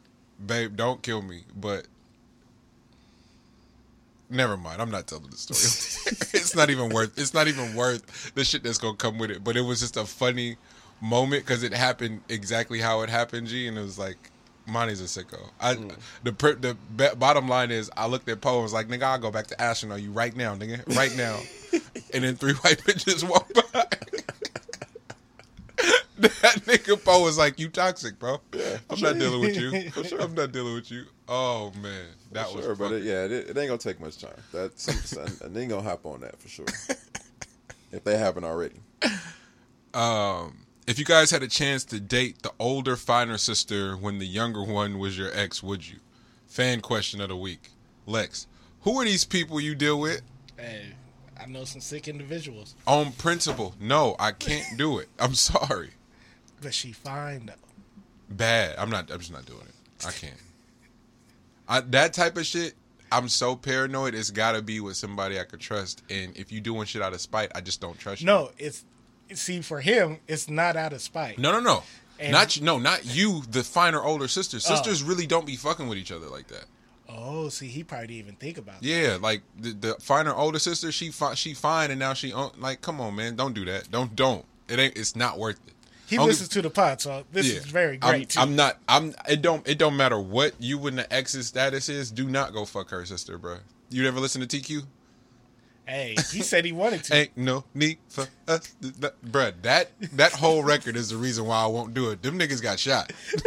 babe. 0.44 0.76
Don't 0.76 1.00
kill 1.02 1.22
me, 1.22 1.44
but 1.57 1.86
never 4.28 4.57
mind. 4.57 4.82
I'm 4.82 4.90
not 4.90 5.07
telling 5.07 5.30
the 5.30 5.36
story. 5.36 5.57
it's 6.34 6.54
not 6.54 6.68
even 6.70 6.90
worth. 6.90 7.18
It's 7.18 7.32
not 7.32 7.48
even 7.48 7.74
worth 7.74 8.34
the 8.34 8.44
shit 8.44 8.62
that's 8.62 8.78
gonna 8.78 8.96
come 8.96 9.18
with 9.18 9.30
it. 9.30 9.42
But 9.42 9.57
it 9.57 9.62
was 9.62 9.80
just 9.80 9.96
a 9.96 10.04
funny 10.04 10.57
moment 11.01 11.44
because 11.44 11.62
it 11.62 11.72
happened 11.72 12.22
exactly 12.28 12.80
how 12.80 13.03
it 13.03 13.11
happened, 13.11 13.49
G, 13.49 13.66
and 13.68 13.78
it 13.78 13.82
was 13.82 13.99
like. 13.99 14.16
Monty's 14.68 15.01
a 15.01 15.05
sicko. 15.05 15.51
I 15.61 15.76
the 16.24 16.32
per, 16.32 16.55
the 16.57 16.76
be, 16.97 17.07
bottom 17.16 17.49
line 17.49 17.70
is 17.70 17.88
I 17.97 18.09
looked 18.09 18.28
at 18.28 18.40
Poe 18.40 18.55
and 18.55 18.62
was 18.64 18.72
like, 18.72 18.88
nigga, 18.88 19.05
I'll 19.05 19.18
go 19.20 19.30
back 19.30 19.47
to 19.47 19.62
Ashton 19.62 19.92
on 19.92 20.03
you 20.03 20.11
right 20.11 20.34
now, 20.34 20.57
nigga, 20.57 20.97
right 20.97 21.16
now. 21.16 21.38
and 22.12 22.24
then 22.24 22.34
three 22.34 22.53
white 22.64 22.78
bitches 22.78 23.22
walk 23.22 23.49
by. 23.55 23.86
that 26.18 26.62
nigga 26.64 27.03
Poe 27.05 27.22
was 27.22 27.36
like, 27.36 27.59
"You 27.59 27.68
toxic, 27.68 28.18
bro. 28.18 28.40
I'm 28.90 29.01
not 29.01 29.18
dealing 29.18 29.40
with 29.40 29.57
you. 29.57 29.92
I'm 30.18 30.34
not 30.34 30.53
dealing 30.53 30.74
with 30.74 30.90
you." 30.90 31.05
Oh 31.28 31.72
man, 31.82 32.07
that 32.32 32.53
was 32.53 32.64
sure, 32.64 32.74
but 32.74 32.92
it, 32.92 33.03
yeah, 33.03 33.24
it, 33.24 33.32
it 33.32 33.49
ain't 33.49 33.68
gonna 33.68 33.78
take 33.78 34.01
much 34.01 34.18
time. 34.18 34.36
That 34.53 34.78
some, 34.78 34.94
some, 34.94 35.26
a 35.42 35.66
gonna 35.66 35.82
hop 35.82 36.07
on 36.07 36.20
that 36.20 36.40
for 36.40 36.49
sure. 36.49 36.66
if 37.92 38.03
they 38.05 38.16
haven't 38.16 38.44
already. 38.44 38.80
Um, 39.92 40.65
if 40.87 40.99
you 40.99 41.05
guys 41.05 41.30
had 41.30 41.43
a 41.43 41.49
chance 41.49 41.84
to 41.87 42.01
date 42.01 42.43
the 42.43 42.53
older, 42.59 42.97
finer 42.97 43.39
sister 43.39 43.97
when 43.97 44.18
the 44.18 44.26
younger 44.26 44.62
one 44.62 44.99
was 44.99 45.18
your 45.18 45.30
ex, 45.32 45.62
would 45.62 45.89
you? 45.89 45.97
Fan 46.47 46.80
question 46.80 47.20
of 47.20 47.28
the 47.28 47.37
week, 47.37 47.70
Lex. 48.07 48.47
Who 48.82 49.01
are 49.01 49.05
these 49.05 49.24
people 49.24 49.61
you 49.61 49.74
deal 49.74 49.99
with? 50.01 50.22
hey, 50.57 50.87
I 51.39 51.47
know 51.47 51.64
some 51.64 51.80
sick 51.82 52.09
individuals, 52.09 52.74
On 52.87 53.12
principle, 53.12 53.74
no, 53.78 54.16
I 54.18 54.32
can't 54.32 54.78
do 54.78 54.99
it. 54.99 55.09
I'm 55.18 55.34
sorry. 55.34 55.91
but 56.62 56.72
she 56.72 56.93
fine 56.93 57.47
though. 57.47 57.53
Bad. 58.30 58.76
I'm 58.78 58.91
not. 58.91 59.11
I'm 59.11 59.18
just 59.18 59.32
not 59.32 59.45
doing 59.47 59.61
it. 59.62 60.07
I 60.07 60.11
can't. 60.11 60.34
I, 61.68 61.80
that 61.80 62.12
type 62.12 62.37
of 62.37 62.47
shit. 62.47 62.74
I'm 63.12 63.28
so 63.28 63.55
paranoid. 63.55 64.14
It's 64.16 64.30
got 64.32 64.53
to 64.53 64.62
be 64.62 64.80
with 64.80 64.97
somebody 64.97 65.39
I 65.39 65.45
could 65.45 65.61
trust. 65.61 66.03
And 66.11 66.37
if 66.37 66.51
you 66.51 66.61
doing 66.61 66.87
shit 66.87 67.03
out 67.03 67.12
of 67.12 67.20
spite, 67.20 67.53
I 67.55 67.61
just 67.61 67.80
don't 67.80 67.97
trust 67.99 68.20
you. 68.22 68.26
No, 68.26 68.51
it's 68.59 68.84
see 69.35 69.61
for 69.61 69.81
him, 69.81 70.18
it's 70.29 70.49
not 70.49 70.77
out 70.77 70.93
of 70.93 71.01
spite. 71.01 71.39
No, 71.39 71.53
no, 71.53 71.61
no. 71.61 71.83
And- 72.18 72.33
not 72.33 72.61
no, 72.61 72.79
not 72.79 73.05
you. 73.05 73.43
The 73.51 73.62
finer 73.62 74.03
older 74.03 74.29
sister. 74.29 74.57
Uh. 74.57 74.61
Sisters 74.61 75.03
really 75.03 75.27
don't 75.27 75.47
be 75.47 75.57
fucking 75.57 75.89
with 75.89 75.99
each 75.99 76.12
other 76.12 76.27
like 76.29 76.49
that. 76.49 76.64
Oh, 77.09 77.49
see, 77.51 77.68
he 77.68 77.85
probably 77.85 78.09
didn't 78.09 78.18
even 78.18 78.35
think 78.35 78.59
about 78.59 78.81
that. 78.81 78.87
Yeah, 78.87 79.18
like 79.20 79.43
the, 79.57 79.72
the 79.72 79.95
finer 80.01 80.35
older 80.35 80.59
sister, 80.59 80.91
she 80.91 81.11
fi- 81.11 81.35
she 81.35 81.55
fine, 81.55 81.91
and 81.91 82.01
now 82.01 82.14
she 82.14 82.33
like, 82.33 82.81
come 82.81 83.01
on, 83.01 83.14
man, 83.14 83.37
don't 83.37 83.55
do 83.55 83.64
that. 83.66 83.91
Don't 83.91 84.16
don't. 84.16 84.45
It 84.68 84.79
ain't. 84.79 84.97
It's 84.97 85.14
not 85.14 85.39
worth 85.39 85.61
it. 85.66 85.74
He 86.09 86.18
listens 86.18 86.49
to 86.51 86.62
the 86.62 86.70
pod, 86.70 87.01
so 87.01 87.24
this 87.33 87.49
Yeah. 87.49 87.59
is 87.59 87.66
very 87.66 87.99
I'm, 88.03 88.11
great 88.11 88.29
too. 88.31 88.41
I'm 88.41 88.57
not. 88.57 88.79
I'm. 88.89 89.14
It 89.29 89.43
don't. 89.43 89.66
It 89.68 89.79
don't 89.79 89.97
matter 89.97 90.18
what 90.18 90.55
you 90.59 90.85
and 90.87 90.99
the 90.99 91.12
ex's 91.12 91.49
status 91.49 91.89
is. 91.89 92.11
Do 92.11 92.29
not 92.29 92.53
go 92.53 92.64
fuck 92.64 92.91
her 92.91 93.05
sister, 93.05 93.39
bro. 93.39 93.59
You 93.91 94.07
ever 94.09 94.18
listen 94.20 94.45
to 94.45 94.47
TQ? 94.47 94.85
Hey, 95.87 96.16
he 96.32 96.43
said 96.43 96.64
he 96.64 96.72
wanted 96.72 97.05
to. 97.05 97.14
Ain't 97.14 97.37
no 97.37 97.64
need 97.74 97.99
for 98.09 98.26
us, 98.49 98.74
bruh. 99.24 99.55
That 99.62 99.91
that 100.12 100.32
whole 100.32 100.62
record 100.62 100.97
is 100.97 101.11
the 101.11 101.16
reason 101.16 101.47
why 101.47 101.62
I 101.62 101.66
won't 101.66 101.95
do 101.95 102.11
it. 102.11 102.22
Them 102.22 102.39
niggas 102.39 102.62
got 102.62 102.78
shot. 102.78 103.12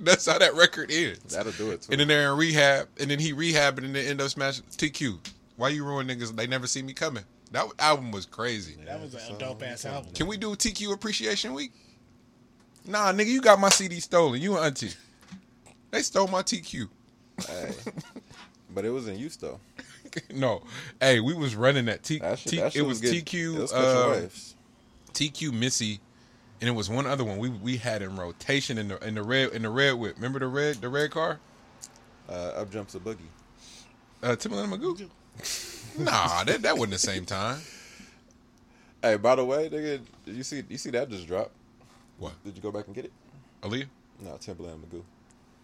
That's 0.00 0.26
how 0.26 0.38
that 0.38 0.54
record 0.54 0.90
ends. 0.90 1.34
That'll 1.34 1.52
do 1.52 1.70
it 1.70 1.82
too. 1.82 1.92
And 1.92 2.00
then 2.00 2.08
they're 2.08 2.32
in 2.32 2.38
rehab, 2.38 2.88
and 2.98 3.10
then 3.10 3.18
he 3.18 3.32
rehabbed, 3.32 3.78
and 3.78 3.94
then 3.94 4.06
end 4.06 4.20
up 4.20 4.30
smashing 4.30 4.64
TQ. 4.70 5.18
Why 5.56 5.68
you 5.68 5.84
ruin 5.84 6.08
niggas? 6.08 6.34
They 6.34 6.46
never 6.46 6.66
see 6.66 6.82
me 6.82 6.92
coming. 6.92 7.24
That 7.52 7.66
album 7.78 8.10
was 8.10 8.26
crazy. 8.26 8.76
That 8.84 9.00
was 9.00 9.14
a 9.14 9.32
dope 9.38 9.62
ass 9.62 9.84
album. 9.84 10.12
Can 10.12 10.26
we 10.26 10.36
do 10.36 10.56
TQ 10.56 10.92
Appreciation 10.92 11.54
Week? 11.54 11.72
Nah, 12.86 13.12
nigga, 13.12 13.28
you 13.28 13.40
got 13.40 13.60
my 13.60 13.68
CD 13.68 14.00
stolen. 14.00 14.42
You 14.42 14.56
an 14.56 14.64
auntie. 14.64 14.90
They 15.90 16.02
stole 16.02 16.26
my 16.26 16.42
TQ. 16.42 16.88
Hey. 17.46 17.70
but 18.74 18.84
it 18.84 18.90
was 18.90 19.06
in 19.06 19.18
use 19.18 19.36
though. 19.36 19.60
no, 20.34 20.62
hey, 21.00 21.20
we 21.20 21.34
was 21.34 21.54
running 21.54 21.86
that 21.86 22.02
T. 22.02 22.18
That 22.18 22.38
shit, 22.38 22.50
T- 22.50 22.56
that 22.58 22.66
it 22.66 22.72
shit 22.72 22.86
was 22.86 23.00
good. 23.00 23.24
TQ. 23.24 23.56
It 23.56 23.60
was 23.60 23.72
catching 23.72 23.86
uh. 23.86 24.28
TQ 25.12 25.52
Missy, 25.52 26.00
and 26.60 26.68
it 26.68 26.72
was 26.72 26.90
one 26.90 27.06
other 27.06 27.24
one 27.24 27.38
we 27.38 27.48
we 27.48 27.76
had 27.76 28.02
in 28.02 28.16
rotation 28.16 28.78
in 28.78 28.88
the 28.88 29.06
in 29.06 29.14
the 29.14 29.22
red 29.22 29.52
in 29.52 29.62
the 29.62 29.70
red 29.70 29.94
whip. 29.94 30.16
Remember 30.16 30.38
the 30.38 30.48
red 30.48 30.76
the 30.76 30.88
red 30.88 31.10
car? 31.10 31.40
Uh, 32.28 32.32
up 32.32 32.70
jumps 32.70 32.94
a 32.94 33.00
boogie. 33.00 33.18
Uh, 34.22 34.34
Timbaland 34.36 34.72
and 34.72 34.82
Magoo. 34.82 35.98
nah, 35.98 36.44
that 36.44 36.62
that 36.62 36.74
wasn't 36.74 36.92
the 36.92 36.98
same 36.98 37.26
time. 37.26 37.60
Hey, 39.02 39.16
by 39.16 39.34
the 39.34 39.44
way, 39.44 39.68
nigga, 39.68 40.00
did 40.24 40.34
you 40.34 40.42
see 40.42 40.62
you 40.68 40.78
see 40.78 40.90
that 40.90 41.10
just 41.10 41.26
dropped? 41.26 41.52
What? 42.18 42.32
Did 42.44 42.56
you 42.56 42.62
go 42.62 42.70
back 42.72 42.86
and 42.86 42.94
get 42.94 43.04
it? 43.04 43.12
Aaliyah? 43.62 43.86
No, 44.20 44.30
Timbaland 44.32 44.80
Magoo. 44.80 45.02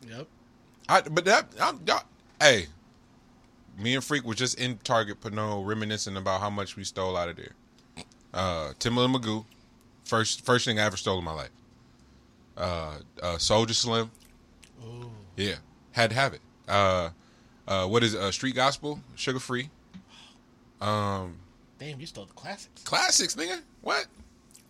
Yep. 0.08 0.26
I 0.88 1.00
but 1.02 1.24
that 1.24 1.46
I'm 1.60 1.80
I, 1.88 2.00
hey, 2.40 2.66
me 3.80 3.94
and 3.94 4.04
Freak 4.04 4.24
was 4.24 4.36
just 4.36 4.58
in 4.58 4.78
Target 4.78 5.20
Pano 5.20 5.66
reminiscing 5.66 6.16
about 6.16 6.40
how 6.40 6.50
much 6.50 6.76
we 6.76 6.84
stole 6.84 7.16
out 7.16 7.28
of 7.28 7.36
there. 7.36 7.52
Uh, 8.32 8.72
Timbaland 8.78 9.16
Magoo, 9.16 9.44
first 10.04 10.44
first 10.44 10.64
thing 10.64 10.78
I 10.78 10.84
ever 10.84 10.96
stole 10.96 11.18
in 11.18 11.24
my 11.24 11.32
life. 11.32 11.50
Uh, 12.56 12.98
uh 13.22 13.36
Soulja 13.36 13.74
Slim, 13.74 14.10
Ooh. 14.84 15.10
yeah, 15.36 15.56
had 15.92 16.10
to 16.10 16.16
have 16.16 16.34
it. 16.34 16.40
Uh, 16.68 17.10
uh, 17.66 17.86
what 17.86 18.02
is 18.02 18.14
it? 18.14 18.20
Uh, 18.20 18.30
Street 18.30 18.54
Gospel, 18.54 19.00
Suga 19.16 19.40
Free. 19.40 19.70
Um, 20.80 21.38
Damn, 21.78 22.00
you 22.00 22.06
stole 22.06 22.26
the 22.26 22.32
classics. 22.34 22.82
classics, 22.82 23.34
nigga. 23.34 23.60
What? 23.80 24.06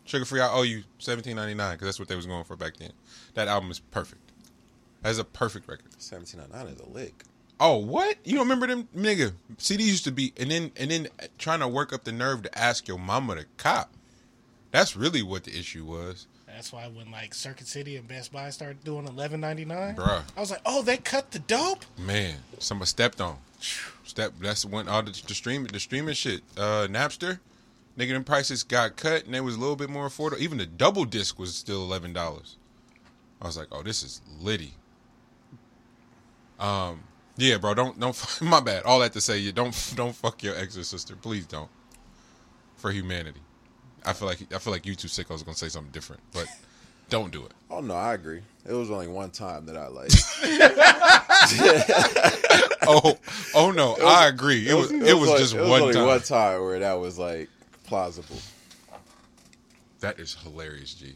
Suga 0.06 0.26
Free. 0.26 0.40
I 0.40 0.48
owe 0.52 0.62
you 0.62 0.84
seventeen 0.98 1.36
ninety 1.36 1.54
nine 1.54 1.74
because 1.74 1.86
that's 1.86 1.98
what 1.98 2.08
they 2.08 2.16
was 2.16 2.26
going 2.26 2.44
for 2.44 2.56
back 2.56 2.76
then. 2.78 2.92
That 3.34 3.48
album 3.48 3.70
is 3.70 3.80
perfect. 3.80 4.22
That's 5.02 5.18
a 5.18 5.24
perfect 5.24 5.68
record. 5.68 5.90
Seventeen 5.98 6.40
ninety 6.40 6.54
nine 6.54 6.66
is 6.68 6.80
a 6.80 6.88
lick. 6.88 7.24
Oh, 7.62 7.76
what? 7.76 8.16
You 8.24 8.32
don't 8.36 8.48
remember 8.48 8.66
them, 8.66 8.88
nigga? 8.96 9.32
CDs 9.58 9.80
used 9.80 10.04
to 10.04 10.10
be, 10.10 10.32
and 10.38 10.50
then 10.50 10.72
and 10.76 10.90
then 10.90 11.08
trying 11.38 11.60
to 11.60 11.68
work 11.68 11.92
up 11.92 12.04
the 12.04 12.12
nerve 12.12 12.42
to 12.44 12.58
ask 12.58 12.88
your 12.88 12.98
mama 12.98 13.36
to 13.36 13.44
cop. 13.58 13.90
That's 14.70 14.96
really 14.96 15.22
what 15.22 15.44
the 15.44 15.58
issue 15.58 15.84
was, 15.84 16.26
That's 16.46 16.72
why 16.72 16.86
when 16.88 17.10
like 17.10 17.34
Circuit 17.34 17.66
City 17.66 17.96
and 17.96 18.08
Best 18.08 18.32
Buy 18.32 18.48
started 18.50 18.82
doing 18.82 19.06
eleven 19.06 19.40
ninety 19.40 19.64
nine, 19.66 19.94
bruh. 19.94 20.22
I 20.36 20.40
was 20.40 20.50
like, 20.50 20.62
oh, 20.64 20.80
they 20.82 20.96
cut 20.96 21.32
the 21.32 21.38
dope. 21.40 21.84
Man, 21.98 22.36
somebody 22.58 22.86
stepped 22.86 23.20
on. 23.20 23.36
Step. 24.04 24.32
That's 24.40 24.64
when 24.64 24.88
all 24.88 25.02
the, 25.02 25.10
the 25.10 25.34
streaming, 25.34 25.66
the 25.70 25.80
streaming 25.80 26.14
shit. 26.14 26.40
Uh, 26.56 26.86
Napster, 26.88 27.40
nigga, 27.98 28.12
them 28.12 28.24
prices 28.24 28.62
got 28.62 28.96
cut 28.96 29.26
and 29.26 29.34
they 29.34 29.40
was 29.40 29.56
a 29.56 29.60
little 29.60 29.76
bit 29.76 29.90
more 29.90 30.08
affordable. 30.08 30.38
Even 30.38 30.56
the 30.56 30.66
double 30.66 31.04
disc 31.04 31.38
was 31.38 31.54
still 31.54 31.82
eleven 31.82 32.12
dollars. 32.14 32.56
I 33.42 33.46
was 33.46 33.56
like, 33.58 33.68
oh, 33.70 33.82
this 33.82 34.02
is 34.02 34.22
litty. 34.40 34.74
Um, 36.58 37.02
yeah, 37.40 37.58
bro, 37.58 37.74
don't 37.74 37.98
don't. 37.98 38.16
My 38.42 38.60
bad. 38.60 38.84
All 38.84 38.98
that 39.00 39.12
to 39.14 39.20
say, 39.20 39.38
you 39.38 39.52
don't 39.52 39.92
don't 39.96 40.14
fuck 40.14 40.42
your 40.42 40.54
ex 40.56 40.76
or 40.76 40.84
sister. 40.84 41.16
Please 41.16 41.46
don't. 41.46 41.70
For 42.76 42.90
humanity, 42.90 43.40
I 44.06 44.12
feel 44.14 44.26
like 44.28 44.52
I 44.54 44.58
feel 44.58 44.72
like 44.72 44.86
you 44.86 44.94
two 44.94 45.08
sickos 45.08 45.42
are 45.42 45.44
gonna 45.44 45.56
say 45.56 45.68
something 45.68 45.92
different, 45.92 46.22
but 46.32 46.46
don't 47.10 47.30
do 47.30 47.44
it. 47.44 47.52
Oh 47.70 47.80
no, 47.80 47.94
I 47.94 48.14
agree. 48.14 48.42
It 48.66 48.72
was 48.72 48.90
only 48.90 49.08
one 49.08 49.30
time 49.30 49.66
that 49.66 49.76
I 49.76 49.88
like. 49.88 50.10
Oh, 52.82 53.18
oh 53.54 53.70
no, 53.70 53.96
I 54.04 54.28
agree. 54.28 54.68
It 54.68 54.74
was 54.74 54.90
it 54.90 55.16
was, 55.16 55.28
like- 55.30 55.38
just 55.38 55.54
it 55.54 55.60
was 55.60 55.68
one 55.70 55.82
only 55.82 55.94
time. 55.94 56.06
one 56.06 56.20
time 56.20 56.62
where 56.62 56.78
that 56.78 56.94
was 56.94 57.18
like 57.18 57.48
plausible. 57.84 58.38
That 60.00 60.18
is 60.18 60.34
hilarious, 60.42 60.94
G. 60.94 61.14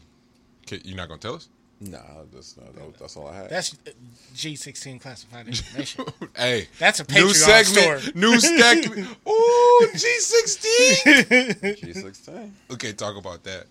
Kid, 0.65 0.85
You 0.85 0.95
not 0.95 1.07
gonna 1.07 1.19
tell 1.19 1.35
us? 1.35 1.49
Nah, 1.81 1.97
that's 2.33 2.55
not, 2.57 2.73
that, 2.73 2.97
that's 2.99 3.17
all 3.17 3.27
I 3.27 3.35
had. 3.35 3.49
That's 3.49 3.73
uh, 3.73 3.91
G 4.33 4.55
sixteen 4.55 4.97
classified 4.97 5.47
information. 5.47 6.05
hey, 6.35 6.67
That's 6.79 7.01
a 7.01 7.11
new 7.11 7.33
segment. 7.33 8.01
story. 8.01 8.13
New 8.15 8.39
segment. 8.39 9.07
Ooh, 9.29 9.89
G 9.93 9.97
sixteen. 10.19 11.75
G 11.75 11.93
sixteen. 11.93 12.53
okay, 12.71 12.93
talk 12.93 13.17
about 13.17 13.43
that. 13.43 13.65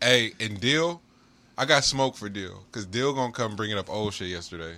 Hey, 0.00 0.32
and 0.40 0.60
Deal, 0.60 1.00
I 1.58 1.64
got 1.64 1.82
smoke 1.84 2.16
for 2.16 2.28
Deal 2.28 2.62
because 2.70 2.86
Deal 2.86 3.12
gonna 3.12 3.32
come 3.32 3.56
bringing 3.56 3.76
up 3.78 3.90
old 3.90 4.14
shit 4.14 4.28
yesterday. 4.28 4.74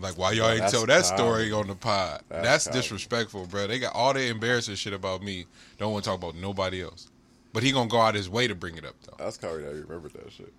Like, 0.00 0.16
why 0.16 0.30
y'all 0.32 0.46
Bro, 0.46 0.50
ain't 0.52 0.60
that's 0.60 0.72
tell 0.72 0.86
that 0.86 1.02
childish. 1.04 1.06
story 1.08 1.52
on 1.52 1.66
the 1.66 1.74
pod? 1.74 2.22
That's, 2.28 2.64
That's 2.64 2.76
disrespectful, 2.76 3.46
bro. 3.46 3.66
They 3.66 3.80
got 3.80 3.96
all 3.96 4.12
the 4.14 4.28
embarrassing 4.28 4.76
shit 4.76 4.92
about 4.92 5.22
me. 5.22 5.46
Don't 5.76 5.92
want 5.92 6.04
to 6.04 6.10
talk 6.10 6.18
about 6.18 6.36
nobody 6.36 6.82
else. 6.84 7.08
But 7.52 7.64
he 7.64 7.72
gonna 7.72 7.88
go 7.88 7.98
out 8.00 8.14
his 8.14 8.28
way 8.30 8.46
to 8.46 8.54
bring 8.54 8.76
it 8.76 8.84
up 8.84 8.94
though. 9.04 9.16
That's 9.18 9.36
crazy 9.36 9.62
that 9.62 9.74
you 9.74 9.82
remember 9.88 10.08
that 10.10 10.32
shit. 10.32 10.52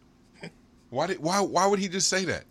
Why 0.89 1.07
did 1.07 1.19
why 1.19 1.39
why 1.41 1.65
would 1.67 1.79
he 1.79 1.87
just 1.87 2.07
say 2.09 2.25
that? 2.25 2.45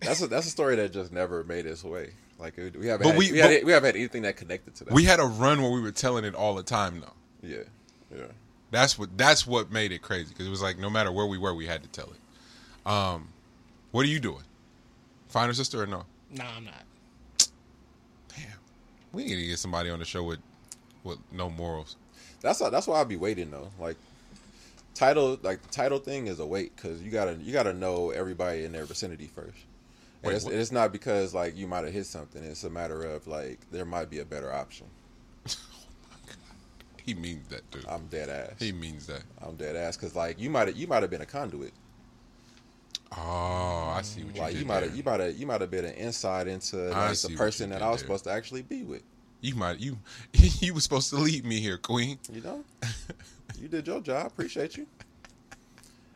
That's 0.00 0.20
a 0.22 0.26
that's 0.26 0.46
a 0.46 0.50
story 0.50 0.76
that 0.76 0.92
just 0.92 1.12
never 1.12 1.44
made 1.44 1.66
its 1.66 1.84
way. 1.84 2.10
Like 2.38 2.56
we 2.56 2.86
haven't 2.88 3.04
But 3.04 3.10
had, 3.12 3.16
we- 3.18 3.32
we, 3.32 3.38
had, 3.38 3.50
but- 3.50 3.64
we 3.64 3.72
haven't 3.72 3.86
had 3.88 3.96
anything 3.96 4.22
that 4.22 4.36
connected 4.36 4.74
to 4.76 4.84
that. 4.84 4.92
We 4.94 5.04
had 5.04 5.20
a 5.20 5.24
run 5.24 5.62
where 5.62 5.70
we 5.70 5.80
were 5.80 5.92
telling 5.92 6.24
it 6.24 6.34
all 6.34 6.54
the 6.54 6.62
time 6.64 7.00
though. 7.00 7.48
yeah, 7.48 7.58
yeah. 8.14 8.24
That's 8.70 8.98
what 8.98 9.16
that's 9.16 9.46
what 9.46 9.70
made 9.70 9.92
it 9.92 10.00
crazy 10.02 10.30
because 10.30 10.46
it 10.46 10.50
was 10.50 10.62
like 10.62 10.78
no 10.78 10.90
matter 10.90 11.12
where 11.12 11.26
we 11.26 11.38
were, 11.38 11.54
we 11.54 11.66
had 11.66 11.82
to 11.82 11.88
tell 11.90 12.10
it. 12.10 12.90
Um, 12.90 13.28
what 13.92 14.04
are 14.04 14.08
you 14.08 14.18
doing? 14.18 14.42
Find 15.28 15.46
her 15.48 15.54
sister 15.54 15.82
or 15.82 15.86
no? 15.86 16.04
nah, 16.30 16.44
I'm 16.56 16.64
not. 16.64 16.84
Damn, 18.34 18.46
we 19.12 19.24
need 19.24 19.36
to 19.36 19.46
get 19.46 19.58
somebody 19.58 19.90
on 19.90 19.98
the 19.98 20.04
show 20.04 20.22
with 20.24 20.40
with 21.04 21.18
no 21.30 21.48
morals. 21.50 21.96
That's 22.40 22.60
why, 22.60 22.70
that's 22.70 22.86
why 22.86 23.00
I'd 23.00 23.08
be 23.08 23.16
waiting 23.16 23.50
though. 23.50 23.70
Like 23.78 23.96
title, 24.94 25.38
like 25.42 25.62
the 25.62 25.68
title 25.68 25.98
thing 25.98 26.26
is 26.26 26.40
a 26.40 26.46
wait 26.46 26.74
because 26.76 27.02
you 27.02 27.10
gotta 27.10 27.34
you 27.34 27.52
gotta 27.52 27.72
know 27.72 28.10
everybody 28.10 28.64
in 28.64 28.72
their 28.72 28.84
vicinity 28.84 29.26
first. 29.26 29.58
And 30.22 30.28
Wait, 30.28 30.36
it's, 30.36 30.44
what? 30.44 30.54
it's 30.54 30.72
not 30.72 30.92
because 30.92 31.34
like 31.34 31.56
you 31.56 31.66
might 31.66 31.84
have 31.84 31.92
hit 31.92 32.06
something. 32.06 32.42
It's 32.42 32.64
a 32.64 32.70
matter 32.70 33.02
of 33.04 33.26
like 33.26 33.60
there 33.70 33.84
might 33.84 34.10
be 34.10 34.20
a 34.20 34.24
better 34.24 34.52
option. 34.52 34.86
He 37.04 37.14
means 37.14 37.48
that, 37.48 37.68
dude. 37.72 37.84
I'm 37.88 38.06
dead 38.06 38.28
ass. 38.28 38.60
He 38.60 38.70
means 38.70 39.06
that. 39.08 39.22
I'm 39.44 39.56
dead 39.56 39.74
ass 39.74 39.96
because 39.96 40.14
like 40.14 40.38
you 40.38 40.50
might 40.50 40.74
you 40.76 40.86
might 40.86 41.02
have 41.02 41.10
been 41.10 41.20
a 41.20 41.26
conduit. 41.26 41.72
Oh, 43.16 43.92
I 43.94 44.02
see 44.02 44.22
what 44.22 44.34
you 44.36 44.40
Like 44.40 44.56
you 44.56 44.64
might 44.64 44.82
have 44.84 44.96
you 44.96 45.02
might 45.02 45.20
have 45.20 45.36
you 45.36 45.46
might 45.46 45.60
have 45.60 45.70
been 45.70 45.84
an 45.84 45.94
insight 45.94 46.46
into 46.46 46.76
like 46.76 47.18
the 47.18 47.34
person 47.36 47.70
that 47.70 47.82
I 47.82 47.90
was 47.90 48.00
there. 48.00 48.06
supposed 48.06 48.24
to 48.24 48.30
actually 48.30 48.62
be 48.62 48.84
with. 48.84 49.02
You 49.42 49.54
might 49.56 49.80
you 49.80 49.98
you 50.32 50.72
were 50.72 50.80
supposed 50.80 51.10
to 51.10 51.16
leave 51.16 51.44
me 51.44 51.60
here, 51.60 51.76
Queen. 51.76 52.18
You 52.32 52.40
know, 52.40 52.64
you 53.60 53.68
did 53.68 53.86
your 53.86 54.00
job. 54.00 54.28
Appreciate 54.28 54.76
you. 54.78 54.86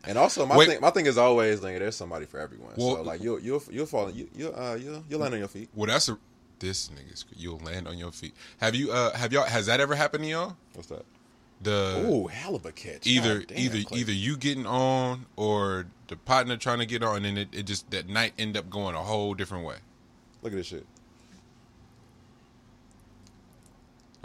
And 0.05 0.17
also, 0.17 0.47
my 0.47 0.57
Wait. 0.57 0.69
thing, 0.69 0.81
my 0.81 0.91
thing 0.91 1.07
is 1.07 1.19
always 1.19 1.63
like 1.63 1.79
there's 1.79 1.97
somebody 1.97 2.25
for 2.25 2.39
everyone. 2.39 2.73
Well- 2.77 2.97
so 2.97 3.03
like 3.03 3.21
you'll 3.21 3.41
you'll 3.41 3.63
you'll 3.71 3.87
fall 3.87 4.11
you 4.11 4.29
you 4.35 4.53
uh 4.53 4.79
you'll 4.81 5.05
you'll 5.11 5.21
land 5.21 5.35
on 5.35 5.41
your 5.41 5.49
feet. 5.49 5.69
Well, 5.75 5.89
that's 5.89 6.09
a 6.09 6.17
this 6.61 6.89
nigga's. 6.89 7.25
You'll 7.37 7.59
land 7.59 7.87
on 7.89 7.99
your 7.99 8.13
feet. 8.13 8.35
Have 8.59 8.75
you 8.75 8.93
uh 8.93 9.15
have 9.17 9.33
y'all 9.33 9.45
has 9.45 9.67
that 9.67 9.81
ever 9.81 9.97
happened 9.97 10.25
to 10.25 10.31
y'all? 10.31 10.57
What's 10.75 10.89
that? 10.89 11.05
The 11.63 12.05
oh 12.07 12.27
hell 12.29 12.55
of 12.55 12.65
a 12.65 12.73
catch. 12.73 13.07
either 13.07 13.41
damn, 13.41 13.59
either 13.59 13.83
Clay. 13.83 14.01
either 14.01 14.13
you 14.13 14.37
getting 14.37 14.67
on 14.67 15.27
or 15.37 15.87
the 16.07 16.17
partner 16.17 16.57
trying 16.57 16.79
to 16.79 16.87
get 16.87 17.03
on, 17.03 17.25
and 17.25 17.39
it, 17.39 17.49
it 17.53 17.63
just 17.65 17.91
that 17.91 18.09
night 18.09 18.35
end 18.39 18.57
up 18.57 18.71
going 18.71 18.95
a 18.95 19.03
whole 19.03 19.35
different 19.35 19.65
way. 19.65 19.77
Look 20.43 20.53
at 20.53 20.57
this 20.57 20.67
shit. 20.67 20.87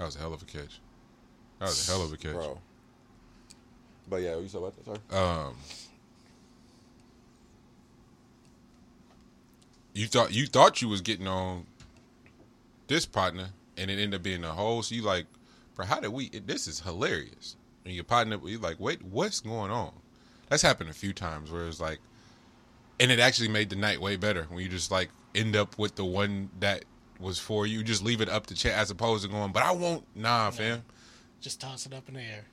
That 0.02 0.06
was 0.06 0.16
a 0.16 0.20
hell 0.20 0.34
of 0.34 0.42
a 0.42 0.46
catch. 0.46 0.80
That 1.60 1.66
was 1.68 1.88
a 1.88 1.92
hell 1.92 2.04
of 2.04 2.12
a 2.12 2.18
catch. 2.18 2.34
bro. 2.34 2.58
But 4.10 4.24
yeah, 4.24 4.36
you 4.40 4.48
said 4.48 4.62
what? 4.62 4.74
Sorry. 4.84 4.98
Um, 5.12 5.54
you 9.94 10.08
thought 10.08 10.34
you 10.34 10.48
thought 10.48 10.82
you 10.82 10.90
was 10.90 11.02
getting 11.02 11.28
on 11.28 11.68
this 12.88 13.06
partner, 13.06 13.50
and 13.78 13.92
it 13.92 14.00
ended 14.00 14.16
up 14.16 14.24
being 14.24 14.44
a 14.44 14.54
whole. 14.54 14.82
So 14.82 14.96
you 14.96 15.04
like, 15.04 15.28
bro, 15.76 15.86
how 15.86 16.00
did 16.00 16.12
we? 16.12 16.32
It, 16.34 16.48
this 16.48 16.66
is 16.66 16.80
hilarious. 16.80 17.56
And 17.86 17.94
your 17.94 18.04
partner, 18.04 18.40
you 18.44 18.58
like, 18.58 18.80
wait, 18.80 19.04
what's 19.04 19.40
going 19.40 19.70
on? 19.70 19.92
That's 20.50 20.64
happened 20.64 20.90
a 20.90 20.94
few 20.94 21.14
times 21.14 21.52
where 21.52 21.68
it's 21.68 21.80
like, 21.80 22.00
and 23.00 23.12
it 23.12 23.20
actually 23.20 23.50
made 23.50 23.70
the 23.70 23.76
night 23.76 24.02
way 24.02 24.16
better 24.16 24.48
when 24.50 24.64
you 24.64 24.68
just 24.68 24.90
like 24.90 25.10
end 25.36 25.56
up 25.56 25.78
with 25.78 25.94
the 25.94 26.06
one 26.06 26.50
that 26.60 26.86
was 27.22 27.40
for 27.40 27.66
you. 27.66 27.84
Just 27.84 28.04
leave 28.04 28.22
it 28.22 28.30
up 28.30 28.48
to 28.48 28.56
chat 28.56 28.74
as 28.74 28.92
opposed 28.92 29.24
to 29.24 29.30
going, 29.30 29.52
but 29.52 29.64
I 29.64 29.72
won't. 29.72 30.04
Nah, 30.16 30.52
fam. 30.52 30.84
Just 31.40 31.62
toss 31.62 31.86
it 31.86 31.94
up 31.94 32.08
in 32.08 32.16
the 32.16 32.22
air. 32.22 32.46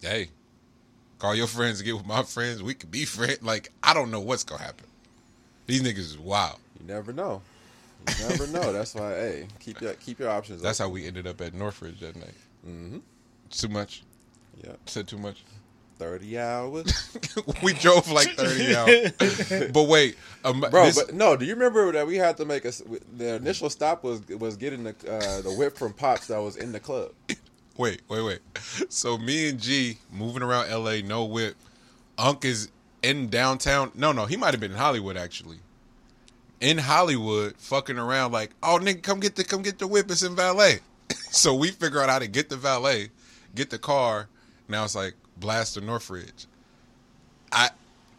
hey, 0.00 0.30
call 1.18 1.34
your 1.34 1.46
friends 1.46 1.78
to 1.78 1.84
get 1.84 1.96
with 1.96 2.06
my 2.06 2.22
friends. 2.22 2.62
We 2.62 2.74
could 2.74 2.90
be 2.90 3.04
friends. 3.04 3.42
Like, 3.42 3.72
I 3.82 3.94
don't 3.94 4.10
know 4.10 4.20
what's 4.20 4.44
gonna 4.44 4.62
happen. 4.62 4.86
These 5.66 5.82
niggas 5.82 5.98
is 5.98 6.18
wild. 6.18 6.58
You 6.80 6.86
never 6.86 7.12
know. 7.12 7.42
You 8.08 8.28
never 8.28 8.46
know. 8.46 8.72
That's 8.72 8.94
why. 8.94 9.10
Hey, 9.10 9.46
keep 9.60 9.80
your 9.80 9.94
keep 9.94 10.18
your 10.18 10.30
options. 10.30 10.62
That's 10.62 10.80
open. 10.80 10.90
how 10.90 10.94
we 10.94 11.06
ended 11.06 11.26
up 11.26 11.40
at 11.40 11.52
Northridge 11.52 12.00
that 12.00 12.16
night. 12.16 12.34
Mm-hmm. 12.66 12.98
Too 13.50 13.68
much. 13.68 14.02
Yeah, 14.64 14.72
Said 14.86 15.06
too 15.08 15.18
much. 15.18 15.44
Thirty 15.98 16.38
hours, 16.38 17.16
we 17.62 17.72
drove 17.74 18.10
like 18.10 18.28
thirty 18.30 18.74
hours. 18.76 19.70
but 19.72 19.84
wait, 19.88 20.16
um, 20.44 20.60
bro. 20.60 20.84
this- 20.86 21.02
but 21.02 21.14
no, 21.14 21.36
do 21.36 21.44
you 21.44 21.54
remember 21.54 21.92
that 21.92 22.06
we 22.06 22.16
had 22.16 22.36
to 22.38 22.44
make 22.44 22.64
a? 22.64 22.72
The 23.16 23.34
initial 23.36 23.68
stop 23.70 24.02
was 24.04 24.26
was 24.28 24.56
getting 24.56 24.84
the 24.84 24.90
uh, 25.10 25.40
the 25.42 25.52
whip 25.52 25.76
from 25.76 25.92
Pops 25.92 26.28
that 26.28 26.38
was 26.40 26.56
in 26.56 26.72
the 26.72 26.80
club. 26.80 27.10
wait, 27.76 28.02
wait, 28.08 28.22
wait. 28.22 28.40
So 28.90 29.18
me 29.18 29.48
and 29.50 29.60
G 29.60 29.98
moving 30.12 30.42
around 30.42 30.68
L.A. 30.70 31.02
No 31.02 31.24
whip. 31.24 31.56
Unc 32.16 32.44
is 32.44 32.68
in 33.02 33.28
downtown. 33.28 33.92
No, 33.94 34.12
no, 34.12 34.26
he 34.26 34.36
might 34.36 34.52
have 34.52 34.60
been 34.60 34.72
in 34.72 34.78
Hollywood 34.78 35.16
actually. 35.16 35.58
In 36.60 36.78
Hollywood, 36.78 37.54
fucking 37.58 37.98
around 37.98 38.32
like, 38.32 38.50
oh 38.62 38.78
nigga, 38.82 39.02
come 39.02 39.20
get 39.20 39.36
the 39.36 39.44
come 39.44 39.62
get 39.62 39.78
the 39.78 39.86
whip. 39.86 40.10
It's 40.10 40.22
in 40.24 40.34
valet. 40.34 40.80
so 41.30 41.54
we 41.54 41.70
figure 41.70 42.00
out 42.02 42.08
how 42.08 42.18
to 42.18 42.26
get 42.26 42.48
the 42.48 42.56
valet, 42.56 43.10
get 43.54 43.70
the 43.70 43.78
car. 43.78 44.28
Now 44.68 44.84
it's 44.84 44.94
like 44.96 45.14
blast 45.40 45.74
to 45.74 45.80
Northridge. 45.80 46.46
I 47.52 47.70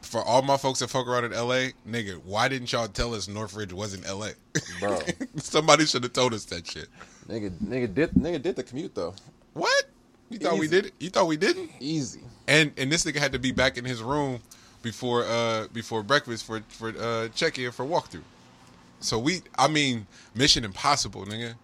for 0.02 0.24
all 0.24 0.42
my 0.42 0.58
folks 0.58 0.80
that 0.80 0.90
fuck 0.90 1.08
around 1.08 1.26
in 1.26 1.32
LA, 1.32 1.72
nigga, 1.88 2.24
why 2.24 2.48
didn't 2.48 2.72
y'all 2.72 2.88
tell 2.88 3.14
us 3.14 3.28
Northridge 3.28 3.74
wasn't 3.74 4.08
LA? 4.08 4.30
Bro. 4.80 5.00
Somebody 5.36 5.86
should 5.86 6.04
have 6.04 6.14
told 6.14 6.34
us 6.34 6.46
that 6.46 6.66
shit. 6.66 6.88
Nigga, 7.28 7.52
nigga 7.60 7.94
did 7.94 8.12
nigga 8.12 8.42
did 8.42 8.56
the 8.56 8.64
commute 8.64 8.96
though. 8.96 9.14
What? 9.54 9.86
You 10.30 10.40
thought 10.40 10.58
we 10.60 10.68
did 10.68 10.88
it? 10.88 10.94
You 11.00 11.10
thought 11.10 11.28
we 11.28 11.38
didn't? 11.38 11.70
Easy. 11.80 12.22
And 12.48 12.72
and 12.78 12.92
this 12.92 13.06
nigga 13.06 13.18
had 13.18 13.32
to 13.34 13.40
be 13.40 13.52
back 13.52 13.78
in 13.78 13.86
his 13.86 14.02
room 14.02 14.42
before 14.82 15.26
uh 15.26 15.68
before 15.74 16.04
breakfast 16.04 16.46
for 16.46 16.62
for 16.70 16.94
uh 16.98 17.28
check 17.30 17.60
in 17.60 17.72
for 17.72 17.86
walkthrough. 17.86 18.24
So 19.00 19.20
we 19.20 19.42
I 19.58 19.68
mean 19.68 20.08
Mission 20.36 20.64
Impossible, 20.64 21.26
nigga. 21.26 21.56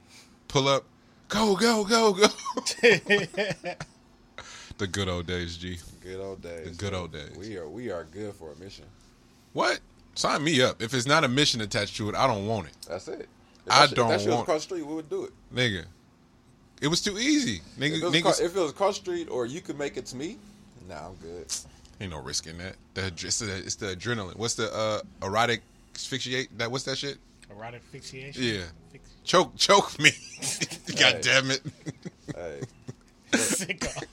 Pull 0.47 0.67
up, 0.67 0.85
go 1.29 1.55
go 1.55 1.83
go 1.83 2.13
go. 2.13 2.27
the 4.77 4.87
good 4.87 5.07
old 5.09 5.25
days, 5.27 5.57
G. 5.57 5.77
Good 6.01 6.19
old 6.19 6.41
days. 6.41 6.69
The 6.69 6.75
good 6.83 6.93
old 6.93 7.11
days. 7.11 7.31
We 7.37 7.57
are 7.57 7.67
we 7.67 7.91
are 7.91 8.03
good 8.05 8.33
for 8.33 8.51
a 8.51 8.55
mission. 8.57 8.85
What? 9.53 9.79
Sign 10.15 10.43
me 10.43 10.61
up. 10.61 10.81
If 10.81 10.93
it's 10.93 11.05
not 11.07 11.23
a 11.23 11.27
mission 11.27 11.61
attached 11.61 11.97
to 11.97 12.09
it, 12.09 12.15
I 12.15 12.25
don't 12.27 12.47
want 12.47 12.67
it, 12.67 12.73
That's 12.87 13.07
it. 13.07 13.27
If 13.65 13.71
I 13.71 13.85
that 13.87 13.95
don't 13.95 14.05
If 14.05 14.11
that 14.11 14.19
shit 14.21 14.27
was 14.27 14.35
want- 14.35 14.47
across 14.47 14.61
the 14.61 14.75
street, 14.75 14.85
we 14.87 14.93
would 14.95 15.09
do 15.09 15.25
it. 15.25 15.31
nigga. 15.53 15.85
It 16.81 16.87
was 16.89 17.01
too 17.01 17.17
easy, 17.17 17.61
nigga. 17.79 17.95
If 17.97 18.01
it, 18.01 18.03
was 18.03 18.13
Niggas, 18.13 18.19
across, 18.19 18.39
if 18.41 18.55
it 18.55 18.59
was 18.59 18.71
across 18.71 18.97
the 18.99 19.01
street, 19.03 19.27
or 19.29 19.45
you 19.45 19.61
could 19.61 19.77
make 19.79 19.95
it 19.97 20.05
to 20.07 20.15
me, 20.17 20.37
nah, 20.89 21.07
I'm 21.07 21.15
good. 21.15 21.47
ain't 22.01 22.11
no 22.11 22.19
risk 22.19 22.47
in 22.47 22.57
that. 22.59 22.75
The, 22.95 23.01
adre- 23.03 23.25
it's, 23.25 23.39
the, 23.39 23.57
it's 23.57 23.75
the 23.75 23.87
adrenaline. 23.95 24.35
What's 24.35 24.55
the 24.55 24.73
uh, 24.75 24.99
erotic 25.25 25.61
asphyxiate? 25.95 26.49
That 26.57 26.69
what's 26.71 26.83
that 26.83 26.97
shit? 26.97 27.17
Erotic 27.49 27.81
asphyxiation. 27.81 28.43
Yeah. 28.43 28.61
Fix- 28.91 29.09
Choke, 29.23 29.55
choke 29.55 29.97
me. 29.99 30.11
God 30.97 31.13
Right. 31.15 31.21
damn 31.21 31.49
it. 31.51 31.61
Hey, 32.35 32.61
Sicko. 33.31 34.03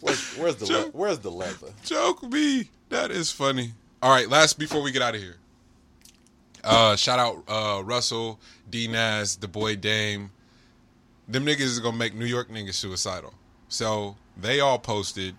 Where's, 0.00 0.34
where's 0.36 0.56
the 0.56 0.66
le- 0.66 0.90
where's 0.92 1.18
the 1.20 1.30
leather? 1.30 1.68
Joke 1.84 2.22
me. 2.22 2.70
That 2.90 3.10
is 3.10 3.30
funny. 3.30 3.72
All 4.02 4.10
right, 4.10 4.28
last 4.28 4.58
before 4.58 4.82
we 4.82 4.92
get 4.92 5.02
out 5.02 5.14
of 5.14 5.20
here. 5.20 5.36
Uh, 6.62 6.96
shout 6.96 7.18
out 7.18 7.42
uh, 7.48 7.82
Russell, 7.82 8.38
D 8.68 8.88
Nas, 8.88 9.36
the 9.36 9.48
boy 9.48 9.76
Dame. 9.76 10.30
Them 11.28 11.46
niggas 11.46 11.60
is 11.60 11.80
gonna 11.80 11.96
make 11.96 12.14
New 12.14 12.26
York 12.26 12.48
niggas 12.50 12.74
suicidal. 12.74 13.34
So 13.68 14.16
they 14.36 14.60
all 14.60 14.78
posted. 14.78 15.34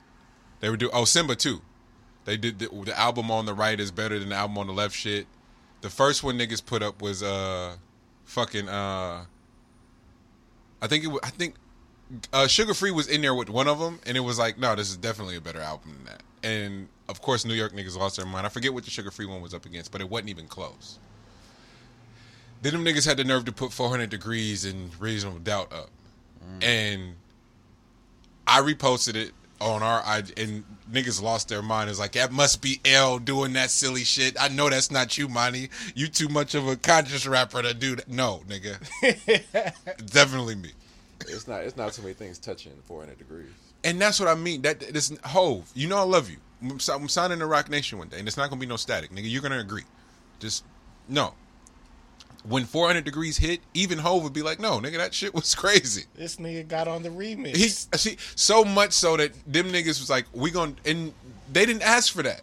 They 0.60 0.70
were 0.70 0.78
do 0.78 0.90
oh 0.92 1.06
Simba 1.06 1.36
too. 1.36 1.62
They 2.26 2.36
did 2.36 2.60
the, 2.60 2.68
the 2.84 3.00
album 3.00 3.32
on 3.32 3.46
the 3.46 3.54
right 3.54 3.80
is 3.80 3.92
better 3.92 4.20
than 4.20 4.30
the 4.30 4.36
album 4.36 4.58
on 4.58 4.68
the 4.68 4.74
left. 4.74 4.96
Shit. 4.96 5.28
The 5.82 5.90
first 5.90 6.24
one 6.24 6.38
niggas 6.38 6.66
put 6.66 6.82
up 6.82 7.02
was 7.02 7.24
uh, 7.24 7.76
fucking 8.26 8.68
uh. 8.68 9.26
I 10.82 10.88
think 10.88 11.06
it. 11.06 11.12
I 11.24 11.30
think 11.30 11.56
uh, 12.34 12.46
Suga 12.46 12.76
Free 12.76 12.92
was 12.92 13.08
in 13.08 13.22
there 13.22 13.36
with 13.36 13.50
one 13.50 13.68
of 13.68 13.80
them, 13.80 14.00
and 14.06 14.16
it 14.16 14.22
was 14.22 14.40
like, 14.40 14.58
no, 14.58 14.76
this 14.76 14.90
is 14.90 14.98
definitely 14.98 15.36
a 15.36 15.42
better 15.42 15.60
album 15.60 15.94
than 15.98 16.06
that. 16.06 16.24
And 16.44 16.88
of 17.10 17.22
course, 17.22 17.46
New 17.46 17.54
York 17.54 17.74
niggas 17.74 17.98
lost 17.98 18.18
their 18.18 18.26
mind. 18.26 18.46
I 18.46 18.50
forget 18.50 18.74
what 18.74 18.86
the 18.86 18.92
Suga 18.92 19.12
Free 19.12 19.26
one 19.26 19.42
was 19.42 19.54
up 19.54 19.66
against, 19.66 19.92
but 19.92 20.02
it 20.02 20.10
wasn't 20.10 20.30
even 20.30 20.48
close. 20.48 21.00
Then 22.62 22.74
them 22.74 22.86
niggas 22.86 23.06
had 23.06 23.18
the 23.18 23.24
nerve 23.24 23.46
to 23.46 23.52
put 23.52 23.72
400 23.72 24.10
Degrees 24.10 24.66
and 24.66 25.00
Reasonable 25.00 25.40
Doubt 25.40 25.72
up, 25.72 25.90
and 26.62 27.16
I 28.48 28.62
reposted 28.62 29.16
it 29.16 29.32
on 29.60 29.84
our 29.84 30.02
I 30.02 30.24
and 30.38 30.64
niggas 30.92 31.22
lost 31.22 31.50
their 31.50 31.62
mind. 31.62 31.90
It's 31.90 32.00
like 32.00 32.14
that 32.14 32.32
must 32.32 32.62
be 32.62 32.80
L 32.86 33.20
doing 33.20 33.54
that 33.54 33.70
silly 33.70 34.04
shit. 34.04 34.36
I 34.40 34.48
know 34.50 34.70
that's 34.70 34.92
not 34.92 35.18
you, 35.18 35.28
Monty. 35.28 35.70
You 35.96 36.08
too 36.08 36.30
much 36.30 36.56
of 36.56 36.68
a 36.68 36.76
conscious 36.76 37.28
rapper 37.28 37.62
to 37.62 37.74
do 37.74 37.96
that. 37.96 38.08
No, 38.08 38.42
nigga, 38.48 38.78
definitely 40.12 40.56
me. 40.56 40.72
It's 41.22 41.48
not 41.48 41.64
it's 41.64 41.78
not 41.78 41.94
too 41.94 42.02
many 42.02 42.14
things 42.14 42.38
touching 42.38 42.74
400 42.86 43.18
degrees. 43.18 43.50
And 43.84 44.02
that's 44.02 44.20
what 44.20 44.30
I 44.30 44.36
mean. 44.36 44.62
That 44.62 44.80
this 44.80 45.12
Hove, 45.24 45.70
you 45.74 45.88
know 45.88 45.98
I 45.98 46.04
love 46.04 46.30
you. 46.30 46.38
I'm, 46.62 47.08
signing 47.08 47.40
to 47.40 47.46
Roc 47.46 47.70
Nation 47.70 48.00
one 48.00 48.08
day, 48.08 48.18
and 48.18 48.28
it's 48.28 48.38
not 48.38 48.50
gonna 48.50 48.60
be 48.60 48.66
no 48.66 48.78
static, 48.78 49.12
nigga. 49.12 49.30
You're 49.30 49.44
gonna 49.44 49.60
agree. 49.60 49.84
Just 50.40 50.64
no. 51.08 51.34
When 52.48 52.64
400 52.66 53.04
degrees 53.04 53.38
hit, 53.38 53.60
even 53.74 53.98
Hove 53.98 54.24
would 54.24 54.34
be 54.34 54.42
like, 54.42 54.60
"No, 54.60 54.80
nigga, 54.80 54.98
that 54.98 55.14
shit 55.14 55.34
was 55.34 55.54
crazy." 55.64 56.04
this 56.16 56.38
nigga 56.38 56.68
got 56.68 56.88
on 56.88 57.04
the 57.04 57.10
remix. 57.10 57.56
He 57.56 57.68
see 57.70 58.18
so 58.36 58.64
much 58.64 58.94
so 58.94 59.18
that 59.18 59.32
them 59.52 59.68
niggas 59.68 60.00
was 60.00 60.10
like, 60.10 60.26
"We 60.34 60.52
gonna," 60.52 60.76
and 60.86 61.14
they 61.52 61.66
didn't 61.66 61.84
ask 61.84 62.14
for 62.14 62.24
that. 62.24 62.42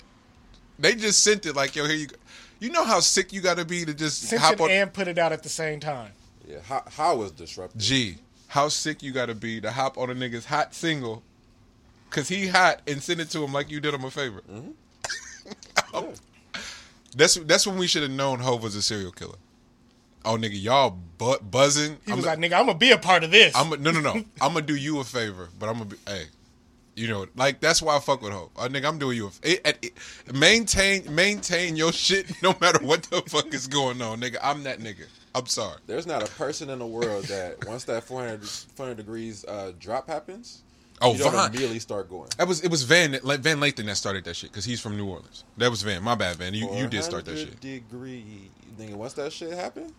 They 0.78 0.94
just 0.94 1.22
sent 1.24 1.46
it 1.46 1.54
like, 1.56 1.74
"Yo, 1.76 1.86
here 1.86 1.96
you 1.96 2.06
go." 2.08 2.16
You 2.60 2.70
know 2.70 2.84
how 2.84 3.00
sick 3.00 3.32
you 3.32 3.40
got 3.40 3.56
to 3.58 3.64
be 3.64 3.84
to 3.84 3.92
just 3.92 4.22
Sent 4.22 4.40
hop 4.40 4.54
it 4.54 4.60
on. 4.60 4.70
and 4.70 4.92
put 4.92 5.06
it 5.08 5.18
out 5.18 5.32
at 5.32 5.42
the 5.42 5.48
same 5.48 5.80
time. 5.80 6.12
Yeah, 6.46 6.58
how 6.66 6.82
how 6.90 7.16
was 7.16 7.30
disruptive? 7.30 7.80
G, 7.80 8.16
how 8.48 8.68
sick 8.68 9.02
you 9.02 9.12
gotta 9.12 9.34
be 9.34 9.60
to 9.60 9.70
hop 9.70 9.96
on 9.96 10.10
a 10.10 10.14
nigga's 10.14 10.44
hot 10.46 10.74
single, 10.74 11.22
cause 12.10 12.28
he 12.28 12.46
hot 12.48 12.80
and 12.86 13.02
send 13.02 13.20
it 13.20 13.30
to 13.30 13.42
him 13.42 13.52
like 13.52 13.70
you 13.70 13.80
did 13.80 13.94
him 13.94 14.04
a 14.04 14.10
favor. 14.10 14.42
Yeah. 14.48 14.60
Mm-hmm. 15.92 16.10
That's 17.16 17.34
that's 17.36 17.64
when 17.66 17.78
we 17.78 17.86
should 17.86 18.02
have 18.02 18.10
known 18.10 18.40
Hove 18.40 18.62
was 18.62 18.74
a 18.74 18.82
serial 18.82 19.12
killer. 19.12 19.36
Oh 20.24 20.36
nigga, 20.36 20.60
y'all 20.62 20.96
bu- 21.18 21.38
buzzing. 21.40 21.98
He 22.06 22.12
I'm 22.12 22.16
was 22.18 22.24
a- 22.24 22.28
like, 22.28 22.38
"Nigga, 22.38 22.58
I'm 22.58 22.66
gonna 22.66 22.78
be 22.78 22.90
a 22.92 22.98
part 22.98 23.24
of 23.24 23.30
this." 23.30 23.54
I'm 23.54 23.72
a, 23.72 23.76
no 23.76 23.90
no 23.90 24.00
no. 24.00 24.12
I'm 24.40 24.52
gonna 24.54 24.62
do 24.62 24.74
you 24.74 25.00
a 25.00 25.04
favor, 25.04 25.48
but 25.58 25.68
I'm 25.68 25.74
gonna 25.74 25.86
be 25.86 25.96
hey. 26.06 26.24
You 26.96 27.08
know, 27.08 27.26
like 27.34 27.58
that's 27.60 27.82
why 27.82 27.96
I 27.96 27.98
fuck 28.00 28.22
with 28.22 28.32
Hove. 28.32 28.50
Uh, 28.56 28.68
nigga, 28.68 28.84
I'm 28.86 28.98
doing 29.00 29.16
you 29.16 29.26
a 29.26 29.30
it, 29.42 29.60
it, 29.66 29.78
it- 29.82 30.34
maintain 30.34 31.12
maintain 31.14 31.76
your 31.76 31.92
shit 32.04 32.30
no 32.42 32.54
matter 32.60 32.78
what 32.84 33.02
the 33.04 33.20
fuck 33.22 33.52
is 33.52 33.66
going 33.66 34.00
on, 34.00 34.20
nigga. 34.20 34.36
I'm 34.42 34.62
that 34.64 34.78
nigga. 34.78 35.06
I'm 35.34 35.46
sorry. 35.46 35.78
There's 35.88 36.06
not 36.06 36.22
a 36.22 36.30
person 36.32 36.70
in 36.70 36.78
the 36.78 36.86
world 36.86 37.24
that 37.24 37.66
once 37.66 37.82
that 37.84 38.04
400, 38.04 38.46
400 38.48 38.94
degrees 38.96 39.44
uh, 39.46 39.72
drop 39.80 40.08
happens, 40.08 40.62
Oh, 41.02 41.12
you 41.12 41.18
don't 41.18 41.32
Von. 41.32 41.48
immediately 41.48 41.80
start 41.80 42.08
going. 42.08 42.28
That 42.38 42.46
was 42.46 42.62
it 42.62 42.70
was 42.70 42.84
Van 42.84 43.10
Van 43.24 43.58
Lathan 43.58 43.86
that 43.86 43.96
started 43.96 44.22
that 44.26 44.36
shit 44.36 44.50
because 44.52 44.64
he's 44.64 44.80
from 44.80 44.96
New 44.96 45.06
Orleans. 45.08 45.42
That 45.58 45.70
was 45.70 45.82
Van. 45.82 46.00
My 46.04 46.14
bad, 46.14 46.36
Van. 46.36 46.54
You 46.54 46.72
you 46.76 46.86
did 46.86 47.02
start 47.02 47.24
that 47.24 47.32
400 47.32 47.50
shit. 47.50 47.60
Degree, 47.60 48.48
nigga. 48.78 48.94
Once 48.94 49.14
that 49.14 49.32
shit 49.32 49.52
happened, 49.52 49.92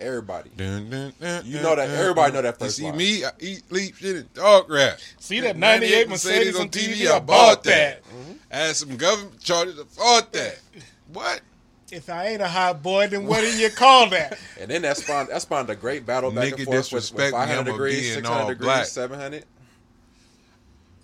everybody. 0.00 0.50
Dun, 0.56 0.90
dun, 0.90 1.12
dun, 1.20 1.44
You 1.46 1.60
know 1.60 1.74
that- 1.76 1.86
dun, 1.86 1.96
everybody 1.96 2.32
dun. 2.32 2.34
know 2.34 2.42
that 2.50 2.58
first 2.58 2.78
You 2.78 2.84
see 2.84 2.88
line. 2.90 2.96
me? 2.98 3.24
I 3.24 3.30
eat, 3.40 3.62
sleep, 3.68 3.96
shit, 3.96 4.16
and 4.16 4.34
dog 4.34 4.70
rap. 4.70 4.98
See 5.18 5.40
that 5.40 5.56
98 5.56 6.08
Mercedes 6.08 6.58
on 6.58 6.68
TV? 6.68 7.06
I 7.10 7.18
bought 7.20 7.64
that. 7.64 8.02
I 8.50 8.56
had 8.56 8.76
some 8.76 8.96
government 8.96 9.40
charges. 9.40 9.78
I 9.78 9.84
bought 9.96 10.32
that. 10.32 10.58
What? 11.12 11.40
If 11.90 12.08
I 12.08 12.28
ain't 12.28 12.40
a 12.40 12.48
hot 12.48 12.82
boy, 12.82 13.06
then 13.08 13.26
what 13.26 13.40
do 13.42 13.54
you 13.56 13.68
call 13.68 14.08
that? 14.10 14.38
And 14.60 14.70
then 14.70 14.80
that 14.82 14.96
spawned 14.96 15.28
that 15.28 15.42
spawned 15.42 15.68
a 15.68 15.76
great 15.76 16.06
battle 16.06 16.30
back 16.30 16.44
Nigga 16.44 16.56
and 16.58 16.64
forth 16.64 16.68
with, 16.68 16.92
with 16.92 17.02
disrespect 17.02 17.32
me, 17.34 17.38
500 17.38 17.64
degrees, 17.70 18.14
600 18.14 18.48
degrees, 18.48 18.66
black. 18.66 18.86
700. 18.86 19.44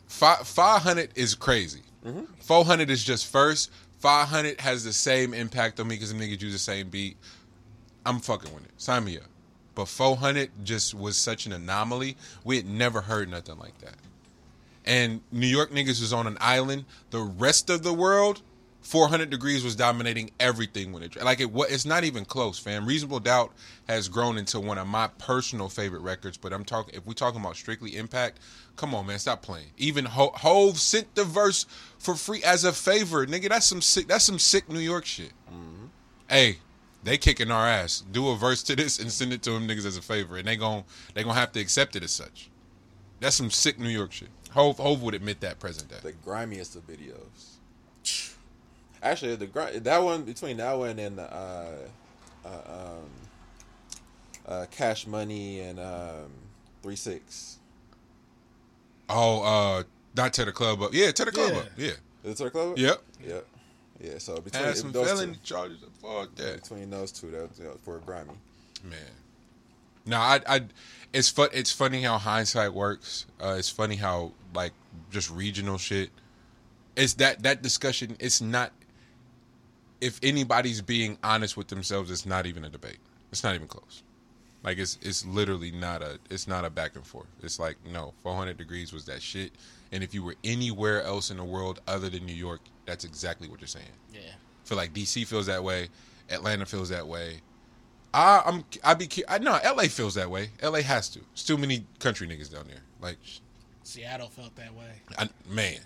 Five 0.06 0.46
five 0.48 0.82
hundred 0.82 1.10
is 1.14 1.34
crazy. 1.34 1.82
Mm-hmm. 2.06 2.24
Four 2.40 2.64
hundred 2.64 2.90
is 2.90 3.04
just 3.04 3.26
first. 3.26 3.70
Five 3.98 4.28
hundred 4.28 4.60
has 4.60 4.84
the 4.84 4.92
same 4.92 5.34
impact 5.34 5.78
on 5.80 5.88
me 5.88 5.96
because 5.96 6.12
the 6.12 6.18
niggas 6.18 6.40
use 6.40 6.52
the 6.52 6.58
same 6.58 6.88
beat. 6.88 7.16
I'm 8.08 8.20
fucking 8.20 8.52
with 8.54 8.64
it. 8.64 8.70
Sign 8.78 9.04
me 9.04 9.18
up. 9.18 9.24
But 9.74 9.86
four 9.88 10.16
hundred 10.16 10.50
just 10.64 10.94
was 10.94 11.16
such 11.16 11.46
an 11.46 11.52
anomaly. 11.52 12.16
We 12.44 12.56
had 12.56 12.66
never 12.66 13.00
heard 13.02 13.30
nothing 13.30 13.58
like 13.58 13.78
that. 13.80 13.94
And 14.84 15.20
New 15.30 15.46
York 15.46 15.70
niggas 15.70 16.00
was 16.00 16.12
on 16.12 16.26
an 16.26 16.38
island. 16.40 16.84
The 17.10 17.20
rest 17.20 17.68
of 17.68 17.82
the 17.82 17.92
world, 17.92 18.40
400 18.80 19.28
degrees 19.28 19.62
was 19.62 19.76
dominating 19.76 20.30
everything 20.40 20.92
when 20.92 21.02
it 21.02 21.22
like 21.22 21.40
it. 21.40 21.50
wa- 21.52 21.66
It's 21.68 21.84
not 21.84 22.04
even 22.04 22.24
close, 22.24 22.58
fam. 22.58 22.86
Reasonable 22.86 23.20
Doubt 23.20 23.52
has 23.86 24.08
grown 24.08 24.38
into 24.38 24.58
one 24.58 24.78
of 24.78 24.86
my 24.86 25.08
personal 25.18 25.68
favorite 25.68 26.00
records. 26.00 26.38
But 26.38 26.52
I'm 26.54 26.64
talking 26.64 26.94
if 26.94 27.04
we 27.06 27.14
talking 27.14 27.40
about 27.40 27.56
strictly 27.56 27.96
impact. 27.96 28.40
Come 28.76 28.94
on, 28.94 29.06
man, 29.06 29.18
stop 29.18 29.42
playing. 29.42 29.66
Even 29.76 30.06
Ho- 30.06 30.32
Hove 30.34 30.78
sent 30.80 31.14
the 31.14 31.24
verse 31.24 31.66
for 31.98 32.14
free 32.14 32.42
as 32.42 32.64
a 32.64 32.72
favor, 32.72 33.26
nigga. 33.26 33.50
That's 33.50 33.66
some 33.66 33.82
sick. 33.82 34.08
That's 34.08 34.24
some 34.24 34.38
sick 34.38 34.68
New 34.70 34.78
York 34.78 35.04
shit. 35.04 35.32
Mm-hmm. 35.52 35.86
Hey, 36.30 36.58
they 37.02 37.16
kicking 37.18 37.50
our 37.50 37.66
ass. 37.66 38.02
Do 38.12 38.28
a 38.28 38.36
verse 38.36 38.62
to 38.64 38.76
this 38.76 38.98
and 38.98 39.10
send 39.12 39.32
it 39.32 39.42
to 39.42 39.50
them 39.52 39.66
niggas 39.68 39.86
as 39.86 39.96
a 39.96 40.02
favor, 40.02 40.36
and 40.36 40.46
they 40.46 40.56
gon' 40.56 40.84
they 41.14 41.22
gonna 41.22 41.38
have 41.38 41.52
to 41.52 41.60
accept 41.60 41.96
it 41.96 42.02
as 42.02 42.10
such. 42.12 42.50
That's 43.20 43.36
some 43.36 43.50
sick 43.50 43.78
New 43.78 43.88
York 43.88 44.12
shit. 44.12 44.28
Hove, 44.52 44.78
Hove 44.78 45.02
would 45.02 45.14
admit 45.14 45.40
that 45.40 45.58
present 45.58 45.90
day. 45.90 45.96
The 46.02 46.12
grimiest 46.12 46.76
of 46.76 46.86
videos. 46.86 47.56
Actually, 49.02 49.36
the 49.36 49.46
gri- 49.46 49.78
that 49.78 49.98
one 50.02 50.22
between 50.22 50.56
that 50.56 50.72
one 50.76 50.98
and 50.98 51.18
the 51.18 51.32
uh, 51.32 51.76
uh, 52.44 52.48
um, 52.48 53.10
uh, 54.46 54.66
Cash 54.70 55.06
Money 55.06 55.60
and 55.60 55.78
um, 55.78 56.30
Three 56.82 56.96
Six. 56.96 57.58
Oh, 59.08 59.42
uh, 59.42 59.82
not 60.16 60.32
tear 60.34 60.44
the 60.46 60.52
club 60.52 60.82
up. 60.82 60.92
Yeah, 60.92 61.10
tear 61.12 61.26
the 61.26 61.32
club 61.32 61.52
Yeah. 61.52 61.58
up. 61.58 61.66
Yeah. 61.76 61.90
Is 62.24 62.40
it 62.40 62.46
a 62.46 62.50
club? 62.50 62.76
Yep. 62.76 63.02
Yep. 63.26 63.46
Yeah. 64.00 64.18
So 64.18 64.40
between 64.40 64.74
some 64.74 64.92
those 64.92 65.08
felony 65.08 65.32
two, 65.34 65.38
charges. 65.44 65.78
Fuck 66.02 66.34
that. 66.36 66.62
between 66.62 66.90
those 66.90 67.12
two, 67.12 67.30
that 67.30 67.48
you 67.58 67.64
know, 67.64 67.76
for 67.82 67.98
grimy. 67.98 68.30
Man. 68.84 68.98
No, 70.06 70.16
I, 70.16 70.40
I, 70.46 70.60
it's 71.12 71.28
fun. 71.28 71.48
It's 71.52 71.72
funny 71.72 72.02
how 72.02 72.18
hindsight 72.18 72.72
works. 72.72 73.26
Uh, 73.42 73.56
it's 73.58 73.68
funny 73.68 73.96
how 73.96 74.32
like 74.54 74.72
just 75.10 75.30
regional 75.30 75.78
shit. 75.78 76.10
It's 76.96 77.14
that 77.14 77.42
that 77.42 77.62
discussion. 77.62 78.16
It's 78.18 78.40
not. 78.40 78.72
If 80.00 80.20
anybody's 80.22 80.80
being 80.80 81.18
honest 81.24 81.56
with 81.56 81.68
themselves, 81.68 82.10
it's 82.10 82.24
not 82.24 82.46
even 82.46 82.64
a 82.64 82.70
debate. 82.70 82.98
It's 83.32 83.42
not 83.42 83.54
even 83.54 83.66
close. 83.66 84.02
Like 84.64 84.78
it's 84.78 84.98
it's 85.02 85.24
literally 85.24 85.70
not 85.70 86.02
a 86.02 86.18
it's 86.30 86.48
not 86.48 86.64
a 86.64 86.70
back 86.70 86.96
and 86.96 87.06
forth. 87.06 87.28
It's 87.42 87.58
like 87.58 87.76
no, 87.90 88.14
400 88.22 88.56
degrees 88.56 88.92
was 88.92 89.04
that 89.06 89.22
shit. 89.22 89.52
And 89.92 90.02
if 90.02 90.12
you 90.12 90.22
were 90.22 90.36
anywhere 90.44 91.02
else 91.02 91.30
in 91.30 91.36
the 91.36 91.44
world 91.44 91.80
other 91.86 92.08
than 92.08 92.26
New 92.26 92.34
York, 92.34 92.60
that's 92.88 93.04
exactly 93.04 93.46
what 93.48 93.60
you're 93.60 93.68
saying 93.68 93.86
Yeah. 94.12 94.20
feel 94.64 94.76
like 94.76 94.92
DC 94.92 95.24
feels 95.26 95.46
that 95.46 95.62
way, 95.62 95.88
Atlanta 96.30 96.66
feels 96.66 96.88
that 96.88 97.06
way. 97.06 97.40
I, 98.12 98.42
I'm 98.44 98.64
I 98.82 98.94
be 98.94 99.06
cu- 99.06 99.22
I 99.28 99.38
know 99.38 99.58
LA 99.64 99.84
feels 99.84 100.14
that 100.14 100.30
way. 100.30 100.50
LA 100.62 100.80
has 100.80 101.08
to. 101.10 101.20
It's 101.32 101.44
too 101.44 101.56
many 101.58 101.84
country 102.00 102.26
niggas 102.26 102.50
down 102.52 102.64
there. 102.66 102.80
Like, 103.02 103.18
Seattle 103.84 104.28
felt 104.28 104.56
that 104.56 104.74
way. 104.74 104.90
I, 105.18 105.28
man. 105.48 105.78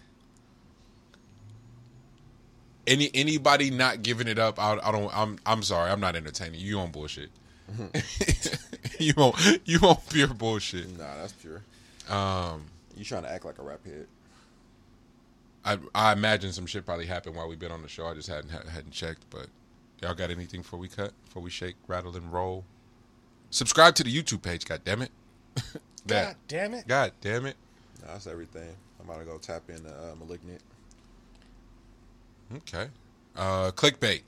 Any 2.86 3.10
anybody 3.14 3.70
not 3.70 4.02
giving 4.02 4.26
it 4.26 4.38
up, 4.38 4.58
I, 4.58 4.78
I 4.82 4.90
don't. 4.92 5.10
I'm 5.16 5.38
I'm 5.46 5.62
sorry. 5.62 5.90
I'm 5.90 6.00
not 6.00 6.16
entertaining 6.16 6.60
you 6.60 6.78
on 6.80 6.90
bullshit. 6.90 7.30
you 8.98 9.14
on 9.16 9.32
you 9.64 9.78
on 9.80 9.96
pure 10.10 10.28
bullshit. 10.28 10.90
Nah, 10.98 11.04
that's 11.20 11.32
pure. 11.32 11.62
Um, 12.08 12.64
You 12.96 13.04
trying 13.04 13.22
to 13.22 13.30
act 13.32 13.44
like 13.44 13.58
a 13.58 13.62
rap 13.62 13.84
head? 13.84 14.06
I 15.64 15.78
I 15.94 16.12
imagine 16.12 16.52
some 16.52 16.66
shit 16.66 16.84
probably 16.84 17.06
happened 17.06 17.36
while 17.36 17.48
we've 17.48 17.58
been 17.58 17.72
on 17.72 17.82
the 17.82 17.88
show. 17.88 18.06
I 18.06 18.14
just 18.14 18.28
hadn't 18.28 18.50
hadn't 18.50 18.92
checked. 18.92 19.24
But 19.30 19.46
y'all 20.00 20.14
got 20.14 20.30
anything 20.30 20.62
before 20.62 20.78
we 20.78 20.88
cut? 20.88 21.12
Before 21.24 21.42
we 21.42 21.50
shake, 21.50 21.76
rattle, 21.86 22.16
and 22.16 22.32
roll? 22.32 22.64
Subscribe 23.50 23.94
to 23.96 24.04
the 24.04 24.14
YouTube 24.14 24.42
page. 24.42 24.64
God 24.64 24.80
damn 24.84 25.02
it. 25.02 25.10
that. 26.06 26.26
God 26.26 26.36
damn 26.48 26.74
it. 26.74 26.88
God 26.88 27.12
damn 27.20 27.46
it. 27.46 27.56
Nah, 28.00 28.12
that's 28.12 28.26
everything. 28.26 28.68
I'm 29.00 29.08
about 29.08 29.20
to 29.20 29.24
go 29.24 29.38
tap 29.38 29.62
in 29.68 29.84
uh, 29.86 30.14
Malignant. 30.18 30.60
Okay. 32.56 32.88
Uh, 33.36 33.70
clickbait. 33.72 34.22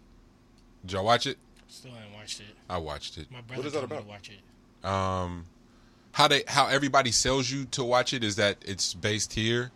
Did 0.85 0.93
y'all 0.93 1.05
watch 1.05 1.27
it? 1.27 1.39
Still 1.69 1.93
ain't 1.93 2.15
watched 2.15 2.41
it. 2.41 2.47
I 2.69 2.79
watched 2.79 3.19
it. 3.19 3.31
My 3.31 3.41
brother 3.41 3.67
is 3.67 3.73
that 3.73 3.79
told 3.81 3.91
me 3.91 3.97
to 3.97 4.03
about? 4.03 4.09
watch 4.09 4.31
it. 4.31 4.89
Um, 4.89 5.47
how 6.13 6.29
they 6.29 6.45
how 6.47 6.67
everybody 6.69 7.11
sells 7.11 7.51
you 7.51 7.65
to 7.67 7.83
watch 7.83 8.13
it 8.13 8.23
is 8.23 8.37
that 8.37 8.59
it's 8.65 8.95
based 8.95 9.33
here. 9.33 9.73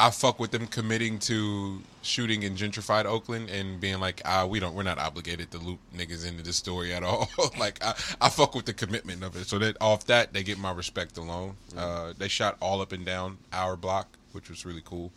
I 0.00 0.08
fuck 0.08 0.40
with 0.40 0.50
them 0.50 0.66
committing 0.66 1.18
to 1.20 1.82
shooting 2.00 2.42
in 2.42 2.56
gentrified 2.56 3.04
Oakland 3.04 3.50
and 3.50 3.78
being 3.78 4.00
like, 4.00 4.22
ah, 4.24 4.46
we 4.46 4.58
don't, 4.58 4.74
we're 4.74 4.82
not 4.82 4.98
obligated 4.98 5.50
to 5.50 5.58
loop 5.58 5.78
niggas 5.94 6.26
into 6.26 6.42
this 6.42 6.56
story 6.56 6.94
at 6.94 7.02
all. 7.02 7.28
like, 7.58 7.84
I, 7.84 7.90
I 8.18 8.30
fuck 8.30 8.54
with 8.54 8.64
the 8.64 8.72
commitment 8.72 9.22
of 9.22 9.36
it. 9.36 9.46
So 9.46 9.58
that 9.58 9.76
off 9.78 10.06
that, 10.06 10.32
they 10.32 10.42
get 10.42 10.58
my 10.58 10.72
respect 10.72 11.18
alone. 11.18 11.56
Uh, 11.76 12.14
they 12.16 12.28
shot 12.28 12.56
all 12.60 12.80
up 12.80 12.92
and 12.92 13.04
down 13.04 13.36
our 13.52 13.76
block, 13.76 14.08
which 14.32 14.48
was 14.48 14.64
really 14.64 14.82
cool 14.84 15.12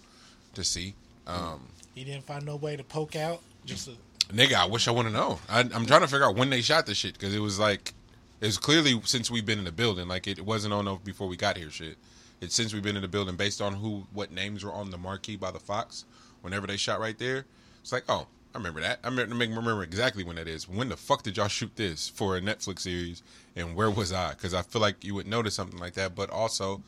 to 0.53 0.65
see. 0.65 0.95
Um, 1.27 1.61
You 1.95 2.03
didn't 2.03 2.25
find 2.25 2.45
no 2.45 2.57
way 2.57 2.75
to 2.75 2.83
poke 2.83 3.15
out. 3.15 3.39
Just 3.65 3.87
a, 3.87 3.91
Nigga, 4.33 4.55
I 4.55 4.65
wish 4.65 4.89
I 4.89 4.91
want 4.91 5.07
to 5.07 5.13
know. 5.13 5.39
I, 5.49 5.61
I'm 5.61 5.85
trying 5.85 6.01
to 6.01 6.07
figure 6.07 6.25
out 6.25 6.35
when 6.35 6.49
they 6.49 6.61
shot 6.61 6.87
this 6.87 6.97
shit 6.97 7.13
because 7.13 7.33
it 7.33 7.39
was 7.39 7.57
like, 7.57 7.93
it 8.41 8.47
was 8.47 8.57
clearly 8.57 8.99
since 9.05 9.31
we've 9.31 9.45
been 9.45 9.59
in 9.59 9.65
the 9.65 9.71
building. 9.71 10.09
Like 10.09 10.27
it 10.27 10.45
wasn't 10.45 10.73
on 10.73 10.99
before 11.05 11.29
we 11.29 11.37
got 11.37 11.55
here 11.55 11.69
shit. 11.71 11.97
It's 12.43 12.55
since 12.55 12.73
we've 12.73 12.83
been 12.83 12.95
in 12.95 13.01
the 13.01 13.07
building 13.07 13.35
based 13.35 13.61
on 13.61 13.73
who, 13.73 14.05
what 14.13 14.31
names 14.31 14.63
were 14.63 14.73
on 14.73 14.91
the 14.91 14.97
marquee 14.97 15.37
by 15.37 15.51
the 15.51 15.59
Fox. 15.59 16.05
Whenever 16.41 16.67
they 16.67 16.75
shot 16.75 16.99
right 16.99 17.17
there, 17.17 17.45
it's 17.81 17.93
like, 17.93 18.03
oh, 18.09 18.27
I 18.53 18.57
remember 18.57 18.81
that. 18.81 18.99
I 19.03 19.07
remember, 19.07 19.33
remember 19.35 19.81
exactly 19.81 20.23
when 20.23 20.35
that 20.35 20.47
is. 20.47 20.67
When 20.67 20.89
the 20.89 20.97
fuck 20.97 21.23
did 21.23 21.37
y'all 21.37 21.47
shoot 21.47 21.75
this 21.75 22.09
for 22.09 22.35
a 22.35 22.41
Netflix 22.41 22.81
series? 22.81 23.23
And 23.55 23.75
where 23.75 23.89
was 23.89 24.11
I? 24.11 24.31
Because 24.31 24.53
I 24.53 24.61
feel 24.61 24.81
like 24.81 25.03
you 25.03 25.15
would 25.15 25.25
notice 25.25 25.55
something 25.55 25.79
like 25.79 25.93
that. 25.93 26.15
But 26.15 26.29
also, 26.29 26.83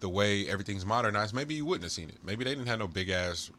the 0.00 0.08
way 0.08 0.48
everything's 0.48 0.86
modernized, 0.86 1.34
maybe 1.34 1.54
you 1.54 1.64
wouldn't 1.64 1.84
have 1.84 1.92
seen 1.92 2.08
it. 2.08 2.18
Maybe 2.24 2.44
they 2.44 2.54
didn't 2.54 2.68
have 2.68 2.78
no 2.78 2.88
big 2.88 3.10
ass 3.10 3.50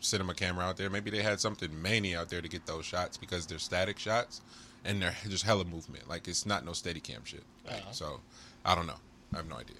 cinema 0.00 0.34
camera 0.34 0.66
out 0.66 0.76
there. 0.76 0.90
Maybe 0.90 1.10
they 1.10 1.22
had 1.22 1.40
something 1.40 1.70
many 1.80 2.14
out 2.14 2.28
there 2.28 2.42
to 2.42 2.48
get 2.48 2.66
those 2.66 2.84
shots 2.84 3.16
because 3.16 3.46
they're 3.46 3.58
static 3.58 3.98
shots 3.98 4.42
and 4.84 5.00
they're 5.00 5.14
just 5.28 5.44
hella 5.44 5.64
movement. 5.64 6.08
Like 6.08 6.28
it's 6.28 6.46
not 6.46 6.64
no 6.64 6.72
steady 6.72 7.00
cam 7.00 7.24
shit. 7.24 7.42
Uh-huh. 7.66 7.92
So 7.92 8.20
I 8.64 8.74
don't 8.74 8.86
know. 8.86 9.00
I 9.32 9.36
have 9.38 9.48
no 9.48 9.56
idea. 9.56 9.76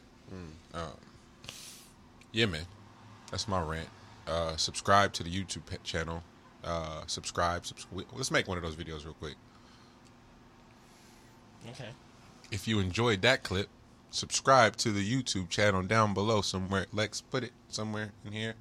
Um, 0.74 1.09
yeah, 2.32 2.46
man. 2.46 2.66
That's 3.30 3.48
my 3.48 3.60
rant. 3.62 3.88
Uh, 4.26 4.56
subscribe 4.56 5.12
to 5.14 5.22
the 5.22 5.30
YouTube 5.30 5.62
channel. 5.82 6.22
Uh, 6.64 7.02
subscribe. 7.06 7.66
Subs- 7.66 7.86
let's 8.12 8.30
make 8.30 8.46
one 8.48 8.56
of 8.58 8.62
those 8.62 8.76
videos 8.76 9.04
real 9.04 9.14
quick. 9.14 9.34
okay. 11.70 11.90
If 12.50 12.66
you 12.66 12.80
enjoyed 12.80 13.22
that 13.22 13.42
clip, 13.42 13.68
subscribe 14.10 14.76
to 14.76 14.90
the 14.90 15.04
YouTube 15.04 15.48
channel 15.48 15.82
down 15.82 16.14
below 16.14 16.40
somewhere. 16.40 16.86
Lex, 16.92 17.20
put 17.20 17.44
it 17.44 17.52
somewhere 17.68 18.12
in 18.24 18.32
here 18.32 18.54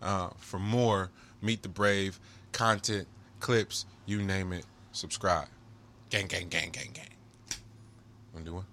uh, 0.00 0.30
for 0.38 0.58
more 0.58 1.10
Meet 1.40 1.62
the 1.62 1.68
Brave 1.68 2.20
content, 2.52 3.08
clips, 3.40 3.84
you 4.06 4.22
name 4.22 4.52
it. 4.52 4.64
Subscribe. 4.92 5.48
Gang, 6.10 6.26
gang, 6.26 6.48
gang, 6.48 6.70
gang, 6.70 6.90
gang. 6.92 7.08
Wanna 8.32 8.44
do 8.44 8.54
one? 8.54 8.64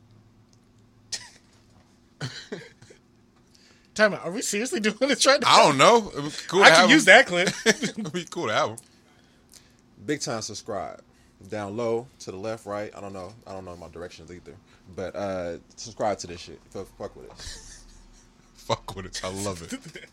Time 3.99 4.13
out. 4.13 4.23
Are 4.23 4.31
we 4.31 4.41
seriously 4.41 4.79
doing 4.89 4.95
this 5.01 5.25
right 5.25 5.41
now? 5.41 5.47
I 5.49 5.63
don't 5.67 5.77
know. 5.77 6.09
It 6.15 6.23
was 6.23 6.39
cool 6.47 6.61
to 6.61 6.65
I 6.65 6.69
have 6.69 6.77
can 6.77 6.85
him. 6.85 6.91
use 6.91 7.03
that 7.03 7.27
clip. 7.27 7.49
It'd 7.65 8.13
be 8.13 8.23
cool 8.23 8.47
to 8.47 8.53
have 8.53 8.69
him. 8.69 8.77
Big 10.05 10.21
time 10.21 10.41
subscribe. 10.41 11.01
Down 11.49 11.75
low, 11.75 12.07
to 12.19 12.31
the 12.31 12.37
left, 12.37 12.65
right. 12.65 12.93
I 12.95 13.01
don't 13.01 13.11
know. 13.11 13.33
I 13.45 13.51
don't 13.51 13.65
know 13.65 13.75
my 13.75 13.89
directions 13.89 14.31
either. 14.31 14.55
But 14.95 15.17
uh 15.17 15.57
subscribe 15.75 16.17
to 16.19 16.27
this 16.27 16.39
shit. 16.39 16.61
Fuck, 16.69 16.87
fuck 16.97 17.15
with 17.17 17.25
it. 17.25 17.33
Fuck 18.55 18.95
with 18.95 19.05
it. 19.07 19.19
I 19.23 19.29
love 19.29 19.63
it. 19.63 20.05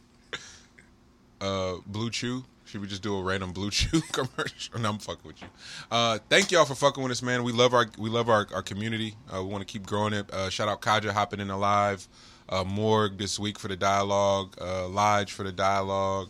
Uh, 1.38 1.76
BlueChew. 1.92 2.42
Should 2.64 2.80
we 2.80 2.86
just 2.86 3.02
do 3.02 3.14
a 3.14 3.22
random 3.22 3.52
BlueChew 3.52 4.02
commercial? 4.12 4.80
No, 4.80 4.88
I'm 4.88 4.98
fucking 4.98 5.28
with 5.28 5.42
you. 5.42 5.48
Uh, 5.90 6.18
thank 6.30 6.50
y'all 6.50 6.64
for 6.64 6.74
fucking 6.74 7.02
with 7.02 7.12
us, 7.12 7.20
man. 7.22 7.44
We 7.44 7.52
love 7.52 7.74
our 7.74 7.86
we 7.98 8.08
love 8.08 8.30
our, 8.30 8.46
our 8.54 8.62
community. 8.62 9.14
Uh, 9.32 9.44
we 9.44 9.50
want 9.50 9.60
to 9.60 9.70
keep 9.70 9.86
growing 9.86 10.14
it. 10.14 10.32
Uh, 10.32 10.48
shout 10.48 10.68
out 10.68 10.80
Kaja 10.80 11.10
hopping 11.10 11.38
in 11.38 11.50
alive. 11.50 12.08
live. 12.08 12.08
Uh, 12.48 12.64
Morg 12.64 13.18
this 13.18 13.38
week 13.38 13.58
for 13.58 13.68
the 13.68 13.76
dialogue. 13.76 14.54
Uh, 14.60 14.88
Lodge 14.88 15.32
for 15.32 15.42
the 15.42 15.52
dialogue. 15.52 16.28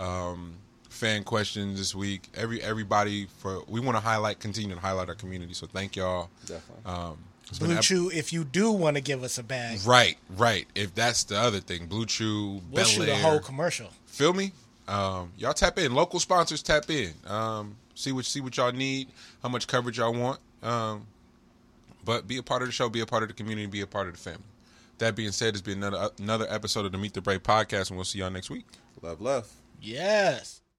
Um, 0.00 0.54
fan 0.88 1.24
questions 1.24 1.78
this 1.78 1.94
week. 1.94 2.28
Every 2.34 2.62
everybody 2.62 3.26
for 3.38 3.62
we 3.68 3.80
want 3.80 3.96
to 3.96 4.00
highlight, 4.00 4.40
continue 4.40 4.74
to 4.74 4.80
highlight 4.80 5.08
our 5.08 5.14
community. 5.14 5.54
So 5.54 5.66
thank 5.66 5.96
y'all. 5.96 6.30
Definitely. 6.46 6.84
Um, 6.86 7.18
it's 7.48 7.58
Blue 7.58 7.74
ep- 7.74 7.80
Chew, 7.82 8.10
if 8.12 8.32
you 8.32 8.44
do 8.44 8.70
want 8.72 8.96
to 8.96 9.00
give 9.00 9.22
us 9.22 9.38
a 9.38 9.42
bag, 9.42 9.80
Right, 9.86 10.18
right. 10.36 10.66
If 10.74 10.94
that's 10.94 11.24
the 11.24 11.38
other 11.38 11.60
thing, 11.60 11.88
BlueChew, 11.88 12.52
we'll 12.52 12.62
Bel 12.70 12.84
shoot 12.84 13.08
a 13.08 13.16
whole 13.16 13.40
commercial. 13.40 13.88
Feel 14.06 14.34
me? 14.34 14.52
Um, 14.86 15.32
y'all 15.38 15.54
tap 15.54 15.78
in. 15.78 15.94
Local 15.94 16.20
sponsors 16.20 16.62
tap 16.62 16.90
in. 16.90 17.12
Um, 17.26 17.76
see 17.94 18.12
what 18.12 18.24
see 18.26 18.40
what 18.40 18.56
y'all 18.56 18.72
need, 18.72 19.08
how 19.42 19.48
much 19.48 19.66
coverage 19.66 19.98
y'all 19.98 20.12
want. 20.12 20.40
Um, 20.62 21.06
but 22.04 22.26
be 22.26 22.38
a 22.38 22.42
part 22.42 22.62
of 22.62 22.68
the 22.68 22.72
show, 22.72 22.88
be 22.88 23.00
a 23.00 23.06
part 23.06 23.22
of 23.22 23.28
the 23.28 23.34
community, 23.34 23.66
be 23.66 23.80
a 23.80 23.86
part 23.86 24.08
of 24.08 24.14
the 24.14 24.18
family. 24.18 24.42
That 24.98 25.14
being 25.14 25.32
said, 25.32 25.54
it's 25.54 25.60
been 25.60 25.82
another 25.82 26.10
another 26.18 26.46
episode 26.48 26.84
of 26.86 26.92
the 26.92 26.98
Meet 26.98 27.14
the 27.14 27.20
Brave 27.20 27.42
podcast, 27.42 27.90
and 27.90 27.96
we'll 27.96 28.04
see 28.04 28.18
y'all 28.18 28.30
next 28.30 28.50
week. 28.50 28.66
Love, 29.00 29.20
love. 29.20 29.48
Yes. 29.80 30.60